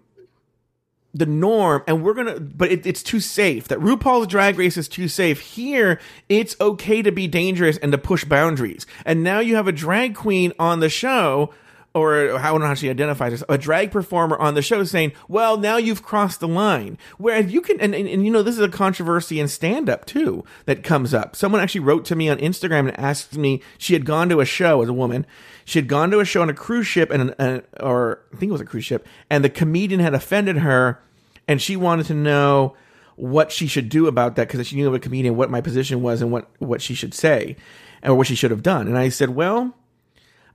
the 1.12 1.26
norm 1.26 1.82
and 1.86 2.04
we're 2.04 2.14
gonna 2.14 2.38
but 2.38 2.70
it, 2.70 2.86
it's 2.86 3.02
too 3.02 3.20
safe 3.20 3.66
that 3.68 3.78
rupaul's 3.80 4.26
drag 4.26 4.56
race 4.58 4.76
is 4.76 4.88
too 4.88 5.08
safe 5.08 5.40
here 5.40 6.00
it's 6.28 6.56
okay 6.60 7.02
to 7.02 7.10
be 7.10 7.26
dangerous 7.26 7.76
and 7.78 7.90
to 7.90 7.98
push 7.98 8.24
boundaries 8.24 8.86
and 9.04 9.24
now 9.24 9.40
you 9.40 9.56
have 9.56 9.66
a 9.66 9.72
drag 9.72 10.14
queen 10.14 10.52
on 10.58 10.80
the 10.80 10.88
show 10.88 11.52
or 11.94 12.36
I 12.38 12.50
don't 12.50 12.60
know 12.60 12.66
how 12.66 12.74
she 12.74 12.88
identifies 12.88 13.32
herself, 13.32 13.50
a 13.50 13.58
drag 13.58 13.90
performer 13.90 14.38
on 14.38 14.54
the 14.54 14.62
show 14.62 14.84
saying, 14.84 15.12
well, 15.28 15.56
now 15.56 15.76
you've 15.76 16.02
crossed 16.02 16.40
the 16.40 16.46
line. 16.46 16.96
Whereas 17.18 17.52
you 17.52 17.60
can, 17.60 17.80
and, 17.80 17.94
and, 17.94 18.08
and 18.08 18.24
you 18.24 18.30
know, 18.30 18.42
this 18.42 18.54
is 18.54 18.60
a 18.60 18.68
controversy 18.68 19.40
in 19.40 19.48
stand 19.48 19.90
up 19.90 20.04
too 20.04 20.44
that 20.66 20.84
comes 20.84 21.12
up. 21.12 21.34
Someone 21.34 21.60
actually 21.60 21.80
wrote 21.80 22.04
to 22.06 22.14
me 22.14 22.28
on 22.28 22.38
Instagram 22.38 22.88
and 22.88 22.98
asked 22.98 23.36
me, 23.36 23.60
she 23.76 23.94
had 23.94 24.04
gone 24.04 24.28
to 24.28 24.40
a 24.40 24.44
show 24.44 24.82
as 24.82 24.88
a 24.88 24.92
woman. 24.92 25.26
She 25.70 25.78
had 25.78 25.86
gone 25.86 26.10
to 26.10 26.18
a 26.18 26.24
show 26.24 26.42
on 26.42 26.50
a 26.50 26.52
cruise 26.52 26.88
ship 26.88 27.12
and, 27.12 27.32
an, 27.38 27.62
or 27.78 28.22
I 28.34 28.36
think 28.38 28.50
it 28.50 28.52
was 28.52 28.60
a 28.60 28.64
cruise 28.64 28.84
ship, 28.84 29.06
and 29.30 29.44
the 29.44 29.48
comedian 29.48 30.00
had 30.00 30.14
offended 30.14 30.58
her 30.58 31.00
and 31.46 31.62
she 31.62 31.76
wanted 31.76 32.06
to 32.06 32.14
know 32.14 32.74
what 33.14 33.52
she 33.52 33.68
should 33.68 33.88
do 33.88 34.08
about 34.08 34.34
that 34.34 34.48
because 34.48 34.66
she 34.66 34.74
knew 34.74 34.88
of 34.88 34.94
a 34.94 34.98
comedian, 34.98 35.36
what 35.36 35.48
my 35.48 35.60
position 35.60 36.02
was 36.02 36.22
and 36.22 36.32
what, 36.32 36.48
what 36.58 36.82
she 36.82 36.92
should 36.92 37.14
say 37.14 37.54
or 38.02 38.16
what 38.16 38.26
she 38.26 38.34
should 38.34 38.50
have 38.50 38.64
done. 38.64 38.88
And 38.88 38.98
I 38.98 39.10
said, 39.10 39.30
well, 39.30 39.72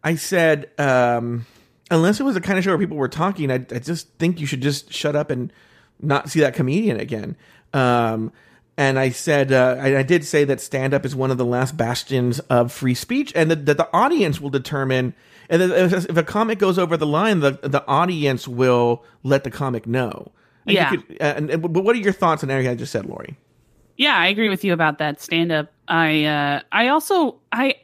I 0.03 0.15
said, 0.15 0.69
um, 0.77 1.45
unless 1.89 2.19
it 2.19 2.23
was 2.23 2.35
the 2.35 2.41
kind 2.41 2.57
of 2.57 2.65
show 2.65 2.71
where 2.71 2.77
people 2.77 2.97
were 2.97 3.07
talking, 3.07 3.49
I, 3.49 3.65
I 3.71 3.79
just 3.79 4.09
think 4.19 4.41
you 4.41 4.45
should 4.45 4.61
just 4.61 4.91
shut 4.91 5.15
up 5.15 5.31
and 5.31 5.53
not 6.01 6.29
see 6.29 6.41
that 6.41 6.55
comedian 6.55 6.99
again. 6.99 7.37
Um, 7.73 8.33
and 8.77 8.99
I 8.99 9.09
said, 9.09 9.51
uh, 9.51 9.77
I, 9.79 9.99
I, 9.99 10.03
did 10.03 10.25
say 10.25 10.43
that 10.43 10.59
stand 10.59 10.93
up 10.93 11.05
is 11.05 11.15
one 11.15 11.31
of 11.31 11.37
the 11.37 11.45
last 11.45 11.77
bastions 11.77 12.39
of 12.41 12.71
free 12.71 12.93
speech, 12.93 13.31
and 13.35 13.49
that, 13.49 13.65
that 13.65 13.77
the 13.77 13.89
audience 13.93 14.41
will 14.41 14.49
determine. 14.49 15.13
And 15.49 15.61
if, 15.61 16.09
if, 16.09 16.17
a 16.17 16.23
comic 16.23 16.59
goes 16.59 16.77
over 16.77 16.97
the 16.97 17.05
line, 17.05 17.39
the 17.39 17.51
the 17.61 17.85
audience 17.87 18.47
will 18.47 19.03
let 19.23 19.43
the 19.43 19.51
comic 19.51 19.87
know. 19.87 20.31
And 20.65 20.73
yeah. 20.73 20.89
Could, 20.89 21.03
uh, 21.21 21.23
and, 21.23 21.49
and, 21.49 21.61
but 21.61 21.83
what 21.83 21.95
are 21.95 21.99
your 21.99 22.13
thoughts 22.13 22.43
on 22.43 22.49
everything 22.49 22.71
I 22.71 22.75
just 22.75 22.91
said, 22.91 23.05
Lori? 23.05 23.37
Yeah, 23.97 24.17
I 24.17 24.27
agree 24.27 24.49
with 24.49 24.63
you 24.63 24.73
about 24.73 24.97
that 24.97 25.21
stand 25.21 25.51
up. 25.51 25.71
I 25.87 26.25
uh, 26.25 26.61
I 26.71 26.89
also 26.89 27.37
I 27.51 27.75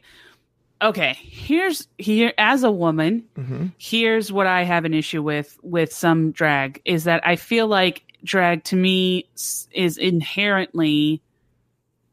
okay 0.82 1.16
here's 1.20 1.86
here 1.98 2.32
as 2.38 2.64
a 2.64 2.70
woman 2.70 3.24
mm-hmm. 3.36 3.66
here's 3.78 4.32
what 4.32 4.46
i 4.46 4.64
have 4.64 4.84
an 4.84 4.94
issue 4.94 5.22
with 5.22 5.58
with 5.62 5.92
some 5.92 6.32
drag 6.32 6.80
is 6.84 7.04
that 7.04 7.26
i 7.26 7.36
feel 7.36 7.66
like 7.66 8.02
drag 8.24 8.62
to 8.64 8.76
me 8.76 9.26
is 9.72 9.96
inherently 9.98 11.22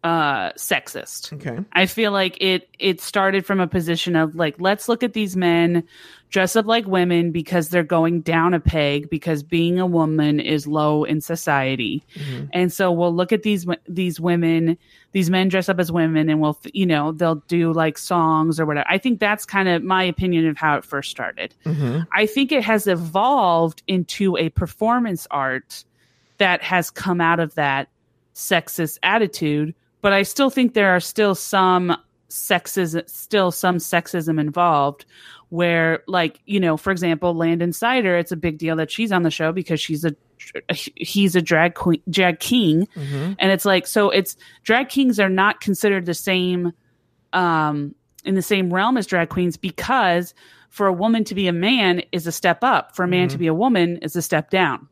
uh 0.03 0.51
sexist 0.53 1.33
okay 1.33 1.63
i 1.73 1.85
feel 1.85 2.11
like 2.11 2.37
it 2.39 2.69
it 2.79 3.01
started 3.01 3.45
from 3.45 3.59
a 3.59 3.67
position 3.67 4.15
of 4.15 4.33
like 4.35 4.55
let's 4.59 4.87
look 4.87 5.03
at 5.03 5.13
these 5.13 5.35
men 5.35 5.83
dress 6.29 6.55
up 6.55 6.65
like 6.65 6.85
women 6.85 7.31
because 7.31 7.69
they're 7.69 7.83
going 7.83 8.21
down 8.21 8.53
a 8.53 8.59
peg 8.59 9.09
because 9.09 9.41
being 9.41 9.79
a 9.79 9.85
woman 9.85 10.39
is 10.39 10.67
low 10.67 11.03
in 11.03 11.21
society. 11.21 12.03
Mm-hmm. 12.15 12.45
And 12.53 12.71
so 12.71 12.91
we'll 12.91 13.13
look 13.13 13.31
at 13.31 13.43
these 13.43 13.65
these 13.87 14.19
women, 14.19 14.77
these 15.11 15.29
men 15.29 15.49
dress 15.49 15.69
up 15.69 15.79
as 15.79 15.91
women 15.91 16.29
and 16.29 16.39
we'll 16.39 16.57
you 16.73 16.85
know, 16.85 17.11
they'll 17.11 17.43
do 17.47 17.73
like 17.73 17.97
songs 17.97 18.59
or 18.59 18.65
whatever. 18.65 18.87
I 18.89 18.97
think 18.97 19.19
that's 19.19 19.45
kind 19.45 19.67
of 19.67 19.83
my 19.83 20.03
opinion 20.03 20.47
of 20.47 20.57
how 20.57 20.77
it 20.77 20.85
first 20.85 21.09
started. 21.09 21.53
Mm-hmm. 21.65 22.01
I 22.13 22.25
think 22.25 22.51
it 22.51 22.63
has 22.63 22.87
evolved 22.87 23.81
into 23.87 24.37
a 24.37 24.49
performance 24.49 25.27
art 25.31 25.83
that 26.37 26.61
has 26.61 26.89
come 26.89 27.19
out 27.19 27.39
of 27.39 27.55
that 27.55 27.89
sexist 28.33 28.99
attitude, 29.03 29.73
but 30.01 30.13
I 30.13 30.23
still 30.23 30.49
think 30.49 30.73
there 30.73 30.95
are 30.95 30.99
still 30.99 31.35
some 31.35 31.95
sexism 32.29 33.09
still 33.09 33.51
some 33.51 33.77
sexism 33.77 34.39
involved 34.39 35.05
where 35.49 36.03
like 36.07 36.39
you 36.45 36.59
know 36.59 36.77
for 36.77 36.91
example 36.91 37.33
landon 37.33 37.73
cider 37.73 38.15
it's 38.15 38.31
a 38.31 38.35
big 38.35 38.57
deal 38.57 38.75
that 38.75 38.91
she's 38.91 39.11
on 39.11 39.23
the 39.23 39.31
show 39.31 39.51
because 39.51 39.81
she's 39.81 40.05
a 40.05 40.15
he's 40.69 41.35
a 41.35 41.41
drag 41.41 41.73
queen 41.73 42.01
drag 42.09 42.39
king 42.39 42.87
mm-hmm. 42.95 43.33
and 43.39 43.51
it's 43.51 43.65
like 43.65 43.87
so 43.87 44.09
it's 44.09 44.37
drag 44.63 44.89
kings 44.89 45.19
are 45.19 45.29
not 45.29 45.59
considered 45.59 46.05
the 46.05 46.13
same 46.13 46.71
um 47.33 47.93
in 48.23 48.35
the 48.35 48.41
same 48.41 48.71
realm 48.71 48.95
as 48.95 49.07
drag 49.07 49.29
queens 49.29 49.57
because 49.57 50.33
for 50.69 50.85
a 50.85 50.93
woman 50.93 51.23
to 51.23 51.33
be 51.33 51.47
a 51.47 51.53
man 51.53 52.01
is 52.11 52.27
a 52.27 52.31
step 52.31 52.63
up 52.63 52.95
for 52.95 53.03
a 53.03 53.07
man 53.07 53.27
mm-hmm. 53.27 53.33
to 53.33 53.37
be 53.39 53.47
a 53.47 53.53
woman 53.53 53.97
is 53.97 54.15
a 54.15 54.21
step 54.21 54.51
down 54.51 54.87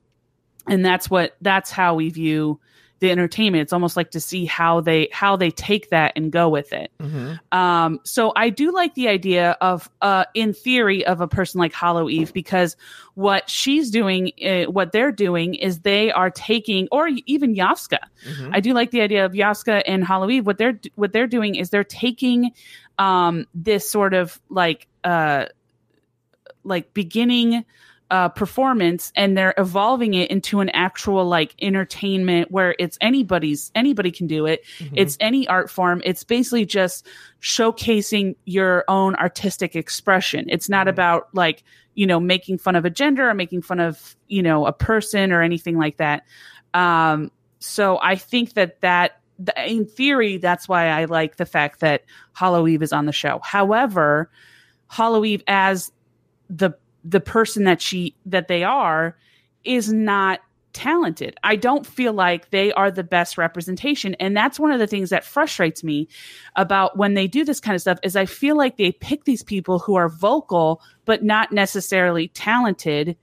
and 0.68 0.84
that's 0.84 1.10
what 1.10 1.36
that's 1.42 1.70
how 1.70 1.94
we 1.94 2.10
view 2.10 2.60
the 3.00 3.12
entertainment. 3.12 3.62
It's 3.62 3.74
almost 3.74 3.96
like 3.96 4.12
to 4.12 4.20
see 4.20 4.46
how 4.46 4.82
they 4.82 5.10
how 5.12 5.36
they 5.36 5.52
take 5.52 5.90
that 5.90 6.14
and 6.16 6.32
go 6.32 6.50
with 6.50 6.74
it. 6.74 6.92
Mm-hmm. 7.00 7.58
Um, 7.58 8.00
so 8.04 8.34
I 8.36 8.50
do 8.50 8.72
like 8.72 8.96
the 8.96 9.08
idea 9.08 9.52
of, 9.62 9.90
uh, 10.02 10.26
in 10.34 10.54
theory, 10.54 11.06
of 11.06 11.22
a 11.22 11.28
person 11.28 11.60
like 11.60 11.74
Hollow 11.74 12.10
Eve 12.10 12.34
because 12.34 12.76
what 13.14 13.50
she's 13.50 13.92
doing, 13.92 14.32
uh, 14.44 14.64
what 14.64 14.92
they're 14.92 15.12
doing, 15.12 15.56
is 15.56 15.80
they 15.82 16.12
are 16.12 16.32
taking, 16.32 16.88
or 16.92 17.08
even 17.26 17.56
Yovska. 17.56 18.00
Mm-hmm. 18.28 18.50
I 18.54 18.60
do 18.60 18.74
like 18.74 18.92
the 18.92 19.02
idea 19.02 19.26
of 19.26 19.34
Yovska 19.34 19.84
and 19.86 20.04
Hollow 20.04 20.30
Eve. 20.30 20.46
What 20.46 20.58
they're 20.58 20.80
what 20.96 21.14
they're 21.14 21.28
doing 21.28 21.56
is 21.56 21.70
they're 21.70 21.84
taking 21.84 22.52
um, 22.98 23.46
this 23.54 23.90
sort 23.90 24.14
of 24.14 24.40
like 24.50 24.88
uh, 25.04 25.46
like 26.64 26.94
beginning 26.94 27.64
uh, 28.10 28.30
performance 28.30 29.12
and 29.16 29.38
they're 29.38 29.54
evolving 29.58 30.14
it 30.14 30.32
into 30.32 30.62
an 30.62 30.70
actual 30.70 31.26
like 31.26 31.54
entertainment 31.62 32.50
where 32.52 32.76
it's 32.80 32.98
anybody's 33.02 33.72
anybody 33.76 34.12
can 34.12 34.28
do 34.28 34.46
it. 34.46 34.64
Mm-hmm. 34.80 34.96
it's 34.98 35.18
any 35.20 35.48
art 35.48 35.70
form. 35.70 36.02
It's 36.06 36.24
basically 36.24 36.66
just 36.66 37.06
showcasing 37.42 38.36
your 38.46 38.86
own 38.88 39.16
artistic 39.16 39.76
expression. 39.76 40.46
It's 40.50 40.70
not 40.70 40.82
mm-hmm. 40.82 40.90
about 40.90 41.28
like 41.34 41.64
you 41.96 42.08
know 42.08 42.20
making 42.20 42.60
fun 42.60 42.76
of 42.76 42.86
a 42.86 42.90
gender 42.90 43.30
or 43.30 43.34
making 43.34 43.62
fun 43.62 43.80
of 43.80 44.16
you 44.28 44.42
know 44.42 44.66
a 44.66 44.74
person 44.74 45.32
or 45.32 45.42
anything 45.42 45.78
like 45.78 45.98
that. 45.98 46.24
Um 46.74 47.32
so 47.60 48.00
i 48.02 48.16
think 48.16 48.54
that 48.54 48.80
that 48.82 49.20
in 49.66 49.86
theory 49.86 50.38
that's 50.38 50.70
why 50.70 50.90
i 50.90 51.06
like 51.06 51.38
the 51.38 51.46
fact 51.46 51.80
that 51.80 52.04
hollow 52.34 52.68
eve 52.68 52.82
is 52.84 52.94
on 52.94 53.06
the 53.06 53.12
show. 53.12 53.40
However 53.44 54.30
hollow 54.88 55.26
eve 55.26 55.44
as 55.48 55.92
the 56.50 56.72
the 57.08 57.22
person 57.22 57.64
that 57.64 57.82
she 57.82 58.16
that 58.26 58.48
they 58.48 58.64
are 58.64 59.18
is 59.64 59.92
not 59.92 60.42
talented. 60.74 61.36
I 61.44 61.56
don't 61.56 61.88
feel 61.88 62.14
like 62.14 62.52
they 62.52 62.72
are 62.74 62.92
the 62.92 63.04
best 63.04 63.38
representation 63.38 64.14
and 64.16 64.38
that's 64.38 64.60
one 64.60 64.72
of 64.72 64.80
the 64.80 64.86
things 64.86 65.10
that 65.10 65.24
frustrates 65.24 65.84
me 65.84 66.08
about 66.56 66.98
when 66.98 67.16
they 67.16 67.26
do 67.26 67.44
this 67.44 67.60
kind 67.60 67.74
of 67.74 67.82
stuff 67.82 67.98
is 68.04 68.16
I 68.16 68.26
feel 68.26 68.56
like 68.56 68.78
they 68.78 68.92
pick 68.92 69.24
these 69.24 69.42
people 69.42 69.80
who 69.80 69.96
are 69.96 70.08
vocal 70.08 70.82
but 71.06 71.24
not 71.24 71.52
necessarily 71.52 72.28
talented 72.28 73.18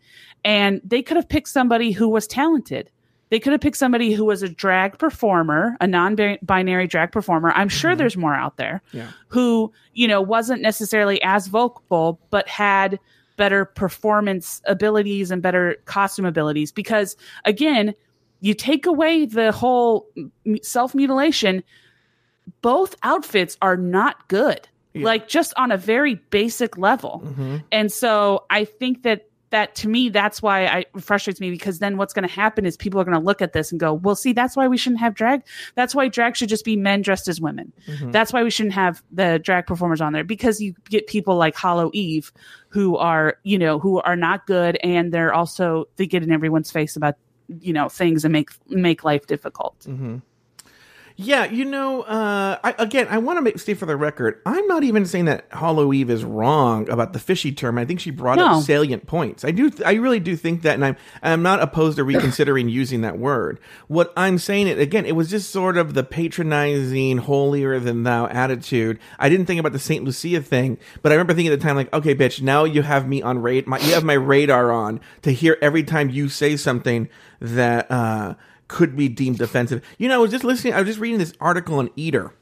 and 0.44 0.80
they 0.82 1.00
could 1.00 1.16
have 1.16 1.28
picked 1.28 1.48
somebody 1.48 1.92
who 1.92 2.08
was 2.08 2.26
talented. 2.26 2.90
They 3.30 3.40
could 3.40 3.52
have 3.52 3.60
picked 3.60 3.76
somebody 3.76 4.12
who 4.12 4.24
was 4.24 4.42
a 4.42 4.48
drag 4.48 4.98
performer, 4.98 5.76
a 5.80 5.86
non-binary 5.86 6.86
drag 6.86 7.12
performer. 7.12 7.52
I'm 7.52 7.68
sure 7.68 7.92
mm-hmm. 7.92 7.98
there's 7.98 8.16
more 8.16 8.34
out 8.34 8.56
there 8.56 8.82
yeah. 8.92 9.10
who, 9.28 9.72
you 9.92 10.08
know, 10.08 10.20
wasn't 10.20 10.60
necessarily 10.60 11.22
as 11.22 11.46
vocal 11.46 12.20
but 12.30 12.48
had 12.48 12.98
better 13.36 13.64
performance 13.64 14.60
abilities 14.66 15.30
and 15.30 15.42
better 15.42 15.76
costume 15.84 16.24
abilities 16.24 16.72
because 16.72 17.16
again 17.44 17.94
you 18.40 18.54
take 18.54 18.86
away 18.86 19.24
the 19.24 19.52
whole 19.52 20.08
self 20.62 20.94
mutilation 20.94 21.62
both 22.60 22.94
outfits 23.02 23.56
are 23.62 23.76
not 23.76 24.28
good 24.28 24.68
yeah. 24.92 25.04
like 25.04 25.28
just 25.28 25.52
on 25.56 25.72
a 25.72 25.76
very 25.76 26.16
basic 26.30 26.78
level 26.78 27.22
mm-hmm. 27.24 27.56
and 27.72 27.92
so 27.92 28.44
i 28.50 28.64
think 28.64 29.02
that 29.02 29.28
that 29.54 29.74
to 29.76 29.88
me 29.88 30.08
that's 30.08 30.42
why 30.42 30.66
I, 30.66 30.78
it 30.80 31.02
frustrates 31.02 31.40
me 31.40 31.50
because 31.50 31.78
then 31.78 31.96
what's 31.96 32.12
going 32.12 32.26
to 32.26 32.34
happen 32.34 32.66
is 32.66 32.76
people 32.76 33.00
are 33.00 33.04
going 33.04 33.16
to 33.16 33.24
look 33.24 33.40
at 33.40 33.52
this 33.52 33.70
and 33.70 33.78
go 33.78 33.94
well 33.94 34.16
see 34.16 34.32
that's 34.32 34.56
why 34.56 34.66
we 34.66 34.76
shouldn't 34.76 35.00
have 35.00 35.14
drag 35.14 35.42
that's 35.76 35.94
why 35.94 36.08
drag 36.08 36.36
should 36.36 36.48
just 36.48 36.64
be 36.64 36.76
men 36.76 37.02
dressed 37.02 37.28
as 37.28 37.40
women 37.40 37.72
mm-hmm. 37.86 38.10
that's 38.10 38.32
why 38.32 38.42
we 38.42 38.50
shouldn't 38.50 38.74
have 38.74 39.02
the 39.12 39.40
drag 39.42 39.66
performers 39.66 40.00
on 40.00 40.12
there 40.12 40.24
because 40.24 40.60
you 40.60 40.74
get 40.90 41.06
people 41.06 41.36
like 41.36 41.54
hollow 41.54 41.90
eve 41.94 42.32
who 42.68 42.96
are 42.96 43.38
you 43.44 43.56
know 43.56 43.78
who 43.78 44.00
are 44.00 44.16
not 44.16 44.46
good 44.46 44.76
and 44.82 45.12
they're 45.12 45.32
also 45.32 45.84
they 45.96 46.06
get 46.06 46.22
in 46.22 46.32
everyone's 46.32 46.70
face 46.70 46.96
about 46.96 47.14
you 47.60 47.72
know 47.72 47.88
things 47.88 48.24
and 48.24 48.32
make 48.32 48.50
make 48.68 49.04
life 49.04 49.26
difficult 49.26 49.78
mm-hmm. 49.80 50.16
Yeah, 51.16 51.44
you 51.44 51.64
know, 51.64 52.02
uh, 52.02 52.58
I, 52.64 52.74
again, 52.76 53.06
I 53.08 53.18
want 53.18 53.36
to 53.36 53.42
make 53.42 53.60
stay 53.60 53.74
for 53.74 53.86
the 53.86 53.96
record. 53.96 54.42
I'm 54.44 54.66
not 54.66 54.82
even 54.82 55.06
saying 55.06 55.26
that 55.26 55.46
Hollow 55.52 55.92
Eve 55.92 56.10
is 56.10 56.24
wrong 56.24 56.90
about 56.90 57.12
the 57.12 57.20
fishy 57.20 57.52
term. 57.52 57.78
I 57.78 57.84
think 57.84 58.00
she 58.00 58.10
brought 58.10 58.38
no. 58.38 58.46
up 58.46 58.64
salient 58.64 59.06
points. 59.06 59.44
I 59.44 59.52
do, 59.52 59.70
I 59.86 59.92
really 59.92 60.18
do 60.18 60.34
think 60.34 60.62
that, 60.62 60.74
and 60.74 60.84
I'm, 60.84 60.96
I'm 61.22 61.40
not 61.40 61.62
opposed 61.62 61.98
to 61.98 62.04
reconsidering 62.04 62.68
using 62.68 63.02
that 63.02 63.16
word. 63.16 63.60
What 63.86 64.12
I'm 64.16 64.38
saying, 64.38 64.66
it 64.66 64.80
again, 64.80 65.06
it 65.06 65.14
was 65.14 65.30
just 65.30 65.50
sort 65.50 65.76
of 65.76 65.94
the 65.94 66.02
patronizing, 66.02 67.18
holier 67.18 67.78
than 67.78 68.02
thou 68.02 68.26
attitude. 68.26 68.98
I 69.20 69.28
didn't 69.28 69.46
think 69.46 69.60
about 69.60 69.72
the 69.72 69.78
Saint 69.78 70.04
Lucia 70.04 70.42
thing, 70.42 70.78
but 71.00 71.12
I 71.12 71.14
remember 71.14 71.34
thinking 71.34 71.52
at 71.52 71.60
the 71.60 71.64
time, 71.64 71.76
like, 71.76 71.92
okay, 71.94 72.16
bitch, 72.16 72.42
now 72.42 72.64
you 72.64 72.82
have 72.82 73.06
me 73.06 73.22
on 73.22 73.38
rate, 73.40 73.68
my, 73.68 73.78
you 73.78 73.94
have 73.94 74.04
my 74.04 74.14
radar 74.14 74.72
on 74.72 75.00
to 75.22 75.32
hear 75.32 75.58
every 75.62 75.84
time 75.84 76.10
you 76.10 76.28
say 76.28 76.56
something 76.56 77.08
that. 77.38 77.88
uh 77.88 78.34
could 78.68 78.96
be 78.96 79.08
deemed 79.08 79.40
offensive. 79.40 79.82
You 79.98 80.08
know, 80.08 80.14
I 80.14 80.18
was 80.18 80.30
just 80.30 80.44
listening, 80.44 80.74
I 80.74 80.78
was 80.80 80.88
just 80.88 80.98
reading 81.00 81.18
this 81.18 81.34
article 81.40 81.78
on 81.78 81.90
Eater. 81.96 82.32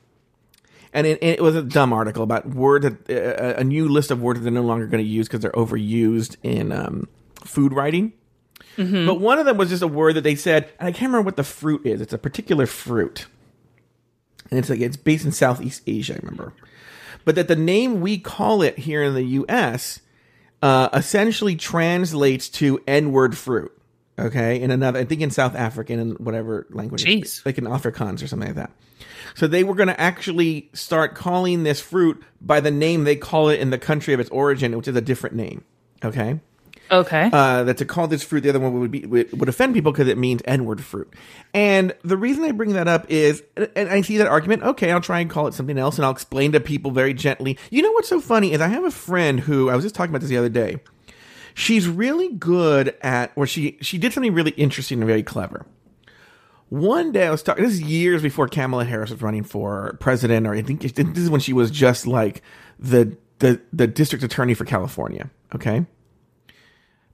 and 0.93 1.07
it, 1.07 1.23
it 1.23 1.41
was 1.43 1.57
a 1.57 1.63
dumb 1.63 1.93
article 1.93 2.23
about 2.23 2.49
word 2.49 2.83
that 2.83 3.11
uh, 3.11 3.55
a 3.59 3.65
new 3.65 3.89
list 3.89 4.11
of 4.11 4.21
words 4.23 4.39
that 4.41 4.45
they're 4.45 4.53
no 4.53 4.63
longer 4.63 4.87
going 4.87 5.03
to 5.03 5.09
use 5.09 5.27
because 5.27 5.41
they're 5.41 5.51
overused 5.53 6.37
in 6.43 6.71
um, 6.73 7.09
food 7.45 7.73
writing. 7.73 8.13
But 9.07 9.21
one 9.21 9.39
of 9.39 9.45
them 9.47 9.57
was 9.59 9.69
just 9.69 9.83
a 9.83 9.89
word 9.89 10.15
that 10.15 10.23
they 10.23 10.35
said, 10.35 10.71
and 10.79 10.89
I 10.89 10.93
can't 10.93 11.11
remember 11.11 11.27
what 11.27 11.37
the 11.37 11.45
fruit 11.45 11.85
is. 11.85 12.01
It's 12.01 12.13
a 12.15 12.19
particular 12.19 12.67
fruit, 12.67 13.27
and 14.51 14.59
it's 14.59 14.71
like 14.71 14.81
it's 14.81 14.97
based 14.97 15.25
in 15.27 15.33
Southeast 15.33 15.83
Asia. 15.87 16.15
I 16.15 16.19
remember, 16.23 16.55
but 17.25 17.35
that 17.35 17.49
the 17.49 17.57
name 17.57 18.01
we 18.01 18.17
call 18.19 18.63
it 18.63 18.79
here 18.79 19.03
in 19.03 19.13
the 19.15 19.25
U.S. 19.25 20.01
Uh, 20.63 20.89
essentially 20.95 21.55
translates 21.57 22.49
to 22.51 22.81
N-word 22.87 23.37
fruit. 23.37 23.73
Okay, 24.19 24.61
in 24.61 24.71
another, 24.71 24.99
I 24.99 25.05
think 25.05 25.23
in 25.23 25.31
South 25.31 25.55
African 25.55 25.99
and 25.99 26.19
whatever 26.19 26.67
language, 26.71 27.05
Jeez. 27.05 27.45
like 27.47 27.57
in 27.57 27.65
Afrikaans 27.65 28.23
or 28.23 28.27
something 28.27 28.49
like 28.49 28.57
that. 28.57 28.71
So 29.35 29.47
they 29.47 29.65
were 29.65 29.75
going 29.75 29.89
to 29.89 29.99
actually 29.99 30.69
start 30.75 31.15
calling 31.15 31.63
this 31.63 31.81
fruit 31.81 32.23
by 32.41 32.61
the 32.61 32.71
name 32.71 33.05
they 33.05 33.17
call 33.17 33.49
it 33.49 33.59
in 33.59 33.71
the 33.71 33.79
country 33.79 34.13
of 34.13 34.21
its 34.21 34.29
origin, 34.31 34.77
which 34.77 34.87
is 34.87 34.95
a 34.97 35.01
different 35.01 35.35
name. 35.35 35.65
Okay 36.05 36.41
Okay. 36.93 37.31
uh, 37.33 37.65
that 37.65 37.79
to 37.79 37.85
call 37.87 38.07
this 38.07 38.23
fruit 38.23 38.43
the 38.43 38.51
other 38.51 38.61
one 38.61 38.79
would 38.79 38.91
be 38.91 39.07
would, 39.07 39.39
would 39.39 39.49
offend 39.49 39.75
people 39.75 39.93
because 39.93 40.09
it 40.09 40.19
means 40.19 40.43
N-word 40.45 40.85
fruit. 40.85 41.13
And 41.55 41.95
the 42.05 42.17
reason 42.17 42.45
I 42.45 42.53
bring 42.53 42.75
that 42.75 42.87
up 42.87 43.07
is, 43.09 43.43
and 43.57 43.89
I 43.89 44.03
see 44.03 44.19
that 44.19 44.27
argument. 44.27 44.63
Okay, 44.63 44.93
I'll 44.93 45.01
try 45.01 45.21
and 45.21 45.31
call 45.31 45.47
it 45.47 45.55
something 45.55 45.79
else, 45.79 45.97
and 45.97 46.05
I'll 46.05 46.13
explain 46.13 46.53
to 46.53 46.61
people 46.61 46.91
very 46.91 47.15
gently. 47.15 47.59
You 47.71 47.83
know 47.83 47.93
what's 47.93 48.09
so 48.09 48.21
funny 48.21 48.53
is 48.53 48.61
I 48.61 48.69
have 48.69 48.85
a 48.85 48.91
friend 48.91 49.41
who 49.41 49.71
I 49.71 49.75
was 49.75 49.85
just 49.85 49.95
talking 49.95 50.11
about 50.11 50.21
this 50.21 50.31
the 50.31 50.37
other 50.37 50.51
day. 50.51 50.81
She's 51.55 51.89
really 51.89 52.29
good 52.29 52.95
at, 53.03 53.33
or 53.37 53.47
she 53.47 53.79
she 53.81 53.99
did 53.99 54.13
something 54.13 54.35
really 54.35 54.53
interesting 54.53 54.99
and 54.99 55.07
very 55.07 55.23
clever. 55.23 55.67
One 56.69 57.13
day 57.13 57.27
I 57.27 57.31
was 57.31 57.43
talking. 57.43 57.65
This 57.65 57.75
is 57.75 57.83
years 57.83 58.23
before 58.23 58.49
Kamala 58.49 58.85
Harris 58.85 59.11
was 59.11 59.21
running 59.21 59.43
for 59.43 59.97
president, 60.01 60.47
or 60.47 60.55
I 60.55 60.63
think 60.63 60.81
this 60.81 61.19
is 61.19 61.29
when 61.29 61.41
she 61.41 61.53
was 61.53 61.71
just 61.71 62.07
like 62.07 62.43
the 62.79 63.17
the 63.41 63.61
the 63.73 63.87
district 63.87 64.25
attorney 64.25 64.55
for 64.55 64.65
California. 64.65 65.31
Okay. 65.55 65.85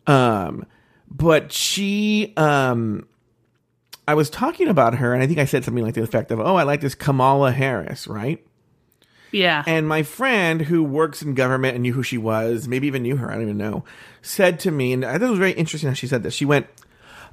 Um, 0.07 0.65
but 1.11 1.53
she, 1.53 2.33
um, 2.37 3.07
I 4.07 4.15
was 4.15 4.31
talking 4.31 4.69
about 4.69 4.95
her, 4.95 5.13
and 5.13 5.23
I 5.23 5.27
think 5.27 5.39
I 5.39 5.45
said 5.45 5.65
something 5.65 5.85
like 5.85 5.95
the 5.95 6.03
effect 6.03 6.31
of, 6.31 6.41
"Oh, 6.41 6.55
I 6.55 6.63
like 6.63 6.81
this 6.81 6.95
Kamala 6.95 7.51
Harris," 7.51 8.07
right? 8.07 8.45
yeah. 9.33 9.63
And 9.67 9.89
my 9.89 10.03
friend 10.03 10.63
who 10.63 10.83
works 10.83 11.23
in 11.23 11.35
government 11.35 11.75
and 11.75 11.83
knew 11.83 11.93
who 11.93 12.03
she 12.03 12.19
was, 12.19 12.69
maybe 12.69 12.87
even 12.87 13.03
knew 13.03 13.17
her, 13.17 13.31
I 13.31 13.35
don't 13.35 13.43
even 13.43 13.59
know, 13.59 13.85
said 14.29 14.61
to 14.61 14.71
me, 14.71 14.93
and 14.93 15.05
I 15.05 15.13
thought 15.19 15.29
it 15.29 15.31
was 15.31 15.39
very 15.39 15.53
interesting 15.53 15.89
how 15.89 15.95
she 15.95 16.07
said 16.07 16.23
this. 16.23 16.35
She 16.35 16.45
went, 16.45 16.67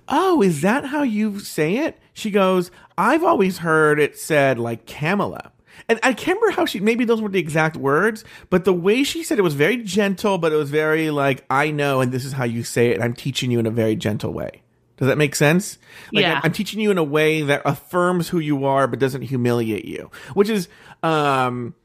Oh, 0.07 0.41
is 0.41 0.61
that 0.61 0.85
how 0.85 1.01
you 1.01 1.39
say 1.39 1.77
it? 1.77 1.99
She 2.13 2.29
goes, 2.29 2.69
I've 2.97 3.23
always 3.23 3.59
heard 3.59 3.99
it 3.99 4.17
said 4.17 4.59
like 4.59 4.85
Kamala. 4.85 5.51
And 5.89 5.99
I 6.03 6.13
can't 6.13 6.39
remember 6.39 6.55
how 6.55 6.65
she, 6.65 6.79
maybe 6.79 7.05
those 7.05 7.21
were 7.21 7.29
the 7.29 7.39
exact 7.39 7.75
words, 7.75 8.23
but 8.49 8.65
the 8.65 8.73
way 8.73 9.03
she 9.03 9.23
said 9.23 9.39
it 9.39 9.41
was 9.43 9.55
very 9.55 9.77
gentle, 9.77 10.37
but 10.37 10.53
it 10.53 10.55
was 10.55 10.69
very 10.69 11.09
like, 11.09 11.43
I 11.49 11.71
know, 11.71 12.01
and 12.01 12.11
this 12.11 12.23
is 12.23 12.33
how 12.33 12.45
you 12.45 12.63
say 12.63 12.91
it, 12.91 12.95
and 12.95 13.03
I'm 13.03 13.13
teaching 13.13 13.51
you 13.51 13.59
in 13.59 13.65
a 13.65 13.71
very 13.71 13.95
gentle 13.95 14.31
way. 14.31 14.61
Does 14.97 15.07
that 15.09 15.17
make 15.17 15.35
sense? 15.35 15.77
Like, 16.13 16.21
Yeah. 16.21 16.35
I'm, 16.35 16.41
I'm 16.45 16.51
teaching 16.53 16.79
you 16.79 16.91
in 16.91 16.97
a 16.97 17.03
way 17.03 17.41
that 17.41 17.61
affirms 17.65 18.29
who 18.29 18.39
you 18.39 18.65
are, 18.65 18.87
but 18.87 18.99
doesn't 18.99 19.23
humiliate 19.23 19.85
you, 19.85 20.09
which 20.33 20.49
is, 20.49 20.69
um, 21.03 21.75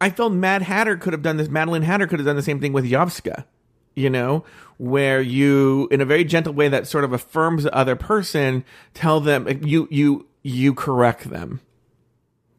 I 0.00 0.10
felt 0.10 0.32
Mad 0.32 0.62
Hatter 0.62 0.96
could 0.96 1.12
have 1.12 1.22
done 1.22 1.36
this. 1.36 1.48
Maddelynn 1.48 1.82
Hatter 1.82 2.06
could 2.06 2.18
have 2.18 2.26
done 2.26 2.36
the 2.36 2.42
same 2.42 2.60
thing 2.60 2.72
with 2.72 2.84
Yovska, 2.84 3.44
you 3.94 4.10
know, 4.10 4.44
where 4.78 5.20
you, 5.20 5.88
in 5.90 6.00
a 6.00 6.04
very 6.04 6.24
gentle 6.24 6.52
way 6.52 6.68
that 6.68 6.86
sort 6.86 7.04
of 7.04 7.12
affirms 7.12 7.64
the 7.64 7.74
other 7.74 7.96
person, 7.96 8.64
tell 8.94 9.20
them 9.20 9.46
you 9.64 9.88
you 9.90 10.26
you 10.42 10.74
correct 10.74 11.28
them. 11.30 11.60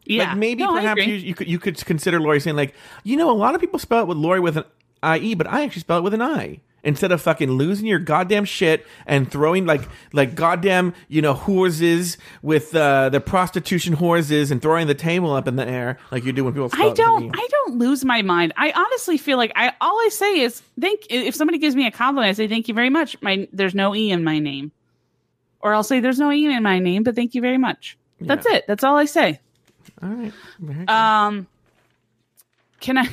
yeah. 0.06 0.30
Like 0.30 0.38
maybe 0.38 0.64
No, 0.64 0.74
perhaps 0.74 1.06
you, 1.06 1.16
you 1.16 1.34
could 1.34 1.48
you 1.48 1.60
could 1.60 1.84
consider 1.86 2.20
Lori 2.20 2.40
saying 2.40 2.56
like, 2.56 2.74
you 3.04 3.18
know, 3.18 3.32
a 3.32 3.34
lot 3.34 3.56
of 3.56 3.62
people 3.62 3.80
spell 3.80 4.04
it 4.04 4.08
with 4.08 4.18
Lori 4.18 4.40
with 4.40 4.58
an 4.58 4.66
IE, 5.04 5.34
but 5.36 5.48
I 5.48 5.64
actually 5.64 5.82
spell 5.82 5.98
it 5.98 6.04
with 6.04 6.14
an 6.14 6.22
I. 6.22 6.60
Instead 6.84 7.12
of 7.12 7.22
fucking 7.22 7.52
losing 7.52 7.86
your 7.86 8.00
goddamn 8.00 8.44
shit 8.44 8.88
and 9.06 9.32
throwing 9.32 9.66
like 9.66 9.82
like 10.14 10.34
goddamn 10.34 10.94
you 11.08 11.22
know 11.22 11.34
horses 11.34 12.18
with 12.42 12.76
uh, 12.76 13.10
the 13.10 13.22
prostitution 13.22 13.94
horses 13.94 14.50
and 14.50 14.62
throwing 14.62 14.88
the 14.88 14.96
table 14.96 15.32
up 15.32 15.48
in 15.48 15.58
the 15.58 15.68
air 15.68 16.00
like 16.10 16.26
you 16.26 16.32
do 16.32 16.44
when 16.44 16.54
people 16.54 16.70
I 16.74 16.86
it 16.86 16.90
with 16.90 17.00
an 17.00 17.06
don't. 17.06 17.36
I 17.38 17.48
don't 17.52 17.78
lose 17.78 18.04
my 18.04 18.24
mind. 18.24 18.54
I 18.58 18.72
honestly 18.72 19.18
feel 19.18 19.38
like 19.38 19.52
I. 19.56 19.74
All 19.80 19.96
I 19.96 20.10
say 20.12 20.40
is 20.40 20.62
thank. 20.80 21.06
If 21.10 21.36
somebody 21.36 21.60
gives 21.60 21.76
me 21.76 21.86
a 21.86 21.92
compliment, 21.92 22.30
I 22.30 22.34
say 22.34 22.48
thank 22.48 22.68
you 22.68 22.74
very 22.74 22.90
much. 22.90 23.22
My 23.22 23.48
there's 23.54 23.76
no 23.76 23.96
e 23.96 24.10
in 24.12 24.24
my 24.24 24.40
name, 24.40 24.72
or 25.60 25.76
I'll 25.76 25.84
say 25.84 26.00
there's 26.00 26.20
no 26.20 26.32
e 26.32 26.46
in 26.46 26.64
my 26.64 26.80
name, 26.80 27.04
but 27.04 27.16
thank 27.16 27.36
you 27.36 27.42
very 27.42 27.58
much. 27.58 27.98
That's 28.20 28.46
it. 28.46 28.66
That's 28.68 28.84
all 28.84 28.98
I 28.98 29.06
say. 29.06 29.40
All 30.02 30.10
right. 30.10 30.34
Um, 30.90 31.48
can 32.80 32.98
I? 32.98 33.10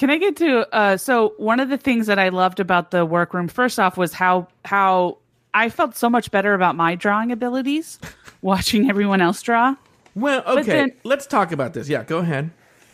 Can 0.00 0.08
I 0.08 0.16
get 0.16 0.34
to? 0.36 0.66
Uh, 0.74 0.96
so 0.96 1.34
one 1.36 1.60
of 1.60 1.68
the 1.68 1.76
things 1.76 2.06
that 2.06 2.18
I 2.18 2.30
loved 2.30 2.58
about 2.58 2.90
the 2.90 3.04
workroom, 3.04 3.48
first 3.48 3.78
off, 3.78 3.98
was 3.98 4.14
how 4.14 4.48
how 4.64 5.18
I 5.52 5.68
felt 5.68 5.94
so 5.94 6.08
much 6.08 6.30
better 6.30 6.54
about 6.54 6.74
my 6.74 6.94
drawing 6.94 7.30
abilities 7.30 7.98
watching 8.40 8.88
everyone 8.88 9.20
else 9.20 9.42
draw. 9.42 9.76
well, 10.14 10.42
okay. 10.46 10.62
then- 10.62 10.92
let's 11.04 11.26
talk 11.26 11.52
about 11.52 11.74
this. 11.74 11.86
Yeah, 11.86 12.02
go 12.02 12.16
ahead. 12.20 12.50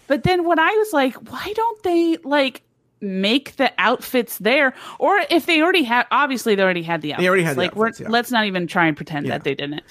But 0.09 0.25
then 0.25 0.45
when 0.45 0.59
I 0.59 0.73
was 0.73 0.93
like, 0.93 1.15
why 1.31 1.53
don't 1.55 1.83
they 1.85 2.17
like 2.25 2.63
make 3.01 3.55
the 3.55 3.73
outfits 3.79 4.39
there? 4.39 4.75
Or 4.99 5.17
if 5.31 5.47
they 5.47 5.63
already 5.63 5.85
had, 5.85 6.07
obviously 6.11 6.57
they 6.57 6.63
already 6.65 6.83
had 6.83 7.03
the 7.03 7.13
outfits. 7.13 7.23
They 7.23 7.29
already 7.29 7.43
had 7.45 7.55
the 7.55 7.61
like, 7.61 7.71
outfits, 7.77 8.01
yeah. 8.01 8.09
let's 8.09 8.33
not 8.33 8.47
even 8.47 8.67
try 8.67 8.87
and 8.87 8.97
pretend 8.97 9.27
Yeah. 9.27 9.35
that 9.35 9.45
they 9.45 9.55
didn't. 9.55 9.83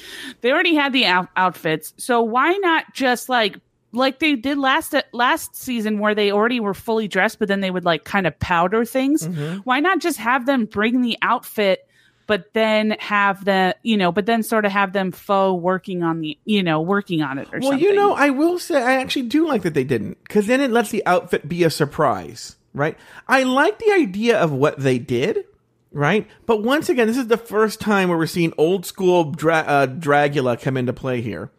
They 0.41 0.51
already 0.51 0.75
had 0.75 0.91
the 0.91 1.05
out- 1.05 1.29
outfits. 1.37 1.93
So 1.95 2.21
why 2.21 2.51
not 2.57 2.93
just 2.93 3.29
like 3.29 3.55
like 3.95 4.19
they 4.19 4.35
did 4.35 4.57
last 4.57 4.93
last 5.11 5.55
season 5.55 5.99
where 5.99 6.15
they 6.15 6.31
already 6.31 6.59
were 6.59 6.73
fully 6.73 7.07
dressed, 7.07 7.39
but 7.39 7.47
then 7.47 7.61
they 7.61 7.71
would 7.71 7.85
like 7.85 8.03
kind 8.03 8.27
of 8.27 8.37
powder 8.39 8.85
things. 8.85 9.27
Mm-hmm. 9.27 9.59
Why 9.59 9.79
not 9.79 9.99
just 9.99 10.17
have 10.17 10.45
them 10.45 10.65
bring 10.65 11.01
the 11.01 11.17
outfit? 11.21 11.87
But 12.27 12.53
then 12.53 12.95
have 12.99 13.45
the 13.45 13.75
you 13.83 13.97
know, 13.97 14.11
but 14.11 14.25
then 14.25 14.41
sort 14.41 14.65
of 14.65 14.71
have 14.71 14.93
them 14.93 15.11
faux 15.11 15.61
working 15.61 16.01
on 16.01 16.21
the 16.21 16.37
you 16.43 16.63
know 16.63 16.81
working 16.81 17.21
on 17.21 17.37
it 17.37 17.43
or 17.43 17.45
something. 17.45 17.61
Well, 17.61 17.71
something. 17.73 17.87
you 17.87 17.95
know, 17.95 18.13
I 18.13 18.31
will 18.31 18.57
say 18.57 18.81
I 18.81 18.95
actually 18.95 19.27
do 19.27 19.47
like 19.47 19.61
that 19.61 19.75
they 19.75 19.83
didn't 19.83 20.17
because 20.23 20.47
then 20.47 20.59
it 20.59 20.71
lets 20.71 20.89
the 20.89 21.05
outfit 21.05 21.47
be 21.47 21.63
a 21.63 21.69
surprise, 21.69 22.55
right? 22.73 22.97
I 23.27 23.43
like 23.43 23.77
the 23.77 23.91
idea 23.91 24.39
of 24.39 24.51
what 24.51 24.79
they 24.79 24.97
did, 24.97 25.45
right? 25.91 26.27
But 26.47 26.63
once 26.63 26.89
again, 26.89 27.05
this 27.05 27.17
is 27.17 27.27
the 27.27 27.37
first 27.37 27.79
time 27.79 28.09
where 28.09 28.17
we're 28.17 28.25
seeing 28.25 28.53
old 28.57 28.87
school 28.87 29.25
Dra- 29.25 29.65
uh, 29.67 29.85
Dragula 29.85 30.59
come 30.59 30.77
into 30.77 30.93
play 30.93 31.21
here. 31.21 31.51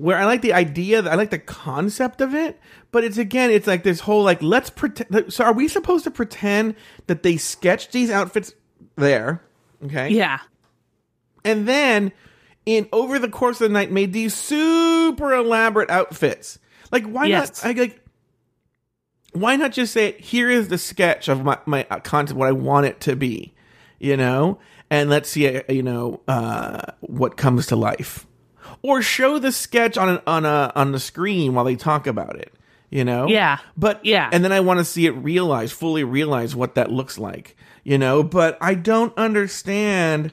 Where 0.00 0.16
I 0.16 0.24
like 0.24 0.40
the 0.40 0.54
idea, 0.54 1.02
I 1.02 1.14
like 1.14 1.28
the 1.30 1.38
concept 1.38 2.22
of 2.22 2.34
it, 2.34 2.58
but 2.90 3.04
it's 3.04 3.18
again, 3.18 3.50
it's 3.50 3.66
like 3.66 3.82
this 3.82 4.00
whole 4.00 4.22
like 4.24 4.42
let's 4.42 4.70
pretend. 4.70 5.30
So, 5.30 5.44
are 5.44 5.52
we 5.52 5.68
supposed 5.68 6.04
to 6.04 6.10
pretend 6.10 6.74
that 7.06 7.22
they 7.22 7.36
sketched 7.36 7.92
these 7.92 8.10
outfits 8.10 8.54
there? 8.96 9.42
Okay, 9.84 10.08
yeah. 10.08 10.38
and 11.44 11.68
then 11.68 12.12
in 12.64 12.88
over 12.92 13.18
the 13.18 13.28
course 13.28 13.60
of 13.60 13.68
the 13.68 13.72
night 13.74 13.90
made 13.90 14.12
these 14.14 14.34
super 14.34 15.34
elaborate 15.34 15.90
outfits. 15.90 16.58
Like 16.90 17.04
why 17.04 17.26
Yes. 17.26 17.62
not? 17.62 17.76
I 17.76 17.78
like. 17.78 18.00
Why 19.32 19.56
not 19.56 19.72
just 19.72 19.92
say 19.92 20.12
here 20.18 20.50
is 20.50 20.68
the 20.68 20.78
sketch 20.78 21.28
of 21.28 21.44
my 21.44 21.58
my 21.66 21.86
uh, 21.90 22.00
content, 22.00 22.38
what 22.38 22.48
I 22.48 22.52
want 22.52 22.86
it 22.86 23.00
to 23.00 23.16
be, 23.16 23.54
you 23.98 24.16
know, 24.16 24.58
and 24.90 25.08
let's 25.10 25.28
see, 25.28 25.58
uh, 25.58 25.62
you 25.68 25.82
know, 25.82 26.20
uh, 26.26 26.80
what 27.00 27.36
comes 27.36 27.66
to 27.66 27.76
life, 27.76 28.26
or 28.82 29.02
show 29.02 29.38
the 29.38 29.52
sketch 29.52 29.96
on 29.98 30.08
an, 30.08 30.20
on 30.26 30.44
a 30.46 30.72
on 30.74 30.92
the 30.92 31.00
screen 31.00 31.54
while 31.54 31.64
they 31.64 31.76
talk 31.76 32.06
about 32.06 32.36
it, 32.36 32.52
you 32.90 33.04
know. 33.04 33.26
Yeah. 33.28 33.58
But 33.76 34.04
Yeah. 34.04 34.28
and 34.32 34.42
then 34.44 34.52
I 34.52 34.60
want 34.60 34.78
to 34.78 34.84
see 34.84 35.06
it 35.06 35.10
realize 35.12 35.72
fully 35.72 36.04
realize 36.04 36.54
what 36.56 36.74
that 36.76 36.90
looks 36.90 37.18
like, 37.18 37.56
you 37.84 37.98
know. 37.98 38.22
But 38.22 38.58
I 38.60 38.74
don't 38.74 39.16
understand. 39.18 40.32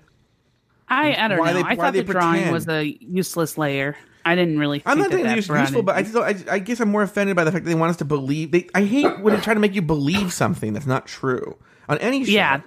I 0.89 1.13
I 1.15 1.27
don't 1.27 1.37
know. 1.37 1.53
they- 1.53 1.63
I 1.63 1.75
thought 1.75 1.93
the 1.93 2.03
drawing 2.03 2.51
was 2.51 2.67
a 2.67 2.83
useless 3.01 3.57
layer. 3.57 3.97
I 4.25 4.35
didn't 4.35 4.59
really. 4.59 4.79
Think 4.79 4.89
I'm 4.89 4.97
not 4.99 5.09
that 5.09 5.15
saying 5.15 5.25
that 5.25 5.37
it's 5.37 5.47
useful, 5.47 5.83
but 5.83 5.95
I 5.95 6.01
just 6.03 6.15
I, 6.49 6.55
I 6.55 6.59
guess 6.59 6.79
I'm 6.81 6.89
more 6.89 7.01
offended 7.03 7.35
by 7.37 7.45
the 7.45 7.51
fact 7.51 7.63
that 7.63 7.69
they 7.69 7.75
want 7.75 7.91
us 7.91 7.97
to 7.97 8.05
believe. 8.05 8.51
They 8.51 8.67
I 8.75 8.83
hate 8.83 9.21
when 9.21 9.33
they 9.33 9.39
try 9.41 9.53
to 9.53 9.59
make 9.59 9.73
you 9.73 9.81
believe 9.81 10.33
something 10.33 10.73
that's 10.73 10.85
not 10.85 11.05
true 11.07 11.55
on 11.87 11.97
any 11.99 12.25
show. 12.25 12.31
Yeah. 12.31 12.61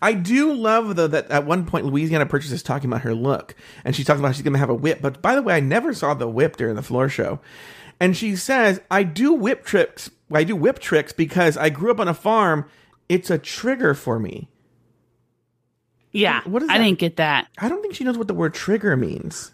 I 0.00 0.12
do 0.14 0.52
love 0.52 0.96
though 0.96 1.06
that 1.08 1.30
at 1.30 1.44
one 1.44 1.66
point 1.66 1.86
Louisiana 1.86 2.26
Purchase 2.26 2.52
is 2.52 2.62
talking 2.62 2.88
about 2.88 3.02
her 3.02 3.14
look, 3.14 3.54
and 3.84 3.94
she 3.94 4.04
talks 4.04 4.20
about 4.20 4.34
she's 4.34 4.42
going 4.42 4.52
to 4.54 4.58
have 4.58 4.70
a 4.70 4.74
whip. 4.74 5.00
But 5.02 5.20
by 5.20 5.34
the 5.34 5.42
way, 5.42 5.54
I 5.54 5.60
never 5.60 5.92
saw 5.92 6.14
the 6.14 6.28
whip 6.28 6.56
during 6.56 6.76
the 6.76 6.82
floor 6.82 7.08
show, 7.08 7.40
and 8.00 8.16
she 8.16 8.36
says 8.36 8.80
I 8.90 9.02
do 9.02 9.32
whip 9.32 9.64
tricks. 9.64 10.10
I 10.32 10.44
do 10.44 10.56
whip 10.56 10.78
tricks 10.78 11.12
because 11.12 11.56
I 11.56 11.68
grew 11.68 11.90
up 11.90 12.00
on 12.00 12.08
a 12.08 12.14
farm. 12.14 12.64
It's 13.08 13.28
a 13.28 13.36
trigger 13.38 13.92
for 13.94 14.18
me. 14.18 14.48
yeah, 16.12 16.40
what 16.44 16.62
is 16.62 16.68
I 16.70 16.78
didn't 16.78 16.98
get 16.98 17.16
that. 17.16 17.48
I 17.58 17.68
don't 17.68 17.82
think 17.82 17.94
she 17.94 18.04
knows 18.04 18.16
what 18.16 18.28
the 18.28 18.34
word 18.34 18.54
trigger 18.54 18.96
means. 18.96 19.52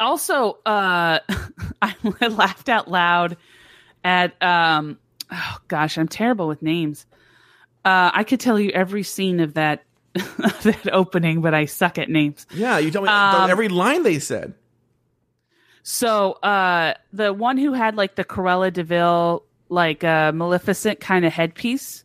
Also, 0.00 0.58
uh, 0.66 1.18
I 1.82 1.94
laughed 2.28 2.68
out 2.68 2.90
loud 2.90 3.36
at. 4.02 4.40
um 4.42 4.98
Oh 5.32 5.56
gosh, 5.68 5.96
I'm 5.98 6.06
terrible 6.06 6.46
with 6.46 6.62
names. 6.62 7.06
Uh, 7.84 8.10
I 8.14 8.24
could 8.24 8.40
tell 8.40 8.58
you 8.58 8.70
every 8.70 9.02
scene 9.02 9.40
of 9.40 9.54
that 9.54 9.84
that 10.14 10.88
opening, 10.92 11.40
but 11.42 11.54
I 11.54 11.66
suck 11.66 11.98
at 11.98 12.08
names. 12.08 12.46
Yeah, 12.54 12.78
you 12.78 12.90
tell 12.90 13.02
me 13.02 13.08
Um, 13.08 13.50
every 13.50 13.68
line 13.68 14.02
they 14.04 14.18
said. 14.18 14.54
So 15.82 16.32
uh 16.34 16.94
the 17.12 17.32
one 17.32 17.58
who 17.58 17.72
had 17.74 17.96
like 17.96 18.14
the 18.14 18.24
Cruella 18.24 18.72
de 18.72 18.82
Vil 18.84 19.44
like 19.68 20.02
uh 20.04 20.32
Maleficent 20.32 21.00
kind 21.00 21.24
of 21.26 21.32
headpiece. 21.32 22.04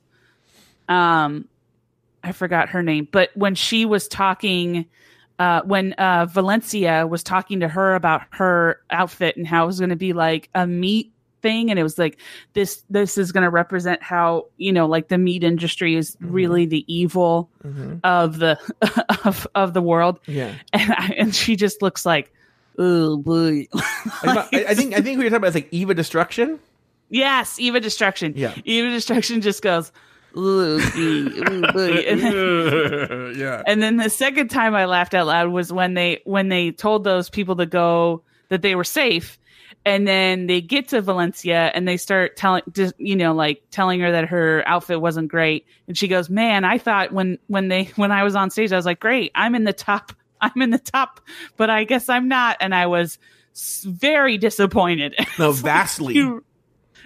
Um 0.90 1.48
I 2.24 2.34
forgot 2.34 2.70
her 2.70 2.84
name, 2.84 3.08
but 3.10 3.30
when 3.36 3.56
she 3.56 3.86
was 3.86 4.08
talking 4.10 4.86
uh 5.38 5.62
when 5.64 5.94
uh 5.94 6.26
Valencia 6.26 7.08
was 7.08 7.24
talking 7.24 7.62
to 7.62 7.70
her 7.70 7.96
about 7.96 8.24
her 8.32 8.82
outfit 8.90 9.38
and 9.38 9.48
how 9.48 9.64
it 9.64 9.68
was 9.68 9.80
going 9.80 9.92
to 9.92 9.96
be 9.96 10.12
like 10.12 10.50
a 10.54 10.68
meat 10.68 11.14
thing 11.42 11.70
and 11.70 11.80
it 11.80 11.84
was 11.84 11.98
like 11.98 12.18
this 12.54 12.84
this 12.90 13.18
is 13.18 13.32
going 13.32 13.44
to 13.44 13.50
represent 13.50 14.02
how 14.04 14.46
you 14.58 14.72
know 14.74 14.86
like 14.88 15.08
the 15.08 15.18
meat 15.18 15.44
industry 15.44 15.96
is 15.96 16.16
Mm-hmm. 16.18 16.32
really 16.34 16.66
the 16.66 16.84
evil 16.94 17.50
of 18.04 18.40
the 18.40 18.58
of 19.26 19.48
of 19.56 19.74
the 19.74 19.82
world 19.82 20.20
Yeah. 20.28 20.54
and 20.74 20.92
I, 20.92 21.16
and 21.18 21.34
she 21.36 21.56
just 21.56 21.82
looks 21.82 22.06
like 22.06 22.34
oh 22.78 23.18
boy 23.32 23.68
I, 23.74 24.48
I 24.70 24.74
think 24.76 24.94
I 24.96 25.02
think 25.02 25.18
we 25.18 25.24
were 25.26 25.30
talking 25.30 25.38
about 25.38 25.54
like 25.56 25.68
Eva 25.72 25.94
Destruction. 25.94 26.60
yes 27.10 27.60
eva 27.60 27.80
destruction 27.80 28.34
Yeah. 28.36 28.54
eva 28.66 28.90
destruction 28.90 29.42
just 29.42 29.62
goes 29.62 29.92
ooh, 30.38 30.80
gee, 30.92 31.40
ooh, 31.40 31.64
and, 32.08 32.22
then, 32.22 33.34
yeah. 33.36 33.64
and 33.66 33.82
then 33.82 33.98
the 33.98 34.10
second 34.10 34.50
time 34.50 34.76
i 34.76 34.86
laughed 34.86 35.14
out 35.16 35.26
loud 35.28 35.50
was 35.50 35.74
when 35.74 35.96
they 35.96 36.22
when 36.26 36.50
they 36.50 36.72
told 36.72 37.04
those 37.04 37.30
people 37.30 37.56
to 37.56 37.66
go 37.66 38.22
that 38.50 38.62
they 38.62 38.76
were 38.76 38.84
safe 38.84 39.40
and 39.86 40.08
then 40.08 40.48
they 40.48 40.62
get 40.62 40.90
to 40.90 41.02
valencia 41.02 41.72
and 41.74 41.88
they 41.88 41.98
start 41.98 42.36
telling 42.36 42.62
you 42.98 43.16
know 43.16 43.34
like 43.34 43.64
telling 43.72 44.00
her 44.02 44.12
that 44.12 44.26
her 44.26 44.62
outfit 44.68 45.00
wasn't 45.02 45.28
great 45.30 45.66
and 45.88 45.98
she 45.98 46.08
goes 46.08 46.30
man 46.30 46.64
i 46.66 46.78
thought 46.78 47.12
when 47.14 47.38
when 47.48 47.68
they 47.70 47.84
when 47.96 48.12
i 48.12 48.24
was 48.24 48.36
on 48.36 48.50
stage 48.50 48.72
i 48.72 48.76
was 48.76 48.86
like 48.86 49.00
great 49.00 49.32
i'm 49.36 49.56
in 49.56 49.64
the 49.64 49.74
top 49.74 50.12
i'm 50.42 50.62
in 50.62 50.70
the 50.70 50.78
top 50.80 51.22
but 51.58 51.70
i 51.70 51.84
guess 51.84 52.10
i'm 52.10 52.28
not 52.28 52.58
and 52.60 52.74
i 52.76 52.86
was 52.88 53.18
very 53.86 54.38
disappointed 54.38 55.16
No, 55.40 55.52
vastly. 55.52 56.16
you- 56.16 56.44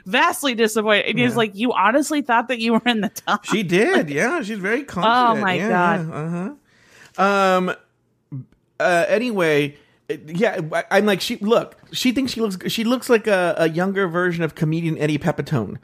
vastly 0.06 0.54
disappointed 0.56 1.06
it 1.08 1.20
is 1.20 1.34
Yeah. 1.34 1.38
like 1.38 1.56
you 1.56 1.72
honestly 1.74 2.22
thought 2.22 2.50
that 2.50 2.60
you 2.60 2.74
were 2.74 2.82
in 2.86 3.02
the 3.02 3.10
top 3.10 3.46
She 3.46 3.64
did. 3.64 4.10
Yeah, 4.10 4.42
she's 4.42 4.58
very 4.60 4.84
confident. 4.84 5.40
Oh, 5.40 5.42
my 5.42 5.54
Yeah, 5.54 5.70
God. 5.70 6.10
Yeah, 6.10 6.16
uh-huh. 7.22 7.24
Um. 7.58 7.76
Uh. 8.80 9.06
Anyway. 9.08 9.78
It- 10.10 10.22
Yeah, 10.28 10.60
I- 10.72 10.84
I'm 10.92 11.06
like 11.06 11.22
she. 11.22 11.38
Look, 11.38 11.78
she 11.92 12.12
thinks 12.12 12.32
she 12.34 12.42
looks. 12.42 12.58
She 12.72 12.84
looks 12.84 13.10
like 13.10 13.28
a, 13.28 13.56
a 13.58 13.70
younger 13.70 14.08
version 14.08 14.44
of 14.44 14.56
comedian 14.56 14.98
Eddie 14.98 15.18
Pepitone. 15.18 15.78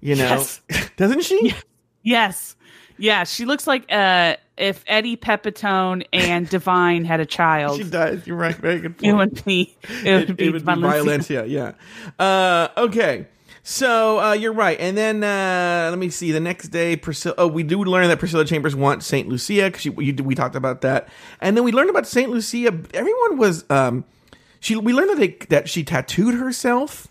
You 0.00 0.16
know, 0.16 0.24
Yes. 0.24 0.60
doesn't 0.96 1.22
she? 1.24 1.54
Yes. 2.02 2.56
Yeah, 2.96 3.24
she 3.24 3.44
looks 3.46 3.66
like 3.66 3.90
uh 3.90 4.36
if 4.58 4.84
Eddie 4.86 5.16
Pepitone 5.16 6.04
and 6.12 6.48
Divine 6.50 7.04
had 7.04 7.20
a 7.20 7.26
child. 7.26 7.78
She 7.78 7.84
does. 7.84 8.26
You're 8.26 8.36
right. 8.36 8.54
Very 8.54 8.78
good 8.80 8.92
it 9.02 9.12
point. 9.12 9.16
would 9.16 9.44
be 9.44 9.74
it 10.04 10.28
would 10.28 10.36
be, 10.36 10.46
it 10.46 10.52
would 10.52 10.64
be. 10.66 10.72
Violencia. 10.72 11.48
Yeah. 11.48 11.72
Uh, 12.18 12.68
okay. 12.76 13.26
So 13.62 14.20
uh, 14.20 14.32
you're 14.32 14.52
right. 14.52 14.78
And 14.80 14.96
then 14.96 15.22
uh, 15.22 15.88
let 15.90 15.98
me 15.98 16.10
see. 16.10 16.32
The 16.32 16.40
next 16.40 16.68
day, 16.68 16.96
Priscilla. 16.96 17.34
Oh, 17.38 17.46
we 17.46 17.62
do 17.62 17.82
learn 17.84 18.08
that 18.08 18.18
Priscilla 18.18 18.44
Chambers 18.44 18.74
wants 18.74 19.06
Saint 19.06 19.28
Lucia 19.28 19.70
because 19.70 19.86
we 19.94 20.12
we 20.12 20.34
talked 20.34 20.56
about 20.56 20.80
that. 20.80 21.08
And 21.40 21.56
then 21.56 21.64
we 21.64 21.72
learned 21.72 21.90
about 21.90 22.06
Saint 22.06 22.30
Lucia. 22.30 22.78
Everyone 22.94 23.36
was. 23.36 23.64
Um, 23.70 24.04
she. 24.60 24.76
We 24.76 24.92
learned 24.92 25.10
that 25.10 25.18
they, 25.18 25.46
that 25.48 25.68
she 25.68 25.84
tattooed 25.84 26.34
herself. 26.34 27.06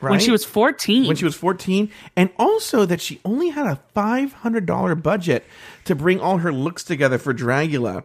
Right? 0.00 0.10
When 0.10 0.20
she 0.20 0.32
was 0.32 0.44
14. 0.44 1.06
when 1.06 1.14
she 1.14 1.24
was 1.24 1.36
14 1.36 1.88
and 2.16 2.30
also 2.36 2.84
that 2.86 3.00
she 3.00 3.20
only 3.24 3.50
had 3.50 3.66
a 3.66 3.78
$500 3.94 5.00
budget 5.00 5.46
to 5.84 5.94
bring 5.94 6.18
all 6.18 6.38
her 6.38 6.52
looks 6.52 6.82
together 6.82 7.18
for 7.18 7.32
Dragula. 7.32 8.02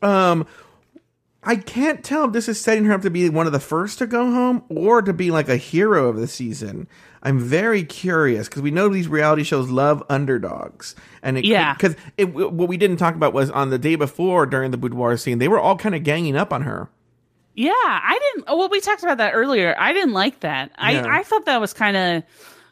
Um 0.00 0.46
I 1.42 1.56
can't 1.56 2.04
tell 2.04 2.26
if 2.26 2.32
this 2.32 2.48
is 2.48 2.60
setting 2.60 2.84
her 2.84 2.92
up 2.92 3.02
to 3.02 3.10
be 3.10 3.28
one 3.30 3.46
of 3.46 3.52
the 3.52 3.58
first 3.58 3.98
to 3.98 4.06
go 4.06 4.30
home 4.30 4.62
or 4.68 5.02
to 5.02 5.12
be 5.12 5.30
like 5.30 5.48
a 5.48 5.56
hero 5.56 6.08
of 6.08 6.18
the 6.18 6.28
season. 6.28 6.86
I'm 7.22 7.38
very 7.38 7.84
curious 7.84 8.48
because 8.48 8.62
we 8.62 8.70
know 8.70 8.88
these 8.88 9.08
reality 9.08 9.42
shows 9.42 9.68
love 9.68 10.02
underdogs, 10.08 10.94
and 11.22 11.36
it, 11.38 11.44
Yeah. 11.44 11.74
because 11.74 11.94
what 12.18 12.68
we 12.68 12.76
didn't 12.78 12.96
talk 12.96 13.14
about 13.14 13.34
was 13.34 13.50
on 13.50 13.68
the 13.70 13.78
day 13.78 13.94
before 13.96 14.46
during 14.46 14.70
the 14.70 14.78
boudoir 14.78 15.16
scene, 15.18 15.38
they 15.38 15.48
were 15.48 15.60
all 15.60 15.76
kind 15.76 15.94
of 15.94 16.02
ganging 16.02 16.36
up 16.36 16.52
on 16.52 16.62
her. 16.62 16.88
yeah, 17.54 17.72
I 17.74 18.18
didn't 18.36 18.56
well 18.56 18.68
we 18.70 18.80
talked 18.80 19.02
about 19.02 19.18
that 19.18 19.32
earlier. 19.34 19.74
I 19.78 19.92
didn't 19.92 20.12
like 20.14 20.40
that. 20.40 20.70
Yeah. 20.78 21.04
I 21.06 21.18
I 21.18 21.22
thought 21.24 21.44
that 21.46 21.60
was 21.60 21.74
kind 21.74 21.96
of 21.96 22.22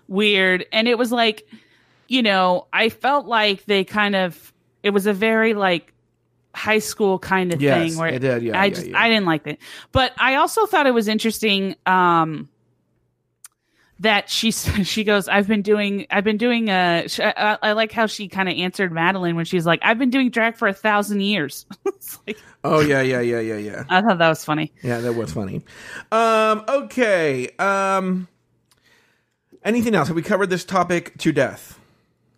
weird 0.07 0.65
and 0.73 0.89
it 0.89 0.97
was 0.97 1.13
like 1.13 1.47
you 2.07 2.23
know, 2.23 2.67
I 2.73 2.89
felt 2.89 3.27
like 3.27 3.67
they 3.67 3.85
kind 3.85 4.17
of 4.17 4.53
it 4.83 4.91
was 4.91 5.07
a 5.07 5.13
very 5.13 5.53
like 5.53 5.93
high 6.55 6.79
school 6.79 7.19
kind 7.19 7.53
of 7.53 7.61
Yes, 7.61 7.91
thing 7.91 7.99
where 7.99 8.09
it 8.09 8.21
did, 8.21 8.43
yeah, 8.43 8.59
I 8.59 8.65
yeah, 8.67 8.71
just 8.75 8.87
yeah. 8.87 8.99
I 8.99 9.09
didn't 9.09 9.27
like 9.27 9.47
it. 9.47 9.59
But 9.93 10.13
I 10.17 10.37
also 10.37 10.65
thought 10.65 10.87
it 10.87 10.95
was 10.95 11.07
interesting 11.09 11.75
um 11.85 12.49
that 14.01 14.31
she 14.31 14.51
she 14.53 15.05
goes 15.05 15.29
I've 15.29 15.49
been 15.49 15.63
doing 15.63 16.07
I've 16.11 16.25
been 16.25 16.37
doing 16.37 16.71
uh 16.71 17.09
I, 17.19 17.59
I 17.63 17.73
like 17.73 17.93
how 17.93 18.07
she 18.07 18.29
kind 18.29 18.49
of 18.49 18.57
answered 18.57 18.93
Maddelynn 18.93 19.35
when 19.35 19.45
she's 19.45 19.67
like 19.67 19.81
I've 19.83 19.99
been 19.99 20.11
doing 20.11 20.31
drag 20.31 20.57
for 20.57 20.69
a 20.69 20.75
thousand 20.75 21.21
years. 21.21 21.67
like 22.27 22.39
Oh 22.65 22.81
yeah, 22.81 23.01
yeah, 23.03 23.21
yeah, 23.21 23.41
yeah, 23.41 23.57
yeah. 23.57 23.85
I 23.89 24.01
thought 24.01 24.19
that 24.19 24.29
was 24.29 24.45
funny. 24.45 24.73
Yeah, 24.83 25.01
that 25.01 25.15
was 25.15 25.33
funny. 25.33 25.63
Um, 26.11 26.65
okay. 26.69 27.49
Um, 27.59 28.27
anything 29.65 29.95
else? 29.95 30.09
Have 30.09 30.17
we 30.17 30.23
covered 30.23 30.51
this 30.51 30.65
topic 30.65 31.17
to 31.19 31.33
death? 31.33 31.78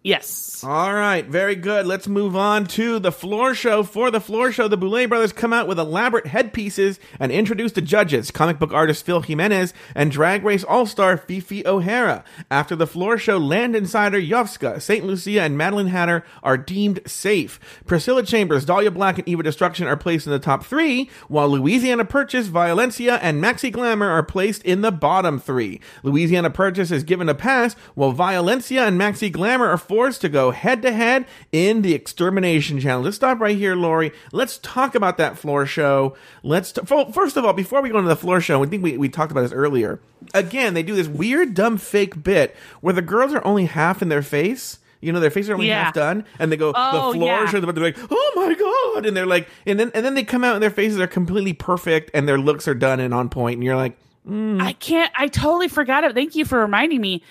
Yes. 0.03 0.65
All 0.65 0.95
right, 0.95 1.27
very 1.27 1.55
good. 1.55 1.87
Let's 1.87 2.09
move 2.09 2.35
on 2.35 2.65
to 2.69 2.99
the 2.99 3.13
floor 3.13 3.55
show. 3.55 3.83
For 3.83 4.11
the 4.11 4.21
floor 4.21 4.51
show, 4.51 4.67
the 4.67 4.79
Boulet 4.79 5.11
brothers 5.11 5.33
come 5.33 5.53
out 5.53 5.69
with 5.69 5.79
elaborate 5.79 6.27
headpieces 6.27 6.99
and 7.19 7.31
introduce 7.31 7.73
the 7.73 7.83
judges, 7.83 8.31
comic 8.31 8.59
book 8.59 8.73
artist 8.73 9.05
Phil 9.05 9.21
Jimenez 9.21 9.75
and 9.95 10.11
Drag 10.11 10.43
Race 10.43 10.65
All-Star 10.65 11.19
Phi 11.19 11.41
Phi 11.41 11.63
O'Hara. 11.67 12.25
After 12.51 12.75
the 12.75 12.87
floor 12.87 13.19
show, 13.19 13.37
Landon 13.37 13.87
Cider 13.87 14.21
Yovska, 14.21 14.81
St. 14.81 15.05
Lucia, 15.05 15.43
and 15.43 15.59
Maddelynn 15.59 15.89
Hatter 15.89 16.25
are 16.43 16.57
deemed 16.57 17.01
safe. 17.07 17.61
Priscilla 17.85 18.23
Chambers, 18.23 18.65
Dahlia 18.65 18.91
Black, 18.91 19.19
and 19.19 19.29
Eva 19.29 19.43
Destruction 19.43 19.87
are 19.87 19.99
placed 19.99 20.27
in 20.27 20.33
the 20.33 20.39
top 20.39 20.65
three, 20.65 21.11
while 21.29 21.51
Louisiana 21.51 22.07
Purchase, 22.07 22.49
Violencia, 22.49 23.19
and 23.21 23.43
Maxi 23.43 23.71
Glamour 23.71 24.09
are 24.09 24.23
placed 24.23 24.63
in 24.63 24.81
the 24.81 24.93
bottom 24.93 25.39
three. 25.39 25.79
Louisiana 26.03 26.49
Purchase 26.49 26.91
is 26.91 27.05
given 27.05 27.29
a 27.29 27.35
pass, 27.35 27.75
while 27.95 28.15
Violencia 28.15 28.87
and 28.87 28.99
Maxi 28.99 29.31
Glamour 29.31 29.67
are 29.67 29.79
forced 29.91 30.21
to 30.21 30.29
go 30.29 30.53
head 30.53 30.83
to 30.83 30.93
head 30.93 31.27
in 31.51 31.83
the 31.83 31.95
Extermination 31.95 32.79
Challenge. 32.79 33.07
Let's 33.07 33.17
stop 33.17 33.41
right 33.41 33.57
here, 33.57 33.75
Lori. 33.75 34.13
Let's 34.31 34.59
talk 34.59 34.95
about 34.95 35.19
that 35.19 35.37
floor 35.37 35.67
show. 35.67 36.15
Let's 36.45 36.71
t- 36.71 36.83
fir- 36.85 37.11
first 37.11 37.37
of 37.37 37.45
all, 37.45 37.53
before 37.53 37.83
we 37.83 37.89
go 37.91 37.99
into 37.99 38.09
the 38.09 38.15
floor 38.15 38.41
show, 38.41 38.63
I 38.63 38.67
think 38.67 38.85
we, 38.85 38.97
we 38.97 39.09
talked 39.09 39.33
about 39.33 39.41
this 39.43 39.51
earlier. 39.53 39.99
Again, 40.33 40.75
they 40.75 40.85
do 40.85 40.95
this 40.95 41.09
weird, 41.09 41.55
dumb, 41.55 41.77
fake 41.77 42.23
bit 42.23 42.55
where 42.81 42.95
the 42.95 43.03
girls 43.03 43.35
are 43.35 43.45
only 43.45 43.65
half 43.65 44.01
in 44.01 44.11
their 44.11 44.23
face. 44.23 44.79
You 45.01 45.11
know, 45.13 45.19
their 45.19 45.29
faces 45.31 45.51
are 45.51 45.55
only 45.55 45.67
Yeah. 45.67 45.83
half 45.87 45.95
done, 45.95 46.25
and 46.39 46.53
they 46.53 46.57
go, 46.57 46.73
Oh, 46.73 47.11
the 47.13 47.19
floor 47.19 47.27
yeah. 47.41 47.47
show, 47.47 47.59
they're 47.59 47.73
like, 47.83 47.99
oh 48.13 48.33
my 48.37 48.55
god, 48.95 49.07
and 49.07 49.17
they're 49.17 49.27
like, 49.27 49.49
and 49.67 49.81
then 49.81 49.91
and 49.93 50.07
then 50.07 50.15
they 50.15 50.23
come 50.23 50.45
out 50.45 50.55
and 50.55 50.63
their 50.63 50.71
faces 50.71 51.01
are 51.01 51.09
completely 51.09 51.53
perfect, 51.53 52.13
and 52.15 52.29
their 52.29 52.39
looks 52.39 52.69
are 52.69 52.75
done 52.75 53.01
and 53.01 53.13
on 53.13 53.29
point, 53.29 53.55
and 53.57 53.65
you're 53.65 53.75
like, 53.77 53.99
hmm. 54.25 54.61
I 54.61 54.75
can't. 54.75 55.11
I 55.17 55.27
totally 55.27 55.67
forgot 55.69 56.05
it. 56.05 56.15
Thank 56.15 56.37
you 56.37 56.45
for 56.45 56.61
reminding 56.61 57.01
me. 57.01 57.25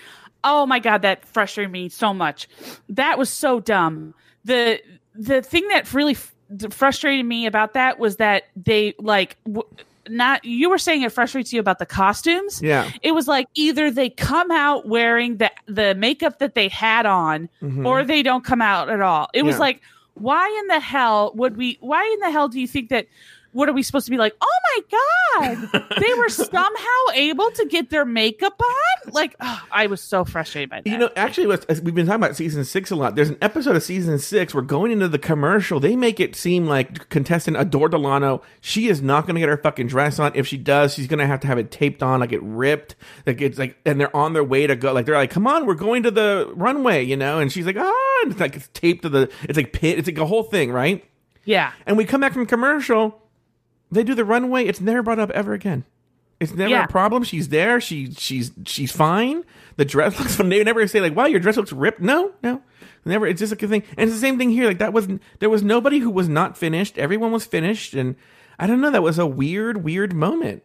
Oh 0.44 0.66
my 0.66 0.80
god, 0.80 1.02
that 1.02 1.26
frustrated 1.26 1.72
me 1.72 1.90
so 1.90 2.14
much. 2.14 2.48
That 2.88 3.18
was 3.18 3.30
so 3.30 3.60
dumb. 3.60 4.14
the 4.46 4.80
The 5.16 5.42
thing 5.42 5.68
that 5.70 5.94
really 5.94 6.14
f- 6.16 6.34
frustrated 6.72 7.26
me 7.26 7.46
about 7.46 7.74
that 7.74 8.00
was 8.00 8.16
that 8.18 8.44
they 8.56 8.94
like 9.00 9.38
w- 9.46 9.68
not. 10.08 10.44
You 10.46 10.70
were 10.70 10.78
saying 10.78 11.02
it 11.04 11.12
frustrates 11.12 11.52
you 11.54 11.60
about 11.60 11.78
the 11.80 11.86
costumes. 11.86 12.62
yeah, 12.62 12.90
It 13.04 13.12
was 13.12 13.28
like 13.28 13.48
either 13.56 13.92
they 13.92 14.10
come 14.10 14.50
out 14.50 14.88
wearing 14.88 15.38
the 15.38 15.52
the 15.68 15.94
makeup 15.96 16.40
that 16.40 16.56
they 16.56 16.68
had 16.70 17.06
on, 17.06 17.50
mm-hmm. 17.62 17.86
or 17.86 18.04
they 18.04 18.24
don't 18.24 18.44
come 18.44 18.62
out 18.62 18.90
at 18.90 19.02
all. 19.02 19.28
It 19.34 19.44
was 19.44 19.60
like, 19.60 19.82
why 20.16 20.48
in 20.62 20.68
the 20.68 20.80
hell 20.80 21.32
would 21.36 21.58
we? 21.58 21.78
Why 21.82 22.04
in 22.14 22.20
the 22.22 22.32
hell 22.32 22.48
do 22.48 22.60
you 22.60 22.68
think 22.68 22.90
that? 22.90 23.08
What 23.52 23.68
are 23.70 23.74
we 23.74 23.84
supposed 23.84 24.06
to 24.06 24.12
be 24.12 24.18
like? 24.18 24.36
Oh 24.42 24.60
my 24.76 25.58
god, 25.72 25.84
they 26.00 26.14
were 26.14 26.30
somehow 26.30 27.14
able 27.14 27.50
to 27.52 27.66
get 27.66 27.90
their 27.90 28.06
makeup 28.06 28.60
on. 28.60 29.12
Like, 29.14 29.36
oh, 29.40 29.62
I 29.72 29.88
was 29.88 30.02
so 30.02 30.24
frustrated 30.24 30.70
by 30.70 30.82
that. 30.82 30.90
You 30.90 30.98
know, 30.98 31.10
actually, 31.16 31.58
as 31.68 31.82
we've 31.82 31.96
been 31.96 32.06
talking 32.06 32.24
about 32.24 32.36
season 32.36 32.64
six 32.64 32.92
a 32.92 32.96
lot. 32.96 33.16
There's 33.16 33.30
an 33.30 33.38
episode 33.42 33.76
of 33.76 33.84
season 33.84 34.20
six 34.20 34.54
where 34.54 34.64
going 34.64 34.92
into 34.92 35.08
the 35.08 35.18
commercial, 35.20 35.80
they 35.80 35.96
make 35.96 36.20
it 36.20 36.36
seem 36.36 36.66
like 36.66 37.10
contestant 37.10 37.58
Adore 37.58 37.90
Delano, 37.90 38.42
she 38.62 38.88
is 38.88 39.02
not 39.02 39.26
going 39.26 39.36
to 39.36 39.40
get 39.40 39.50
her 39.50 39.58
fucking 39.58 39.88
dress 39.88 40.20
on. 40.20 40.32
If 40.36 40.48
she 40.48 40.58
does, 40.58 40.94
she's 40.94 41.08
going 41.08 41.20
to 41.20 41.28
have 41.28 41.40
to 41.42 41.48
have 41.48 41.58
it 41.58 41.72
taped 41.72 42.04
on, 42.04 42.20
like 42.20 42.32
it 42.32 42.44
ripped. 42.44 42.96
Like 43.26 43.42
it's 43.42 43.58
like, 43.58 43.78
and 43.86 44.00
they're 44.00 44.16
on 44.16 44.34
their 44.34 44.44
way 44.44 44.68
to 44.68 44.76
go. 44.76 44.94
Like 44.94 45.06
they're 45.06 45.16
like, 45.16 45.32
come 45.32 45.48
on, 45.48 45.66
we're 45.66 45.74
going 45.74 46.04
to 46.04 46.12
the 46.12 46.52
runway, 46.56 47.04
you 47.04 47.18
know? 47.18 47.40
And 47.40 47.52
she's 47.52 47.66
like, 47.66 47.78
ah, 47.80 48.20
and 48.24 48.32
it's 48.32 48.40
like 48.40 48.56
it's 48.56 48.70
taped 48.74 49.02
to 49.04 49.10
the, 49.10 49.32
it's 49.44 49.58
like 49.58 49.74
pit, 49.74 49.98
it's 49.98 50.08
like 50.08 50.18
a 50.18 50.26
whole 50.26 50.44
thing, 50.44 50.72
right? 50.72 51.04
yeah, 51.46 51.72
And 51.88 51.98
we 51.98 52.06
come 52.06 52.22
back 52.22 52.34
from 52.34 52.46
commercial, 52.46 53.20
they 53.92 54.04
do 54.04 54.16
the 54.16 54.26
runway. 54.26 54.66
It's 54.66 54.82
never 54.82 55.02
brought 55.04 55.20
up 55.20 55.30
ever 55.32 55.54
again. 55.54 55.86
It's 56.40 56.54
never 56.54 56.70
Yeah. 56.70 56.86
a 56.86 56.88
problem. 56.88 57.24
She's 57.24 57.50
there. 57.50 57.82
She 57.82 58.12
she's 58.12 58.52
she's 58.66 58.92
fine. 58.92 59.44
The 59.76 59.86
dress 59.86 60.18
looks. 60.20 60.38
They 60.38 60.64
never 60.64 60.88
say 60.88 61.02
like, 61.02 61.16
"Wow, 61.16 61.26
your 61.26 61.40
dress 61.40 61.58
looks 61.58 61.74
ripped." 61.74 62.00
No, 62.02 62.32
no, 62.42 62.62
never. 63.04 63.28
It's 63.28 63.40
just 63.40 63.52
like 63.52 63.62
a 63.64 63.68
thing. 63.68 63.84
And 63.98 64.10
it's 64.10 64.14
the 64.18 64.22
same 64.22 64.38
thing 64.38 64.50
here. 64.50 64.66
Like 64.68 64.80
that 64.80 64.94
was 64.94 65.08
there 65.40 65.50
was 65.50 65.64
nobody 65.64 66.00
who 66.00 66.10
was 66.10 66.30
not 66.30 66.58
finished. 66.58 66.98
Everyone 66.98 67.32
was 67.34 67.46
finished, 67.46 67.94
and 67.94 68.16
I 68.58 68.68
don't 68.68 68.80
know. 68.80 68.92
That 68.92 69.04
was 69.04 69.20
a 69.20 69.28
weird, 69.28 69.84
weird 69.84 70.14
moment. 70.14 70.64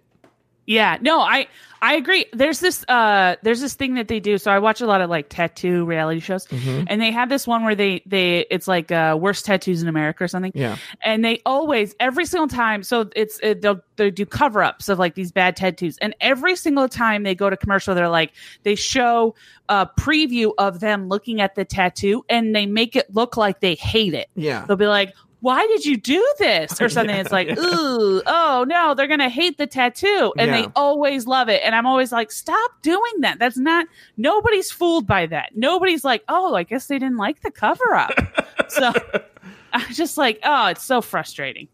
Yeah, 0.67 0.97
no, 1.01 1.21
I 1.21 1.49
I 1.87 1.95
agree. 1.97 2.25
There's 2.33 2.61
this 2.61 2.83
uh 2.89 3.37
there's 3.43 3.61
this 3.61 3.75
thing 3.75 3.95
that 3.95 4.09
they 4.09 4.19
do. 4.21 4.39
So 4.39 4.51
I 4.51 4.59
watch 4.59 4.81
a 4.81 4.87
lot 4.87 5.01
of 5.03 5.11
like 5.11 5.29
tattoo 5.29 5.85
reality 5.85 6.21
shows, 6.21 6.47
Mm-hmm. 6.47 6.85
and 6.89 7.01
they 7.01 7.11
have 7.11 7.29
this 7.29 7.47
one 7.47 7.63
where 7.65 7.75
they 7.75 8.03
they 8.07 8.47
it's 8.51 8.67
like 8.67 8.91
uh 8.91 9.17
worst 9.21 9.45
tattoos 9.45 9.83
in 9.83 9.89
America 9.89 10.25
or 10.25 10.29
something. 10.29 10.53
Yeah. 10.55 10.77
and 11.05 11.25
they 11.25 11.43
always 11.45 11.95
every 12.01 12.25
single 12.25 12.49
time. 12.49 12.83
So 12.83 13.11
it's 13.15 13.39
it, 13.43 13.61
they'll 13.61 13.81
they 13.97 14.11
do 14.11 14.25
cover 14.27 14.63
ups 14.63 14.89
of 14.89 14.99
like 14.99 15.15
these 15.15 15.31
bad 15.31 15.57
tattoos, 15.57 15.99
and 15.99 16.15
every 16.21 16.57
single 16.57 16.89
time 16.89 17.23
they 17.23 17.35
go 17.35 17.51
to 17.51 17.57
commercial, 17.57 17.95
they're 17.95 18.09
like 18.09 18.33
they 18.63 18.75
show 18.77 19.35
a 19.69 19.87
preview 19.99 20.53
of 20.59 20.81
them 20.81 21.09
looking 21.09 21.41
at 21.41 21.55
the 21.55 21.65
tattoo, 21.65 22.25
and 22.29 22.55
they 22.57 22.67
make 22.67 22.97
it 22.97 23.15
look 23.15 23.37
like 23.37 23.61
they 23.61 23.75
hate 23.75 24.15
it 24.15 24.29
Yeah. 24.35 24.65
they'll 24.67 24.77
be 24.77 24.87
like, 24.87 25.15
"Why 25.45 25.67
did 25.67 25.85
you 25.85 25.97
do 25.97 26.27
this?" 26.39 26.81
or 26.81 26.89
something. 26.95 27.15
Yeah, 27.15 27.21
it's 27.21 27.31
like, 27.33 27.49
yeah. 27.49 27.59
"Ooh, 27.59 28.23
oh 28.27 28.65
no, 28.67 28.95
they're 28.95 29.07
gonna 29.07 29.29
hate 29.29 29.59
the 29.59 29.67
tattoo," 29.67 30.33
and 30.39 30.51
Yeah. 30.51 30.63
they 30.63 30.69
always 30.75 31.27
love 31.27 31.49
it. 31.49 31.61
And 31.65 31.75
I'm 31.75 31.87
always 31.87 32.11
like, 32.13 32.33
"Stop 32.33 32.71
doing 32.83 33.21
that. 33.21 33.39
That's 33.39 33.57
not. 33.59 33.87
Nobody's 34.17 34.71
fooled 34.71 35.07
by 35.07 35.27
that. 35.27 35.51
Nobody's 35.55 36.05
like, 36.05 36.25
oh, 36.29 36.55
I 36.55 36.63
guess 36.63 36.87
they 36.87 36.99
didn't 36.99 37.19
like 37.19 37.43
the 37.43 37.51
cover 37.51 37.95
up." 37.95 38.13
so 38.69 38.93
I'm 39.73 39.93
just 39.93 40.17
like, 40.17 40.41
oh, 40.45 40.67
it's 40.69 40.83
so 40.85 41.01
frustrating. 41.01 41.69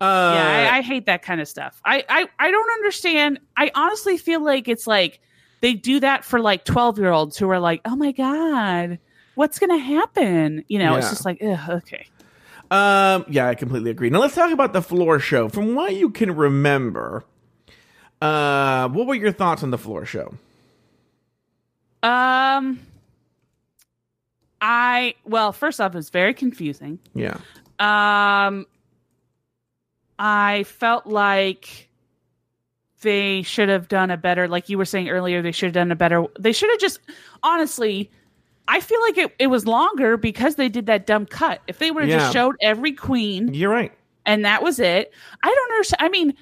Uh, 0.00 0.32
yeah, 0.36 0.70
I, 0.72 0.78
I 0.78 0.80
hate 0.82 1.06
that 1.06 1.22
kind 1.22 1.40
of 1.40 1.48
stuff. 1.48 1.80
I, 1.84 2.04
I 2.08 2.28
I 2.38 2.50
don't 2.50 2.70
understand. 2.72 3.40
I 3.56 3.70
honestly 3.74 4.16
feel 4.16 4.44
like 4.44 4.68
it's 4.68 4.86
like 4.86 5.20
they 5.60 5.74
do 5.74 5.98
that 6.00 6.24
for 6.24 6.38
like 6.38 6.64
12 6.64 6.98
year 6.98 7.10
olds 7.10 7.36
who 7.36 7.48
are 7.50 7.58
like, 7.58 7.80
oh 7.84 7.96
my 7.96 8.12
god. 8.12 8.98
What's 9.34 9.58
gonna 9.58 9.78
happen? 9.78 10.64
You 10.68 10.78
know, 10.80 10.94
it's 10.96 11.08
just 11.10 11.24
like, 11.24 11.42
ugh, 11.42 11.70
okay. 11.70 12.06
Um, 12.70 13.24
yeah, 13.28 13.48
I 13.48 13.54
completely 13.54 13.90
agree. 13.90 14.10
Now 14.10 14.20
let's 14.20 14.34
talk 14.34 14.50
about 14.52 14.72
the 14.72 14.82
floor 14.82 15.18
show. 15.18 15.48
From 15.48 15.74
what 15.74 15.94
you 15.94 16.10
can 16.10 16.34
remember, 16.36 17.24
uh, 18.20 18.88
what 18.88 19.06
were 19.06 19.14
your 19.14 19.32
thoughts 19.32 19.62
on 19.62 19.70
the 19.70 19.78
floor 19.78 20.04
show? 20.04 20.34
Um, 22.02 22.80
I 24.60 25.14
well, 25.24 25.52
first 25.52 25.80
off, 25.80 25.94
it 25.94 25.96
was 25.96 26.10
very 26.10 26.34
confusing. 26.34 26.98
Yeah, 27.14 27.38
Um, 27.78 28.66
I 30.18 30.64
felt 30.64 31.06
like 31.06 31.88
they 33.00 33.42
should 33.42 33.68
have 33.68 33.88
done 33.88 34.10
a 34.10 34.16
better, 34.16 34.48
like 34.48 34.68
you 34.68 34.76
were 34.76 34.84
saying 34.84 35.08
earlier, 35.08 35.40
they 35.42 35.52
should 35.52 35.66
have 35.66 35.74
done 35.74 35.92
a 35.92 35.96
better. 35.96 36.24
They 36.38 36.52
should 36.52 36.70
have 36.70 36.80
just, 36.80 36.98
honestly, 37.42 38.10
I 38.68 38.80
feel 38.80 39.00
like 39.00 39.18
it, 39.18 39.34
it 39.38 39.46
was 39.48 39.66
longer 39.66 40.16
because 40.16 40.56
they 40.56 40.68
did 40.68 40.86
that 40.86 41.06
dumb 41.06 41.24
cut. 41.26 41.60
If 41.66 41.78
they 41.78 41.90
would 41.90 42.02
have 42.02 42.10
Yeah. 42.10 42.18
just 42.18 42.32
showed 42.34 42.54
every 42.60 42.92
queen 42.92 43.52
you're 43.54 43.70
right. 43.72 43.92
and 44.26 44.44
that 44.44 44.62
was 44.62 44.78
it, 44.78 45.12
I 45.42 45.48
don't 45.48 45.72
understand. 45.72 46.00
I 46.02 46.08
mean, 46.10 46.34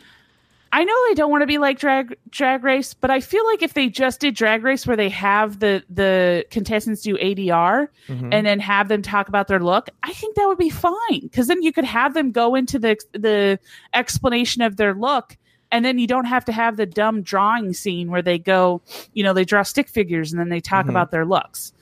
I 0.73 0.83
know 0.85 0.95
they 1.09 1.15
don't 1.15 1.31
want 1.31 1.43
to 1.43 1.47
be 1.47 1.59
like 1.59 1.79
drag 1.79 2.17
drag 2.29 2.65
race, 2.65 2.93
but 2.93 3.11
I 3.11 3.21
feel 3.21 3.47
like 3.47 3.63
if 3.63 3.75
they 3.75 3.89
just 3.89 4.21
did 4.21 4.35
drag 4.35 4.65
race 4.65 4.87
where 4.87 4.97
they 4.97 5.09
have 5.09 5.61
the 5.61 5.83
the 5.89 6.45
contestants 6.51 7.03
do 7.03 7.17
ADR 7.17 7.89
Mhm. 8.09 8.29
and 8.35 8.45
then 8.47 8.59
have 8.61 8.89
them 8.89 9.01
talk 9.01 9.29
about 9.29 9.47
their 9.47 9.61
look, 9.61 9.89
I 10.03 10.13
think 10.13 10.35
that 10.35 10.47
would 10.49 10.59
be 10.59 10.69
fine 10.69 11.21
because 11.23 11.47
then 11.47 11.63
you 11.63 11.73
could 11.73 11.85
have 11.85 12.13
them 12.15 12.33
go 12.33 12.57
into 12.57 12.79
the 12.81 12.97
the 13.13 13.59
explanation 13.95 14.63
of 14.63 14.77
their 14.77 14.93
look. 14.95 15.37
And 15.73 15.85
then 15.85 15.99
you 15.99 16.07
don't 16.07 16.27
have 16.27 16.45
to 16.47 16.53
have 16.53 16.77
the 16.77 16.87
dumb 16.87 17.23
drawing 17.23 17.73
scene 17.73 18.09
where 18.11 18.23
they 18.23 18.39
go, 18.39 18.83
you 19.15 19.25
know, 19.25 19.33
they 19.33 19.45
draw 19.45 19.63
stick 19.63 19.89
figures 19.89 20.33
and 20.33 20.39
then 20.39 20.49
they 20.49 20.61
talk 20.61 20.87
Mhm. 20.87 20.91
about 20.91 21.11
their 21.11 21.25
looks. 21.25 21.73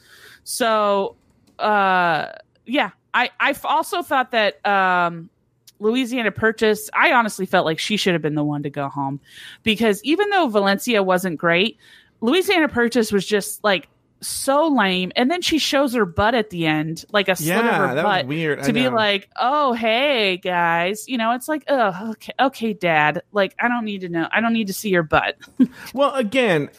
So, 0.45 1.17
uh, 1.59 2.29
yeah, 2.67 2.91
I 3.13 3.31
I 3.41 3.57
also 3.65 4.03
thought 4.03 4.31
that 4.33 4.65
um, 4.67 5.31
Louisiana 5.79 6.31
Purchase. 6.31 6.91
I 6.95 7.13
honestly 7.13 7.47
felt 7.47 7.65
like 7.67 7.79
she 7.79 7.97
should 7.97 8.13
have 8.13 8.23
been 8.23 8.35
the 8.35 8.45
one 8.45 8.63
to 8.63 8.71
go 8.71 8.89
home 8.89 9.21
because 9.63 10.03
even 10.05 10.31
though 10.31 10.49
Valencia 10.49 11.03
wasn't 11.03 11.39
great, 11.39 11.79
Louisiana 12.21 12.69
Purchase 12.69 13.13
was 13.13 13.27
just 13.27 13.63
like 13.65 13.89
so 14.21 14.69
lame. 14.69 15.13
And 15.17 15.31
then 15.31 15.43
she 15.43 15.59
shows 15.59 15.95
her 15.95 16.07
butt 16.07 16.35
at 16.35 16.51
the 16.51 16.67
end, 16.67 17.05
like 17.13 17.29
a 17.29 17.37
slit 17.37 17.57
of 17.57 17.65
her 17.65 17.95
that 17.95 18.03
butt 18.03 18.25
was 18.25 18.29
weird. 18.29 18.63
To 18.65 18.73
be 18.73 18.89
like, 18.89 19.29
oh 19.37 19.73
hey 19.73 20.37
guys, 20.39 21.09
you 21.09 21.19
know, 21.19 21.33
it's 21.33 21.49
like, 21.49 21.65
oh 21.69 22.11
okay, 22.13 22.33
okay, 22.41 22.73
Dad. 22.73 23.23
Like 23.33 23.55
I 23.61 23.69
don't 23.69 23.85
need 23.85 24.03
to 24.03 24.09
know. 24.09 24.29
I 24.33 24.41
don't 24.41 24.53
need 24.53 24.69
to 24.69 24.75
see 24.75 24.91
your 24.91 25.03
butt. 25.03 25.37
Well, 25.93 26.15
again, 26.15 26.71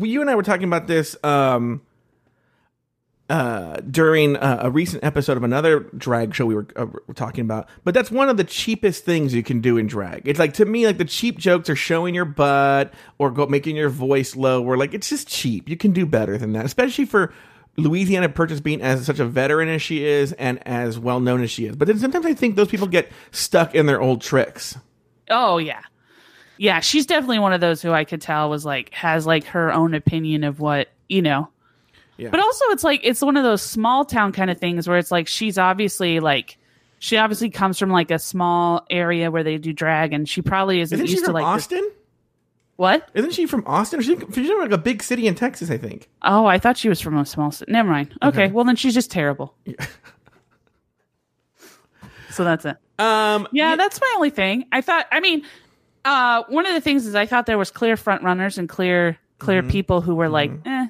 you 0.00 0.20
and 0.20 0.28
I 0.30 0.34
were 0.34 0.42
talking 0.42 0.64
about 0.64 0.86
this 0.86 1.16
um, 1.22 1.80
uh, 3.28 3.76
during 3.90 4.36
uh, 4.36 4.60
a 4.62 4.70
recent 4.70 5.04
episode 5.04 5.36
of 5.36 5.42
another 5.42 5.80
drag 5.96 6.34
show 6.34 6.46
we 6.46 6.54
were, 6.54 6.66
uh, 6.76 6.86
were 6.86 7.14
talking 7.14 7.42
about. 7.42 7.68
But 7.84 7.94
that's 7.94 8.10
one 8.10 8.28
of 8.28 8.36
the 8.36 8.44
cheapest 8.44 9.04
things 9.04 9.34
you 9.34 9.42
can 9.42 9.60
do 9.60 9.76
in 9.76 9.86
drag. 9.86 10.22
It's 10.26 10.38
like 10.38 10.54
to 10.54 10.64
me, 10.64 10.86
like 10.86 10.98
the 10.98 11.04
cheap 11.04 11.38
jokes 11.38 11.68
are 11.68 11.76
showing 11.76 12.14
your 12.14 12.24
butt 12.24 12.92
or 13.18 13.30
go 13.30 13.46
making 13.46 13.76
your 13.76 13.90
voice 13.90 14.34
low. 14.34 14.64
Or 14.64 14.76
like 14.76 14.94
it's 14.94 15.08
just 15.08 15.28
cheap. 15.28 15.68
You 15.68 15.76
can 15.76 15.92
do 15.92 16.06
better 16.06 16.38
than 16.38 16.52
that, 16.52 16.64
especially 16.64 17.04
for. 17.04 17.32
Louisiana 17.76 18.28
Purchase 18.28 18.58
being 18.58 18.82
as 18.82 19.06
such 19.06 19.20
a 19.20 19.24
veteran 19.24 19.68
as 19.68 19.80
she 19.80 20.04
is 20.04 20.32
and 20.32 20.58
as 20.66 20.98
well 20.98 21.20
known 21.20 21.44
as 21.44 21.50
she 21.52 21.64
is. 21.66 21.76
But 21.76 21.86
then 21.86 21.96
sometimes 21.96 22.26
I 22.26 22.34
think 22.34 22.56
those 22.56 22.66
people 22.66 22.88
get 22.88 23.08
stuck 23.30 23.72
in 23.72 23.86
their 23.86 24.00
old 24.00 24.20
tricks. 24.20 24.76
Oh 25.30 25.58
yeah. 25.58 25.82
Yeah, 26.56 26.80
she's 26.80 27.06
definitely 27.06 27.38
one 27.38 27.52
of 27.52 27.60
those 27.60 27.80
who 27.80 27.92
I 27.92 28.02
could 28.02 28.20
tell 28.20 28.50
was 28.50 28.64
like 28.64 28.92
has 28.94 29.26
like 29.26 29.44
her 29.44 29.72
own 29.72 29.94
opinion 29.94 30.42
of 30.42 30.58
what, 30.58 30.88
you 31.08 31.22
know. 31.22 31.50
Yeah. 32.18 32.30
But 32.30 32.40
also 32.40 32.64
it's 32.70 32.84
like 32.84 33.00
it's 33.04 33.22
one 33.22 33.36
of 33.36 33.44
those 33.44 33.62
small 33.62 34.04
town 34.04 34.32
kind 34.32 34.50
of 34.50 34.58
things 34.58 34.86
where 34.88 34.98
it's 34.98 35.10
like 35.12 35.26
she's 35.28 35.56
obviously 35.56 36.18
like 36.20 36.58
she 36.98 37.16
obviously 37.16 37.48
comes 37.48 37.78
from 37.78 37.90
like 37.90 38.10
a 38.10 38.18
small 38.18 38.84
area 38.90 39.30
where 39.30 39.44
they 39.44 39.56
do 39.56 39.72
drag 39.72 40.12
and 40.12 40.28
she 40.28 40.42
probably 40.42 40.80
isn't 40.80 40.96
Isn't 40.96 41.08
used 41.08 41.24
to 41.26 41.32
like 41.32 41.44
this- 41.56 41.64
Austin? 41.66 41.88
what? 42.76 43.08
Isn't 43.14 43.32
she 43.32 43.46
from 43.46 43.62
Austin? 43.66 44.00
Or 44.00 44.02
she, 44.02 44.16
she's 44.34 44.48
from 44.48 44.60
like 44.60 44.72
a 44.72 44.78
big 44.78 45.02
city 45.02 45.26
in 45.26 45.34
Texas, 45.36 45.70
I 45.70 45.78
think. 45.78 46.08
Oh, 46.22 46.46
I 46.46 46.58
thought 46.58 46.76
she 46.76 46.88
was 46.88 47.00
from 47.00 47.16
a 47.16 47.24
small 47.24 47.50
city. 47.52 47.70
Never 47.72 47.88
mind. 47.88 48.14
Okay, 48.22 48.48
well 48.50 48.64
then 48.64 48.76
she's 48.76 48.94
just 48.94 49.10
terrible. 49.10 49.54
Yeah. 49.64 49.74
so 52.30 52.44
that's 52.44 52.64
it. 52.64 52.76
Um, 52.98 53.46
Yeah, 53.52 53.76
that's 53.76 54.00
my 54.00 54.12
only 54.16 54.30
thing. 54.30 54.64
I 54.72 54.80
thought. 54.80 55.06
I 55.12 55.20
mean, 55.20 55.42
uh, 56.04 56.42
one 56.48 56.66
of 56.66 56.74
the 56.74 56.80
things 56.80 57.06
is 57.06 57.14
I 57.14 57.26
thought 57.26 57.46
there 57.46 57.58
was 57.58 57.70
clear 57.70 57.96
front 57.96 58.22
runners 58.22 58.58
and 58.58 58.68
clear 58.68 59.18
clear 59.38 59.62
Mm-hmm. 59.62 59.70
people 59.70 60.00
who 60.00 60.14
were 60.16 60.28
like, 60.28 60.50
eh. 60.66 60.86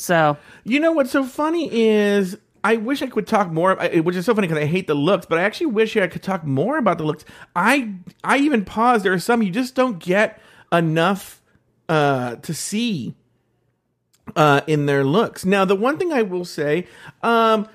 So 0.00 0.38
You 0.64 0.80
know 0.80 0.92
what's 0.92 1.10
so 1.10 1.24
funny 1.24 1.70
is 1.72 2.36
I 2.62 2.76
wish 2.76 3.00
I 3.02 3.06
could 3.06 3.26
talk 3.26 3.50
more, 3.50 3.74
which 3.76 4.16
is 4.16 4.26
so 4.26 4.34
funny 4.34 4.46
because 4.46 4.62
I 4.62 4.66
hate 4.66 4.86
the 4.86 4.94
looks, 4.94 5.24
but 5.26 5.38
I 5.38 5.42
actually 5.42 5.68
wish 5.68 5.96
I 5.96 6.06
could 6.08 6.22
talk 6.22 6.44
more 6.44 6.76
about 6.76 6.98
the 6.98 7.04
looks. 7.04 7.24
I 7.56 7.94
I 8.22 8.38
even 8.38 8.64
paused. 8.64 9.04
There 9.04 9.12
are 9.12 9.18
some 9.18 9.42
you 9.42 9.50
just 9.50 9.74
don't 9.74 9.98
get 9.98 10.40
enough 10.72 11.40
uh, 11.88 12.36
to 12.36 12.54
see 12.54 13.14
uh, 14.36 14.60
in 14.66 14.86
their 14.86 15.04
looks. 15.04 15.44
Now, 15.44 15.64
the 15.64 15.76
one 15.76 15.98
thing 15.98 16.12
I 16.12 16.22
will 16.22 16.44
say, 16.44 16.86
um, 17.22 17.68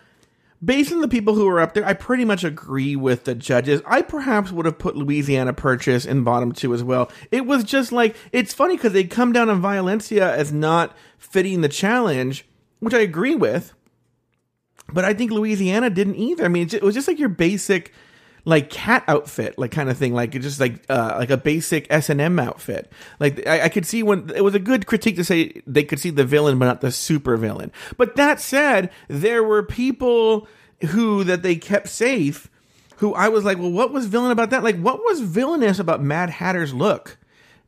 based 0.63 0.91
on 0.91 1.01
the 1.01 1.07
people 1.07 1.35
who 1.35 1.45
were 1.45 1.59
up 1.59 1.73
there, 1.73 1.85
I 1.85 1.93
pretty 1.93 2.25
much 2.25 2.43
agree 2.43 2.95
with 2.95 3.25
the 3.25 3.35
judges. 3.35 3.81
I 3.85 4.01
perhaps 4.01 4.51
would 4.51 4.65
have 4.65 4.77
put 4.77 4.95
Louisiana 4.95 5.53
Purchase 5.53 6.05
in 6.05 6.23
bottom 6.23 6.51
two 6.51 6.73
as 6.73 6.83
well. 6.83 7.11
It 7.31 7.45
was 7.45 7.63
just 7.63 7.91
like 7.91 8.15
it's 8.31 8.53
funny 8.53 8.75
because 8.75 8.93
they 8.93 9.03
come 9.03 9.31
down 9.33 9.49
on 9.49 9.61
Violencia 9.61 10.31
as 10.31 10.51
not 10.51 10.95
fitting 11.17 11.61
the 11.61 11.69
challenge, 11.69 12.45
which 12.79 12.93
I 12.93 12.99
agree 12.99 13.35
with. 13.35 13.73
But 14.93 15.05
I 15.05 15.13
think 15.13 15.31
Louisiana 15.31 15.89
didn't 15.89 16.15
either. 16.15 16.45
I 16.45 16.47
mean, 16.47 16.69
it 16.71 16.83
was 16.83 16.93
just 16.93 17.07
like 17.07 17.19
your 17.19 17.29
basic, 17.29 17.91
like 18.45 18.69
cat 18.69 19.03
outfit, 19.07 19.57
like 19.57 19.71
kind 19.71 19.89
of 19.89 19.97
thing, 19.97 20.13
like 20.13 20.31
just 20.31 20.59
like 20.59 20.83
uh, 20.87 21.15
like 21.17 21.31
a 21.31 21.37
basic 21.37 21.87
S 21.89 22.09
and 22.09 22.21
M 22.21 22.39
outfit. 22.39 22.91
Like 23.19 23.45
I, 23.47 23.63
I 23.63 23.69
could 23.69 23.85
see 23.85 24.03
when 24.03 24.29
it 24.35 24.43
was 24.43 24.55
a 24.55 24.59
good 24.59 24.85
critique 24.85 25.15
to 25.17 25.23
say 25.23 25.61
they 25.65 25.83
could 25.83 25.99
see 25.99 26.11
the 26.11 26.25
villain, 26.25 26.59
but 26.59 26.65
not 26.65 26.81
the 26.81 26.91
super 26.91 27.35
villain. 27.37 27.71
But 27.97 28.15
that 28.15 28.39
said, 28.39 28.91
there 29.07 29.43
were 29.43 29.63
people 29.63 30.47
who 30.89 31.23
that 31.23 31.41
they 31.41 31.55
kept 31.55 31.89
safe. 31.89 32.49
Who 32.97 33.13
I 33.13 33.27
was 33.27 33.43
like, 33.43 33.57
well, 33.57 33.71
what 33.71 33.91
was 33.91 34.05
villain 34.05 34.31
about 34.31 34.51
that? 34.51 34.63
Like, 34.63 34.79
what 34.79 34.99
was 34.99 35.19
villainous 35.19 35.79
about 35.79 36.01
Mad 36.01 36.29
Hatter's 36.29 36.73
look? 36.73 37.17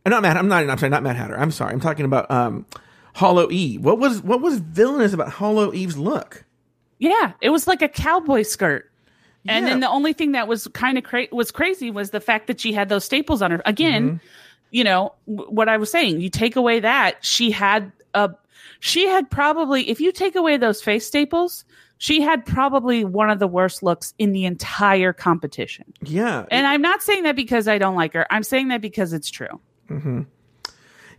And 0.05 0.11
not 0.11 0.21
Mad. 0.21 0.37
I'm 0.37 0.47
not. 0.47 0.69
I'm 0.69 0.77
sorry, 0.77 0.89
not 0.89 1.03
Mad 1.03 1.17
Hatter. 1.17 1.37
I'm 1.37 1.51
sorry. 1.51 1.73
I'm 1.73 1.81
talking 1.81 2.05
about 2.05 2.31
um, 2.31 2.65
Hollow 3.15 3.51
Eve. 3.51 3.83
What 3.83 3.99
was 3.99 4.21
what 4.21 4.39
was 4.41 4.59
villainous 4.59 5.11
about 5.11 5.29
Hollow 5.29 5.73
Eve's 5.73 5.97
look? 5.97 6.45
yeah, 6.99 7.33
it 7.41 7.49
was 7.49 7.67
like 7.67 7.81
a 7.81 7.89
cowboy 7.89 8.43
skirt. 8.43 8.89
And 9.47 9.65
Yeah. 9.65 9.71
then 9.71 9.79
the 9.79 9.89
only 9.89 10.13
thing 10.13 10.33
that 10.33 10.47
was 10.47 10.67
kind 10.69 10.97
of 10.97 11.03
cra- 11.03 11.27
was 11.31 11.51
crazy 11.51 11.91
was 11.91 12.11
the 12.11 12.19
fact 12.19 12.47
that 12.47 12.59
she 12.59 12.73
had 12.73 12.89
those 12.89 13.03
staples 13.05 13.41
on 13.41 13.51
her. 13.51 13.61
Again, 13.65 14.03
Mm-hmm. 14.09 14.25
you 14.71 14.83
know 14.83 15.13
w- 15.27 15.49
what 15.51 15.69
I 15.69 15.77
was 15.77 15.89
saying. 15.91 16.19
You 16.21 16.29
take 16.29 16.55
away 16.55 16.79
that 16.81 17.23
she 17.25 17.51
had 17.51 17.91
a, 18.13 18.31
she 18.79 19.07
had 19.07 19.29
probably 19.29 19.89
if 19.89 19.99
you 20.01 20.11
take 20.11 20.35
away 20.35 20.57
those 20.57 20.81
face 20.81 21.05
staples, 21.07 21.65
she 21.99 22.21
had 22.21 22.45
probably 22.45 23.03
one 23.03 23.29
of 23.29 23.39
the 23.39 23.47
worst 23.47 23.81
looks 23.81 24.13
in 24.19 24.31
the 24.31 24.45
entire 24.45 25.13
competition. 25.13 25.85
Yeah, 26.03 26.45
And 26.51 26.67
I'm 26.67 26.81
not 26.81 27.01
saying 27.01 27.23
that 27.23 27.35
because 27.35 27.67
I 27.67 27.77
don't 27.79 27.95
like 27.95 28.13
her. 28.13 28.27
I'm 28.29 28.43
saying 28.43 28.67
that 28.67 28.81
because 28.81 29.13
it's 29.13 29.29
true. 29.31 29.59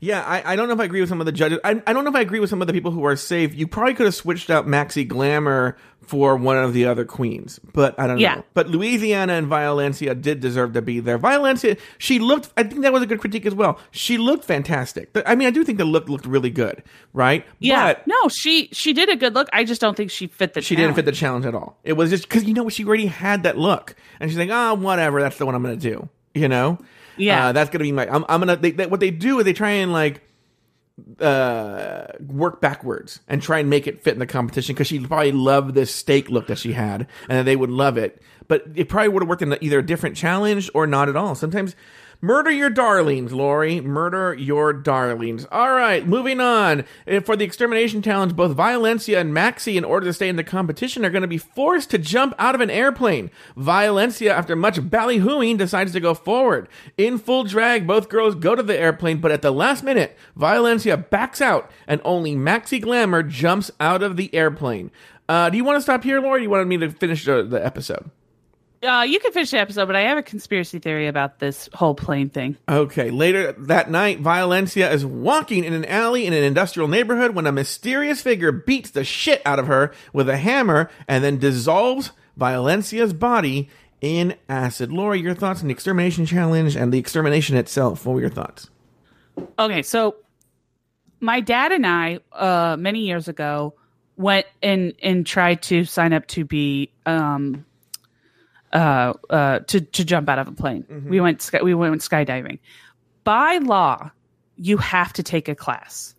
Yeah, 0.00 0.22
I, 0.24 0.52
I 0.52 0.56
don't 0.56 0.68
know 0.68 0.74
if 0.74 0.80
I 0.80 0.84
agree 0.84 1.00
with 1.00 1.08
some 1.08 1.20
of 1.20 1.26
the 1.26 1.32
judges. 1.32 1.58
I, 1.64 1.82
I 1.86 1.92
don't 1.92 2.04
know 2.04 2.10
if 2.10 2.16
I 2.16 2.20
agree 2.20 2.38
with 2.38 2.50
some 2.50 2.60
of 2.60 2.68
the 2.68 2.72
people 2.72 2.92
who 2.92 3.04
are 3.04 3.16
safe. 3.16 3.54
You 3.54 3.66
probably 3.66 3.94
could 3.94 4.06
have 4.06 4.14
switched 4.14 4.48
out 4.48 4.66
Maxi 4.66 5.06
Glamour 5.06 5.76
for 6.02 6.36
one 6.36 6.56
of 6.56 6.72
the 6.72 6.86
other 6.86 7.04
queens, 7.04 7.58
but 7.74 7.98
I 7.98 8.06
don't 8.06 8.18
Yeah. 8.18 8.36
know. 8.36 8.44
But 8.54 8.68
Louisiana 8.68 9.32
and 9.34 9.48
Violencia 9.48 10.14
did 10.18 10.40
deserve 10.40 10.72
to 10.74 10.82
be 10.82 11.00
there. 11.00 11.18
Violencia, 11.18 11.76
she 11.98 12.18
looked. 12.20 12.50
I 12.56 12.62
think 12.62 12.82
that 12.82 12.92
was 12.92 13.02
a 13.02 13.06
good 13.06 13.20
critique 13.20 13.44
as 13.44 13.54
well. 13.54 13.78
She 13.90 14.16
looked 14.18 14.44
fantastic. 14.44 15.10
I 15.26 15.34
mean, 15.34 15.48
I 15.48 15.50
do 15.50 15.64
think 15.64 15.78
the 15.78 15.84
look 15.84 16.08
looked 16.08 16.26
really 16.26 16.50
good, 16.50 16.82
right? 17.12 17.44
Yeah. 17.58 17.94
But 17.94 18.06
no, 18.06 18.28
she 18.28 18.68
she 18.72 18.92
did 18.92 19.08
a 19.08 19.16
good 19.16 19.34
look. 19.34 19.48
I 19.52 19.64
just 19.64 19.80
don't 19.80 19.96
think 19.96 20.10
she 20.12 20.28
fit 20.28 20.54
the 20.54 20.62
she 20.62 20.76
didn't 20.76 20.94
fit 20.94 21.04
the 21.06 21.12
challenge 21.12 21.44
at 21.44 21.54
all. 21.54 21.78
It 21.84 21.94
was 21.94 22.10
just 22.10 22.22
because 22.28 22.44
you 22.44 22.54
know 22.54 22.68
she 22.68 22.84
already 22.84 23.06
had 23.06 23.42
that 23.42 23.58
look, 23.58 23.94
and 24.20 24.30
she's 24.30 24.38
like, 24.38 24.50
ah, 24.50 24.74
whatever. 24.74 25.20
That's 25.20 25.36
the 25.38 25.44
one 25.44 25.54
I'm 25.56 25.62
going 25.62 25.78
to 25.78 25.90
do. 25.90 26.08
You 26.34 26.46
know, 26.46 26.78
Yeah. 27.18 27.48
uh, 27.48 27.52
that's 27.52 27.70
to 27.70 27.78
be 27.78 27.92
my. 27.92 28.08
I'm, 28.08 28.24
I'm 28.28 28.40
gonna. 28.40 28.56
They, 28.56 28.70
they, 28.72 28.86
what 28.86 29.00
they 29.00 29.10
do 29.10 29.38
is 29.38 29.44
they 29.44 29.52
try 29.52 29.70
and 29.70 29.92
like 29.92 30.22
uh 31.20 32.06
work 32.26 32.60
backwards 32.60 33.20
and 33.28 33.40
try 33.40 33.60
and 33.60 33.70
make 33.70 33.86
it 33.86 34.02
fit 34.02 34.14
in 34.14 34.18
the 34.18 34.26
competition 34.26 34.74
because 34.74 34.88
she 34.88 34.98
probably 34.98 35.30
loved 35.30 35.74
this 35.74 35.94
steak 35.94 36.28
look 36.28 36.48
that 36.48 36.58
she 36.58 36.72
had 36.72 37.06
and 37.28 37.46
they 37.46 37.54
would 37.54 37.70
love 37.70 37.96
it 37.96 38.20
but 38.48 38.64
it 38.74 38.88
probably 38.88 39.08
would 39.08 39.22
have 39.22 39.28
worked 39.28 39.42
in 39.42 39.56
either 39.60 39.78
a 39.78 39.86
different 39.86 40.16
challenge 40.16 40.68
or 40.74 40.88
not 40.88 41.08
at 41.08 41.14
all 41.14 41.36
sometimes 41.36 41.76
murder 42.20 42.50
your 42.50 42.70
darlings 42.70 43.32
lori. 43.32 43.80
Murder 43.80 44.34
your 44.34 44.72
darlings. 44.72 45.46
All 45.50 45.72
right 45.72 46.06
moving 46.06 46.40
on. 46.40 46.84
Uh, 47.06 47.20
for 47.20 47.36
the 47.36 47.44
extermination 47.44 48.02
challenge 48.02 48.34
both 48.34 48.56
violencia 48.56 49.20
and 49.20 49.32
maxi 49.32 49.76
in 49.76 49.84
order 49.84 50.06
to 50.06 50.12
stay 50.12 50.28
in 50.28 50.36
the 50.36 50.44
competition 50.44 51.04
are 51.04 51.10
going 51.10 51.22
to 51.22 51.28
be 51.28 51.38
forced 51.38 51.90
to 51.90 51.98
jump 51.98 52.34
out 52.38 52.54
of 52.54 52.60
an 52.60 52.70
airplane. 52.70 53.30
Violencia 53.56 54.30
after 54.30 54.56
much 54.56 54.76
ballyhooing 54.76 55.56
decides 55.56 55.92
to 55.92 56.00
go 56.00 56.14
forward. 56.14 56.68
In 56.96 57.18
full 57.18 57.44
drag 57.44 57.86
both 57.86 58.08
girls 58.08 58.34
go 58.34 58.54
to 58.54 58.62
the 58.62 58.78
airplane 58.78 59.20
but 59.20 59.32
at 59.32 59.42
the 59.42 59.52
last 59.52 59.82
minute 59.84 60.16
violencia 60.36 60.96
backs 60.96 61.40
out 61.40 61.70
and 61.86 62.00
only 62.04 62.34
maxi 62.34 62.80
glamour 62.80 63.22
jumps 63.22 63.70
out 63.80 64.02
of 64.02 64.16
the 64.16 64.34
airplane. 64.34 64.90
Uh, 65.28 65.50
do 65.50 65.56
you 65.56 65.64
want 65.64 65.76
to 65.76 65.82
stop 65.82 66.04
here 66.04 66.20
lori? 66.20 66.40
Do 66.40 66.44
you 66.44 66.50
want 66.50 66.66
me 66.66 66.78
to 66.78 66.90
finish 66.90 67.28
uh, 67.28 67.42
the 67.42 67.64
episode 67.64 68.10
Uh, 68.80 69.04
you 69.08 69.18
can 69.18 69.32
finish 69.32 69.50
the 69.50 69.58
episode, 69.58 69.86
but 69.86 69.96
I 69.96 70.02
have 70.02 70.18
a 70.18 70.22
conspiracy 70.22 70.78
theory 70.78 71.08
about 71.08 71.40
this 71.40 71.68
whole 71.74 71.94
plane 71.94 72.28
thing. 72.28 72.56
Okay, 72.68 73.10
later 73.10 73.52
that 73.52 73.90
night, 73.90 74.22
Violencia 74.22 74.92
is 74.92 75.04
walking 75.04 75.64
in 75.64 75.72
an 75.72 75.84
alley 75.86 76.26
in 76.26 76.32
an 76.32 76.44
industrial 76.44 76.88
neighborhood 76.88 77.34
when 77.34 77.46
a 77.46 77.52
mysterious 77.52 78.20
figure 78.20 78.52
beats 78.52 78.90
the 78.90 79.02
shit 79.02 79.42
out 79.44 79.58
of 79.58 79.66
her 79.66 79.92
with 80.12 80.28
a 80.28 80.36
hammer 80.36 80.90
and 81.08 81.24
then 81.24 81.38
dissolves 81.38 82.12
Violencia's 82.38 83.12
body 83.12 83.68
in 84.00 84.36
acid. 84.48 84.92
Laura, 84.92 85.18
your 85.18 85.34
thoughts 85.34 85.60
on 85.60 85.66
the 85.66 85.72
extermination 85.72 86.24
challenge 86.24 86.76
and 86.76 86.92
the 86.92 86.98
extermination 86.98 87.56
itself? 87.56 88.06
What 88.06 88.14
were 88.14 88.20
your 88.20 88.30
thoughts? 88.30 88.70
Okay, 89.58 89.82
so 89.82 90.16
my 91.20 91.40
dad 91.40 91.72
and 91.72 91.86
I, 91.86 92.20
uh, 92.32 92.76
many 92.78 93.00
years 93.00 93.26
ago, 93.26 93.74
went 94.16 94.46
and 94.62 94.94
and 95.02 95.26
tried 95.26 95.62
to 95.62 95.84
sign 95.84 96.12
up 96.12 96.26
to 96.28 96.44
be 96.44 96.90
um, 97.06 97.64
uh, 98.72 99.12
uh, 99.30 99.58
to 99.60 99.80
to 99.80 100.04
jump 100.04 100.28
out 100.28 100.38
of 100.38 100.48
a 100.48 100.52
plane. 100.52 100.84
We 101.08 101.20
went 101.20 101.42
sky, 101.42 101.62
we 101.62 101.74
went 101.74 102.00
skydiving. 102.02 102.58
By 103.24 103.58
law, 103.58 104.10
you 104.56 104.76
have 104.78 105.12
to 105.14 105.22
take 105.22 105.48
a 105.48 105.54
class. 105.54 106.14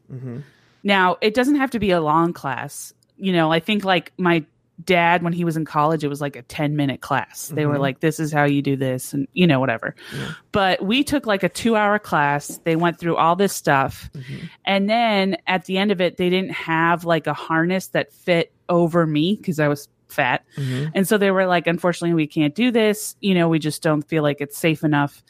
Now, 0.83 1.17
it 1.21 1.33
doesn't 1.33 1.55
have 1.55 1.71
to 1.71 1.79
be 1.79 1.91
a 1.91 2.01
long 2.01 2.33
class. 2.33 2.93
You 3.17 3.33
know, 3.33 3.51
I 3.51 3.59
think 3.59 3.83
like 3.83 4.13
my 4.17 4.45
dad 4.85 5.23
when 5.23 5.33
he 5.33 5.43
was 5.43 5.57
in 5.57 5.65
college 5.65 6.05
it 6.05 6.07
was 6.07 6.21
like 6.21 6.37
a 6.37 6.41
10 6.43 6.77
minute 6.77 7.01
class. 7.01 7.49
They 7.49 7.65
were 7.65 7.73
like 7.81 7.99
this 7.99 8.17
is 8.17 8.31
how 8.31 8.45
you 8.45 8.61
do 8.61 8.77
this 8.77 9.13
and 9.13 9.27
you 9.33 9.45
know 9.45 9.59
whatever. 9.59 9.93
But 10.53 10.81
we 10.81 11.03
took 11.03 11.25
like 11.25 11.43
a 11.43 11.49
two 11.49 11.75
hour 11.75 11.99
class. 11.99 12.59
They 12.63 12.77
went 12.77 12.97
through 12.97 13.17
all 13.17 13.35
this 13.35 13.51
stuff. 13.53 14.09
And 14.65 14.89
then 14.89 15.35
at 15.47 15.65
the 15.65 15.77
end 15.77 15.91
of 15.91 15.99
it 15.99 16.15
they 16.15 16.29
didn't 16.29 16.51
have 16.51 17.03
like 17.03 17.27
a 17.27 17.33
harness 17.33 17.87
that 17.87 18.13
fit 18.13 18.53
over 18.69 19.05
me 19.05 19.35
because 19.35 19.59
i 19.59 19.67
was 19.67 19.89
fat. 20.11 20.45
Mm-hmm. 20.55 20.89
And 20.95 21.07
so 21.07 21.17
they 21.17 21.31
were 21.31 21.45
like 21.45 21.67
unfortunately 21.67 22.13
we 22.13 22.27
can't 22.27 22.55
do 22.55 22.71
this. 22.71 23.15
You 23.21 23.33
know 23.35 23.49
we 23.49 23.59
just 23.59 23.81
don't 23.81 24.01
feel 24.03 24.23
like 24.23 24.41
it's 24.41 24.57
safe 24.57 24.83
enough. 24.83 25.23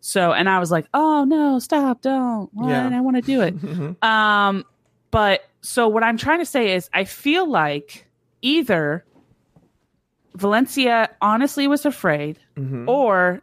So 0.00 0.32
and 0.32 0.48
i 0.48 0.58
was 0.58 0.70
like 0.70 0.86
oh 0.94 1.24
no 1.24 1.58
stop. 1.58 2.02
Don't 2.02 2.52
what? 2.52 2.68
Yeah. 2.68 2.90
i 2.92 3.00
want 3.00 3.16
to 3.16 3.22
do 3.22 3.42
it. 3.42 3.54
Mm-hmm. 3.62 4.04
Um 4.04 4.64
but 5.10 5.42
so 5.60 5.88
what 5.88 6.02
i'm 6.02 6.16
trying 6.16 6.38
to 6.40 6.46
say 6.46 6.74
is 6.74 6.90
i 6.92 7.04
feel 7.04 7.48
like 7.48 8.06
either 8.40 9.04
valencia 10.34 11.10
honestly 11.20 11.68
was 11.68 11.84
afraid 11.84 12.38
mm-hmm. 12.56 12.88
or 12.88 13.42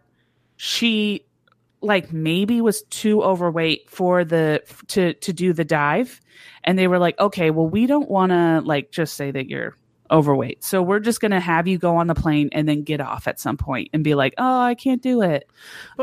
she 0.58 1.24
like 1.82 2.12
maybe 2.12 2.62
was 2.62 2.82
too 2.84 3.24
overweight 3.24 3.90
for 3.90 4.26
the 4.26 4.62
to 4.88 5.14
to 5.16 5.34
do 5.34 5.54
the 5.54 5.64
dive. 5.64 6.20
And 6.64 6.78
they 6.78 6.88
were 6.88 7.00
like 7.00 7.18
okay 7.20 7.52
well 7.52 7.68
we 7.68 7.86
don't 7.86 8.10
want 8.10 8.32
to 8.32 8.62
like 8.64 8.92
just 8.92 9.14
say 9.16 9.32
that 9.32 9.48
you're 9.48 9.76
overweight. 10.12 10.64
So 10.64 10.82
we're 10.82 11.00
just 11.00 11.22
going 11.22 11.32
to 11.32 11.40
have 11.40 11.68
you 11.68 11.78
go 11.78 11.96
on 11.96 12.08
the 12.08 12.16
plane 12.16 12.50
and 12.52 12.68
then 12.68 12.84
get 12.84 13.02
off 13.02 13.28
at 13.28 13.40
some 13.40 13.58
point 13.58 13.90
and 13.94 14.04
be 14.04 14.16
like 14.16 14.34
oh 14.38 14.62
i 14.62 14.76
can't 14.76 15.02
do 15.02 15.22
it. 15.22 15.50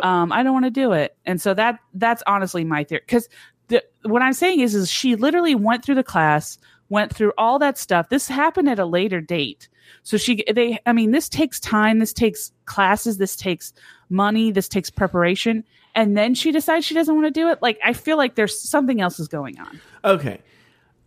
Um 0.03 0.33
i 0.33 0.43
don't 0.43 0.53
want 0.53 0.67
to 0.67 0.71
do 0.71 0.93
it. 0.93 1.17
And 1.25 1.41
so 1.41 1.55
that 1.55 1.81
that's 1.95 2.23
honestly 2.27 2.65
my 2.65 2.85
theory 2.85 3.03
because 3.05 3.29
the, 3.69 3.83
what 4.03 4.23
i'm 4.23 4.33
saying 4.33 4.61
is 4.61 4.75
is 4.75 4.91
she 4.91 5.17
literally 5.17 5.55
went 5.55 5.85
through 5.85 5.97
the 5.97 6.05
class 6.05 6.59
went 6.89 7.15
through 7.15 7.33
all 7.37 7.59
that 7.59 7.79
stuff. 7.79 8.09
This 8.09 8.29
happened 8.29 8.69
at 8.69 8.79
a 8.79 8.87
later 8.87 9.21
date. 9.21 9.69
So 10.03 10.17
she 10.17 10.45
they 10.53 10.79
i 10.87 10.93
mean 10.93 11.11
this 11.11 11.29
takes 11.29 11.59
time 11.61 11.99
this 11.99 12.13
takes 12.13 12.53
classes 12.65 13.19
this 13.19 13.37
takes 13.37 13.73
money 14.09 14.53
this 14.53 14.69
takes 14.69 14.89
preparation 14.89 15.65
and 15.97 16.17
then 16.17 16.35
she 16.35 16.53
decides 16.53 16.85
she 16.85 16.95
doesn't 16.95 17.15
want 17.15 17.27
to 17.27 17.31
do 17.31 17.49
it. 17.49 17.61
Like 17.63 17.79
i 17.85 17.93
feel 17.93 18.17
like 18.17 18.35
there's 18.35 18.59
something 18.59 19.01
else 19.01 19.19
is 19.19 19.29
going 19.29 19.59
on. 19.59 19.81
Okay. 20.05 20.41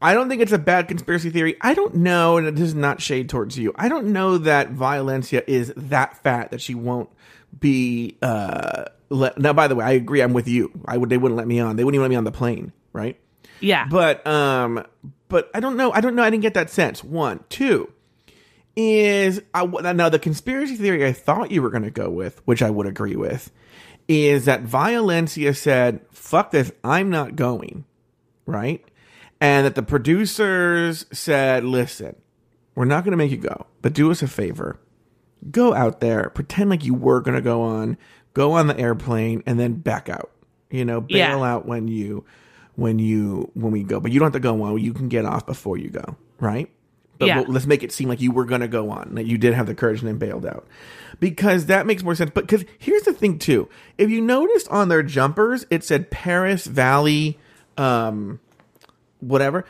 I 0.02 0.14
don't 0.14 0.30
think 0.30 0.42
it's 0.42 0.52
a 0.52 0.58
bad 0.58 0.88
conspiracy 0.88 1.30
theory. 1.30 1.58
I 1.62 1.74
don't 1.74 1.96
know, 1.96 2.38
and 2.38 2.58
this 2.58 2.70
is 2.70 2.76
not 2.76 3.02
shade 3.02 3.30
towards 3.30 3.58
you. 3.58 3.74
I 3.76 3.90
don't 3.90 4.08
know 4.08 4.38
that 4.38 4.72
Violencia 4.72 5.44
is 5.46 5.74
that 5.76 6.18
fat 6.24 6.52
that 6.52 6.62
she 6.62 6.74
won't 6.74 7.10
be. 7.60 8.18
Uh, 8.22 8.86
let, 9.10 9.38
now, 9.38 9.54
by 9.54 9.68
the 9.68 9.76
way, 9.76 9.84
I 9.84 9.92
agree. 9.92 10.22
I'm 10.22 10.34
with 10.34 10.48
you. 10.48 10.72
I 10.86 10.98
would. 10.98 11.10
They 11.10 11.18
wouldn't 11.18 11.38
let 11.38 11.48
me 11.48 11.60
on. 11.60 11.76
They 11.76 11.84
wouldn't 11.84 11.96
even 11.96 12.04
let 12.04 12.10
me 12.10 12.16
on 12.16 12.24
the 12.24 12.32
plane, 12.32 12.72
right? 12.94 13.20
yeah 13.60 13.86
But 13.90 14.26
um, 14.26 14.86
but 15.28 15.50
I 15.54 15.60
don't 15.60 15.78
know. 15.78 15.92
I 15.92 16.02
don't 16.02 16.16
know. 16.16 16.24
I 16.24 16.30
didn't 16.30 16.44
get 16.44 16.54
that 16.54 16.70
sense. 16.70 17.04
One, 17.04 17.44
two 17.50 17.92
is 18.76 19.42
I, 19.54 19.66
now 19.66 20.10
the 20.10 20.20
conspiracy 20.20 20.76
theory 20.76 21.06
I 21.06 21.12
thought 21.12 21.52
you 21.52 21.62
were 21.62 21.70
going 21.70 21.84
to 21.84 21.92
go 21.92 22.10
with, 22.10 22.42
which 22.46 22.62
I 22.62 22.70
would 22.70 22.88
agree 22.88 23.16
with, 23.16 23.52
is 24.08 24.46
that 24.46 24.64
Violencia 24.64 25.56
said, 25.56 26.02
"Fuck 26.12 26.52
this, 26.52 26.72
I'm 26.84 27.10
not 27.10 27.36
going," 27.36 27.86
right? 28.46 28.84
And 29.42 29.66
that 29.66 29.76
the 29.76 29.84
producers 29.84 31.06
said, 31.12 31.64
"Listen, 31.64 32.16
we're 32.76 32.86
not 32.86 33.04
going 33.04 33.12
to 33.12 33.18
make 33.18 33.32
you 33.32 33.38
go, 33.38 33.66
but 33.82 33.94
do 33.94 34.12
us 34.12 34.22
a 34.22 34.28
favor, 34.28 34.80
go 35.52 35.74
out 35.74 36.02
there, 36.02 36.30
pretend 36.34 36.70
like 36.70 36.84
you 36.86 36.94
were 36.94 37.22
going 37.22 37.36
to 37.36 37.42
go 37.42 37.62
on, 37.62 37.98
go 38.34 38.54
on 38.54 38.68
the 38.68 38.78
airplane, 38.78 39.42
and 39.46 39.60
then 39.60 39.76
back 39.76 40.10
out. 40.10 40.32
You 40.70 40.84
know, 40.86 41.02
bail 41.02 41.18
Yeah. 41.40 41.44
out 41.44 41.66
when 41.66 41.88
you." 41.88 42.26
When 42.76 42.98
you 42.98 43.52
when 43.56 43.74
we 43.74 43.84
go, 43.84 44.00
but 44.00 44.14
you 44.14 44.20
don't 44.22 44.28
have 44.28 44.34
to 44.34 44.40
go 44.40 44.62
on. 44.64 44.80
You 44.80 44.94
can 44.94 45.10
get 45.10 45.26
off 45.26 45.46
before 45.46 45.78
you 45.78 45.90
go, 45.90 46.16
right? 46.40 46.70
But 47.18 47.26
Yeah. 47.26 47.42
we'll- 47.42 47.52
let's 47.52 47.68
make 47.68 47.84
it 47.84 47.92
seem 47.92 48.08
like 48.08 48.22
you 48.22 48.32
were 48.32 48.46
going 48.46 48.62
to 48.62 48.70
go 48.70 48.90
on, 48.90 49.16
that 49.16 49.26
you 49.26 49.38
did 49.38 49.54
have 49.54 49.66
the 49.68 49.76
courage 49.76 50.00
and 50.00 50.08
then 50.08 50.16
bailed 50.18 50.46
out. 50.46 50.66
Because 51.20 51.66
that 51.66 51.86
makes 51.86 52.04
more 52.04 52.16
sense. 52.16 52.32
But 52.34 52.48
because 52.48 52.64
here's 52.78 53.02
the 53.02 53.12
thing, 53.12 53.38
too. 53.38 53.68
If 53.98 54.10
you 54.10 54.22
noticed 54.22 54.70
on 54.70 54.88
their 54.88 55.04
jumpers, 55.04 55.66
it 55.70 55.84
said 55.84 56.10
Perris 56.10 56.68
Valley, 56.68 57.38
um, 57.78 58.40
whatever. 59.20 59.66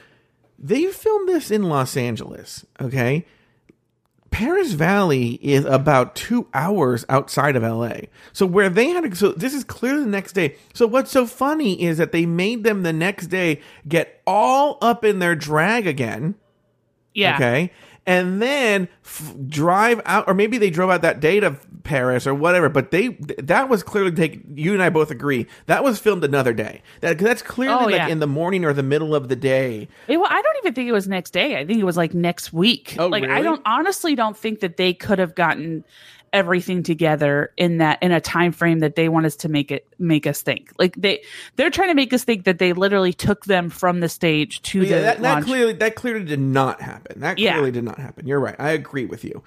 They 0.58 0.86
filmed 0.88 1.30
this 1.30 1.52
in 1.52 1.64
Los 1.64 1.96
Angeles, 1.96 2.66
okay? 2.82 3.26
Perris 4.32 4.74
Valley 4.74 5.40
is 5.42 5.66
about 5.66 6.16
two 6.16 6.48
hours 6.54 7.06
outside 7.10 7.56
of 7.56 7.64
LA. 7.64 8.08
So 8.32 8.46
where 8.46 8.70
they 8.70 8.90
had 8.90 9.10
to, 9.10 9.16
so 9.16 9.32
this 9.32 9.54
is 9.54 9.64
clearly 9.64 10.04
the 10.04 10.10
next 10.10 10.34
day. 10.34 10.56
So 10.74 10.86
what's 10.86 11.12
so 11.12 11.26
funny 11.26 11.82
is 11.82 11.98
that 11.98 12.12
they 12.12 12.26
made 12.26 12.64
them 12.64 12.84
the 12.84 12.94
next 12.94 13.28
day 13.28 13.62
get 13.88 14.22
all 14.28 14.78
up 14.82 15.04
in 15.04 15.20
their 15.20 15.36
drag 15.36 15.88
again. 15.88 16.36
yeah 17.14 17.36
Okay. 17.36 17.72
And 18.10 18.41
then 18.41 18.88
f- 19.06 19.36
drive 19.48 20.02
out, 20.06 20.27
or 20.27 20.34
maybe 20.34 20.57
they 20.57 20.72
drove 20.72 20.90
out 20.90 21.03
that 21.03 21.19
day 21.19 21.40
to 21.40 21.52
Perris 21.84 22.26
or 22.26 22.34
whatever. 22.34 22.68
But 22.68 22.90
they 22.90 23.10
that 23.38 23.69
was 23.69 23.84
clearly 23.84 24.11
take. 24.11 24.41
You 24.56 24.73
and 24.73 24.81
I 24.81 24.90
both 24.90 25.11
agree 25.11 25.45
that 25.68 25.84
was 25.84 25.99
filmed 25.99 26.23
another 26.23 26.52
day. 26.52 26.81
That 27.02 27.19
that's 27.19 27.44
clearly 27.44 27.94
Oh, 27.94 27.98
like 27.98 28.10
in 28.10 28.18
the 28.18 28.26
morning 28.26 28.65
or 28.65 28.73
the 28.73 28.81
middle 28.81 29.14
of 29.14 29.30
the 29.30 29.36
day. 29.36 29.88
It, 30.07 30.18
well, 30.18 30.27
I 30.27 30.41
don't 30.41 30.57
even 30.64 30.73
think 30.73 30.90
it 30.90 30.91
was 30.91 31.07
next 31.07 31.31
day. 31.31 31.57
I 31.57 31.65
think 31.68 31.80
it 31.80 31.84
was 31.84 31.98
like 31.98 32.15
next 32.15 32.52
week. 32.52 32.95
Oh, 32.98 33.07
like 33.07 33.26
I 33.26 33.44
don't 33.44 33.61
honestly 33.64 34.15
don't 34.15 34.36
think 34.36 34.61
that 34.61 34.77
they 34.77 34.91
could 34.94 35.19
have 35.19 35.36
gotten 35.36 35.84
everything 36.34 36.84
together 36.84 37.51
in 37.57 37.77
that 37.77 38.01
in 38.01 38.11
a 38.11 38.22
time 38.22 38.51
frame 38.51 38.80
that 38.80 38.95
they 38.95 39.10
want 39.10 39.26
us 39.26 39.35
to 39.38 39.49
make 39.49 39.72
it 39.72 39.85
make 39.97 40.26
us 40.27 40.41
think. 40.41 40.72
Like 40.80 40.95
they 40.95 41.23
they're 41.56 41.69
trying 41.69 41.89
to 41.89 41.93
make 41.95 42.14
us 42.14 42.23
think 42.23 42.45
that 42.45 42.60
they 42.60 42.73
literally 42.73 43.14
took 43.14 43.45
them 43.45 43.69
from 43.69 43.99
the 43.99 44.10
stage 44.10 44.61
to 44.64 44.81
Yeah, 44.84 44.97
the 44.97 45.01
that, 45.03 45.22
that 45.22 45.43
clearly 45.43 45.73
that 45.73 45.95
clearly 45.95 46.26
did 46.26 46.39
not 46.39 46.81
happen. 46.81 47.19
That 47.19 47.38
Yeah. 47.39 47.53
clearly 47.53 47.72
did 47.72 47.84
not 47.84 47.99
happen. 47.99 48.27
You're 48.27 48.39
right. 48.39 48.56
I 48.60 48.72
agree 48.72 49.06
with 49.06 49.23
you. 49.23 49.43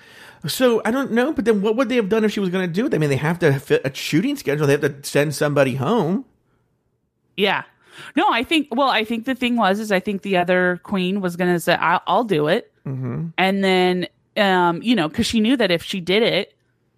So 0.47 0.83
I 0.85 0.91
don't 0.91 1.13
know, 1.13 1.33
but 1.33 1.45
then 1.45 1.63
what 1.63 1.77
would 1.77 1.89
they 1.89 1.97
have 1.97 2.09
done 2.09 2.25
if 2.25 2.33
she 2.33 2.41
was 2.41 2.49
going 2.51 2.67
to 2.67 2.73
do 2.73 2.87
it? 2.87 2.95
I 2.95 2.99
mean, 2.99 3.11
they 3.11 3.17
have 3.17 3.39
to 3.41 3.53
fit 3.61 3.83
a 3.85 3.95
shooting 3.95 4.37
schedule. 4.37 4.67
They 4.67 4.73
have 4.73 4.81
to 4.81 4.95
send 5.09 5.35
somebody 5.35 5.77
home. 5.77 6.25
Yeah. 7.37 7.63
No, 8.17 8.27
I 8.31 8.43
think. 8.43 8.69
Well, 8.73 8.89
I 8.89 9.05
think 9.05 9.25
the 9.27 9.35
thing 9.35 9.57
was 9.57 9.79
is 9.79 9.93
I 9.93 10.01
think 10.01 10.23
the 10.23 10.39
other 10.39 10.81
queen 10.83 11.21
was 11.21 11.37
going 11.37 11.53
to 11.53 11.61
say 11.61 11.75
I'll, 11.75 12.03
I'll 12.07 12.25
do 12.25 12.49
it, 12.49 12.73
Mm-hmm. 12.87 13.27
and 13.39 13.63
then 13.63 14.09
um 14.37 14.83
you 14.83 14.97
know 14.97 15.09
because 15.09 15.27
she 15.27 15.39
knew 15.41 15.57
that 15.59 15.71
if 15.71 15.83
she 15.85 16.01
did 16.01 16.23
it, 16.25 16.53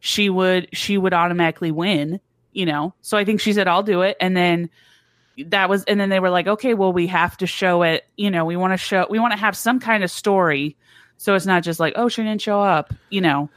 she 0.07 0.29
would 0.29 0.69
she 0.75 0.99
would 0.99 1.15
automatically 1.15 1.71
win. 1.71 2.21
You 2.53 2.67
know, 2.67 2.95
so 3.01 3.17
I 3.17 3.25
think 3.25 3.41
she 3.41 3.55
said 3.55 3.67
I'll 3.67 3.83
do 3.83 4.03
it, 4.03 4.19
and 4.21 4.37
then 4.37 4.69
that 5.47 5.71
was 5.71 5.83
and 5.85 5.99
then 5.99 6.11
they 6.11 6.21
were 6.21 6.31
like 6.31 6.47
okay 6.47 6.75
well 6.75 6.93
we 6.93 7.09
have 7.09 7.37
to 7.37 7.45
show 7.45 7.83
it 7.83 8.05
you 8.17 8.31
know 8.31 8.45
we 8.45 8.55
want 8.55 8.73
to 8.73 8.77
show 8.77 9.05
we 9.11 9.19
want 9.19 9.33
to 9.33 9.37
have 9.37 9.57
some 9.57 9.81
kind 9.81 10.05
of 10.05 10.11
story 10.13 10.77
so 11.17 11.35
it's 11.35 11.45
not 11.45 11.65
just 11.65 11.81
like 11.81 11.93
oh 11.97 12.09
she 12.09 12.23
didn't 12.23 12.41
show 12.41 12.61
up 12.61 12.95
you 13.11 13.21
know 13.21 13.51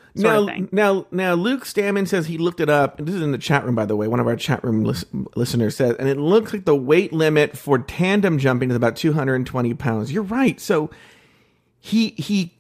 Now, 0.71 0.95
now, 0.95 1.05
now, 1.11 1.33
Luke 1.35 1.65
Stammen 1.65 2.07
says 2.07 2.25
he 2.25 2.39
looked 2.39 2.59
it 2.59 2.69
up. 2.69 2.97
And 2.97 3.07
this 3.07 3.13
is 3.13 3.21
in 3.21 3.31
the 3.31 3.37
chat 3.37 3.63
room, 3.63 3.75
by 3.75 3.85
the 3.85 3.95
way. 3.95 4.07
One 4.07 4.19
of 4.19 4.25
our 4.25 4.35
chat 4.35 4.63
room 4.63 4.83
lis- 4.83 5.05
listeners 5.35 5.75
says, 5.75 5.95
and 5.99 6.09
it 6.09 6.17
looks 6.17 6.53
like 6.53 6.65
the 6.65 6.75
weight 6.75 7.13
limit 7.13 7.55
for 7.55 7.77
tandem 7.77 8.39
jumping 8.39 8.71
is 8.71 8.75
about 8.75 8.95
220 8.95 9.75
pounds. 9.75 10.11
You're 10.11 10.23
right. 10.23 10.59
So 10.59 10.89
he 11.79 12.09
he 12.17 12.56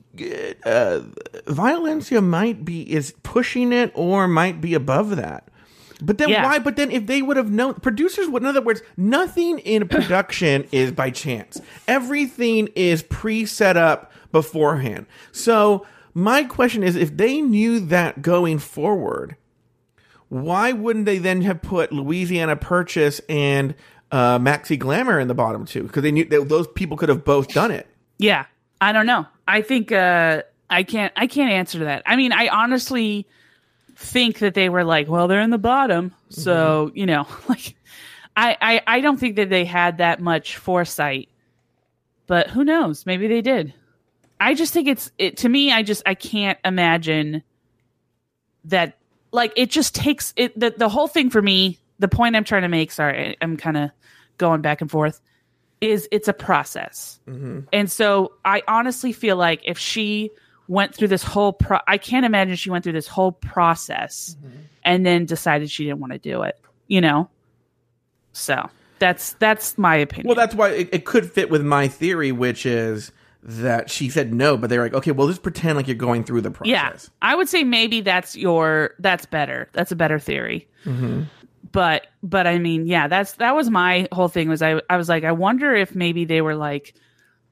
uh, 0.65 1.01
Violencia 1.47 2.21
might 2.23 2.63
be 2.65 2.81
is 2.91 3.13
pushing 3.23 3.71
it 3.73 3.91
or 3.95 4.27
might 4.27 4.61
be 4.61 4.73
above 4.73 5.15
that. 5.15 5.47
But 6.01 6.19
then 6.19 6.29
Yeah. 6.29 6.43
why? 6.43 6.59
But 6.59 6.75
then 6.75 6.91
if 6.91 7.07
they 7.07 7.21
would 7.21 7.37
have 7.37 7.51
known, 7.51 7.73
producers 7.75 8.27
would. 8.27 8.43
In 8.43 8.47
other 8.47 8.61
words, 8.61 8.81
nothing 8.97 9.59
in 9.59 9.87
production 9.89 10.65
is 10.71 10.91
by 10.91 11.09
chance. 11.09 11.59
Everything 11.87 12.69
is 12.75 13.01
pre-set 13.03 13.77
up 13.77 14.11
beforehand. 14.31 15.07
So 15.31 15.85
my 16.13 16.43
question 16.43 16.83
is, 16.83 16.95
if 16.95 17.15
they 17.17 17.41
knew 17.41 17.79
that 17.79 18.21
going 18.21 18.59
forward, 18.59 19.35
why 20.29 20.71
wouldn't 20.71 21.05
they 21.05 21.17
then 21.17 21.41
have 21.43 21.61
put 21.61 21.91
Louisiana 21.91 22.55
Purchase 22.55 23.21
and 23.29 23.73
uh, 24.11 24.37
Maxi 24.39 24.77
Glamour 24.77 25.19
in 25.19 25.27
the 25.27 25.33
bottom 25.33 25.65
two? 25.65 25.83
Because 25.83 26.03
they 26.03 26.11
knew 26.11 26.25
that 26.25 26.49
those 26.49 26.67
people 26.67 26.95
could 26.97 27.09
have 27.09 27.23
both 27.25 27.47
done 27.49 27.71
it. 27.71 27.87
Yeah, 28.19 28.45
I 28.81 28.91
don't 28.91 29.05
know. 29.05 29.25
I 29.47 29.61
think 29.61 29.91
uh 29.91 30.43
I 30.69 30.83
can't 30.83 31.13
I 31.15 31.27
can't 31.27 31.51
answer 31.51 31.79
that. 31.85 32.03
I 32.05 32.15
mean, 32.15 32.31
I 32.33 32.47
honestly 32.49 33.25
think 33.95 34.39
that 34.39 34.53
they 34.53 34.69
were 34.69 34.83
like, 34.83 35.07
well, 35.07 35.27
they're 35.27 35.41
in 35.41 35.49
the 35.49 35.57
bottom, 35.57 36.13
so 36.29 36.91
you 36.93 37.05
know, 37.05 37.25
like 37.49 37.75
I, 38.35 38.57
I 38.61 38.81
I 38.97 39.01
don't 39.01 39.19
think 39.19 39.37
that 39.37 39.49
they 39.49 39.65
had 39.65 39.97
that 39.99 40.21
much 40.21 40.57
foresight. 40.57 41.29
But 42.27 42.49
who 42.49 42.63
knows? 42.65 43.05
Maybe 43.05 43.27
they 43.27 43.41
did. 43.41 43.73
I 44.39 44.53
just 44.53 44.73
think 44.73 44.87
it's 44.89 45.11
it 45.17 45.37
to 45.37 45.49
me. 45.49 45.71
I 45.71 45.81
just 45.83 46.03
I 46.05 46.13
can't 46.13 46.59
imagine 46.65 47.41
that. 48.65 48.97
Like 49.31 49.53
it 49.55 49.69
just 49.71 49.95
takes 49.95 50.33
it. 50.35 50.57
The 50.59 50.71
the 50.75 50.89
whole 50.89 51.07
thing 51.07 51.29
for 51.29 51.41
me. 51.41 51.79
The 51.99 52.07
point 52.07 52.35
I'm 52.35 52.43
trying 52.43 52.61
to 52.61 52.67
make. 52.67 52.91
Sorry, 52.91 53.29
I- 53.29 53.35
I'm 53.41 53.57
kind 53.57 53.77
of 53.77 53.89
going 54.37 54.61
back 54.61 54.81
and 54.81 54.91
forth. 54.91 55.19
Is 55.79 56.07
it's 56.11 56.27
a 56.27 56.33
process. 56.33 57.19
Mm-hmm. 57.27 57.61
And 57.71 57.91
so 57.91 58.33
I 58.43 58.63
honestly 58.67 59.11
feel 59.11 59.35
like 59.35 59.61
if 59.63 59.77
she 59.77 60.31
went 60.67 60.95
through 60.95 61.09
this 61.09 61.23
whole 61.23 61.53
pro 61.53 61.79
I 61.87 61.97
can't 61.97 62.25
imagine 62.25 62.55
she 62.55 62.69
went 62.69 62.83
through 62.83 62.93
this 62.93 63.07
whole 63.07 63.31
process 63.31 64.35
mm-hmm. 64.39 64.57
and 64.83 65.05
then 65.05 65.25
decided 65.25 65.69
she 65.69 65.85
didn't 65.85 65.99
want 65.99 66.13
to 66.13 66.19
do 66.19 66.41
it, 66.41 66.59
you 66.87 66.99
know? 66.99 67.29
So 68.33 68.69
that's 68.99 69.33
that's 69.33 69.77
my 69.77 69.95
opinion. 69.95 70.27
Well, 70.27 70.35
that's 70.35 70.55
why 70.55 70.69
it, 70.69 70.89
it 70.91 71.05
could 71.05 71.31
fit 71.31 71.49
with 71.49 71.63
my 71.63 71.87
theory, 71.87 72.31
which 72.31 72.65
is 72.65 73.11
that 73.43 73.89
she 73.89 74.09
said 74.09 74.33
no, 74.33 74.57
but 74.57 74.69
they're 74.69 74.81
like, 74.81 74.93
okay, 74.93 75.11
well, 75.11 75.27
just 75.27 75.43
pretend 75.43 75.77
like 75.77 75.87
you're 75.87 75.95
going 75.95 76.23
through 76.23 76.41
the 76.41 76.51
process. 76.51 76.69
yeah. 76.69 76.93
I 77.21 77.35
would 77.35 77.47
say 77.47 77.63
maybe 77.63 78.01
that's 78.01 78.35
your 78.35 78.95
that's 78.99 79.25
better. 79.25 79.69
That's 79.73 79.91
a 79.91 79.95
better 79.95 80.19
theory. 80.19 80.67
Mm-hmm. 80.85 81.23
But 81.71 82.07
but 82.23 82.47
I 82.47 82.59
mean, 82.59 82.85
yeah, 82.87 83.07
that's 83.07 83.33
that 83.33 83.55
was 83.55 83.69
my 83.69 84.07
whole 84.11 84.27
thing 84.27 84.49
was 84.49 84.61
I 84.61 84.81
I 84.89 84.97
was 84.97 85.09
like 85.09 85.23
I 85.23 85.31
wonder 85.31 85.75
if 85.75 85.95
maybe 85.95 86.25
they 86.25 86.41
were 86.41 86.55
like 86.55 86.95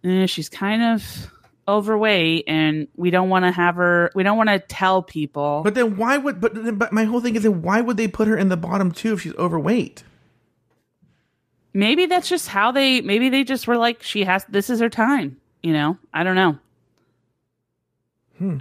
eh, 0.04 0.26
she's 0.26 0.50
kind 0.50 0.82
of 0.84 1.32
overweight 1.68 2.44
and 2.48 2.88
we 2.96 3.10
don't 3.10 3.30
want 3.30 3.44
to 3.44 3.52
have 3.52 3.76
her 3.76 4.12
we 4.14 4.22
don't 4.22 4.38
want 4.38 4.50
to 4.50 4.60
tell 4.60 5.02
people 5.02 5.62
But 5.64 5.74
then 5.74 5.98
why 5.98 6.18
would? 6.18 6.40
But 6.40 6.78
but 6.78 6.94
my 6.94 7.06
whole 7.06 7.22
thing 7.22 7.36
is, 7.36 7.44
then 7.44 7.64
why 7.64 7.82
would 7.82 7.98
they 7.98 8.08
put 8.08 8.28
her 8.28 8.38
in 8.38 8.50
the 8.50 8.58
bottom 8.58 8.92
two 8.92 9.14
if 9.14 9.22
she's 9.22 9.36
overweight? 9.36 10.04
maybe 11.74 12.06
that's 12.06 12.30
just 12.30 12.48
how 12.48 12.72
they 12.72 13.02
maybe 13.02 13.28
they 13.30 13.44
just 13.44 13.68
were 13.68 13.76
like 13.78 14.02
she 14.02 14.24
has 14.24 14.46
this 14.46 14.70
is 14.70 14.80
her 14.80 14.90
time 14.90 15.36
you 15.62 15.74
know 15.74 15.98
i 16.14 16.24
don't 16.24 16.36
know 16.36 16.58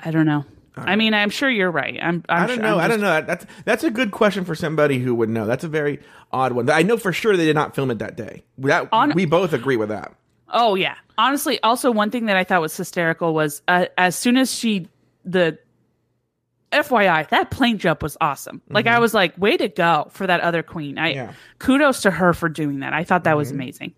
i 0.00 0.10
don't 0.10 0.26
know 0.26 0.44
i 0.76 0.96
mean 0.96 1.14
i'm 1.14 1.30
sure 1.30 1.48
you're 1.50 1.70
right 1.70 1.98
i'm, 2.02 2.24
I'm 2.28 2.42
I 2.44 2.46
don't 2.46 2.56
sure- 2.56 2.62
know. 2.64 2.74
I'm 2.78 2.84
I 2.84 2.88
don't 2.88 3.00
know. 3.00 3.20
That's 3.22 3.46
that's 3.64 3.84
a 3.84 3.90
good 3.90 4.10
question 4.10 4.44
for 4.44 4.54
somebody 4.54 4.98
who 4.98 5.14
would 5.14 5.28
know. 5.28 5.46
That's 5.46 5.64
a 5.64 5.68
very 5.68 6.00
odd 6.32 6.52
one. 6.52 6.68
I 6.68 6.82
know 6.82 6.96
for 6.96 7.12
sure 7.12 7.36
they 7.36 7.44
did 7.44 7.54
not 7.54 7.74
film 7.76 7.90
it 7.92 7.98
that 8.00 8.16
day. 8.16 8.42
That 8.58 8.88
On- 8.92 9.12
we 9.14 9.24
both 9.24 9.52
agree 9.52 9.76
with 9.76 9.88
that. 9.90 10.12
oh 10.52 10.74
yeah 10.74 10.96
honestly 11.16 11.60
also 11.62 11.90
one 11.92 12.10
thing 12.10 12.26
that 12.26 12.36
i 12.36 12.42
thought 12.44 12.60
was 12.60 12.76
hysterical 12.76 13.34
was 13.34 13.62
uh, 13.68 13.86
as 13.96 14.16
soon 14.16 14.36
as 14.36 14.52
she 14.52 14.88
the 15.24 15.56
fyi 16.72 17.28
that 17.28 17.50
plane 17.52 17.78
jump 17.78 18.02
was 18.02 18.16
awesome 18.20 18.60
like 18.68 18.86
i 18.88 18.98
was 18.98 19.14
like 19.14 19.36
way 19.38 19.56
to 19.56 19.68
go 19.68 20.08
for 20.10 20.26
that 20.26 20.40
other 20.40 20.62
queen 20.62 20.98
i 20.98 21.10
Mm-hmm. 21.14 21.16
Yeah. 21.28 21.32
kudos 21.60 22.02
to 22.02 22.10
her 22.10 22.32
for 22.32 22.48
doing 22.48 22.80
that 22.80 22.92
i 22.92 23.04
thought 23.04 23.24
that 23.24 23.36
was 23.36 23.52
amazing 23.52 23.94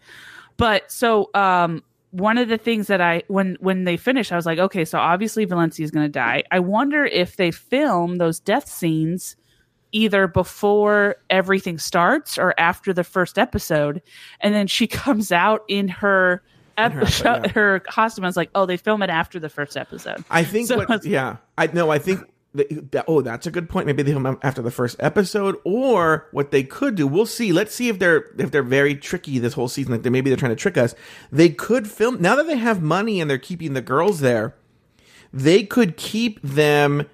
but 0.59 0.91
so 0.93 1.31
um 1.35 1.83
one 2.17 2.39
of 2.39 2.49
the 2.49 2.57
things 2.57 2.87
that 2.87 3.01
i 3.01 3.23
when 3.29 3.57
when 3.61 3.85
they 3.85 3.97
finished 3.97 4.33
i 4.33 4.37
was 4.37 4.47
like 4.47 4.59
okay 4.59 4.85
so 4.85 4.99
obviously 4.99 5.45
valencia 5.45 5.85
is 5.85 5.91
going 5.91 6.05
to 6.05 6.13
die 6.13 6.43
i 6.51 6.59
wonder 6.59 7.05
if 7.05 7.37
they 7.37 7.51
film 7.51 8.17
those 8.17 8.41
death 8.41 8.69
scenes 8.69 9.37
either 9.93 10.27
before 10.27 11.17
everything 11.31 11.79
starts 11.79 12.39
or 12.39 12.55
after 12.59 12.93
the 12.93 13.05
first 13.05 13.39
episode 13.39 14.01
and 14.41 14.55
then 14.55 14.67
she 14.67 14.87
comes 15.05 15.31
out 15.31 15.63
in 15.69 15.89
her 15.89 16.43
her 16.79 17.05
yeah. 17.25 17.49
her 17.49 17.81
costume 17.81 18.25
i 18.25 18.29
was 18.29 18.37
like 18.37 18.51
oh 18.55 18.67
they 18.67 18.77
film 18.77 19.03
it 19.03 19.11
after 19.11 19.39
the 19.39 19.49
first 19.49 19.77
episode 19.77 20.25
I 20.31 20.45
think. 20.45 20.69
So 20.69 20.77
what, 20.77 20.85
it's- 20.85 21.07
yeah. 21.07 21.37
I 21.57 21.69
no. 21.69 21.91
I 21.91 21.99
think. 21.99 22.21
Oh, 23.09 23.23
that's 23.23 23.47
a 23.47 23.51
good 23.51 23.69
point. 23.69 23.87
Maybe 23.87 24.03
they 24.03 24.13
film 24.13 24.39
after 24.43 24.63
the 24.63 24.71
first 24.71 24.97
episode, 24.99 25.57
or 25.65 26.29
what 26.33 26.51
they 26.51 26.63
could 26.63 26.95
do. 26.95 27.07
We'll 27.07 27.27
see. 27.27 27.53
Let's 27.53 27.75
see 27.75 27.89
if 27.89 27.99
they're 27.99 28.31
if 28.39 28.51
they're 28.51 28.63
very 28.63 28.95
tricky 28.95 29.39
this 29.39 29.55
whole 29.55 29.69
season. 29.69 29.93
Like 29.93 30.03
they 30.03 30.11
maybe 30.11 30.31
they're 30.31 30.37
trying 30.37 30.53
to 30.53 30.57
trick 30.57 30.77
us. 30.77 30.95
They 31.31 31.49
could 31.49 31.89
film 31.89 32.21
now 32.21 32.37
that 32.37 32.47
they 32.47 32.57
have 32.57 32.83
money 32.83 33.21
and 33.21 33.31
they're 33.31 33.39
keeping 33.39 33.75
the 33.75 33.83
girls 33.83 34.21
there. 34.21 34.55
They 35.33 35.65
could 35.65 35.97
keep 35.97 36.41
them. 36.43 37.07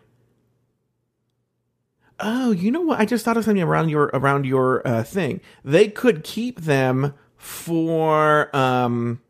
Oh, 2.20 2.52
you 2.52 2.70
know 2.70 2.82
what? 2.82 3.00
I 3.00 3.04
just 3.04 3.24
thought 3.24 3.36
of 3.36 3.44
something 3.44 3.62
around 3.62 3.88
your 3.88 4.04
around 4.14 4.46
your 4.46 4.86
uh, 4.86 5.02
thing. 5.02 5.40
They 5.64 5.88
could 5.88 6.22
keep 6.24 6.60
them 6.60 7.14
for 7.36 8.54
um 8.54 9.20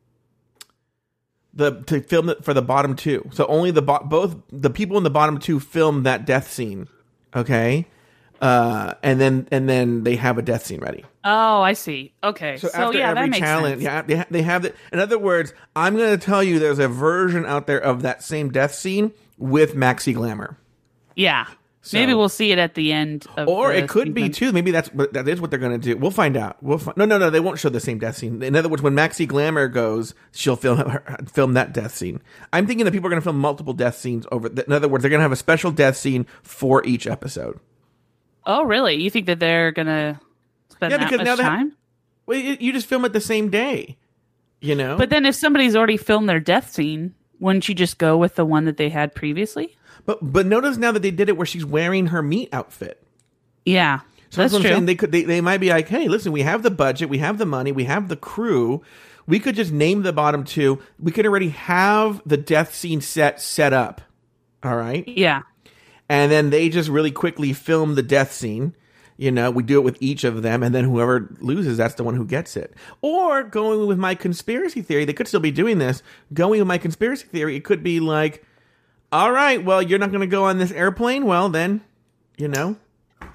the 1.54 1.82
to 1.82 2.00
film 2.00 2.28
it 2.28 2.44
for 2.44 2.54
the 2.54 2.62
bottom 2.62 2.96
two. 2.96 3.28
So 3.32 3.46
only 3.46 3.70
the 3.70 3.82
bo- 3.82 4.04
both 4.04 4.36
the 4.50 4.70
people 4.70 4.96
in 4.96 5.04
the 5.04 5.10
bottom 5.10 5.38
two 5.38 5.60
film 5.60 6.02
that 6.04 6.24
death 6.26 6.50
scene. 6.50 6.88
Okay, 7.34 7.86
uh, 8.40 8.94
and 9.02 9.20
then 9.20 9.48
and 9.50 9.68
then 9.68 10.04
they 10.04 10.16
have 10.16 10.38
a 10.38 10.42
death 10.42 10.66
scene 10.66 10.80
ready. 10.80 11.04
oh 11.24 11.62
i 11.62 11.72
see 11.72 12.12
okay 12.24 12.56
so, 12.56 12.68
So, 12.68 12.74
after 12.78 12.98
yeah 12.98 13.10
every 13.10 13.22
that 13.22 13.30
makes 13.30 13.38
challenge, 13.38 13.74
sense 13.74 13.82
yeah, 13.84 14.02
they, 14.02 14.16
ha- 14.16 14.26
they 14.30 14.42
have 14.42 14.64
it. 14.64 14.74
In 14.92 14.98
other 14.98 15.18
words, 15.18 15.54
I'm 15.76 15.96
going 15.96 16.18
to 16.18 16.24
tell 16.24 16.42
you, 16.42 16.58
there's 16.58 16.78
a 16.80 16.88
version 16.88 17.46
out 17.46 17.66
there 17.66 17.80
of 17.80 18.02
that 18.02 18.22
same 18.22 18.50
death 18.50 18.74
scene 18.74 19.12
with 19.38 19.74
Maxi 19.74 20.12
Glamour. 20.14 20.58
yeah 21.16 21.46
maybe 21.92 22.14
we'll 22.14 22.28
see 22.28 22.52
it 22.52 22.58
at 22.58 22.74
the 22.74 22.92
end 22.92 23.26
of 23.36 23.48
Or 23.48 23.72
the 23.72 23.78
it 23.78 23.88
could 23.88 24.14
be 24.14 24.28
too. 24.28 24.52
Maybe 24.52 24.70
that's 24.70 24.88
that 25.12 25.28
is 25.28 25.40
what 25.40 25.50
they're 25.50 25.58
going 25.58 25.78
to 25.80 25.94
do. 25.94 25.96
We'll 25.96 26.10
find 26.10 26.36
out. 26.36 26.62
We'll 26.62 26.80
no, 26.96 27.04
no, 27.04 27.18
no. 27.18 27.30
They 27.30 27.40
won't 27.40 27.58
show 27.58 27.68
the 27.68 27.80
same 27.80 27.98
death 27.98 28.16
scene. 28.16 28.42
In 28.42 28.54
other 28.54 28.68
words, 28.68 28.82
when 28.82 28.94
Maxi 28.94 29.26
Glamour 29.26 29.68
goes, 29.68 30.14
she'll 30.32 30.56
film 30.56 30.78
her, 30.78 31.16
film 31.32 31.54
that 31.54 31.72
death 31.72 31.94
scene. 31.94 32.20
I'm 32.52 32.66
thinking 32.66 32.84
that 32.84 32.92
people 32.92 33.06
are 33.08 33.10
going 33.10 33.20
to 33.20 33.24
film 33.24 33.38
multiple 33.38 33.72
death 33.74 33.96
scenes 33.96 34.26
over. 34.30 34.48
In 34.48 34.72
other 34.72 34.88
words, 34.88 35.02
they're 35.02 35.10
going 35.10 35.18
to 35.20 35.24
have 35.24 35.32
a 35.32 35.36
special 35.36 35.70
death 35.72 35.96
scene 35.96 36.26
for 36.42 36.84
each 36.86 37.06
episode. 37.06 37.58
Oh, 38.46 38.64
really? 38.64 38.96
You 38.96 39.08
think 39.10 39.26
that 39.26 39.38
they're 39.38 39.70
gonna 39.70 40.20
spend 40.70 40.90
Yeah, 40.90 40.98
that 40.98 41.04
because 41.10 41.18
much 41.18 41.26
now 41.26 41.36
have- 41.36 41.52
time? 41.58 41.76
Well, 42.26 42.38
you, 42.38 42.56
you 42.60 42.72
just 42.72 42.86
film 42.86 43.04
it 43.04 43.12
the 43.12 43.20
same 43.20 43.50
day. 43.50 43.96
You 44.60 44.76
know, 44.76 44.96
But 44.96 45.10
then, 45.10 45.26
if 45.26 45.34
somebody's 45.34 45.74
already 45.74 45.96
filmed 45.96 46.28
their 46.28 46.38
death 46.38 46.70
scene, 46.72 47.14
wouldn't 47.40 47.68
you 47.68 47.74
just 47.74 47.98
go 47.98 48.16
with 48.16 48.36
the 48.36 48.44
one 48.44 48.64
that 48.66 48.76
they 48.76 48.88
had 48.90 49.12
previously? 49.12 49.76
But 50.06 50.18
but 50.32 50.46
notice 50.46 50.76
now 50.76 50.92
that 50.92 51.00
they 51.02 51.10
did 51.10 51.28
it 51.28 51.36
where 51.36 51.46
she's 51.46 51.64
wearing 51.64 52.08
her 52.08 52.22
meat 52.22 52.48
outfit. 52.52 53.02
Yeah, 53.64 54.00
So 54.30 54.42
that's 54.42 54.52
what 54.52 54.58
I'm 54.58 54.62
true. 54.62 54.70
saying. 54.72 54.86
They 54.86 54.94
could 54.96 55.12
they, 55.12 55.22
they 55.22 55.40
might 55.40 55.58
be 55.58 55.68
like, 55.70 55.88
hey, 55.88 56.08
listen, 56.08 56.32
we 56.32 56.42
have 56.42 56.62
the 56.62 56.70
budget, 56.70 57.08
we 57.08 57.18
have 57.18 57.38
the 57.38 57.46
money, 57.46 57.70
we 57.72 57.84
have 57.84 58.08
the 58.08 58.16
crew. 58.16 58.82
We 59.26 59.38
could 59.38 59.54
just 59.54 59.70
name 59.70 60.02
the 60.02 60.12
bottom 60.12 60.42
two. 60.42 60.80
We 60.98 61.12
could 61.12 61.26
already 61.26 61.50
have 61.50 62.20
the 62.26 62.36
death 62.36 62.74
scene 62.74 63.00
set 63.00 63.40
set 63.40 63.72
up. 63.72 64.00
All 64.64 64.76
right. 64.76 65.06
yeah, 65.06 65.42
And 66.08 66.30
then 66.30 66.50
they 66.50 66.68
just 66.68 66.88
really 66.88 67.10
quickly 67.12 67.52
film 67.52 67.94
the 67.94 68.02
death 68.02 68.32
scene. 68.32 68.74
You 69.16 69.30
know, 69.30 69.50
we 69.52 69.62
do 69.62 69.78
it 69.78 69.84
with 69.84 69.98
each 70.00 70.24
of 70.24 70.42
them, 70.42 70.62
and 70.64 70.74
then 70.74 70.84
whoever 70.84 71.32
loses, 71.40 71.76
that's 71.76 71.94
the 71.94 72.02
one 72.02 72.14
who 72.16 72.24
gets 72.24 72.56
it. 72.56 72.74
Or 73.00 73.42
going 73.44 73.86
with 73.86 73.98
my 73.98 74.14
conspiracy 74.16 74.82
theory, 74.82 75.04
they 75.04 75.12
could 75.12 75.28
still 75.28 75.38
be 75.40 75.50
doing 75.52 75.78
this. 75.78 76.02
Going 76.32 76.58
with 76.58 76.66
my 76.66 76.78
conspiracy 76.78 77.26
theory, 77.26 77.54
it 77.54 77.64
could 77.64 77.82
be 77.84 78.00
like, 78.00 78.44
all 79.12 79.30
right, 79.30 79.62
well, 79.62 79.82
you're 79.82 79.98
not 79.98 80.10
going 80.10 80.22
to 80.22 80.26
go 80.26 80.44
on 80.44 80.58
this 80.58 80.72
airplane. 80.72 81.26
Well, 81.26 81.48
then, 81.50 81.82
you 82.38 82.48
know, 82.48 82.76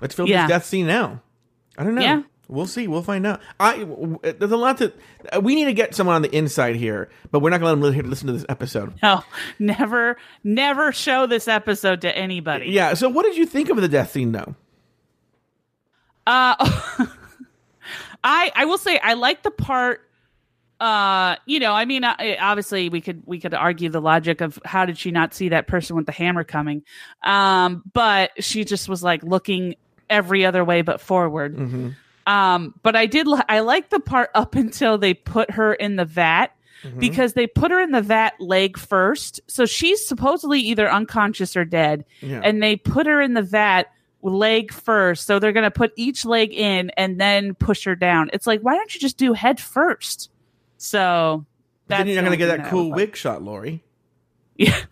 let's 0.01 0.15
film 0.15 0.27
Yeah. 0.27 0.47
this 0.47 0.49
death 0.55 0.65
scene 0.65 0.87
now. 0.87 1.21
I 1.77 1.83
don't 1.83 1.95
know. 1.95 2.01
yeah. 2.01 2.23
We'll 2.49 2.65
see. 2.65 2.87
We'll 2.87 3.03
find 3.03 3.27
out. 3.27 3.41
I 3.59 3.83
there's 4.23 4.53
a 4.53 4.55
lot 4.57 4.77
to. 4.77 4.93
We 5.41 5.53
need 5.53 5.65
to 5.65 5.73
get 5.73 5.93
someone 5.93 6.15
on 6.15 6.21
the 6.21 6.33
inside 6.33 6.77
here, 6.77 7.09
but 7.29 7.41
we're 7.41 7.49
not 7.49 7.59
going 7.59 7.77
to 7.77 7.85
let 7.85 7.93
them 7.97 8.09
listen 8.09 8.27
to 8.27 8.33
this 8.33 8.45
episode. 8.47 8.93
No, 9.03 9.21
never, 9.59 10.15
never 10.45 10.93
show 10.93 11.27
this 11.27 11.49
episode 11.49 11.99
to 12.01 12.17
anybody. 12.17 12.67
Yeah. 12.71 12.93
So, 12.93 13.09
what 13.09 13.23
did 13.25 13.35
you 13.35 13.45
think 13.45 13.67
of 13.69 13.75
the 13.75 13.89
death 13.89 14.11
scene, 14.13 14.31
though? 14.31 14.55
Uh, 16.25 16.55
I 18.23 18.51
I 18.55 18.63
will 18.65 18.77
say 18.77 18.97
I 18.97 19.15
like 19.15 19.43
the 19.43 19.51
part. 19.51 20.06
Uh, 20.79 21.35
you 21.45 21.59
know, 21.59 21.73
I 21.73 21.85
mean, 21.85 22.03
obviously 22.03 22.89
we 22.89 23.01
could 23.01 23.23
we 23.25 23.39
could 23.39 23.53
argue 23.53 23.89
the 23.89 24.01
logic 24.01 24.41
of 24.41 24.59
how 24.63 24.85
did 24.85 24.97
she 24.97 25.09
not 25.11 25.33
see 25.33 25.49
that 25.49 25.67
person 25.67 25.95
with 25.95 26.05
the 26.05 26.11
hammer 26.11 26.43
coming, 26.43 26.83
um, 27.23 27.81
but 27.93 28.31
she 28.43 28.63
just 28.63 28.87
was 28.87 29.01
like 29.01 29.23
looking 29.23 29.75
every 30.09 30.45
other 30.45 30.63
way 30.63 30.83
but 30.83 31.01
forward. 31.01 31.57
Mm-hmm. 31.57 31.89
Um, 32.31 32.75
but 32.83 32.95
I 32.95 33.05
did 33.07 33.25
li- 33.25 33.41
I 33.49 33.61
like 33.61 33.89
the 33.89 33.99
part 33.99 34.29
up 34.35 34.53
until 34.55 34.97
they 34.97 35.13
put 35.13 35.51
her 35.51 35.73
in 35.73 35.95
the 35.95 36.05
vat 36.05 36.47
Mm-hmm. 36.83 36.99
because 36.99 37.33
they 37.33 37.47
put 37.47 37.71
her 37.71 37.79
in 37.79 37.89
the 37.89 38.03
vat 38.03 38.33
leg 38.39 38.77
first, 38.77 39.39
so 39.47 39.65
she's 39.65 40.07
supposedly 40.07 40.59
either 40.59 40.87
unconscious 40.87 41.57
or 41.57 41.65
dead, 41.65 42.05
Yeah. 42.21 42.39
and 42.43 42.61
they 42.61 42.75
put 42.75 43.07
her 43.07 43.19
in 43.19 43.33
the 43.33 43.41
vat 43.41 43.85
leg 44.21 44.71
first. 44.71 45.25
So 45.25 45.39
they're 45.39 45.53
going 45.53 45.63
to 45.63 45.71
put 45.71 45.91
each 45.95 46.23
leg 46.23 46.53
in 46.53 46.91
and 46.91 47.19
then 47.19 47.55
push 47.55 47.83
her 47.85 47.95
down. 47.95 48.29
It's 48.31 48.45
like, 48.45 48.61
why 48.61 48.75
don't 48.75 48.93
you 48.93 49.01
just 49.01 49.17
do 49.17 49.33
head 49.33 49.59
first? 49.59 50.29
So 50.77 51.45
then 51.87 52.07
you're 52.07 52.15
not 52.15 52.21
going 52.27 52.31
to 52.31 52.37
get 52.37 52.57
that 52.57 52.69
cool 52.69 52.91
wig 52.91 53.15
shot, 53.15 53.41
Lori. 53.41 53.83
Yeah. 54.55 54.79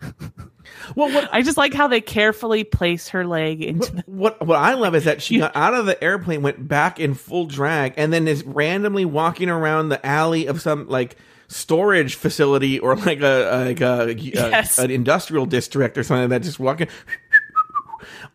Well, 0.94 1.12
what 1.12 1.28
I 1.32 1.42
just 1.42 1.56
like 1.56 1.74
how 1.74 1.88
they 1.88 2.00
carefully 2.00 2.62
place 2.62 3.08
her 3.08 3.26
leg 3.26 3.60
into 3.60 3.92
the. 3.96 4.04
what 4.06 4.44
what 4.46 4.56
I 4.58 4.74
love 4.74 4.94
is 4.94 5.02
that 5.04 5.20
she 5.20 5.38
got 5.40 5.56
out 5.56 5.74
of 5.74 5.84
the 5.86 6.02
airplane, 6.02 6.42
went 6.42 6.68
back 6.68 7.00
in 7.00 7.14
full 7.14 7.46
drag, 7.46 7.94
and 7.96 8.12
then 8.12 8.28
is 8.28 8.44
randomly 8.44 9.04
walking 9.04 9.48
around 9.48 9.88
the 9.88 10.04
alley 10.06 10.46
of 10.46 10.60
some 10.60 10.86
like 10.88 11.16
storage 11.48 12.14
facility 12.14 12.78
or 12.78 12.94
like 12.94 13.20
a 13.20 13.64
like 13.66 13.80
a, 13.80 14.10
a- 14.10 14.12
Yes. 14.14 14.78
an 14.78 14.90
industrial 14.92 15.44
district 15.46 15.98
or 15.98 16.04
something 16.04 16.30
like 16.30 16.40
that. 16.40 16.42
Just 16.46 16.60
walking. 16.60 16.88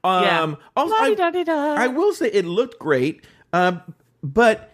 um. 0.03 0.23
Yeah. 0.23 0.55
Also, 0.75 0.95
I, 0.95 1.83
I 1.83 1.87
will 1.87 2.13
say 2.13 2.27
it 2.27 2.45
looked 2.45 2.79
great, 2.79 3.25
um, 3.53 3.81
but 4.23 4.70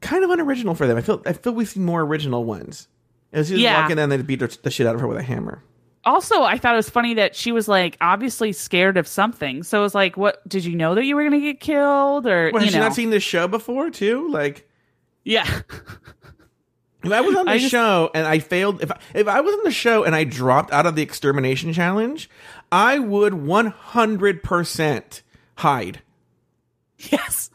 kind 0.00 0.24
of 0.24 0.30
unoriginal 0.30 0.74
for 0.74 0.86
them. 0.86 0.96
I 0.96 1.00
feel 1.00 1.22
I 1.26 1.32
feel 1.32 1.52
we've 1.52 1.68
seen 1.68 1.84
more 1.84 2.02
original 2.02 2.44
ones. 2.44 2.88
As 3.32 3.48
she 3.48 3.54
was 3.54 3.62
Yeah. 3.62 3.80
walking 3.82 3.96
down, 3.96 4.08
they 4.10 4.16
beat 4.22 4.40
the 4.40 4.70
shit 4.70 4.86
out 4.86 4.94
of 4.94 5.00
her 5.00 5.06
with 5.08 5.18
a 5.18 5.22
hammer. 5.22 5.62
also, 6.04 6.42
I 6.42 6.58
thought 6.58 6.74
it 6.74 6.76
was 6.76 6.90
funny 6.90 7.14
that 7.14 7.34
she 7.34 7.50
was 7.50 7.66
like 7.66 7.96
obviously 8.00 8.52
scared 8.52 8.96
of 8.96 9.08
something. 9.08 9.62
So 9.62 9.78
it 9.78 9.82
was 9.82 9.94
like, 9.94 10.16
what 10.16 10.46
did 10.48 10.64
you 10.64 10.76
know 10.76 10.94
that 10.94 11.04
you 11.04 11.16
were 11.16 11.22
going 11.22 11.40
to 11.40 11.46
get 11.46 11.60
killed 11.60 12.26
or 12.26 12.50
Well, 12.52 12.62
you 12.62 12.66
has 12.66 12.72
she 12.74 12.78
know? 12.78 12.84
not 12.84 12.94
seen 12.94 13.10
this 13.10 13.22
show 13.22 13.48
before 13.48 13.90
too? 13.90 14.28
Like. 14.30 14.68
yeah. 15.24 15.62
If 17.02 17.10
I 17.12 17.20
was 17.22 17.34
on 17.36 17.44
the 17.46 17.50
I 17.52 17.58
just- 17.58 17.70
show 17.70 18.10
and 18.14 18.26
I 18.26 18.38
failed, 18.38 18.82
if 18.82 18.92
I, 18.92 18.98
if 19.14 19.26
I 19.28 19.40
was 19.40 19.54
on 19.54 19.60
the 19.64 19.70
show 19.70 20.04
and 20.04 20.14
I 20.14 20.24
dropped 20.24 20.72
out 20.72 20.86
of 20.86 20.94
the 20.94 21.02
extermination 21.02 21.72
challenge, 21.72 22.30
I 22.70 22.98
would 22.98 23.34
one 23.34 23.66
hundred 23.66 24.42
percent 24.42 25.22
hide. 25.56 26.00
yes. 26.98 27.50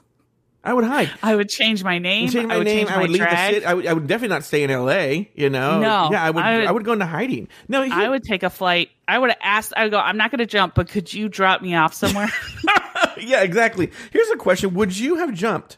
I 0.64 0.74
would 0.74 0.84
hide. 0.84 1.10
I 1.24 1.36
would 1.36 1.48
change 1.50 1.84
my 1.86 2.00
name. 2.00 2.30
Change 2.30 2.48
my 2.48 2.56
I 2.56 2.58
would 2.58 2.66
name. 2.66 2.78
change 2.80 2.90
I 2.92 2.96
my 2.96 3.02
would 3.04 3.10
leave 3.12 3.22
drag. 3.22 3.50
the 3.50 3.54
city. 3.56 3.66
I 3.66 3.74
would, 3.74 3.88
I 3.88 3.94
would 3.94 4.08
definitely 4.08 4.36
not 4.36 4.44
stay 4.44 4.64
in 4.64 4.70
L.A. 4.72 5.32
You 5.34 5.50
know. 5.50 5.80
No, 5.80 6.10
Yeah, 6.12 6.22
I 6.24 6.30
would. 6.32 6.44
I 6.44 6.52
I 6.54 6.66
would- 6.66 6.74
would, 6.74 6.86
go 6.86 6.94
into 6.94 7.06
hiding. 7.06 7.48
No, 7.70 7.82
he- 7.84 7.92
I 7.92 8.10
would 8.10 8.24
take 8.24 8.44
a 8.44 8.50
flight. 8.50 8.90
I 9.08 9.18
would 9.20 9.30
have 9.30 9.40
asked. 9.42 9.74
I 9.78 9.84
would 9.84 9.92
go. 9.92 10.00
I'm 10.00 10.18
not 10.18 10.32
going 10.32 10.40
to 10.40 10.46
jump, 10.46 10.76
but 10.76 10.90
could 10.90 11.14
you 11.14 11.30
drop 11.30 11.62
me 11.62 11.76
off 11.76 11.94
somewhere? 11.94 12.30
yeah, 13.20 13.42
exactly. 13.42 13.90
Here's 14.12 14.30
a 14.32 14.36
question: 14.36 14.74
Would 14.74 14.98
you 14.98 15.16
have 15.16 15.34
jumped? 15.34 15.78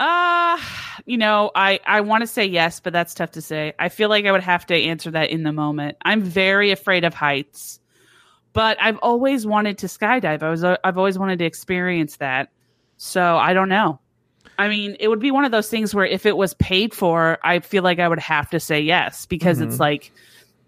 uh 0.00 0.58
you 1.06 1.16
know, 1.16 1.50
I 1.54 1.80
I 1.86 2.00
want 2.02 2.22
to 2.22 2.26
say 2.26 2.44
yes, 2.46 2.80
but 2.80 2.92
that's 2.92 3.14
tough 3.14 3.32
to 3.32 3.40
say. 3.42 3.72
I 3.78 3.88
feel 3.88 4.08
like 4.08 4.24
I 4.26 4.32
would 4.32 4.42
have 4.42 4.66
to 4.66 4.74
answer 4.74 5.10
that 5.12 5.30
in 5.30 5.42
the 5.42 5.52
moment. 5.52 5.96
I'm 6.04 6.22
very 6.22 6.70
afraid 6.70 7.04
of 7.04 7.14
heights, 7.14 7.80
but 8.52 8.76
I've 8.80 8.98
always 8.98 9.46
wanted 9.46 9.78
to 9.78 9.86
skydive. 9.86 10.42
I 10.42 10.50
was 10.50 10.64
uh, 10.64 10.76
I've 10.84 10.98
always 10.98 11.18
wanted 11.18 11.38
to 11.40 11.44
experience 11.44 12.16
that. 12.16 12.50
So 13.04 13.36
I 13.36 13.52
don't 13.52 13.68
know. 13.68 13.98
I 14.56 14.68
mean, 14.68 14.96
it 15.00 15.08
would 15.08 15.18
be 15.18 15.32
one 15.32 15.44
of 15.44 15.50
those 15.50 15.68
things 15.68 15.92
where 15.92 16.06
if 16.06 16.24
it 16.24 16.36
was 16.36 16.54
paid 16.54 16.94
for, 16.94 17.36
I 17.42 17.58
feel 17.58 17.82
like 17.82 17.98
I 17.98 18.06
would 18.06 18.20
have 18.20 18.48
to 18.50 18.60
say 18.60 18.80
yes 18.80 19.26
because 19.26 19.60
it's 19.60 19.80
like, 19.80 20.12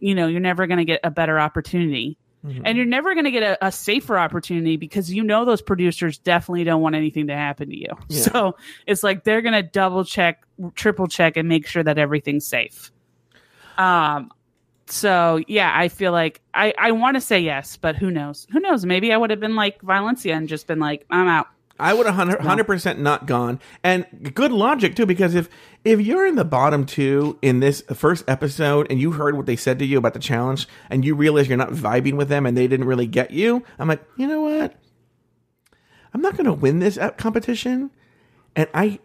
you 0.00 0.16
know, 0.16 0.26
you're 0.26 0.40
never 0.40 0.66
going 0.66 0.78
to 0.78 0.84
get 0.84 0.98
a 1.04 1.12
better 1.12 1.38
opportunity. 1.38 2.18
And 2.64 2.76
you're 2.76 2.86
never 2.86 3.14
going 3.14 3.24
to 3.24 3.30
get 3.30 3.42
a, 3.44 3.66
a 3.68 3.70
safer 3.70 4.18
opportunity 4.18 4.76
because 4.76 5.12
you 5.12 5.22
know 5.22 5.44
those 5.44 5.62
producers 5.62 6.18
definitely 6.18 6.64
don't 6.64 6.82
want 6.82 6.96
anything 6.96 7.28
to 7.28 7.36
happen 7.36 7.70
to 7.70 7.78
you. 7.78 7.88
Yeah. 8.08 8.22
So 8.22 8.56
it's 8.84 9.04
like 9.04 9.22
they're 9.22 9.40
going 9.40 9.54
to 9.54 9.62
double 9.62 10.04
check, 10.04 10.44
triple 10.74 11.06
check, 11.06 11.36
and 11.36 11.48
make 11.48 11.68
sure 11.68 11.84
that 11.84 11.98
everything's 11.98 12.46
safe. 12.46 12.90
Um, 13.78 14.30
so 14.86 15.40
yeah, 15.46 15.72
I 15.72 15.88
feel 15.88 16.10
like 16.10 16.42
I 16.52 16.74
I 16.78 16.90
want 16.92 17.14
to 17.14 17.20
say 17.20 17.40
yes, 17.40 17.76
but 17.76 17.96
who 17.96 18.10
knows? 18.10 18.46
Who 18.50 18.60
knows? 18.60 18.84
Maybe 18.84 19.12
I 19.12 19.16
would 19.16 19.30
have 19.30 19.40
been 19.40 19.56
like 19.56 19.80
Valencia 19.80 20.34
and 20.34 20.48
just 20.48 20.66
been 20.66 20.80
like, 20.80 21.06
I'm 21.08 21.28
out. 21.28 21.46
I 21.78 21.92
would 21.92 22.06
have 22.06 22.14
hundred 22.14 22.64
percent 22.64 23.00
not 23.00 23.26
gone, 23.26 23.60
and 23.82 24.06
good 24.34 24.52
logic 24.52 24.94
too. 24.94 25.06
Because 25.06 25.34
if 25.34 25.48
if 25.84 26.00
you're 26.00 26.26
in 26.26 26.36
the 26.36 26.44
bottom 26.44 26.86
two 26.86 27.38
in 27.42 27.60
this 27.60 27.82
first 27.94 28.24
episode, 28.28 28.86
and 28.90 29.00
you 29.00 29.12
heard 29.12 29.36
what 29.36 29.46
they 29.46 29.56
said 29.56 29.78
to 29.80 29.84
you 29.84 29.98
about 29.98 30.14
the 30.14 30.20
challenge, 30.20 30.68
and 30.88 31.04
you 31.04 31.14
realize 31.14 31.48
you're 31.48 31.56
not 31.56 31.70
vibing 31.70 32.14
with 32.14 32.28
them, 32.28 32.46
and 32.46 32.56
they 32.56 32.68
didn't 32.68 32.86
really 32.86 33.06
get 33.06 33.32
you, 33.32 33.64
I'm 33.78 33.88
like, 33.88 34.02
you 34.16 34.26
know 34.26 34.42
what? 34.42 34.74
I'm 36.12 36.20
not 36.20 36.36
going 36.36 36.46
to 36.46 36.52
win 36.52 36.78
this 36.78 36.96
competition, 37.16 37.90
and 38.54 38.68
I 38.72 39.00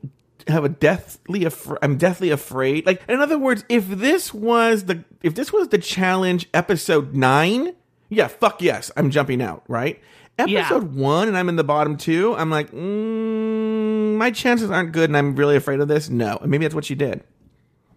have 0.48 0.64
a 0.64 0.70
deathly. 0.70 1.46
Af- 1.46 1.78
I'm 1.82 1.98
deathly 1.98 2.30
afraid. 2.30 2.86
Like 2.86 3.02
in 3.10 3.20
other 3.20 3.40
words, 3.40 3.66
if 3.68 3.88
this 3.88 4.32
was 4.34 4.86
the 4.86 5.04
if 5.24 5.34
this 5.34 5.52
was 5.52 5.70
the 5.70 5.80
challenge 5.80 6.48
episode 6.54 7.16
nine, 7.16 7.74
yeah, 8.10 8.28
fuck 8.28 8.62
yes, 8.62 8.92
I'm 8.96 9.10
jumping 9.10 9.42
out. 9.42 9.64
Right. 9.68 10.02
Yeah. 10.48 10.60
Episode 10.62 10.96
one, 10.96 11.28
and 11.28 11.38
I'm 11.38 11.50
in 11.50 11.56
the 11.56 11.64
bottom 11.64 11.98
two. 11.98 12.36
I'm 12.36 12.50
like, 12.50 12.72
mm, 12.72 14.16
my 14.16 14.32
chances 14.32 14.70
aren't 14.72 14.92
good, 14.92 15.10
and 15.10 15.18
I'm 15.18 15.36
really 15.36 15.56
afraid 15.56 15.80
of 15.80 15.88
this. 15.88 16.10
No, 16.10 16.38
and 16.42 16.50
maybe 16.52 16.66
that's 16.66 16.76
what 16.76 16.86
she 16.86 16.96
did. 16.96 17.24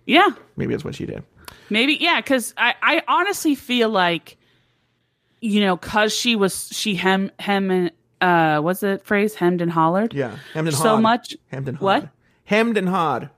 Yeah, 0.06 0.28
Maybe 0.56 0.72
that's 0.74 0.84
what 0.84 0.94
she 0.96 1.06
did. 1.06 1.22
Maybe 1.70 1.94
yeah, 2.00 2.20
because 2.20 2.52
I 2.56 2.74
I 2.82 3.02
honestly 3.06 3.54
feel 3.54 3.88
like, 3.88 4.36
you 5.40 5.60
know, 5.60 5.76
because 5.76 6.12
she 6.14 6.34
was 6.36 6.68
she 6.72 6.96
hem 6.96 7.30
hem 7.38 7.70
and 7.70 7.90
uh 8.20 8.60
what's 8.60 8.80
the 8.80 9.00
phrase 9.04 9.34
hemmed 9.36 9.60
and 9.62 9.70
hollered 9.70 10.12
Yeah, 10.12 10.36
hemmed 10.54 10.68
and 10.68 10.76
so 10.76 11.00
much 11.00 11.36
Hemmed 11.48 11.68
and. 11.68 11.78
What? 11.78 12.08
Hemmed 12.44 12.76
and 12.76 12.88
hawed. 12.88 13.30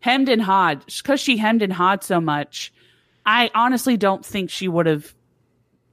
hemmed 0.00 0.28
and 0.28 0.42
hawed 0.42 0.84
because 0.86 1.20
she 1.20 1.36
hemmed 1.36 1.62
and 1.62 1.72
hawed 1.72 2.02
so 2.02 2.20
much. 2.20 2.72
I 3.24 3.50
honestly 3.54 3.96
don't 3.96 4.24
think 4.26 4.50
she 4.50 4.66
would 4.68 4.86
have 4.86 5.14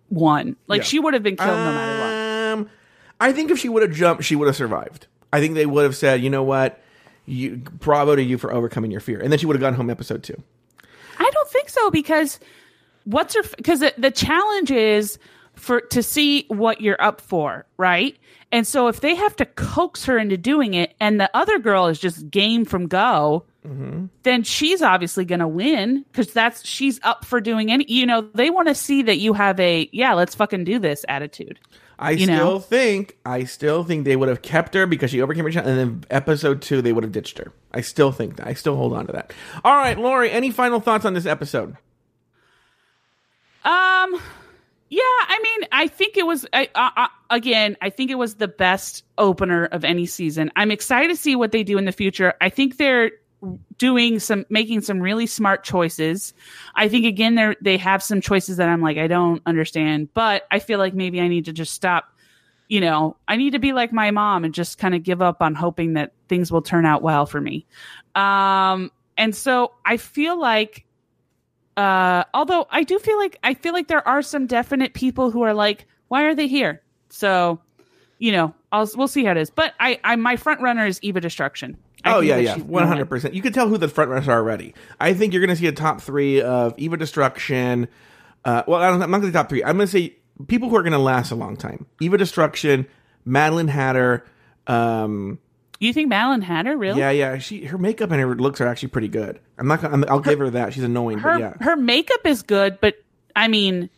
won. 0.10 0.56
Like 0.68 0.80
Yeah. 0.80 0.84
she 0.86 1.00
would 1.00 1.14
have 1.14 1.24
been 1.24 1.38
killed 1.38 1.50
no 1.50 1.72
matter 1.72 2.02
what. 2.02 2.05
I 3.20 3.32
think 3.32 3.52
if 3.52 3.60
she 3.60 3.70
would 3.70 3.82
have 3.84 3.92
jumped, 3.92 4.24
she 4.24 4.36
would 4.36 4.48
have 4.48 4.56
survived. 4.56 5.08
I 5.32 5.40
think 5.40 5.56
they 5.56 5.66
would 5.66 5.84
have 5.84 5.96
said, 5.96 6.22
you 6.22 6.30
know 6.30 6.44
what, 6.44 6.82
you 7.26 7.58
bravo 7.58 8.16
to 8.16 8.24
you 8.24 8.38
for 8.38 8.54
overcoming 8.54 8.92
your 8.92 9.02
fear, 9.02 9.20
and 9.20 9.32
then 9.32 9.40
she 9.40 9.46
would 9.46 9.56
have 9.56 9.62
gone 9.62 9.74
home 9.74 9.90
episode 9.90 10.24
two. 10.24 10.42
I 11.18 11.30
don't 11.34 11.50
think 11.50 11.70
so 11.70 11.90
because 11.90 12.40
what's 13.06 13.36
her 13.36 13.44
because 13.58 13.80
the 13.80 14.12
challenge 14.12 14.72
is 14.72 15.18
for 15.60 15.82
to 15.82 16.04
see 16.04 16.46
what 16.48 16.82
you're 16.82 17.02
up 17.02 17.22
for, 17.22 17.66
right? 17.78 18.18
And 18.52 18.66
so 18.66 18.88
if 18.88 19.02
they 19.02 19.16
have 19.16 19.36
to 19.38 19.46
coax 19.46 20.06
her 20.06 20.18
into 20.18 20.38
doing 20.38 20.74
it, 20.76 20.94
and 21.00 21.20
the 21.20 21.30
other 21.36 21.60
girl 21.60 21.88
is 21.88 22.00
just 22.00 22.30
game 22.30 22.64
from 22.66 22.88
go, 22.88 23.44
then 24.24 24.44
she's 24.44 24.84
obviously 24.84 25.26
going 25.26 25.40
to 25.40 25.48
win 25.48 26.06
because 26.12 26.32
that's 26.32 26.66
she's 26.66 27.00
up 27.02 27.26
for 27.26 27.42
doing 27.42 27.72
any. 27.72 27.86
You 27.92 28.06
know, 28.06 28.30
they 28.36 28.52
want 28.52 28.68
to 28.68 28.76
see 28.76 29.02
that 29.02 29.18
you 29.18 29.34
have 29.34 29.60
a 29.60 29.90
yeah, 29.92 30.14
let's 30.14 30.36
fucking 30.36 30.64
do 30.66 30.78
this 30.78 31.04
attitude. 31.10 31.60
I 31.98 32.12
You 32.12 32.26
still 32.26 32.36
know? 32.38 32.60
think, 32.60 33.18
I 33.26 33.46
still 33.46 33.84
think 33.84 34.06
they 34.06 34.16
would 34.18 34.30
have 34.30 34.42
kept 34.42 34.74
her 34.76 34.86
because 34.86 35.12
she 35.12 35.22
overcame 35.22 35.46
her 35.46 35.52
challenge, 35.52 35.70
and 35.70 35.80
then 35.80 36.04
episode 36.12 36.62
two 36.62 36.82
they 36.82 36.94
would 36.94 37.04
have 37.04 37.14
ditched 37.14 37.38
her. 37.40 37.52
I 37.74 37.82
still 37.82 38.12
think 38.12 38.36
that. 38.36 38.48
I 38.48 38.54
still 38.54 38.76
hold 38.76 38.94
on 38.94 39.08
to 39.08 39.14
that. 39.14 39.34
All 39.64 39.76
right, 39.76 39.98
Lori, 39.98 40.30
any 40.30 40.52
final 40.52 40.80
thoughts 40.80 41.06
on 41.06 41.14
this 41.14 41.26
episode? 41.26 41.76
Um, 43.64 44.22
yeah, 44.96 45.02
I 45.02 45.40
mean, 45.44 45.68
I 45.74 45.88
think 45.88 46.16
it 46.16 46.26
was 46.26 46.46
I, 46.54 47.10
again. 47.30 47.76
I 47.82 47.90
think 47.90 48.12
it 48.12 48.16
was 48.16 48.36
the 48.36 48.48
best 48.48 49.04
opener 49.18 49.66
of 49.66 49.84
any 49.84 50.06
season. 50.06 50.50
I'm 50.56 50.72
excited 50.72 51.10
to 51.10 51.18
see 51.18 51.36
what 51.36 51.52
they 51.52 51.64
do 51.64 51.78
in 51.78 51.84
the 51.84 51.92
future. 51.92 52.34
I 52.40 52.48
think 52.48 52.78
they're 52.78 53.12
doing 53.78 54.20
some 54.20 54.46
making 54.50 54.80
some 54.82 55.02
really 55.02 55.28
smart 55.28 55.66
choices. 55.66 56.34
I 56.76 56.88
think 56.88 57.06
again 57.06 57.36
they 57.36 57.56
they 57.62 57.78
have 57.78 58.02
some 58.02 58.22
choices 58.22 58.56
that 58.56 58.70
I'm 58.70 58.82
like 58.82 58.98
I 58.98 59.08
don't 59.08 59.42
understand, 59.46 60.14
but 60.14 60.44
I 60.50 60.60
feel 60.60 60.80
like 60.80 60.94
maybe 60.94 61.20
I 61.20 61.28
need 61.28 61.44
to 61.46 61.52
just 61.52 61.74
stop. 61.74 62.06
You 62.70 62.80
know, 62.80 63.18
I 63.28 63.36
need 63.36 63.52
to 63.52 63.60
be 63.60 63.74
like 63.74 63.92
my 63.92 64.12
mom 64.12 64.46
and 64.46 64.54
just 64.54 64.78
kind 64.78 64.96
of 64.96 65.04
give 65.04 65.22
up 65.22 65.42
on 65.42 65.56
hoping 65.56 65.94
that 65.96 66.14
things 66.30 66.54
will 66.54 66.62
turn 66.62 66.86
out 66.86 67.02
well 67.02 67.26
for 67.26 67.42
me. 67.42 67.66
Um, 68.16 68.92
and 69.18 69.36
so 69.36 69.74
I 69.86 69.98
feel 69.98 70.40
like 70.40 70.85
uh 71.78 72.24
although 72.34 72.68
i 72.72 72.84
do 72.84 72.98
feel 73.00 73.18
like 73.18 73.38
i 73.44 73.54
feel 73.54 73.74
like 73.74 73.88
there 73.88 74.08
are 74.08 74.22
some 74.22 74.48
definite 74.48 74.94
people 74.94 75.32
who 75.32 75.42
are 75.42 75.54
like 75.54 75.86
why 76.08 76.24
are 76.24 76.36
they 76.36 76.48
here 76.48 76.82
so 77.10 77.60
you 78.20 78.32
know, 78.32 78.54
I'll 78.72 78.90
we'll 78.96 79.08
see 79.08 79.24
how 79.26 79.32
it 79.32 79.38
is. 79.38 79.50
But 79.50 79.74
I, 79.80 80.00
I 80.04 80.16
my 80.16 80.36
front 80.36 80.62
runner 80.62 80.86
is 80.86 81.00
Evah 81.02 81.22
Destruction. 81.22 81.78
I 82.04 82.16
Oh 82.16 82.20
yeah, 82.20 82.38
yeah, 82.38 82.58
one 82.58 82.88
hundred 82.88 83.10
percent. 83.10 83.34
You 83.34 83.42
can 83.42 83.54
tell 83.54 83.68
who 83.68 83.78
the 83.78 83.88
front 83.88 84.10
runners 84.10 84.28
are 84.28 84.38
already. 84.38 84.74
I 85.00 85.14
think 85.14 85.34
you're 85.34 85.42
going 85.42 85.56
to 85.56 85.56
see 85.56 85.68
a 85.68 85.72
top 85.72 86.02
three 86.02 86.42
of 86.42 86.76
Evah 86.78 86.98
Destruction. 86.98 87.88
Uh, 88.44 88.64
well, 88.68 88.82
I 88.82 88.90
don't, 88.90 89.02
I'm 89.02 89.12
not 89.12 89.20
going 89.20 89.32
to 89.32 89.38
top 89.38 89.50
three. 89.50 89.64
I'm 89.64 89.78
going 89.78 89.88
to 89.88 89.92
say 89.92 90.16
people 90.48 90.70
who 90.70 90.76
are 90.76 90.84
going 90.84 90.94
to 90.94 91.00
last 91.00 91.32
a 91.32 91.36
long 91.36 91.58
time: 91.58 91.86
Evah 92.02 92.18
Destruction, 92.18 92.88
Maddelynn 93.28 93.70
Hatter. 93.70 94.26
Um, 94.68 95.40
You 95.80 95.92
think 95.94 96.12
Maddelynn 96.12 96.44
Hatter 96.44 96.78
really? 96.78 97.00
yeah, 97.00 97.12
yeah. 97.12 97.38
She 97.38 97.66
her 97.66 97.78
makeup 97.78 98.12
and 98.12 98.20
her 98.22 98.36
looks 98.36 98.62
are 98.62 98.68
actually 98.68 98.90
pretty 98.90 99.08
good. 99.10 99.40
I'm 99.58 99.68
not. 99.68 99.82
Gonna, 99.82 99.94
I'm, 99.94 100.06
I'll 100.08 100.20
give 100.20 100.40
her 100.40 100.50
that. 100.52 100.74
She's 100.74 100.84
annoying, 100.84 101.20
Her 101.20 101.34
but 101.34 101.40
yeah. 101.40 101.54
her 101.62 101.76
makeup 101.76 102.26
is 102.26 102.42
good, 102.44 102.80
but 102.80 102.96
I 103.36 103.48
mean, 103.48 103.90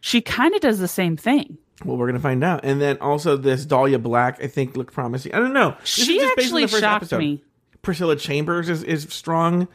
she 0.00 0.20
kind 0.20 0.54
of 0.54 0.60
does 0.60 0.78
the 0.80 0.88
same 0.88 1.16
thing. 1.16 1.56
Well, 1.84 1.96
we're 1.96 2.06
gonna 2.08 2.18
find 2.18 2.42
out. 2.44 2.60
And 2.64 2.80
then 2.80 2.98
also 3.00 3.36
this 3.36 3.64
Dahlia 3.64 3.98
Black, 3.98 4.42
I 4.42 4.48
think, 4.48 4.76
looked 4.76 4.92
promising. 4.92 5.32
I 5.34 5.38
don't 5.38 5.52
know. 5.52 5.76
This 5.80 5.98
is 5.98 6.06
She 6.06 6.18
just 6.18 6.36
based 6.36 6.38
on 6.38 6.44
actually 6.44 6.62
the 6.62 6.68
first 6.68 6.82
shocked 6.82 7.02
episode. 7.04 7.18
me. 7.18 7.44
Priscilla 7.82 8.16
Chambers 8.16 8.68
is 8.68 8.82
is 8.82 9.06
strong. 9.10 9.68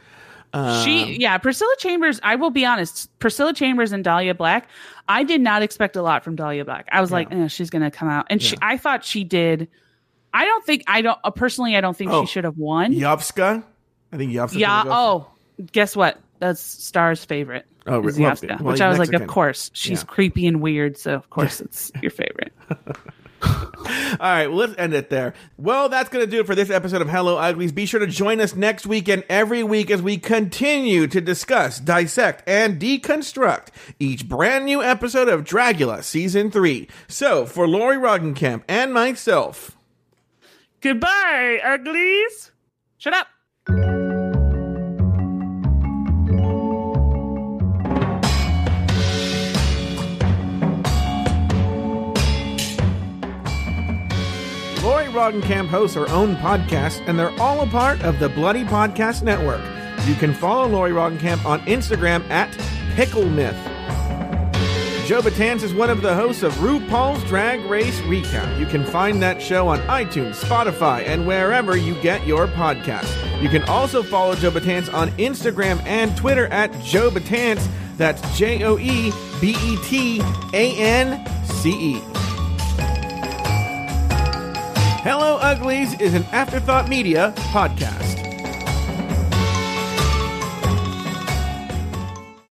Um, 0.52 0.84
She, 0.84 1.16
yeah, 1.18 1.36
Priscilla 1.38 1.74
Chambers. 1.78 2.20
I 2.22 2.36
will 2.36 2.50
be 2.50 2.64
honest, 2.64 3.10
Priscilla 3.18 3.52
Chambers 3.52 3.92
and 3.92 4.04
Dahlia 4.04 4.34
Black. 4.34 4.68
I 5.08 5.24
did 5.24 5.40
not 5.40 5.62
expect 5.62 5.96
a 5.96 6.02
lot 6.02 6.22
from 6.22 6.36
Dahlia 6.36 6.64
Black. 6.64 6.88
I 6.92 7.00
was 7.00 7.10
like, 7.10 7.32
eh, 7.32 7.48
she's 7.48 7.70
gonna 7.70 7.90
come 7.90 8.08
out, 8.08 8.26
and 8.30 8.42
she. 8.42 8.56
I 8.62 8.76
thought 8.76 9.04
she 9.04 9.24
did. 9.24 9.68
I 10.36 10.44
don't 10.44 10.64
think 10.64 10.84
I 10.86 11.00
don't 11.02 11.18
uh, 11.24 11.30
personally. 11.30 11.76
I 11.76 11.80
don't 11.80 11.96
think 11.96 12.10
Oh, 12.10 12.24
she 12.26 12.32
should 12.32 12.44
have 12.44 12.58
won. 12.58 12.92
Yovska. 12.92 13.64
I 14.12 14.16
think 14.16 14.32
Yovska. 14.32 14.58
yeah. 14.58 14.82
Oh, 14.86 15.28
guess 15.72 15.96
what? 15.96 16.20
That's 16.38 16.60
Star's 16.60 17.24
favorite. 17.24 17.64
Oh, 17.86 18.06
is 18.06 18.18
well, 18.18 18.32
Yovska, 18.32 18.60
well, 18.60 18.72
which 18.72 18.80
I 18.82 18.88
was 18.88 18.98
like, 18.98 19.12
of 19.14 19.26
course, 19.28 19.70
she's 19.72 20.00
Yeah. 20.00 20.06
creepy 20.06 20.46
and 20.46 20.60
weird, 20.60 20.98
so 20.98 21.14
of 21.14 21.30
course 21.30 21.60
it's 21.60 21.90
your 22.02 22.10
favorite. 22.10 22.52
All 23.42 24.16
right, 24.20 24.48
well, 24.48 24.56
let's 24.58 24.74
end 24.78 24.92
it 24.94 25.08
there. 25.10 25.34
Well, 25.56 25.88
that's 25.88 26.08
going 26.08 26.24
to 26.24 26.30
do 26.30 26.40
it 26.40 26.46
for 26.46 26.54
this 26.54 26.70
episode 26.70 27.00
of 27.02 27.08
Hello 27.08 27.36
Uglies. 27.38 27.70
Be 27.70 27.86
sure 27.86 28.00
to 28.00 28.06
join 28.06 28.40
us 28.40 28.54
next 28.56 28.86
week 28.86 29.08
and 29.08 29.22
every 29.28 29.62
week 29.62 29.90
as 29.90 30.02
we 30.02 30.16
continue 30.18 31.06
to 31.06 31.20
discuss, 31.20 31.78
dissect, 31.78 32.42
and 32.48 32.80
deconstruct 32.80 33.68
each 34.00 34.28
brand 34.28 34.64
new 34.64 34.82
episode 34.82 35.28
of 35.28 35.44
Dragula 35.44 36.02
Season 36.02 36.50
3. 36.50 36.88
So, 37.08 37.46
for 37.46 37.68
Lori 37.68 37.96
Roggenkamp 37.96 38.62
and 38.68 38.92
myself, 38.92 39.75
Goodbye, 40.86 41.58
uglies. 41.64 42.52
Shut 42.98 43.12
up. 43.12 43.26
Lori 54.80 55.06
Roggenkamp 55.06 55.66
hosts 55.66 55.96
her 55.96 56.08
own 56.10 56.36
podcast, 56.36 57.02
and 57.08 57.18
they're 57.18 57.36
all 57.40 57.62
a 57.62 57.66
part 57.66 58.00
of 58.02 58.20
the 58.20 58.28
Bloody 58.28 58.62
Podcast 58.62 59.24
Network. 59.24 59.60
You 60.06 60.14
can 60.14 60.32
follow 60.32 60.68
Lori 60.68 60.92
Roggenkamp 60.92 61.44
on 61.44 61.58
Instagram 61.62 62.22
at 62.30 62.56
Pickle 62.94 63.28
Myth. 63.28 63.58
Joe 65.06 65.22
Betance 65.22 65.62
is 65.62 65.72
one 65.72 65.88
of 65.88 66.02
the 66.02 66.12
hosts 66.16 66.42
of 66.42 66.52
RuPaul's 66.54 67.22
Drag 67.28 67.60
Race 67.66 68.00
Recap. 68.00 68.58
You 68.58 68.66
can 68.66 68.84
find 68.84 69.22
that 69.22 69.40
show 69.40 69.68
on 69.68 69.78
iTunes, 69.82 70.34
Spotify, 70.34 71.06
and 71.06 71.28
wherever 71.28 71.76
you 71.76 71.94
get 72.02 72.26
your 72.26 72.48
podcasts. 72.48 73.40
You 73.40 73.48
can 73.48 73.62
also 73.68 74.02
follow 74.02 74.34
Joe 74.34 74.50
Betance 74.50 74.92
on 74.92 75.10
Instagram 75.10 75.80
and 75.86 76.16
Twitter 76.16 76.48
at 76.48 76.72
Joe 76.82 77.12
Betance. 77.12 77.64
That's 77.96 78.36
J 78.36 78.64
O 78.64 78.78
E 78.78 79.12
B 79.40 79.56
E 79.62 79.78
T 79.84 80.20
A 80.52 80.76
N 80.76 81.24
C 81.44 81.70
E. 81.70 82.00
Hello 85.04 85.38
Uglies 85.40 85.94
is 86.00 86.14
an 86.14 86.24
Afterthought 86.32 86.88
Media 86.88 87.32
podcast. 87.52 88.15